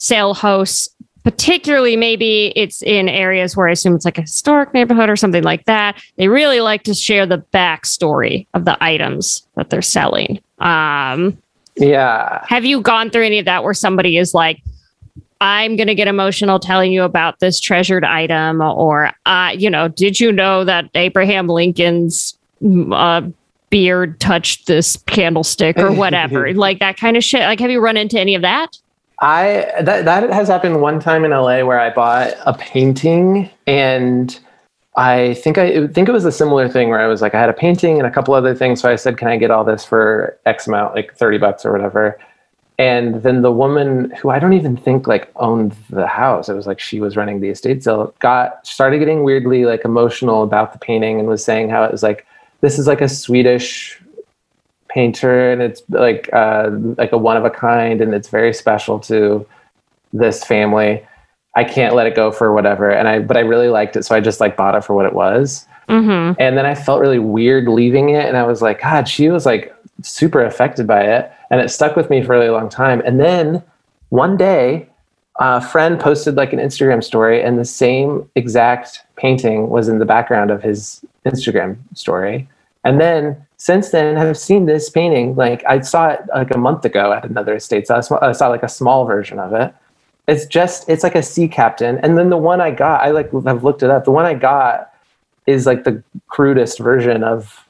sale 0.00 0.34
hosts, 0.34 0.88
particularly 1.24 1.94
maybe 1.94 2.52
it's 2.56 2.82
in 2.82 3.06
areas 3.08 3.54
where 3.56 3.68
I 3.68 3.72
assume 3.72 3.94
it's 3.94 4.06
like 4.06 4.16
a 4.18 4.22
historic 4.22 4.72
neighborhood 4.74 5.10
or 5.10 5.16
something 5.16 5.42
like 5.44 5.66
that, 5.66 6.02
they 6.16 6.28
really 6.28 6.60
like 6.60 6.82
to 6.84 6.94
share 6.94 7.26
the 7.26 7.44
backstory 7.52 8.46
of 8.54 8.64
the 8.64 8.82
items 8.82 9.46
that 9.56 9.68
they're 9.68 9.82
selling. 9.82 10.40
Um, 10.58 11.36
Yeah. 11.76 12.42
have 12.48 12.64
you 12.64 12.80
gone 12.80 13.10
through 13.10 13.26
any 13.26 13.38
of 13.38 13.44
that 13.44 13.62
where 13.62 13.74
somebody 13.74 14.16
is 14.16 14.32
like, 14.32 14.62
I'm 15.42 15.76
going 15.76 15.86
to 15.88 15.94
get 15.94 16.08
emotional 16.08 16.58
telling 16.58 16.92
you 16.92 17.02
about 17.02 17.40
this 17.40 17.60
treasured 17.60 18.04
item, 18.04 18.60
or, 18.62 19.10
uh, 19.26 19.54
you 19.56 19.70
know, 19.70 19.88
did 19.88 20.20
you 20.20 20.32
know 20.32 20.64
that 20.64 20.90
Abraham 20.94 21.46
Lincoln's 21.48 22.36
mm, 22.62 22.92
uh, 22.94 23.26
beard 23.70 24.18
touched 24.20 24.66
this 24.66 24.96
candlestick 25.06 25.78
or 25.78 25.92
whatever? 26.02 26.52
like 26.54 26.78
that 26.80 26.96
kind 26.98 27.16
of 27.16 27.24
shit. 27.24 27.40
Like, 27.40 27.60
have 27.60 27.70
you 27.70 27.80
run 27.80 27.96
into 27.96 28.18
any 28.20 28.34
of 28.34 28.42
that? 28.42 28.76
I 29.20 29.70
that 29.82 30.04
that 30.06 30.30
has 30.30 30.48
happened 30.48 30.80
one 30.80 30.98
time 30.98 31.24
in 31.24 31.30
LA 31.30 31.62
where 31.62 31.78
I 31.78 31.90
bought 31.90 32.34
a 32.46 32.54
painting 32.54 33.50
and 33.66 34.38
I 34.96 35.34
think 35.34 35.58
I 35.58 35.86
think 35.88 36.08
it 36.08 36.12
was 36.12 36.24
a 36.24 36.32
similar 36.32 36.68
thing 36.68 36.88
where 36.88 37.00
I 37.00 37.06
was 37.06 37.20
like 37.20 37.34
I 37.34 37.40
had 37.40 37.50
a 37.50 37.54
painting 37.54 37.98
and 37.98 38.06
a 38.06 38.10
couple 38.10 38.34
other 38.34 38.54
things. 38.54 38.80
So 38.80 38.90
I 38.90 38.96
said 38.96 39.18
can 39.18 39.28
I 39.28 39.36
get 39.36 39.50
all 39.50 39.64
this 39.64 39.84
for 39.84 40.38
X 40.46 40.66
amount 40.66 40.94
like 40.94 41.14
30 41.14 41.38
bucks 41.38 41.66
or 41.66 41.72
whatever? 41.72 42.18
And 42.78 43.22
then 43.22 43.42
the 43.42 43.52
woman 43.52 44.10
who 44.12 44.30
I 44.30 44.38
don't 44.38 44.54
even 44.54 44.74
think 44.74 45.06
like 45.06 45.30
owned 45.36 45.76
the 45.90 46.06
house 46.06 46.48
it 46.48 46.54
was 46.54 46.66
like 46.66 46.80
she 46.80 46.98
was 46.98 47.14
running 47.14 47.40
the 47.40 47.50
estate 47.50 47.84
sale 47.84 48.14
got 48.20 48.66
started 48.66 49.00
getting 49.00 49.22
weirdly 49.22 49.66
like 49.66 49.84
emotional 49.84 50.42
about 50.42 50.72
the 50.72 50.78
painting 50.78 51.18
and 51.18 51.28
was 51.28 51.44
saying 51.44 51.68
how 51.68 51.84
it 51.84 51.92
was 51.92 52.02
like 52.02 52.26
this 52.62 52.78
is 52.78 52.86
like 52.86 53.02
a 53.02 53.08
Swedish 53.08 54.00
painter 54.92 55.50
and 55.52 55.62
it's 55.62 55.82
like 55.88 56.28
uh, 56.32 56.68
like 56.98 57.12
a 57.12 57.18
one 57.18 57.36
of 57.36 57.44
a 57.44 57.50
kind 57.50 58.00
and 58.00 58.14
it's 58.14 58.28
very 58.28 58.52
special 58.52 58.98
to 58.98 59.46
this 60.12 60.44
family. 60.44 61.06
I 61.56 61.64
can't 61.64 61.94
let 61.94 62.06
it 62.06 62.14
go 62.14 62.30
for 62.30 62.52
whatever 62.52 62.90
and 62.90 63.08
i 63.08 63.18
but 63.18 63.36
i 63.36 63.40
really 63.40 63.68
liked 63.68 63.96
it 63.96 64.04
so 64.04 64.14
i 64.14 64.20
just 64.20 64.38
like 64.38 64.56
bought 64.56 64.76
it 64.76 64.84
for 64.84 64.94
what 64.94 65.06
it 65.06 65.12
was. 65.12 65.66
Mm-hmm. 65.88 66.40
and 66.40 66.56
then 66.56 66.66
i 66.66 66.74
felt 66.76 67.00
really 67.00 67.18
weird 67.18 67.66
leaving 67.66 68.10
it 68.10 68.24
and 68.24 68.36
i 68.36 68.44
was 68.44 68.62
like 68.62 68.80
god 68.80 69.08
she 69.08 69.28
was 69.28 69.44
like 69.44 69.74
super 70.02 70.44
affected 70.44 70.86
by 70.86 71.02
it 71.02 71.32
and 71.50 71.60
it 71.60 71.68
stuck 71.70 71.96
with 71.96 72.10
me 72.10 72.22
for 72.22 72.34
a 72.34 72.38
really 72.38 72.50
long 72.50 72.68
time. 72.68 73.02
And 73.04 73.20
then 73.20 73.62
one 74.10 74.36
day 74.36 74.88
a 75.38 75.60
friend 75.60 75.98
posted 75.98 76.34
like 76.36 76.52
an 76.52 76.58
instagram 76.58 77.02
story 77.02 77.42
and 77.42 77.58
the 77.58 77.64
same 77.64 78.28
exact 78.34 79.04
painting 79.16 79.68
was 79.68 79.88
in 79.88 79.98
the 79.98 80.04
background 80.04 80.50
of 80.50 80.62
his 80.62 81.04
instagram 81.24 81.76
story 81.94 82.48
and 82.84 83.00
then 83.00 83.46
since 83.60 83.90
then, 83.90 84.16
I've 84.16 84.38
seen 84.38 84.64
this 84.64 84.88
painting. 84.88 85.36
Like 85.36 85.62
I 85.66 85.80
saw 85.80 86.08
it 86.08 86.20
like 86.34 86.54
a 86.54 86.56
month 86.56 86.86
ago 86.86 87.12
at 87.12 87.26
another 87.26 87.56
estate. 87.56 87.86
So 87.86 87.94
I 87.94 88.00
saw, 88.00 88.18
I 88.22 88.32
saw 88.32 88.48
like 88.48 88.62
a 88.62 88.70
small 88.70 89.04
version 89.04 89.38
of 89.38 89.52
it. 89.52 89.74
It's 90.26 90.46
just 90.46 90.88
it's 90.88 91.02
like 91.02 91.14
a 91.14 91.22
sea 91.22 91.46
captain. 91.46 91.98
And 91.98 92.16
then 92.16 92.30
the 92.30 92.38
one 92.38 92.62
I 92.62 92.70
got, 92.70 93.02
I 93.02 93.10
like 93.10 93.30
I've 93.46 93.62
looked 93.62 93.82
it 93.82 93.90
up. 93.90 94.06
The 94.06 94.12
one 94.12 94.24
I 94.24 94.32
got 94.32 94.94
is 95.46 95.66
like 95.66 95.84
the 95.84 96.02
crudest 96.28 96.78
version 96.78 97.22
of 97.22 97.66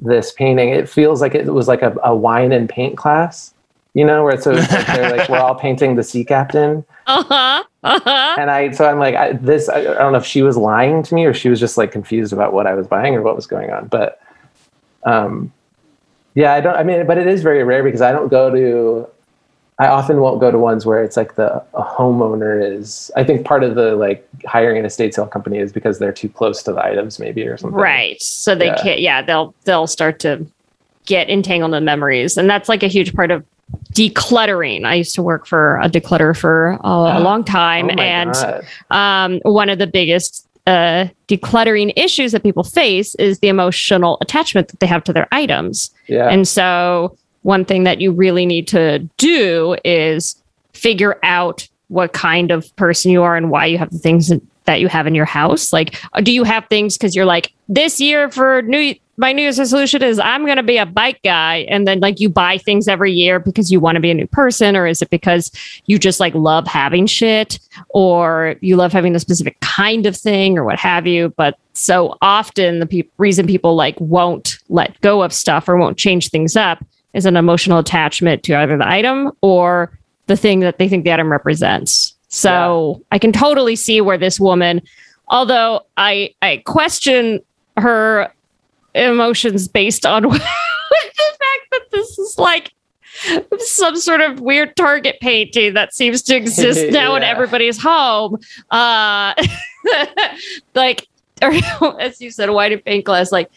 this 0.00 0.32
painting. 0.32 0.70
It 0.70 0.88
feels 0.88 1.20
like 1.20 1.34
it 1.34 1.52
was 1.52 1.68
like 1.68 1.82
a, 1.82 1.94
a 2.02 2.16
wine 2.16 2.52
and 2.52 2.66
paint 2.66 2.96
class, 2.96 3.52
you 3.92 4.06
know, 4.06 4.24
where 4.24 4.34
it's 4.34 4.44
so 4.44 4.52
like 4.52 4.86
they're 4.86 5.16
like 5.18 5.28
we're 5.28 5.38
all 5.38 5.54
painting 5.54 5.96
the 5.96 6.02
sea 6.02 6.24
captain. 6.24 6.84
Uh 7.06 7.24
huh. 7.24 7.64
Uh 7.82 7.98
huh. 8.04 8.36
And 8.38 8.50
I 8.50 8.70
so 8.70 8.88
I'm 8.88 9.00
like 9.00 9.16
I, 9.16 9.32
this. 9.32 9.68
I, 9.68 9.80
I 9.80 9.82
don't 9.82 10.12
know 10.12 10.18
if 10.18 10.24
she 10.24 10.42
was 10.42 10.56
lying 10.56 11.02
to 11.02 11.14
me 11.14 11.24
or 11.24 11.34
she 11.34 11.48
was 11.48 11.58
just 11.58 11.76
like 11.76 11.90
confused 11.90 12.32
about 12.32 12.52
what 12.52 12.68
I 12.68 12.74
was 12.74 12.86
buying 12.86 13.16
or 13.16 13.22
what 13.22 13.34
was 13.34 13.48
going 13.48 13.70
on, 13.70 13.88
but 13.88 14.20
um 15.04 15.52
yeah 16.34 16.52
i 16.52 16.60
don't 16.60 16.76
i 16.76 16.82
mean 16.82 17.06
but 17.06 17.18
it 17.18 17.26
is 17.26 17.42
very 17.42 17.62
rare 17.64 17.82
because 17.82 18.00
i 18.00 18.12
don't 18.12 18.28
go 18.28 18.50
to 18.50 19.06
i 19.78 19.86
often 19.86 20.20
won't 20.20 20.40
go 20.40 20.50
to 20.50 20.58
ones 20.58 20.84
where 20.84 21.02
it's 21.02 21.16
like 21.16 21.34
the 21.36 21.54
a 21.74 21.82
homeowner 21.82 22.62
is 22.62 23.10
i 23.16 23.24
think 23.24 23.44
part 23.46 23.64
of 23.64 23.74
the 23.74 23.96
like 23.96 24.26
hiring 24.46 24.78
an 24.78 24.84
estate 24.84 25.14
sale 25.14 25.26
company 25.26 25.58
is 25.58 25.72
because 25.72 25.98
they're 25.98 26.12
too 26.12 26.28
close 26.28 26.62
to 26.62 26.72
the 26.72 26.84
items 26.84 27.18
maybe 27.18 27.42
or 27.46 27.56
something 27.56 27.78
Right. 27.78 28.20
So 28.22 28.54
they 28.54 28.66
Yeah. 28.66 28.82
can't. 28.82 29.00
Yeah, 29.00 29.22
they'll 29.22 29.54
they'll 29.64 29.86
start 29.86 30.20
to 30.20 30.46
get 31.06 31.30
entangled 31.30 31.74
in 31.74 31.84
memories, 31.84 32.36
and 32.36 32.48
that's 32.48 32.68
like 32.68 32.82
a 32.82 32.88
huge 32.88 33.14
part 33.14 33.30
of 33.30 33.44
decluttering. 33.94 34.84
I 34.84 34.94
used 34.94 35.14
to 35.14 35.22
work 35.22 35.46
for 35.46 35.78
a 35.80 35.88
declutter 35.88 36.36
for 36.36 36.78
a, 36.84 36.88
a 36.88 37.20
long 37.28 37.42
time, 37.42 37.90
oh 37.90 38.02
and 38.02 38.62
um, 38.90 39.40
one 39.50 39.68
of 39.70 39.78
the 39.78 39.86
biggest 39.86 40.46
uh, 40.66 41.06
decluttering 41.28 41.92
issues 41.96 42.32
that 42.32 42.42
people 42.42 42.62
face 42.64 43.14
is 43.16 43.38
the 43.40 43.48
emotional 43.48 44.18
attachment 44.20 44.68
that 44.68 44.80
they 44.80 44.86
have 44.86 45.02
to 45.04 45.12
their 45.12 45.28
items. 45.32 45.90
yeah 46.08 46.28
And 46.28 46.46
so, 46.46 47.16
one 47.42 47.64
thing 47.64 47.84
that 47.84 48.00
you 48.00 48.12
really 48.12 48.44
need 48.46 48.68
to 48.68 48.98
do 49.16 49.76
is 49.84 50.36
figure 50.74 51.18
out 51.22 51.66
what 51.88 52.12
kind 52.12 52.50
of 52.50 52.74
person 52.76 53.10
you 53.10 53.22
are 53.22 53.36
and 53.36 53.50
why 53.50 53.66
you 53.66 53.78
have 53.78 53.90
the 53.90 53.98
things 53.98 54.28
that- 54.28 54.40
you 54.80 54.86
have 54.86 55.04
in 55.08 55.16
your 55.16 55.24
house. 55.24 55.72
Like, 55.72 55.96
do 56.22 56.30
you 56.30 56.44
have 56.44 56.64
things 56.68 56.96
because 56.96 57.16
you're 57.16 57.24
like, 57.24 57.52
this 57.68 58.00
year 58.00 58.30
for 58.30 58.62
new 58.62 58.94
my 59.20 59.34
New 59.34 59.42
Year's 59.42 59.58
resolution 59.58 60.02
is 60.02 60.18
I'm 60.18 60.46
going 60.46 60.56
to 60.56 60.62
be 60.62 60.78
a 60.78 60.86
bike 60.86 61.20
guy, 61.22 61.66
and 61.68 61.86
then 61.86 62.00
like 62.00 62.20
you 62.20 62.30
buy 62.30 62.56
things 62.56 62.88
every 62.88 63.12
year 63.12 63.38
because 63.38 63.70
you 63.70 63.78
want 63.78 63.96
to 63.96 64.00
be 64.00 64.10
a 64.10 64.14
new 64.14 64.26
person, 64.26 64.74
or 64.76 64.86
is 64.86 65.02
it 65.02 65.10
because 65.10 65.52
you 65.84 65.98
just 65.98 66.20
like 66.20 66.34
love 66.34 66.66
having 66.66 67.06
shit, 67.06 67.58
or 67.90 68.56
you 68.62 68.76
love 68.76 68.92
having 68.92 69.14
a 69.14 69.20
specific 69.20 69.60
kind 69.60 70.06
of 70.06 70.16
thing, 70.16 70.56
or 70.56 70.64
what 70.64 70.78
have 70.78 71.06
you? 71.06 71.34
But 71.36 71.58
so 71.74 72.16
often 72.22 72.80
the 72.80 72.86
pe- 72.86 73.08
reason 73.18 73.46
people 73.46 73.76
like 73.76 74.00
won't 74.00 74.58
let 74.70 74.98
go 75.02 75.22
of 75.22 75.34
stuff 75.34 75.68
or 75.68 75.76
won't 75.76 75.98
change 75.98 76.30
things 76.30 76.56
up 76.56 76.82
is 77.12 77.26
an 77.26 77.36
emotional 77.36 77.78
attachment 77.78 78.42
to 78.44 78.54
either 78.54 78.78
the 78.78 78.88
item 78.88 79.32
or 79.42 79.98
the 80.28 80.36
thing 80.36 80.60
that 80.60 80.78
they 80.78 80.88
think 80.88 81.04
the 81.04 81.12
item 81.12 81.30
represents. 81.30 82.14
So 82.28 83.02
I 83.12 83.18
can 83.18 83.32
totally 83.32 83.76
see 83.76 84.00
where 84.00 84.16
this 84.16 84.40
woman, 84.40 84.80
although 85.28 85.84
I 85.98 86.34
I 86.40 86.62
question 86.64 87.40
her 87.76 88.32
emotions 88.94 89.68
based 89.68 90.04
on 90.06 90.22
the 90.28 90.30
fact 90.30 91.66
that 91.70 91.82
this 91.90 92.18
is 92.18 92.38
like 92.38 92.72
some 93.58 93.96
sort 93.96 94.20
of 94.20 94.40
weird 94.40 94.74
target 94.76 95.16
painting 95.20 95.74
that 95.74 95.94
seems 95.94 96.22
to 96.22 96.36
exist 96.36 96.90
now 96.92 97.14
in 97.14 97.22
everybody's 97.22 97.80
home. 97.80 98.38
Uh 98.70 99.34
like 100.74 101.06
or 101.42 101.52
as 102.00 102.20
you 102.20 102.30
said, 102.30 102.50
white 102.50 102.72
and 102.72 102.84
paint 102.84 103.04
glass, 103.04 103.32
like 103.32 103.50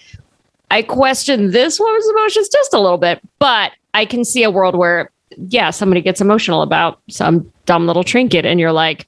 I 0.74 0.82
question 0.82 1.52
this 1.52 1.80
woman's 1.80 2.08
emotions 2.10 2.50
just 2.50 2.74
a 2.74 2.80
little 2.80 2.98
bit, 2.98 3.22
but 3.38 3.74
I 3.94 4.06
can 4.06 4.26
see 4.26 4.42
a 4.42 4.50
world 4.50 4.76
where, 4.76 5.12
yeah, 5.50 5.70
somebody 5.70 6.02
gets 6.02 6.20
emotional 6.20 6.64
about 6.64 7.00
some 7.10 7.52
dumb 7.68 7.86
little 7.86 8.04
trinket, 8.04 8.44
and 8.44 8.60
you're 8.60 8.72
like, 8.72 9.08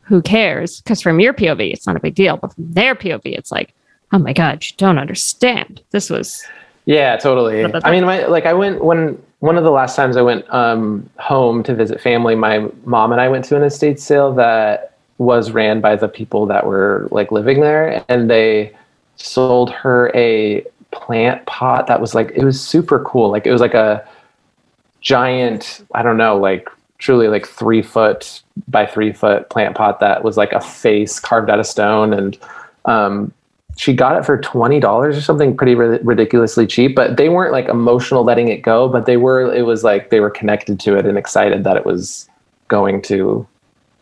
who 0.00 0.22
cares? 0.22 0.80
Because 0.80 1.02
from 1.02 1.20
your 1.20 1.34
POV, 1.34 1.70
it's 1.70 1.86
not 1.86 1.96
a 1.96 2.00
big 2.00 2.14
deal, 2.14 2.38
but 2.38 2.54
from 2.54 2.72
their 2.72 2.94
POV, 2.94 3.20
it's 3.26 3.52
like, 3.52 3.74
oh 4.12 4.18
my 4.18 4.32
god, 4.32 4.64
you 4.64 4.72
don't 4.76 4.98
understand. 4.98 5.82
This 5.90 6.10
was 6.10 6.44
Yeah, 6.84 7.16
totally. 7.16 7.64
I 7.64 7.90
mean, 7.90 8.04
my 8.04 8.26
like 8.26 8.46
I 8.46 8.52
went 8.52 8.84
when 8.84 9.20
one 9.40 9.56
of 9.56 9.64
the 9.64 9.70
last 9.70 9.96
times 9.96 10.16
I 10.16 10.22
went 10.22 10.48
um, 10.54 11.08
home 11.18 11.62
to 11.64 11.74
visit 11.74 12.00
family. 12.00 12.34
My 12.34 12.68
mom 12.84 13.12
and 13.12 13.20
I 13.20 13.28
went 13.28 13.44
to 13.46 13.56
an 13.56 13.62
estate 13.62 13.98
sale 13.98 14.32
that 14.34 14.96
was 15.18 15.50
ran 15.50 15.80
by 15.80 15.96
the 15.96 16.08
people 16.08 16.46
that 16.46 16.66
were 16.66 17.08
like 17.10 17.32
living 17.32 17.60
there, 17.60 18.04
and 18.08 18.30
they 18.30 18.74
sold 19.16 19.70
her 19.70 20.10
a 20.14 20.64
plant 20.90 21.44
pot 21.46 21.86
that 21.86 22.00
was 22.00 22.14
like 22.14 22.30
it 22.34 22.44
was 22.44 22.60
super 22.60 23.02
cool. 23.04 23.30
Like 23.30 23.46
it 23.46 23.52
was 23.52 23.60
like 23.60 23.74
a 23.74 24.06
giant, 25.00 25.84
I 25.94 26.02
don't 26.02 26.16
know, 26.16 26.36
like 26.36 26.68
truly 26.98 27.26
like 27.26 27.46
three 27.46 27.82
foot 27.82 28.42
by 28.68 28.86
three 28.86 29.12
foot 29.12 29.50
plant 29.50 29.74
pot 29.74 29.98
that 29.98 30.22
was 30.22 30.36
like 30.36 30.52
a 30.52 30.60
face 30.60 31.18
carved 31.18 31.50
out 31.50 31.58
of 31.58 31.66
stone 31.66 32.12
and 32.12 32.38
um, 32.84 33.32
she 33.76 33.94
got 33.94 34.16
it 34.16 34.24
for 34.24 34.38
twenty 34.38 34.80
dollars 34.80 35.16
or 35.16 35.20
something 35.20 35.56
pretty 35.56 35.74
ri- 35.74 35.98
ridiculously 36.02 36.66
cheap. 36.66 36.94
But 36.94 37.16
they 37.16 37.28
weren't 37.28 37.52
like 37.52 37.68
emotional 37.68 38.24
letting 38.24 38.48
it 38.48 38.62
go, 38.62 38.88
but 38.88 39.06
they 39.06 39.16
were. 39.16 39.52
It 39.54 39.62
was 39.62 39.84
like 39.84 40.10
they 40.10 40.20
were 40.20 40.30
connected 40.30 40.78
to 40.80 40.96
it 40.96 41.06
and 41.06 41.16
excited 41.18 41.64
that 41.64 41.76
it 41.76 41.86
was 41.86 42.28
going 42.68 43.02
to 43.02 43.46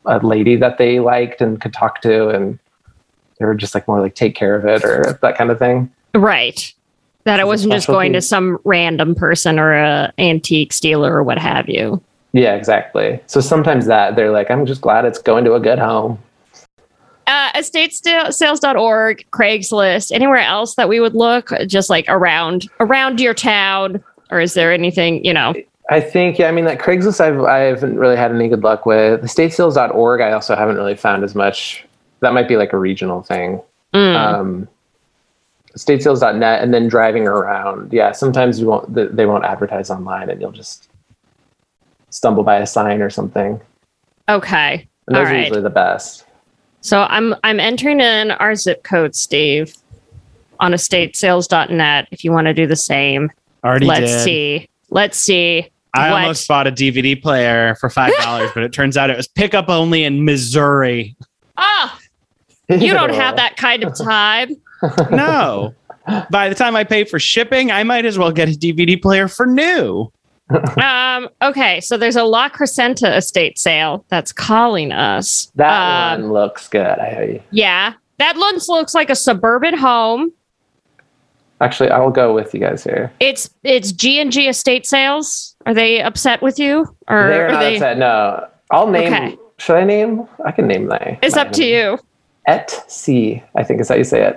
a 0.06 0.18
lady 0.18 0.56
that 0.56 0.78
they 0.78 1.00
liked 1.00 1.40
and 1.40 1.60
could 1.60 1.72
talk 1.72 2.00
to, 2.02 2.28
and 2.28 2.58
they 3.38 3.44
were 3.44 3.54
just 3.54 3.74
like 3.74 3.86
more 3.88 4.00
like 4.00 4.14
take 4.14 4.34
care 4.34 4.54
of 4.54 4.64
it 4.64 4.84
or 4.84 5.18
that 5.22 5.36
kind 5.36 5.50
of 5.50 5.58
thing. 5.58 5.90
right. 6.14 6.72
That 7.24 7.38
it 7.38 7.46
wasn't 7.46 7.74
just 7.74 7.86
going 7.86 8.14
to 8.14 8.22
some 8.22 8.58
random 8.64 9.14
person 9.14 9.58
or 9.58 9.74
a 9.74 10.10
antique 10.16 10.74
dealer 10.80 11.14
or 11.14 11.22
what 11.22 11.38
have 11.38 11.68
you. 11.68 12.02
Yeah, 12.32 12.54
exactly. 12.54 13.20
So 13.26 13.42
sometimes 13.42 13.84
that 13.86 14.16
they're 14.16 14.30
like, 14.30 14.50
I'm 14.50 14.64
just 14.64 14.80
glad 14.80 15.04
it's 15.04 15.18
going 15.18 15.44
to 15.44 15.52
a 15.52 15.60
good 15.60 15.78
home. 15.78 16.18
Uh, 17.55 17.59
estatesales.org, 17.59 19.26
Craigslist, 19.30 20.12
anywhere 20.12 20.38
else 20.38 20.74
that 20.74 20.88
we 20.88 21.01
would 21.01 21.14
look 21.14 21.51
just 21.66 21.90
like 21.90 22.05
around 22.09 22.68
around 22.80 23.20
your 23.20 23.34
town, 23.34 24.03
or 24.30 24.40
is 24.40 24.55
there 24.55 24.72
anything 24.72 25.24
you 25.24 25.32
know? 25.32 25.55
I 25.90 26.01
think, 26.01 26.38
yeah, 26.38 26.48
I 26.48 26.53
mean, 26.53 26.66
that 26.66 26.78
Craigslist, 26.78 27.20
I've, 27.20 27.40
I 27.40 27.59
haven't 27.59 27.98
really 27.98 28.16
had 28.16 28.30
any 28.32 28.48
good 28.48 28.62
luck 28.62 28.86
with. 28.86 29.22
Statesales.org, 29.22 30.20
I 30.20 30.30
also 30.30 30.55
haven't 30.55 30.76
really 30.76 30.94
found 30.94 31.24
as 31.24 31.34
much. 31.34 31.84
That 32.20 32.32
might 32.32 32.46
be 32.46 32.57
like 32.57 32.72
a 32.72 32.78
regional 32.78 33.22
thing. 33.22 33.61
Mm. 33.92 34.14
um, 34.14 34.68
statesales.net 35.76 36.62
and 36.62 36.72
then 36.72 36.88
driving 36.88 37.26
around. 37.26 37.92
Yeah, 37.92 38.12
sometimes 38.12 38.61
you 38.61 38.66
won't 38.66 38.94
they 38.94 39.26
won't 39.26 39.44
advertise 39.44 39.90
online 39.90 40.30
and 40.30 40.40
you'll 40.40 40.53
just 40.53 40.88
stumble 42.11 42.42
by 42.42 42.57
a 42.57 42.66
sign 42.66 43.03
or 43.03 43.11
something. 43.11 43.61
okay, 44.28 44.86
And 45.07 45.16
all 45.16 45.22
those 45.22 45.30
are 45.30 45.34
right. 45.34 45.40
usually 45.40 45.62
the 45.62 45.70
best. 45.70 46.24
So 46.80 47.02
I'm 47.02 47.34
I'm 47.44 47.60
entering 47.60 48.00
in 48.00 48.30
our 48.32 48.54
zip 48.54 48.82
code, 48.84 49.14
Steve, 49.14 49.74
on 50.60 50.72
estatesales.net. 50.72 52.08
If 52.10 52.24
you 52.24 52.32
want 52.32 52.46
to 52.46 52.54
do 52.54 52.66
the 52.66 52.76
same, 52.76 53.30
Already 53.64 53.86
let's 53.86 54.10
did. 54.12 54.20
see. 54.24 54.68
Let's 54.90 55.18
see. 55.18 55.68
I 55.94 56.10
what- 56.12 56.22
almost 56.22 56.48
bought 56.48 56.66
a 56.66 56.72
DVD 56.72 57.20
player 57.20 57.74
for 57.76 57.90
five 57.90 58.12
dollars, 58.22 58.50
but 58.54 58.62
it 58.62 58.72
turns 58.72 58.96
out 58.96 59.10
it 59.10 59.16
was 59.16 59.28
pickup 59.28 59.68
only 59.68 60.04
in 60.04 60.24
Missouri. 60.24 61.16
Ah, 61.56 61.98
you 62.68 62.92
don't 62.92 63.12
have 63.14 63.36
that 63.36 63.56
kind 63.56 63.84
of 63.84 63.96
time. 63.98 64.56
No. 65.10 65.74
By 66.30 66.48
the 66.48 66.54
time 66.54 66.74
I 66.74 66.84
pay 66.84 67.04
for 67.04 67.18
shipping, 67.20 67.70
I 67.70 67.82
might 67.84 68.06
as 68.06 68.16
well 68.18 68.32
get 68.32 68.48
a 68.48 68.52
DVD 68.52 69.00
player 69.00 69.28
for 69.28 69.44
new. 69.46 70.10
Um, 70.82 71.28
okay, 71.42 71.80
so 71.80 71.96
there's 71.96 72.16
a 72.16 72.24
La 72.24 72.48
Crescenta 72.48 73.16
estate 73.16 73.59
sale 73.59 74.05
that's 74.09 74.32
calling 74.32 74.90
us. 74.92 75.51
That 75.55 76.14
Um, 76.14 76.22
one 76.22 76.32
looks 76.32 76.68
good. 76.68 76.86
I 76.98 77.11
hear 77.14 77.24
you. 77.24 77.42
Yeah, 77.51 77.94
that 78.18 78.36
looks 78.36 78.68
looks 78.68 78.94
like 78.94 79.11
a 79.11 79.14
suburban 79.14 79.76
home. 79.76 80.32
actually 81.61 81.90
I'll 81.90 82.11
go 82.11 82.34
with 82.34 82.55
you 82.55 82.61
guys 82.61 82.82
here. 82.84 83.12
It's 83.20 83.51
it's 83.64 83.92
G 83.92 84.20
and 84.20 84.32
G 84.32 84.48
estate 84.48 84.86
sales. 84.86 85.55
Are 85.66 85.74
they 85.74 86.01
upset 86.01 86.40
with 86.42 86.59
you, 86.59 86.86
or 87.09 87.28
They're 87.28 87.48
are 87.48 87.53
not 87.53 87.61
they? 87.61 87.74
upset. 87.76 87.98
No, 87.98 88.46
I'll 88.70 88.86
name. 88.90 89.12
Okay. 89.12 89.36
Should 89.59 89.76
I 89.76 89.84
name? 89.84 90.26
I 90.44 90.53
can 90.53 90.66
name 90.66 90.86
my. 90.88 91.18
It's 91.22 91.36
up 91.36 91.53
to 91.53 91.64
you. 91.64 91.98
Et 92.46 92.70
C, 92.88 93.42
I 93.55 93.62
think 93.62 93.80
is 93.80 93.88
how 93.90 93.94
you 93.94 94.05
say 94.05 94.22
it. 94.26 94.34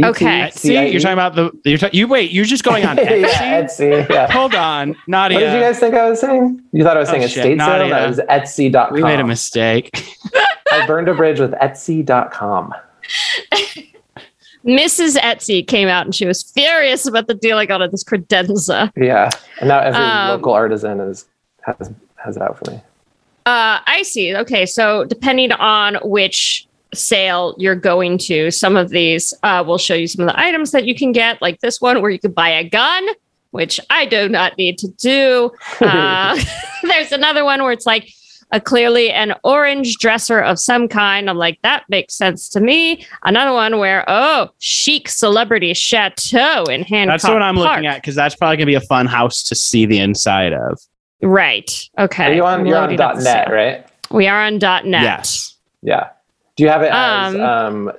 Etsy. 0.00 0.08
Okay. 0.08 0.50
See, 0.54 0.72
you're 0.90 1.00
talking 1.00 1.12
about 1.12 1.36
the 1.36 1.52
you're 1.64 1.78
ta- 1.78 1.90
you 1.92 2.08
wait, 2.08 2.32
you're 2.32 2.44
just 2.44 2.64
going 2.64 2.84
on 2.84 2.96
Etsy? 2.98 3.22
yeah, 3.22 3.62
Etsy. 3.62 4.10
Yeah. 4.10 4.30
Hold 4.32 4.54
on, 4.54 4.96
Nadia. 5.06 5.38
What 5.38 5.44
did 5.44 5.54
you 5.54 5.60
guys 5.60 5.78
think 5.78 5.94
I 5.94 6.10
was 6.10 6.20
saying? 6.20 6.60
You 6.72 6.82
thought 6.82 6.96
I 6.96 7.00
was 7.00 7.08
Oh, 7.08 7.12
saying 7.12 7.22
shit, 7.28 7.38
estate 7.38 7.58
sale? 7.58 7.66
Nadia. 7.68 7.90
That 7.90 8.08
was 8.08 8.18
Etsy.com. 8.18 8.92
we 8.92 9.02
made 9.02 9.20
a 9.20 9.24
mistake. 9.26 9.90
I 10.72 10.84
burned 10.86 11.08
a 11.08 11.14
bridge 11.14 11.38
with 11.38 11.52
Etsy.com. 11.52 12.74
Mrs. 14.64 15.16
Etsy 15.18 15.66
came 15.66 15.88
out 15.88 16.04
and 16.06 16.14
she 16.14 16.26
was 16.26 16.42
furious 16.42 17.06
about 17.06 17.26
the 17.28 17.34
deal 17.34 17.58
I 17.58 17.66
got 17.66 17.82
on 17.82 17.90
this 17.90 18.02
credenza. 18.02 18.90
Yeah, 18.96 19.30
and 19.60 19.68
now 19.68 19.78
every 19.80 20.00
Um, 20.02 20.28
local 20.30 20.52
artisan 20.52 20.98
is 21.00 21.26
has 21.62 21.92
has 22.16 22.36
it 22.36 22.42
out 22.42 22.58
for 22.58 22.70
me. 22.70 22.76
Uh, 23.46 23.78
I 23.86 24.02
see. 24.04 24.34
Okay, 24.34 24.64
so 24.66 25.04
depending 25.04 25.52
on 25.52 25.96
which 26.02 26.66
sale 26.94 27.54
you're 27.58 27.74
going 27.74 28.18
to, 28.18 28.50
some 28.50 28.76
of 28.76 28.90
these 28.90 29.34
uh, 29.42 29.62
will 29.66 29.78
show 29.78 29.94
you 29.94 30.06
some 30.06 30.26
of 30.26 30.34
the 30.34 30.40
items 30.40 30.70
that 30.72 30.84
you 30.86 30.94
can 30.94 31.12
get, 31.12 31.40
like 31.42 31.60
this 31.60 31.80
one 31.80 32.00
where 32.02 32.10
you 32.10 32.18
could 32.18 32.34
buy 32.34 32.48
a 32.48 32.68
gun, 32.68 33.06
which 33.50 33.78
I 33.90 34.06
do 34.06 34.28
not 34.28 34.56
need 34.58 34.78
to 34.78 34.88
do. 34.88 35.50
Uh, 35.80 36.38
there's 36.82 37.12
another 37.12 37.44
one 37.44 37.62
where 37.62 37.72
it's 37.72 37.86
like 37.86 38.08
a 38.52 38.60
clearly 38.60 39.10
an 39.10 39.34
orange 39.42 39.96
dresser 39.96 40.38
of 40.38 40.58
some 40.60 40.86
kind. 40.86 41.28
I'm 41.28 41.36
like, 41.36 41.60
that 41.62 41.84
makes 41.88 42.14
sense 42.14 42.48
to 42.50 42.60
me. 42.60 43.04
Another 43.24 43.52
one 43.52 43.78
where, 43.78 44.04
oh, 44.06 44.50
chic 44.58 45.08
celebrity 45.08 45.74
chateau 45.74 46.64
in 46.64 46.82
Hancock 46.82 47.14
That's 47.14 47.24
what 47.24 47.42
I'm 47.42 47.56
Park. 47.56 47.70
looking 47.70 47.86
at 47.86 47.96
because 47.96 48.14
that's 48.14 48.36
probably 48.36 48.56
gonna 48.58 48.66
be 48.66 48.74
a 48.74 48.80
fun 48.82 49.06
house 49.06 49.42
to 49.44 49.54
see 49.54 49.86
the 49.86 49.98
inside 49.98 50.52
of. 50.52 50.78
Right. 51.22 51.70
Okay. 51.98 52.24
Are 52.26 52.34
you 52.34 52.44
on? 52.44 52.60
I'm 52.60 52.66
You're 52.66 52.76
on 52.76 52.82
loading 52.96 52.98
.net, 52.98 53.22
sale. 53.22 53.46
right? 53.50 53.86
We 54.10 54.28
are 54.28 54.42
on 54.44 54.58
.net. 54.58 54.84
Yes. 54.84 55.56
Yeah. 55.82 56.10
Do 56.56 56.62
you 56.62 56.68
have 56.70 56.82
it 56.82 56.90
as 56.92 57.34
Um, 57.34 57.40
um, 57.40 57.92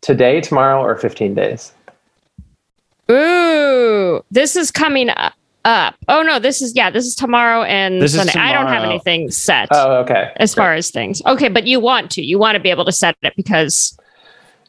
today, 0.00 0.40
tomorrow, 0.40 0.82
or 0.82 0.96
15 0.96 1.34
days? 1.34 1.72
Ooh, 3.10 4.24
this 4.30 4.56
is 4.56 4.70
coming 4.72 5.08
u- 5.08 5.14
up. 5.64 5.94
Oh 6.08 6.22
no, 6.22 6.38
this 6.40 6.60
is 6.60 6.74
yeah, 6.74 6.90
this 6.90 7.04
is 7.04 7.14
tomorrow 7.14 7.62
and 7.62 8.00
This 8.02 8.14
is 8.14 8.18
Sunday. 8.18 8.38
I 8.38 8.52
don't 8.52 8.66
have 8.66 8.82
anything 8.84 9.30
set 9.30 9.68
Oh, 9.70 9.98
okay. 9.98 10.32
as 10.36 10.54
far 10.54 10.74
as 10.74 10.90
things. 10.90 11.22
Okay, 11.24 11.48
but 11.48 11.66
you 11.66 11.78
want 11.78 12.10
to. 12.12 12.22
You 12.24 12.38
want 12.38 12.56
to 12.56 12.60
be 12.60 12.70
able 12.70 12.84
to 12.84 12.92
set 12.92 13.16
it 13.22 13.32
because 13.36 13.96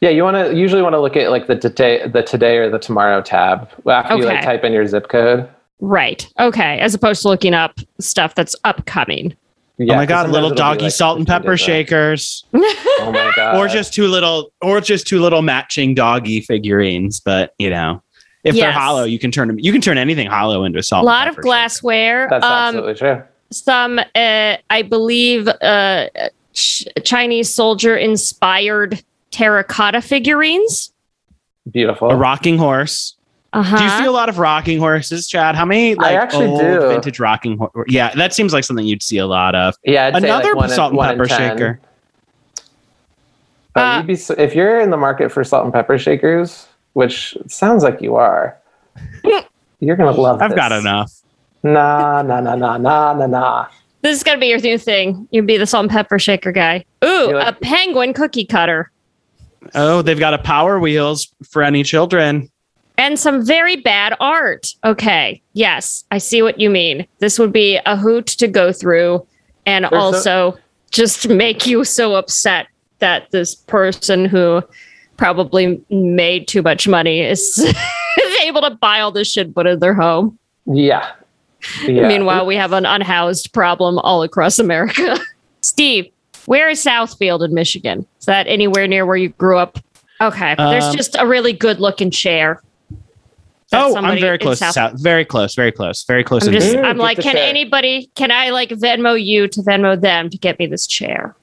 Yeah, 0.00 0.10
you 0.10 0.22
want 0.22 0.36
to 0.36 0.54
usually 0.56 0.82
want 0.82 0.92
to 0.94 1.00
look 1.00 1.16
at 1.16 1.30
like 1.32 1.48
the 1.48 1.56
today, 1.56 2.06
the 2.06 2.22
today 2.22 2.58
or 2.58 2.70
the 2.70 2.78
tomorrow 2.78 3.20
tab 3.22 3.68
after 3.88 4.16
you 4.16 4.24
like 4.24 4.42
type 4.42 4.62
in 4.62 4.72
your 4.72 4.86
zip 4.86 5.08
code. 5.08 5.48
right. 5.80 6.28
Okay, 6.38 6.78
as 6.78 6.94
opposed 6.94 7.22
to 7.22 7.28
looking 7.28 7.54
up 7.54 7.78
stuff 7.98 8.36
that's 8.36 8.54
upcoming. 8.62 9.34
Yeah, 9.78 9.94
oh 9.94 9.96
my 9.96 10.06
god, 10.06 10.30
little 10.30 10.50
doggy 10.50 10.84
like, 10.84 10.92
salt 10.92 11.18
and 11.18 11.26
pepper 11.26 11.56
shakers. 11.56 12.44
Oh 13.00 13.12
my 13.12 13.32
god. 13.36 13.56
or 13.56 13.68
just 13.68 13.94
two 13.94 14.08
little 14.08 14.52
or 14.60 14.80
just 14.80 15.06
two 15.06 15.20
little 15.20 15.40
matching 15.40 15.94
doggy 15.94 16.40
figurines, 16.40 17.20
but 17.20 17.54
you 17.58 17.70
know. 17.70 18.02
If 18.44 18.54
they're 18.56 18.72
hollow, 18.72 19.04
you 19.04 19.18
can 19.18 19.30
turn 19.30 19.48
them. 19.48 19.58
You 19.58 19.70
can 19.72 19.80
turn 19.80 19.98
anything 19.98 20.26
hollow 20.26 20.64
into 20.64 20.78
a 20.78 20.80
A 20.80 20.82
salt. 20.82 21.00
and 21.00 21.06
lot 21.06 21.28
of 21.28 21.34
pepper 21.34 21.42
glassware. 21.42 22.26
That's 22.28 22.44
um, 22.44 22.50
absolutely 22.52 22.94
true. 22.94 23.22
some, 23.52 23.98
uh, 23.98 24.56
I 24.70 24.82
believe, 24.82 25.48
uh, 25.48 26.08
ch- 26.54 26.84
Chinese 27.04 27.52
soldier 27.54 27.96
inspired 27.96 29.02
terracotta 29.30 30.00
figurines. 30.00 30.92
Beautiful. 31.70 32.10
A 32.10 32.16
rocking 32.16 32.58
horse. 32.58 33.14
Uh-huh. 33.52 33.76
Do 33.78 33.82
you 33.82 33.90
see 33.90 34.04
a 34.04 34.12
lot 34.12 34.28
of 34.28 34.38
rocking 34.38 34.78
horses, 34.78 35.26
Chad? 35.26 35.54
How 35.54 35.64
many 35.64 35.94
like 35.94 36.14
actually 36.14 36.46
old 36.46 36.60
do. 36.60 36.88
vintage 36.88 37.18
rocking 37.18 37.56
horse? 37.56 37.86
Yeah, 37.88 38.14
that 38.14 38.34
seems 38.34 38.52
like 38.52 38.64
something 38.64 38.84
you'd 38.84 39.02
see 39.02 39.16
a 39.18 39.26
lot 39.26 39.54
of. 39.54 39.74
yeah, 39.84 40.06
I'd 40.06 40.20
say, 40.22 40.28
Another 40.28 40.54
like, 40.54 40.70
salt 40.70 40.90
and 40.90 40.98
one 40.98 41.12
in 41.12 41.18
pepper 41.18 41.28
shaker. 41.28 41.80
Uh, 43.74 43.98
you'd 43.98 44.06
be 44.06 44.16
so, 44.16 44.34
if 44.34 44.54
you're 44.54 44.80
in 44.80 44.90
the 44.90 44.96
market 44.96 45.32
for 45.32 45.44
salt 45.44 45.64
and 45.64 45.72
pepper 45.72 45.98
shakers, 45.98 46.66
which 46.92 47.36
sounds 47.46 47.82
like 47.82 48.02
you 48.02 48.16
are. 48.16 48.58
you're 49.80 49.96
gonna 49.96 50.10
love. 50.10 50.42
I've 50.42 50.50
this. 50.50 50.56
got 50.56 50.72
enough. 50.72 51.12
Nah, 51.62 52.22
nah, 52.22 52.40
nah, 52.40 52.54
nah, 52.54 52.76
nah, 52.76 53.14
nah, 53.14 53.26
nah. 53.26 53.66
This 54.02 54.16
is 54.16 54.22
gonna 54.22 54.38
be 54.38 54.48
your 54.48 54.60
new 54.60 54.76
thing. 54.78 55.26
You'd 55.30 55.46
be 55.46 55.56
the 55.56 55.66
salt 55.66 55.84
and 55.84 55.90
pepper 55.90 56.18
shaker 56.18 56.52
guy. 56.52 56.84
Ooh, 57.04 57.32
like- 57.32 57.48
a 57.48 57.52
penguin 57.60 58.12
cookie 58.12 58.44
cutter. 58.44 58.90
Oh, 59.74 60.02
they've 60.02 60.18
got 60.18 60.34
a 60.34 60.38
Power 60.38 60.78
Wheels 60.78 61.32
for 61.48 61.62
any 61.62 61.82
children. 61.82 62.50
And 62.98 63.18
some 63.18 63.46
very 63.46 63.76
bad 63.76 64.14
art. 64.20 64.74
Okay. 64.84 65.40
Yes, 65.54 66.04
I 66.10 66.18
see 66.18 66.42
what 66.42 66.60
you 66.60 66.68
mean. 66.68 67.06
This 67.20 67.38
would 67.38 67.52
be 67.52 67.78
a 67.86 67.96
hoot 67.96 68.26
to 68.26 68.48
go 68.48 68.72
through 68.72 69.24
and 69.66 69.84
There's 69.84 69.92
a- 69.92 69.96
also 69.96 70.58
just 70.90 71.28
make 71.28 71.66
you 71.66 71.84
so 71.84 72.14
upset 72.16 72.66
that 72.98 73.30
this 73.30 73.54
person 73.54 74.24
who 74.24 74.62
probably 75.16 75.80
made 75.90 76.48
too 76.48 76.62
much 76.62 76.88
money 76.88 77.20
is, 77.20 77.58
is 78.18 78.40
able 78.42 78.62
to 78.62 78.70
buy 78.70 79.00
all 79.00 79.12
this 79.12 79.30
shit 79.30 79.54
put 79.54 79.66
in 79.66 79.78
their 79.78 79.94
home. 79.94 80.36
Yeah. 80.66 81.12
yeah. 81.84 82.08
Meanwhile, 82.08 82.46
we 82.46 82.56
have 82.56 82.72
an 82.72 82.84
unhoused 82.86 83.52
problem 83.52 83.98
all 84.00 84.22
across 84.22 84.58
America. 84.58 85.18
Steve, 85.62 86.10
where 86.46 86.68
is 86.68 86.84
Southfield 86.84 87.44
in 87.44 87.54
Michigan? 87.54 88.06
Is 88.18 88.26
that 88.26 88.46
anywhere 88.48 88.86
near 88.88 89.06
where 89.06 89.16
you 89.16 89.28
grew 89.30 89.58
up? 89.58 89.78
Okay. 90.20 90.54
There's 90.56 90.84
Um, 90.84 90.96
just 90.96 91.16
a 91.18 91.26
really 91.26 91.52
good 91.52 91.78
looking 91.80 92.10
chair. 92.10 92.62
Is 93.68 93.72
that 93.72 93.84
Oh, 93.84 93.96
I'm 93.96 94.18
very 94.18 94.38
close. 94.38 94.60
South- 94.60 94.72
South. 94.72 95.02
Very 95.02 95.26
close. 95.26 95.54
Very 95.54 95.72
close. 95.72 96.02
Very 96.04 96.24
close. 96.24 96.46
I'm 96.46 96.54
just. 96.54 96.74
I'm 96.74 96.96
like, 96.96 97.18
can 97.18 97.34
chair. 97.34 97.46
anybody 97.46 98.10
can 98.14 98.30
I 98.30 98.48
like 98.48 98.70
Venmo 98.70 99.22
you 99.22 99.46
to 99.46 99.60
Venmo 99.60 100.00
them 100.00 100.30
to 100.30 100.38
get 100.38 100.58
me 100.58 100.66
this 100.66 100.86
chair? 100.86 101.36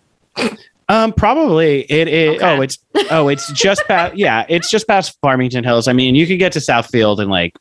Um, 0.90 1.14
probably 1.14 1.82
it 1.92 2.08
is. 2.08 2.38
Okay. 2.38 2.46
Oh, 2.58 2.62
it's 2.62 2.80
oh, 3.12 3.28
it's 3.28 3.52
just 3.54 3.84
past. 3.88 4.16
Yeah, 4.18 4.44
it's 4.50 4.72
just 4.72 4.88
past 4.88 5.16
Farmington 5.22 5.64
Hills. 5.64 5.88
I 5.88 5.94
mean, 5.94 6.16
you 6.16 6.26
could 6.26 6.40
get 6.40 6.52
to 6.54 6.60
Southfield 6.60 7.20
in 7.20 7.30
like 7.30 7.56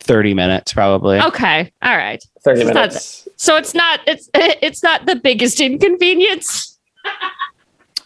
thirty 0.00 0.34
minutes, 0.34 0.72
probably. 0.72 1.20
Okay. 1.20 1.72
All 1.80 1.96
right. 1.96 2.22
30 2.42 2.60
It's 2.60 2.66
not 2.66 2.74
minutes. 2.74 3.28
So 3.36 3.54
it's 3.56 3.72
not 3.72 4.00
it's 4.08 4.28
it's 4.34 4.82
not 4.82 5.06
the 5.06 5.14
biggest 5.14 5.60
inconvenience. 5.60 6.76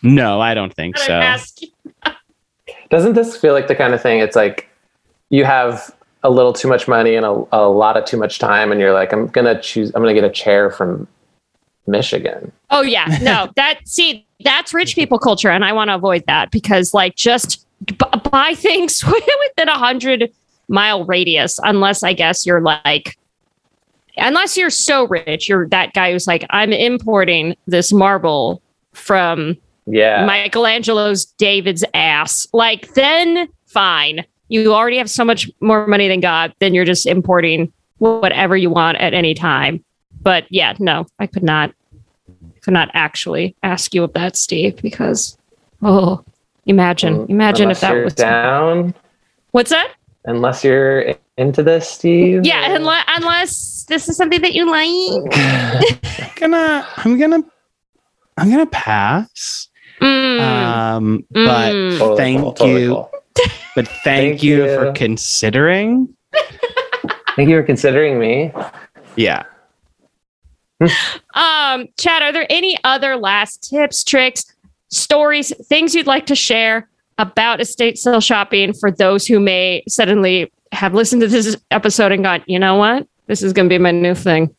No, 0.03 0.41
I 0.43 0.53
don't 0.53 0.75
think 0.75 0.99
so. 0.99 1.37
Doesn't 2.91 3.15
this 3.15 3.37
feel 3.37 3.55
like 3.55 3.69
the 3.69 3.75
kind 3.75 3.95
of 3.95 4.03
thing? 4.03 4.19
It's 4.19 4.37
like 4.37 4.69
you 5.33 5.45
have 5.45 5.93
a 6.23 6.31
little 6.31 6.53
too 6.53 6.69
much 6.69 6.87
money 6.87 7.17
and 7.17 7.27
a, 7.27 7.45
a 7.51 7.67
lot 7.69 7.97
of 7.97 8.05
too 8.05 8.17
much 8.17 8.39
time, 8.39 8.71
and 8.71 8.81
you're 8.81 8.93
like, 8.93 9.13
I'm 9.13 9.27
gonna 9.27 9.61
choose. 9.61 9.91
I'm 9.95 10.03
gonna 10.03 10.15
get 10.15 10.23
a 10.23 10.31
chair 10.31 10.71
from 10.71 11.09
Michigan. 11.89 12.53
Oh 12.71 12.83
yeah, 12.83 13.19
no, 13.23 13.51
that 13.57 13.81
see, 13.89 14.25
that's 14.45 14.73
rich 14.73 14.95
people 14.95 15.19
culture, 15.19 15.51
and 15.51 15.65
I 15.65 15.73
want 15.73 15.89
to 15.89 15.97
avoid 15.97 16.25
that 16.29 16.53
because 16.53 16.95
like 16.95 17.17
just 17.17 17.67
b- 17.85 17.97
buy 18.31 18.55
things 18.57 19.05
within 19.05 19.69
a 19.69 19.79
hundred 19.79 20.31
mile 20.69 21.05
radius, 21.05 21.59
unless 21.65 22.03
I 22.03 22.13
guess 22.13 22.47
you're 22.47 22.61
like, 22.61 23.17
unless 24.17 24.57
you're 24.57 24.71
so 24.71 25.07
rich, 25.09 25.49
you're 25.49 25.69
that 25.71 25.93
guy 25.95 26.13
who's 26.13 26.27
like, 26.27 26.45
I'm 26.51 26.73
importing 26.73 27.57
this 27.67 27.93
marble 27.93 28.63
from 28.93 29.57
Yeah. 29.87 30.25
Michelangelo's 30.27 31.25
David's 31.25 31.85
ass. 31.95 32.47
Like 32.53 32.93
then 32.95 33.49
fine, 33.67 34.25
you 34.53 34.75
already 34.75 34.99
have 34.99 35.09
so 35.09 35.25
much 35.25 35.51
more 35.61 35.87
money 35.87 36.09
than 36.09 36.21
God, 36.21 36.53
then 36.61 36.75
you're 36.75 36.85
just 36.85 37.07
importing 37.07 37.73
whatever 37.99 38.55
you 38.55 38.69
want 38.69 38.99
at 38.99 39.15
any 39.15 39.33
time. 39.33 39.83
But 40.21 40.45
yeah, 40.51 40.75
no, 40.79 41.07
I 41.19 41.27
could 41.27 41.43
not 41.43 41.73
could 42.61 42.75
not 42.75 42.91
actually 42.93 43.57
ask 43.63 43.95
you 43.95 44.05
of 44.05 44.13
that, 44.13 44.37
Steve, 44.37 44.77
because 44.83 45.39
oh 45.81 46.23
imagine. 46.67 47.27
Imagine 47.31 47.65
Unless 47.65 47.83
if 47.83 47.89
that 47.89 48.05
was 48.05 48.15
down. 48.15 48.95
what's 49.53 49.71
that? 49.71 49.95
Unless 50.27 50.63
you're 50.65 51.15
into 51.39 51.63
this, 51.63 51.89
Steve. 51.89 52.45
Yeah, 52.45 52.75
unless 52.77 53.05
unless 53.09 53.85
this 53.89 54.07
is 54.09 54.19
something 54.19 54.43
that 54.43 54.53
you 54.53 54.71
like. 54.71 55.33
I'm 56.21 56.31
gonna. 56.37 56.87
I'm 56.99 57.19
gonna. 57.19 57.43
I'm 58.37 58.51
gonna 58.51 58.67
pass. 58.67 59.69
Mm, 60.01 60.41
Um, 60.41 61.27
but 61.31 61.73
mm. 61.75 61.99
Totally 61.99 62.17
thank 62.17 62.41
cool, 62.41 62.53
totally 62.53 62.83
you. 62.83 62.89
cool. 62.91 63.12
But 63.75 63.87
thank, 63.89 64.03
Thank 64.05 64.43
you, 64.43 64.65
you. 64.65 64.75
for 64.77 64.93
considering. 64.93 66.15
Thank 67.37 67.49
you 67.49 67.59
for 67.59 67.63
considering 67.63 68.19
me. 68.19 68.53
Yeah. 69.17 69.45
Um, 71.35 71.89
Chad, 71.99 72.23
are 72.23 72.33
there 72.33 72.47
any 72.51 72.79
other 72.85 73.17
last 73.17 73.69
tips, 73.69 74.05
tricks, 74.05 74.45
stories, 74.89 75.53
things 75.67 75.95
you'd 75.95 76.07
like 76.07 76.27
to 76.27 76.35
share 76.35 76.89
about 77.19 77.61
estate 77.61 77.99
sale 77.99 78.21
shopping 78.21 78.73
for 78.75 78.91
those 78.91 79.27
who 79.27 79.39
may 79.39 79.85
suddenly 79.89 80.53
have 80.73 80.95
listened 80.95 81.23
to 81.23 81.29
this 81.29 81.57
episode 81.71 82.13
and 82.13 82.25
gone, 82.25 82.43
you 82.47 82.59
know 82.59 82.77
what? 82.77 83.07
This 83.27 83.43
is 83.43 83.53
going 83.53 83.69
to 83.69 83.73
be 83.73 83.79
my 83.79 83.93
new 83.93 84.15
thing. 84.15 84.55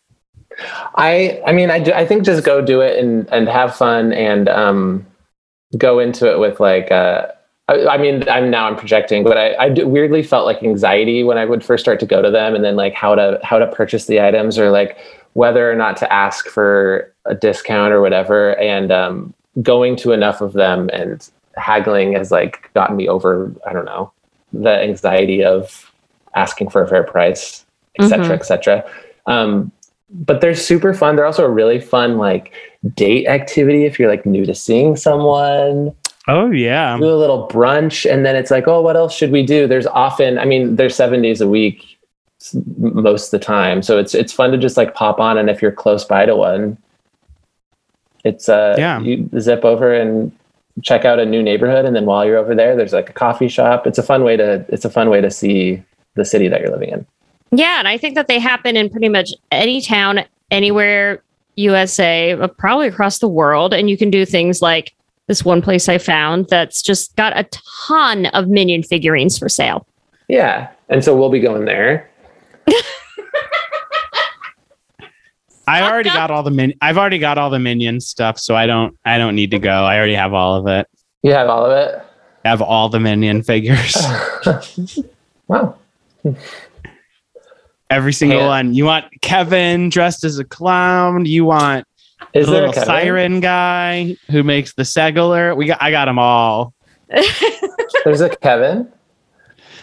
I 0.95 1.41
I 1.47 1.51
mean 1.51 1.71
I, 1.71 1.79
do, 1.79 1.91
I 1.93 2.05
think 2.05 2.23
just 2.23 2.45
go 2.45 2.61
do 2.61 2.81
it 2.81 3.03
and 3.03 3.27
and 3.33 3.47
have 3.49 3.75
fun 3.75 4.13
and 4.13 4.47
um 4.47 5.05
go 5.77 5.97
into 5.97 6.31
it 6.31 6.37
with 6.37 6.59
like 6.59 6.91
uh 6.91 7.27
I, 7.69 7.85
I 7.87 7.97
mean 7.97 8.27
I'm 8.29 8.49
now 8.49 8.67
I'm 8.67 8.75
projecting 8.75 9.23
but 9.23 9.37
I 9.37 9.53
I 9.53 9.69
weirdly 9.83 10.23
felt 10.23 10.45
like 10.45 10.61
anxiety 10.63 11.23
when 11.23 11.37
I 11.37 11.45
would 11.45 11.63
first 11.63 11.83
start 11.83 11.99
to 12.01 12.05
go 12.05 12.21
to 12.21 12.29
them 12.29 12.55
and 12.55 12.63
then 12.63 12.75
like 12.75 12.93
how 12.93 13.15
to 13.15 13.39
how 13.43 13.57
to 13.59 13.67
purchase 13.67 14.05
the 14.05 14.19
items 14.21 14.57
or 14.59 14.69
like 14.69 14.97
whether 15.33 15.69
or 15.71 15.75
not 15.75 15.97
to 15.97 16.11
ask 16.13 16.47
for 16.47 17.11
a 17.25 17.33
discount 17.33 17.93
or 17.93 18.01
whatever 18.01 18.57
and 18.59 18.91
um 18.91 19.33
going 19.61 19.95
to 19.97 20.11
enough 20.11 20.41
of 20.41 20.53
them 20.53 20.89
and 20.93 21.29
haggling 21.55 22.13
has 22.13 22.31
like 22.31 22.69
gotten 22.73 22.95
me 22.95 23.07
over 23.07 23.51
I 23.65 23.73
don't 23.73 23.85
know 23.85 24.11
the 24.51 24.81
anxiety 24.81 25.43
of 25.43 25.91
asking 26.35 26.69
for 26.69 26.83
a 26.83 26.87
fair 26.87 27.03
price 27.03 27.65
etc., 27.99 28.09
cetera, 28.23 28.37
Mhm. 28.37 28.39
et 28.39 28.45
cetera. 28.45 28.85
Um, 29.27 29.71
but 30.09 30.41
they're 30.41 30.55
super 30.55 30.93
fun. 30.93 31.15
They're 31.15 31.25
also 31.27 31.45
a 31.45 31.49
really 31.49 31.79
fun 31.79 32.17
like 32.17 32.51
date 32.95 33.27
activity 33.27 33.85
if 33.85 33.97
you're 33.99 34.09
like 34.09 34.25
new 34.25 34.45
to 34.45 34.53
seeing 34.55 34.95
someone. 34.95 35.93
Oh 36.27 36.51
yeah. 36.51 36.97
Do 36.97 37.05
a 37.09 37.15
little 37.15 37.47
brunch, 37.47 38.09
and 38.09 38.25
then 38.25 38.35
it's 38.35 38.49
like, 38.51 38.67
oh, 38.67 38.81
what 38.81 38.95
else 38.95 39.13
should 39.13 39.31
we 39.31 39.45
do? 39.45 39.67
There's 39.67 39.87
often, 39.87 40.37
I 40.39 40.45
mean, 40.45 40.77
there's 40.77 40.95
seven 40.95 41.21
days 41.21 41.41
a 41.41 41.47
week 41.47 41.97
most 42.77 43.33
of 43.33 43.39
the 43.39 43.45
time, 43.45 43.81
so 43.81 43.97
it's 43.99 44.13
it's 44.15 44.31
fun 44.33 44.51
to 44.51 44.57
just 44.57 44.77
like 44.77 44.93
pop 44.95 45.19
on, 45.19 45.37
and 45.37 45.49
if 45.49 45.61
you're 45.61 45.71
close 45.71 46.05
by 46.05 46.25
to 46.25 46.35
one, 46.35 46.77
it's 48.23 48.47
uh, 48.49 48.75
Yeah. 48.77 48.99
you 49.01 49.29
zip 49.39 49.65
over 49.65 49.93
and 49.93 50.31
check 50.81 51.05
out 51.05 51.19
a 51.19 51.25
new 51.25 51.43
neighborhood, 51.43 51.85
and 51.85 51.95
then 51.95 52.05
while 52.05 52.25
you're 52.25 52.37
over 52.37 52.55
there, 52.55 52.75
there's 52.75 52.93
like 52.93 53.09
a 53.09 53.13
coffee 53.13 53.47
shop. 53.47 53.85
It's 53.85 53.97
a 53.97 54.03
fun 54.03 54.23
way 54.23 54.37
to 54.37 54.65
it's 54.69 54.85
a 54.85 54.89
fun 54.89 55.09
way 55.09 55.21
to 55.21 55.29
see 55.29 55.83
the 56.15 56.25
city 56.25 56.47
that 56.47 56.61
you're 56.61 56.71
living 56.71 56.89
in. 56.89 57.05
Yeah, 57.51 57.79
and 57.79 57.87
I 57.87 57.97
think 57.97 58.15
that 58.15 58.27
they 58.27 58.39
happen 58.39 58.75
in 58.77 58.89
pretty 58.89 59.09
much 59.09 59.31
any 59.51 59.81
town, 59.81 60.23
anywhere 60.51 61.21
USA, 61.55 62.31
uh, 62.31 62.47
probably 62.47 62.87
across 62.87 63.19
the 63.19 63.27
world. 63.27 63.73
And 63.73 63.89
you 63.89 63.97
can 63.97 64.09
do 64.09 64.25
things 64.25 64.61
like 64.61 64.93
this 65.27 65.45
one 65.45 65.61
place 65.61 65.87
I 65.87 65.97
found 65.97 66.47
that's 66.49 66.81
just 66.81 67.15
got 67.15 67.37
a 67.37 67.47
ton 67.87 68.25
of 68.27 68.47
minion 68.47 68.83
figurines 68.83 69.37
for 69.37 69.47
sale. 69.49 69.87
Yeah, 70.27 70.69
and 70.89 71.03
so 71.03 71.15
we'll 71.15 71.29
be 71.29 71.39
going 71.39 71.65
there. 71.65 72.09
I 75.65 75.81
already 75.89 76.09
got 76.09 76.29
all 76.29 76.43
the 76.43 76.51
min. 76.51 76.73
I've 76.81 76.97
already 76.97 77.19
got 77.19 77.37
all 77.37 77.49
the 77.49 77.59
minion 77.59 78.01
stuff, 78.01 78.37
so 78.37 78.55
I 78.55 78.65
don't. 78.65 78.97
I 79.05 79.17
don't 79.17 79.35
need 79.35 79.51
to 79.51 79.59
go. 79.59 79.71
I 79.71 79.97
already 79.97 80.15
have 80.15 80.33
all 80.33 80.55
of 80.55 80.67
it. 80.67 80.87
You 81.21 81.31
have 81.31 81.47
all 81.47 81.65
of 81.65 81.71
it. 81.71 82.01
I 82.43 82.49
have 82.49 82.61
all 82.61 82.89
the 82.89 82.99
minion 82.99 83.43
figures. 83.43 83.95
wow. 85.47 85.77
Every 87.89 88.11
single 88.11 88.39
Yeah. 88.39 88.47
one. 88.47 88.73
You 88.73 88.83
want 88.85 89.05
Kevin 89.21 89.87
dressed 89.89 90.25
as 90.25 90.37
a 90.37 90.43
clown. 90.43 91.25
You 91.25 91.45
want 91.45 91.85
Is 92.33 92.45
the 92.47 92.51
there 92.53 92.63
a 92.63 92.67
little 92.67 92.73
Kevin? 92.73 92.87
siren 92.87 93.39
guy 93.39 94.15
who 94.31 94.43
makes 94.43 94.73
the 94.73 94.83
segler. 94.83 95.55
We 95.55 95.67
got. 95.67 95.81
I 95.81 95.91
got 95.91 96.05
them 96.05 96.19
all. 96.19 96.73
There's 98.03 98.21
a 98.21 98.29
Kevin. 98.37 98.91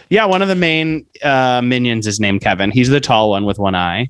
Yeah, 0.09 0.25
one 0.25 0.41
of 0.41 0.49
the 0.49 0.55
main 0.55 1.05
uh, 1.23 1.61
minions 1.63 2.05
is 2.05 2.19
named 2.19 2.41
Kevin. 2.41 2.69
He's 2.71 2.89
the 2.89 2.99
tall 2.99 3.29
one 3.29 3.45
with 3.45 3.57
one 3.59 3.75
eye. 3.75 4.09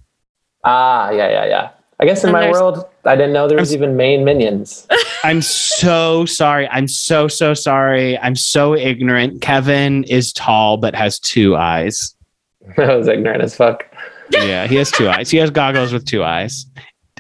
Ah, 0.64 1.12
yeah, 1.12 1.30
yeah, 1.30 1.46
yeah. 1.46 1.70
I 2.00 2.06
guess 2.06 2.24
in 2.24 2.30
And 2.30 2.34
my 2.34 2.50
world, 2.50 2.84
I 3.06 3.16
didn't 3.16 3.34
know 3.34 3.48
there 3.48 3.60
was 3.60 3.76
even 3.76 3.96
main 3.96 4.26
minions. 4.26 4.88
I'm 5.24 5.44
so 5.44 6.26
sorry. 6.26 6.68
I'm 6.70 6.88
so 6.88 7.28
so 7.28 7.54
sorry. 7.54 8.18
I'm 8.18 8.36
so 8.36 8.74
ignorant. 8.76 9.42
Kevin 9.44 10.04
is 10.06 10.34
tall 10.34 10.78
but 10.78 10.96
has 10.96 11.20
two 11.20 11.56
eyes. 11.56 12.16
I 12.78 12.96
was 12.96 13.08
ignorant 13.08 13.44
as 13.44 13.56
fuck. 13.56 13.86
Yeah, 14.32 14.66
he 14.66 14.78
has 14.78 14.90
two 14.90 15.08
eyes. 15.10 15.30
He 15.30 15.38
has 15.38 15.52
goggles 15.52 15.94
with 15.94 16.06
two 16.06 16.24
eyes. 16.24 16.66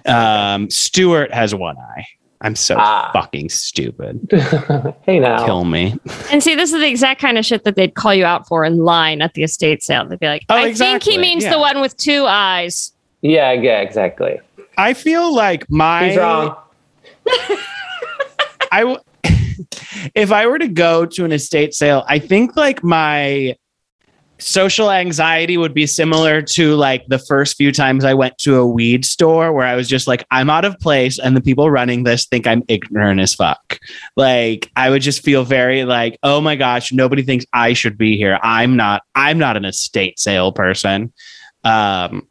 Um, 0.05 0.69
Stuart 0.69 1.33
has 1.33 1.53
one 1.55 1.77
eye. 1.77 2.05
I'm 2.43 2.55
so 2.55 2.75
Ah. 2.79 3.11
fucking 3.13 3.49
stupid. 3.49 4.19
hey 5.05 5.19
now. 5.19 5.45
Kill 5.45 5.63
me. 5.63 5.95
And 6.31 6.41
see, 6.41 6.55
this 6.55 6.73
is 6.73 6.79
the 6.79 6.87
exact 6.87 7.21
kind 7.21 7.37
of 7.37 7.45
shit 7.45 7.63
that 7.65 7.75
they'd 7.75 7.93
call 7.93 8.15
you 8.15 8.25
out 8.25 8.47
for 8.47 8.65
in 8.65 8.77
line 8.77 9.21
at 9.21 9.35
the 9.35 9.43
estate 9.43 9.83
sale. 9.83 10.07
They'd 10.07 10.19
be 10.19 10.25
like, 10.27 10.43
Oh, 10.49 10.55
I 10.55 10.67
exactly, 10.67 10.99
think 10.99 11.03
he 11.03 11.17
means 11.21 11.43
yeah. 11.43 11.51
the 11.51 11.59
one 11.59 11.81
with 11.81 11.95
two 11.97 12.25
eyes. 12.25 12.93
Yeah, 13.21 13.51
yeah, 13.51 13.81
exactly. 13.81 14.39
I 14.77 14.95
feel 14.95 15.35
like 15.35 15.69
my 15.69 16.07
He's 16.07 16.17
wrong. 16.17 16.55
I 18.71 18.79
w- 18.79 18.99
if 20.15 20.31
I 20.31 20.47
were 20.47 20.57
to 20.57 20.67
go 20.67 21.05
to 21.05 21.25
an 21.25 21.31
estate 21.31 21.73
sale, 21.75 22.03
I 22.07 22.17
think 22.19 22.55
like 22.55 22.83
my 22.83 23.55
social 24.41 24.91
anxiety 24.91 25.57
would 25.57 25.73
be 25.73 25.85
similar 25.85 26.41
to 26.41 26.75
like 26.75 27.05
the 27.07 27.19
first 27.19 27.57
few 27.57 27.71
times 27.71 28.03
I 28.03 28.13
went 28.13 28.37
to 28.39 28.57
a 28.57 28.65
weed 28.65 29.05
store 29.05 29.53
where 29.53 29.65
I 29.65 29.75
was 29.75 29.87
just 29.87 30.07
like, 30.07 30.25
I'm 30.31 30.49
out 30.49 30.65
of 30.65 30.79
place 30.79 31.19
and 31.19 31.35
the 31.35 31.41
people 31.41 31.69
running 31.69 32.03
this 32.03 32.25
think 32.25 32.47
I'm 32.47 32.63
ignorant 32.67 33.19
as 33.19 33.35
fuck. 33.35 33.79
Like 34.15 34.71
I 34.75 34.89
would 34.89 35.01
just 35.01 35.23
feel 35.23 35.43
very 35.43 35.85
like, 35.85 36.17
oh 36.23 36.41
my 36.41 36.55
gosh, 36.55 36.91
nobody 36.91 37.23
thinks 37.23 37.45
I 37.53 37.73
should 37.73 37.97
be 37.97 38.17
here. 38.17 38.39
I'm 38.41 38.75
not, 38.75 39.03
I'm 39.15 39.37
not 39.37 39.57
an 39.57 39.65
estate 39.65 40.19
sale 40.19 40.51
person. 40.51 41.13
Um, 41.63 42.27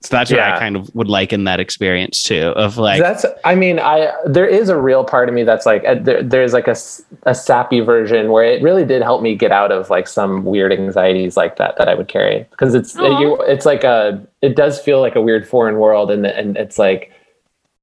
so 0.00 0.14
that's 0.14 0.30
what 0.30 0.40
I 0.40 0.58
kind 0.58 0.76
of 0.76 0.94
would 0.94 1.08
liken 1.08 1.44
that 1.44 1.58
experience 1.58 2.22
to 2.24 2.50
of 2.52 2.78
like, 2.78 3.00
that's 3.00 3.26
i 3.44 3.54
mean 3.54 3.80
i 3.80 4.12
there 4.26 4.46
is 4.46 4.68
a 4.68 4.78
real 4.80 5.04
part 5.04 5.28
of 5.28 5.34
me 5.34 5.42
that's 5.42 5.66
like 5.66 5.84
uh, 5.84 5.96
there, 5.96 6.22
there's 6.22 6.52
like 6.52 6.68
a, 6.68 6.76
a 7.24 7.34
sappy 7.34 7.80
version 7.80 8.30
where 8.30 8.44
it 8.44 8.62
really 8.62 8.84
did 8.84 9.02
help 9.02 9.22
me 9.22 9.34
get 9.34 9.50
out 9.50 9.72
of 9.72 9.90
like 9.90 10.06
some 10.06 10.44
weird 10.44 10.72
anxieties 10.72 11.36
like 11.36 11.56
that 11.56 11.76
that 11.78 11.88
i 11.88 11.94
would 11.94 12.08
carry 12.08 12.46
because 12.50 12.74
it's 12.74 12.96
Aw. 12.96 13.20
you, 13.20 13.42
it's 13.42 13.66
like 13.66 13.82
a 13.82 14.24
it 14.40 14.54
does 14.54 14.80
feel 14.80 15.00
like 15.00 15.16
a 15.16 15.20
weird 15.20 15.48
foreign 15.48 15.78
world 15.78 16.10
and 16.10 16.24
and 16.26 16.56
it's 16.56 16.78
like 16.78 17.12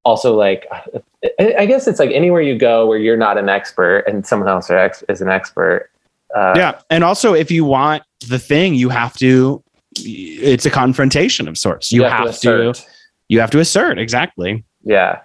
also 0.06 0.34
like 0.34 0.66
I 1.40 1.56
I 1.58 1.66
guess 1.66 1.86
it's 1.86 1.98
like 1.98 2.10
anywhere 2.12 2.40
you 2.40 2.56
go 2.56 2.86
where 2.86 2.98
you're 2.98 3.16
not 3.16 3.36
an 3.36 3.48
expert 3.48 4.04
and 4.06 4.24
someone 4.24 4.48
else 4.48 4.70
is 5.08 5.20
an 5.20 5.28
expert. 5.28 5.90
Uh, 6.34 6.54
yeah. 6.56 6.80
And 6.90 7.04
also 7.04 7.34
if 7.34 7.50
you 7.50 7.64
want 7.64 8.04
the 8.28 8.38
thing, 8.38 8.74
you 8.74 8.88
have 8.88 9.16
to, 9.18 9.62
it's 10.04 10.66
a 10.66 10.70
confrontation 10.70 11.48
of 11.48 11.56
sorts. 11.58 11.92
You, 11.92 12.04
have, 12.04 12.24
to, 12.24 12.28
assert. 12.30 12.86
you 13.28 13.40
have 13.40 13.50
to 13.50 13.60
assert. 13.60 13.98
Exactly. 13.98 14.64
Yeah. 14.82 15.20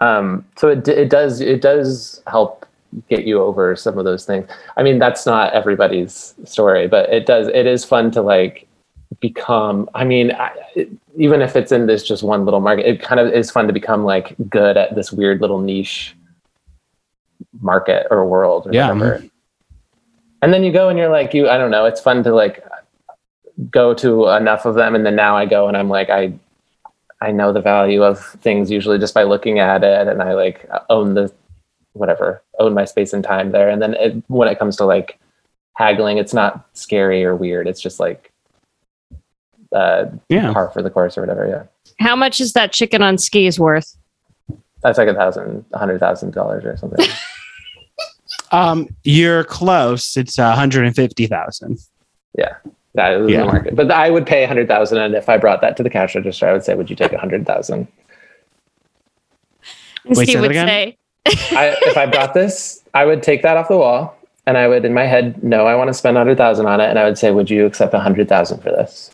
Um, 0.00 0.44
so 0.56 0.68
it, 0.68 0.86
it 0.88 1.08
does 1.08 1.40
it 1.40 1.62
does 1.62 2.22
help 2.26 2.66
get 3.08 3.24
you 3.24 3.40
over 3.40 3.74
some 3.76 3.98
of 3.98 4.04
those 4.04 4.24
things. 4.24 4.48
I 4.76 4.82
mean, 4.82 4.98
that's 4.98 5.26
not 5.26 5.52
everybody's 5.52 6.34
story, 6.44 6.86
but 6.86 7.08
it 7.10 7.26
does. 7.26 7.48
It 7.48 7.66
is 7.66 7.84
fun 7.84 8.10
to 8.12 8.22
like 8.22 8.66
become. 9.20 9.88
I 9.94 10.04
mean, 10.04 10.32
I, 10.32 10.50
it, 10.74 10.90
even 11.16 11.40
if 11.40 11.56
it's 11.56 11.72
in 11.72 11.86
this 11.86 12.06
just 12.06 12.22
one 12.22 12.44
little 12.44 12.60
market, 12.60 12.86
it 12.86 13.00
kind 13.00 13.20
of 13.20 13.32
is 13.32 13.50
fun 13.50 13.66
to 13.68 13.72
become 13.72 14.04
like 14.04 14.34
good 14.50 14.76
at 14.76 14.94
this 14.94 15.12
weird 15.12 15.40
little 15.40 15.60
niche 15.60 16.14
market 17.60 18.06
or 18.10 18.26
world 18.26 18.66
or 18.66 18.72
Yeah. 18.72 18.92
whatever. 18.92 19.24
And 20.42 20.52
then 20.52 20.62
you 20.62 20.72
go 20.72 20.90
and 20.90 20.98
you're 20.98 21.08
like, 21.08 21.32
you. 21.32 21.48
I 21.48 21.56
don't 21.56 21.70
know. 21.70 21.86
It's 21.86 22.00
fun 22.00 22.22
to 22.24 22.34
like 22.34 22.62
go 23.70 23.94
to 23.94 24.28
enough 24.28 24.64
of 24.66 24.74
them, 24.74 24.94
and 24.94 25.04
then 25.06 25.16
now 25.16 25.36
I 25.36 25.46
go 25.46 25.68
and 25.68 25.76
I'm 25.76 25.88
like, 25.88 26.10
I 26.10 26.32
I 27.20 27.32
know 27.32 27.52
the 27.52 27.60
value 27.62 28.02
of 28.02 28.22
things 28.42 28.70
usually 28.70 28.98
just 28.98 29.14
by 29.14 29.22
looking 29.22 29.58
at 29.58 29.82
it, 29.82 30.06
and 30.08 30.22
I 30.22 30.34
like 30.34 30.68
own 30.90 31.14
the 31.14 31.32
whatever, 31.94 32.42
own 32.58 32.74
my 32.74 32.84
space 32.84 33.12
and 33.14 33.24
time 33.24 33.52
there. 33.52 33.70
And 33.70 33.80
then 33.80 33.94
it, 33.94 34.22
when 34.28 34.48
it 34.48 34.58
comes 34.58 34.76
to 34.76 34.84
like 34.84 35.18
haggling, 35.76 36.18
it's 36.18 36.34
not 36.34 36.66
scary 36.74 37.24
or 37.24 37.34
weird. 37.34 37.66
It's 37.66 37.80
just 37.80 37.98
like 37.98 38.30
uh, 39.72 40.06
Yeah. 40.28 40.52
par 40.52 40.70
for 40.70 40.82
the 40.82 40.90
course 40.90 41.16
or 41.16 41.22
whatever. 41.22 41.46
Yeah, 41.48 41.62
How 42.04 42.14
much 42.16 42.38
is 42.40 42.52
that 42.52 42.72
chicken 42.72 43.00
on 43.02 43.16
skis 43.18 43.58
worth? 43.58 43.96
that's 44.82 44.98
like 44.98 45.08
a 45.08 45.14
thousand, 45.14 45.64
a 45.72 45.78
hundred 45.78 45.98
thousand 46.00 46.32
dollars 46.32 46.64
or 46.64 46.76
something. 46.76 47.06
Um, 48.52 48.88
you're 49.02 49.42
close. 49.42 50.16
It's 50.16 50.38
a 50.38 50.52
hundred 50.52 50.86
and 50.86 50.94
fifty 50.94 51.26
thousand. 51.26 51.78
yeah, 52.38 52.54
that 52.96 53.12
is 53.20 53.30
Yeah. 53.30 53.40
the 53.40 53.46
market. 53.46 53.76
But 53.76 53.90
I 53.90 54.10
would 54.10 54.26
pay 54.26 54.44
a 54.44 54.46
hundred 54.48 54.68
thousand, 54.68 54.98
and 54.98 55.14
if 55.14 55.28
I 55.28 55.36
brought 55.38 55.60
that 55.60 55.76
to 55.78 55.82
the 55.82 55.90
cash 55.90 56.14
register, 56.14 56.48
I 56.48 56.52
would 56.52 56.64
say, 56.64 56.74
"Would 56.74 56.90
you 56.90 56.96
take 56.96 57.12
a 57.12 57.18
hundred 57.18 57.46
thousand? 57.46 57.86
And 60.04 60.16
Wait, 60.16 60.24
Steve 60.28 60.40
would 60.40 60.50
again? 60.50 60.66
say, 60.68 60.96
I, 61.56 61.76
if 61.82 61.96
I 61.96 62.06
brought 62.06 62.34
this, 62.34 62.82
I 62.94 63.04
would 63.04 63.22
take 63.22 63.42
that 63.42 63.56
off 63.56 63.68
the 63.68 63.76
wall, 63.76 64.16
and 64.46 64.56
I 64.58 64.68
would, 64.68 64.84
in 64.84 64.94
my 64.94 65.04
head, 65.04 65.42
no, 65.42 65.66
I 65.66 65.74
want 65.74 65.88
to 65.88 65.94
spend 65.94 66.16
a 66.16 66.20
hundred 66.20 66.36
thousand 66.38 66.66
on 66.66 66.80
it, 66.80 66.88
and 66.90 66.98
I 66.98 67.04
would 67.04 67.18
say, 67.18 67.30
"Would 67.30 67.50
you 67.50 67.66
accept 67.66 67.94
a 67.94 67.98
hundred 68.00 68.28
thousand 68.28 68.60
for 68.62 68.70
this?" 68.70 69.10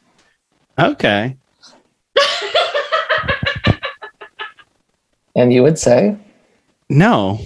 Okay. 0.78 1.36
And 5.34 5.52
you 5.52 5.62
would 5.62 5.78
say, 5.78 6.16
No, 6.90 7.40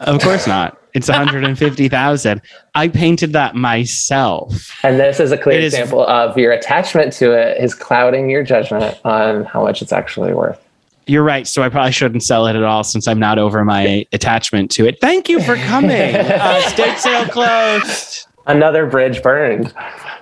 of 0.00 0.20
course 0.22 0.46
not. 0.46 0.76
It's 0.94 1.08
150,000. 1.62 2.40
I 2.74 2.88
painted 2.88 3.32
that 3.34 3.54
myself. 3.54 4.74
and 4.82 4.98
this 4.98 5.20
is 5.20 5.32
a 5.32 5.38
clear 5.38 5.58
It 5.58 5.64
is- 5.64 5.74
example 5.74 6.04
of 6.06 6.36
your 6.38 6.52
attachment 6.52 7.12
to 7.14 7.32
it 7.32 7.62
is 7.62 7.74
clouding 7.74 8.30
your 8.30 8.42
judgment 8.42 8.98
on 9.04 9.44
how 9.44 9.62
much 9.62 9.82
it's 9.82 9.92
actually 9.92 10.32
worth. 10.32 10.58
You're 11.06 11.24
right. 11.24 11.46
So 11.46 11.62
I 11.62 11.70
probably 11.70 11.92
shouldn't 11.92 12.22
sell 12.22 12.46
it 12.46 12.54
at 12.54 12.62
all 12.62 12.84
since 12.84 13.08
I'm 13.08 13.18
not 13.18 13.38
over 13.38 13.64
my 13.64 14.04
attachment 14.12 14.70
to 14.72 14.86
it. 14.86 15.00
Thank 15.00 15.28
you 15.30 15.40
for 15.42 15.56
coming. 15.56 15.90
Uh, 16.16 16.60
state 16.68 16.98
sale 16.98 17.26
closed. 17.28 18.26
Another 18.48 18.86
bridge 18.86 19.22
burned. 19.22 19.72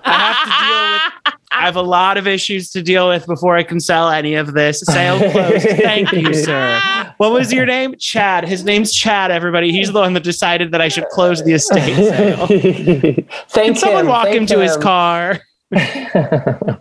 I 0.05 0.13
have 0.13 0.37
to 0.45 0.51
deal 0.51 0.93
with. 0.93 1.37
I 1.53 1.61
have 1.65 1.77
a 1.77 1.83
lot 1.83 2.19
of 2.19 2.27
issues 2.27 2.69
to 2.73 2.83
deal 2.83 3.09
with 3.09 3.25
before 3.25 3.57
I 3.57 3.63
can 3.63 3.81
sell 3.81 4.11
any 4.11 4.35
of 4.35 4.53
this. 4.53 4.81
Sale 4.81 5.31
closed. 5.31 5.67
Thank 5.67 6.13
you, 6.13 6.35
sir. 6.45 7.15
What 7.17 7.33
was 7.33 7.51
your 7.51 7.65
name? 7.65 7.95
Chad. 7.99 8.47
His 8.47 8.63
name's 8.63 8.93
Chad. 8.93 9.31
Everybody. 9.31 9.73
He's 9.73 9.91
the 9.91 10.01
one 10.01 10.13
that 10.13 10.23
decided 10.23 10.71
that 10.73 10.83
I 10.83 10.89
should 10.89 11.07
close 11.09 11.43
the 11.43 11.55
estate 11.55 11.97
sale. 11.97 12.47
Thank 13.49 13.49
Can 13.51 13.75
someone 13.75 14.03
him, 14.03 14.09
walk 14.09 14.25
thank 14.25 14.37
him 14.37 14.47
to 14.47 14.59
his 14.61 14.77
car? 14.77 15.41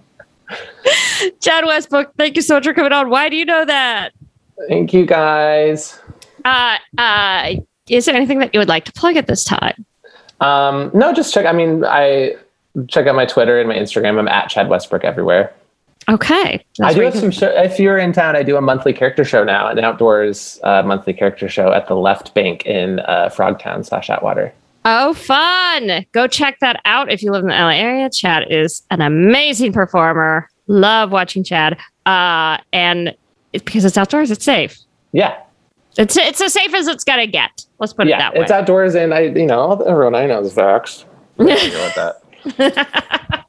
Chad 1.41 1.65
Westbrook, 1.65 2.13
thank 2.17 2.35
you 2.35 2.41
so 2.41 2.55
much 2.55 2.65
for 2.65 2.73
coming 2.73 2.91
on. 2.91 3.09
Why 3.09 3.29
do 3.29 3.35
you 3.35 3.45
know 3.45 3.63
that? 3.65 4.11
Thank 4.67 4.93
you 4.93 5.05
guys. 5.05 5.99
Uh, 6.43 6.77
uh, 6.97 7.53
is 7.89 8.05
there 8.05 8.15
anything 8.15 8.39
that 8.39 8.53
you 8.53 8.59
would 8.59 8.67
like 8.67 8.85
to 8.85 8.91
plug 8.91 9.15
at 9.15 9.27
this 9.27 9.43
time? 9.43 9.85
Um, 10.41 10.91
no, 10.93 11.13
just 11.13 11.33
check. 11.33 11.45
I 11.45 11.51
mean, 11.51 11.83
I 11.85 12.35
check 12.87 13.07
out 13.07 13.15
my 13.15 13.25
Twitter 13.25 13.59
and 13.59 13.67
my 13.69 13.75
Instagram. 13.75 14.19
I'm 14.19 14.27
at 14.27 14.49
Chad 14.49 14.69
Westbrook 14.69 15.03
everywhere. 15.03 15.53
Okay. 16.07 16.63
I 16.81 16.93
do 16.93 17.01
have 17.01 17.15
you 17.15 17.21
some 17.21 17.31
show. 17.31 17.47
If 17.47 17.79
you're 17.79 17.97
in 17.97 18.13
town, 18.13 18.35
I 18.35 18.43
do 18.43 18.57
a 18.57 18.61
monthly 18.61 18.93
character 18.93 19.23
show 19.25 19.43
now, 19.43 19.67
an 19.67 19.79
outdoors 19.79 20.59
uh, 20.63 20.83
monthly 20.83 21.13
character 21.13 21.49
show 21.49 21.71
at 21.71 21.87
the 21.87 21.95
Left 21.95 22.33
Bank 22.35 22.65
in 22.65 22.99
uh, 22.99 23.29
Frogtown 23.33 23.83
slash 23.85 24.09
Atwater. 24.09 24.53
Oh, 24.83 25.15
fun. 25.15 26.05
Go 26.11 26.27
check 26.27 26.59
that 26.59 26.79
out 26.85 27.11
if 27.11 27.23
you 27.23 27.31
live 27.31 27.41
in 27.41 27.49
the 27.49 27.55
LA 27.55 27.69
area. 27.69 28.09
Chad 28.09 28.45
is 28.51 28.83
an 28.91 29.01
amazing 29.01 29.73
performer. 29.73 30.47
Love 30.67 31.11
watching 31.11 31.43
Chad. 31.43 31.79
Uh, 32.05 32.57
and 32.71 33.15
it's 33.51 33.63
because 33.63 33.83
it's 33.83 33.97
outdoors, 33.97 34.29
it's 34.29 34.45
safe. 34.45 34.77
Yeah, 35.11 35.35
It's 35.97 36.17
it's 36.17 36.41
as 36.41 36.53
safe 36.53 36.73
as 36.73 36.87
it's 36.87 37.03
gonna 37.03 37.27
get. 37.27 37.65
Let's 37.79 37.93
put 37.93 38.07
yeah, 38.07 38.15
it 38.15 38.19
that 38.19 38.33
way. 38.33 38.41
it's 38.41 38.51
outdoors, 38.51 38.95
and 38.95 39.13
I, 39.13 39.21
you 39.21 39.45
know, 39.45 39.81
everyone 39.81 40.15
I 40.15 40.25
know 40.25 40.41
is 40.41 40.53
vaxxed. 40.53 41.05
I'm 41.39 41.47
gonna 41.47 41.69
go 41.69 41.91
with 42.45 43.15
that. 43.15 43.45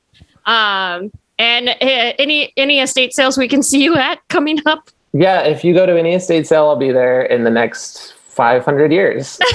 um, 0.47 1.11
and 1.39 1.69
uh, 1.69 1.75
any 1.81 2.53
any 2.57 2.81
estate 2.81 3.15
sales 3.15 3.37
we 3.37 3.49
can 3.49 3.63
see 3.63 3.83
you 3.83 3.97
at 3.97 4.27
coming 4.29 4.61
up. 4.67 4.91
Yeah, 5.13 5.43
if 5.43 5.65
you 5.65 5.75
go 5.75 5.87
to 5.87 5.99
any 5.99 6.15
estate 6.15 6.47
sale, 6.47 6.69
I'll 6.69 6.77
be 6.77 6.93
there 6.93 7.23
in 7.23 7.45
the 7.45 7.51
next 7.51 8.15
500 8.37 8.93
years. 8.93 9.39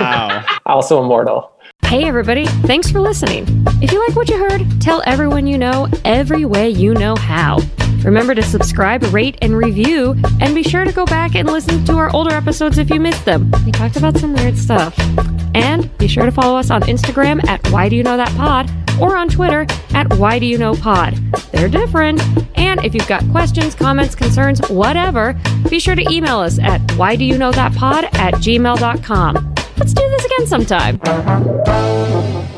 Wow. 0.00 0.44
also 0.66 1.02
immortal. 1.02 1.50
Hey 1.84 2.04
everybody, 2.04 2.46
thanks 2.66 2.90
for 2.90 3.00
listening. 3.00 3.46
If 3.80 3.90
you 3.90 4.06
like 4.06 4.14
what 4.14 4.28
you 4.28 4.36
heard, 4.36 4.80
tell 4.80 5.02
everyone 5.06 5.46
you 5.46 5.56
know 5.56 5.88
every 6.04 6.44
way 6.44 6.68
you 6.68 6.92
know 6.92 7.16
how. 7.16 7.58
Remember 8.04 8.34
to 8.34 8.42
subscribe, 8.42 9.02
rate, 9.12 9.36
and 9.42 9.56
review, 9.56 10.16
and 10.40 10.54
be 10.54 10.62
sure 10.62 10.84
to 10.84 10.92
go 10.92 11.04
back 11.06 11.34
and 11.34 11.48
listen 11.48 11.84
to 11.86 11.94
our 11.94 12.14
older 12.14 12.34
episodes 12.34 12.78
if 12.78 12.90
you 12.90 13.00
missed 13.00 13.24
them. 13.24 13.50
We 13.64 13.72
talked 13.72 13.96
about 13.96 14.16
some 14.16 14.34
weird 14.34 14.56
stuff. 14.56 14.98
And 15.54 15.96
be 15.98 16.08
sure 16.08 16.24
to 16.24 16.32
follow 16.32 16.58
us 16.58 16.70
on 16.70 16.82
Instagram 16.82 17.46
at 17.48 17.66
Why 17.70 17.88
Do 17.88 17.96
You 17.96 18.02
Know 18.02 18.16
That 18.16 18.34
Pod 18.36 18.70
or 19.00 19.16
on 19.16 19.28
Twitter 19.28 19.66
at 19.94 20.12
Why 20.14 20.38
Do 20.38 20.46
You 20.46 20.58
Know 20.58 20.74
Pod. 20.74 21.14
They're 21.52 21.68
different. 21.68 22.20
And 22.56 22.84
if 22.84 22.94
you've 22.94 23.08
got 23.08 23.28
questions, 23.30 23.74
comments, 23.74 24.14
concerns, 24.14 24.60
whatever, 24.68 25.38
be 25.68 25.78
sure 25.78 25.94
to 25.94 26.10
email 26.10 26.38
us 26.38 26.58
at 26.58 26.80
Why 26.92 27.16
Do 27.16 27.24
You 27.24 27.38
Know 27.38 27.52
That 27.52 27.74
Pod 27.74 28.04
at 28.04 28.34
gmail.com. 28.34 29.54
Let's 29.76 29.92
do 29.92 30.08
this 30.08 30.24
again 30.24 30.46
sometime. 30.46 32.57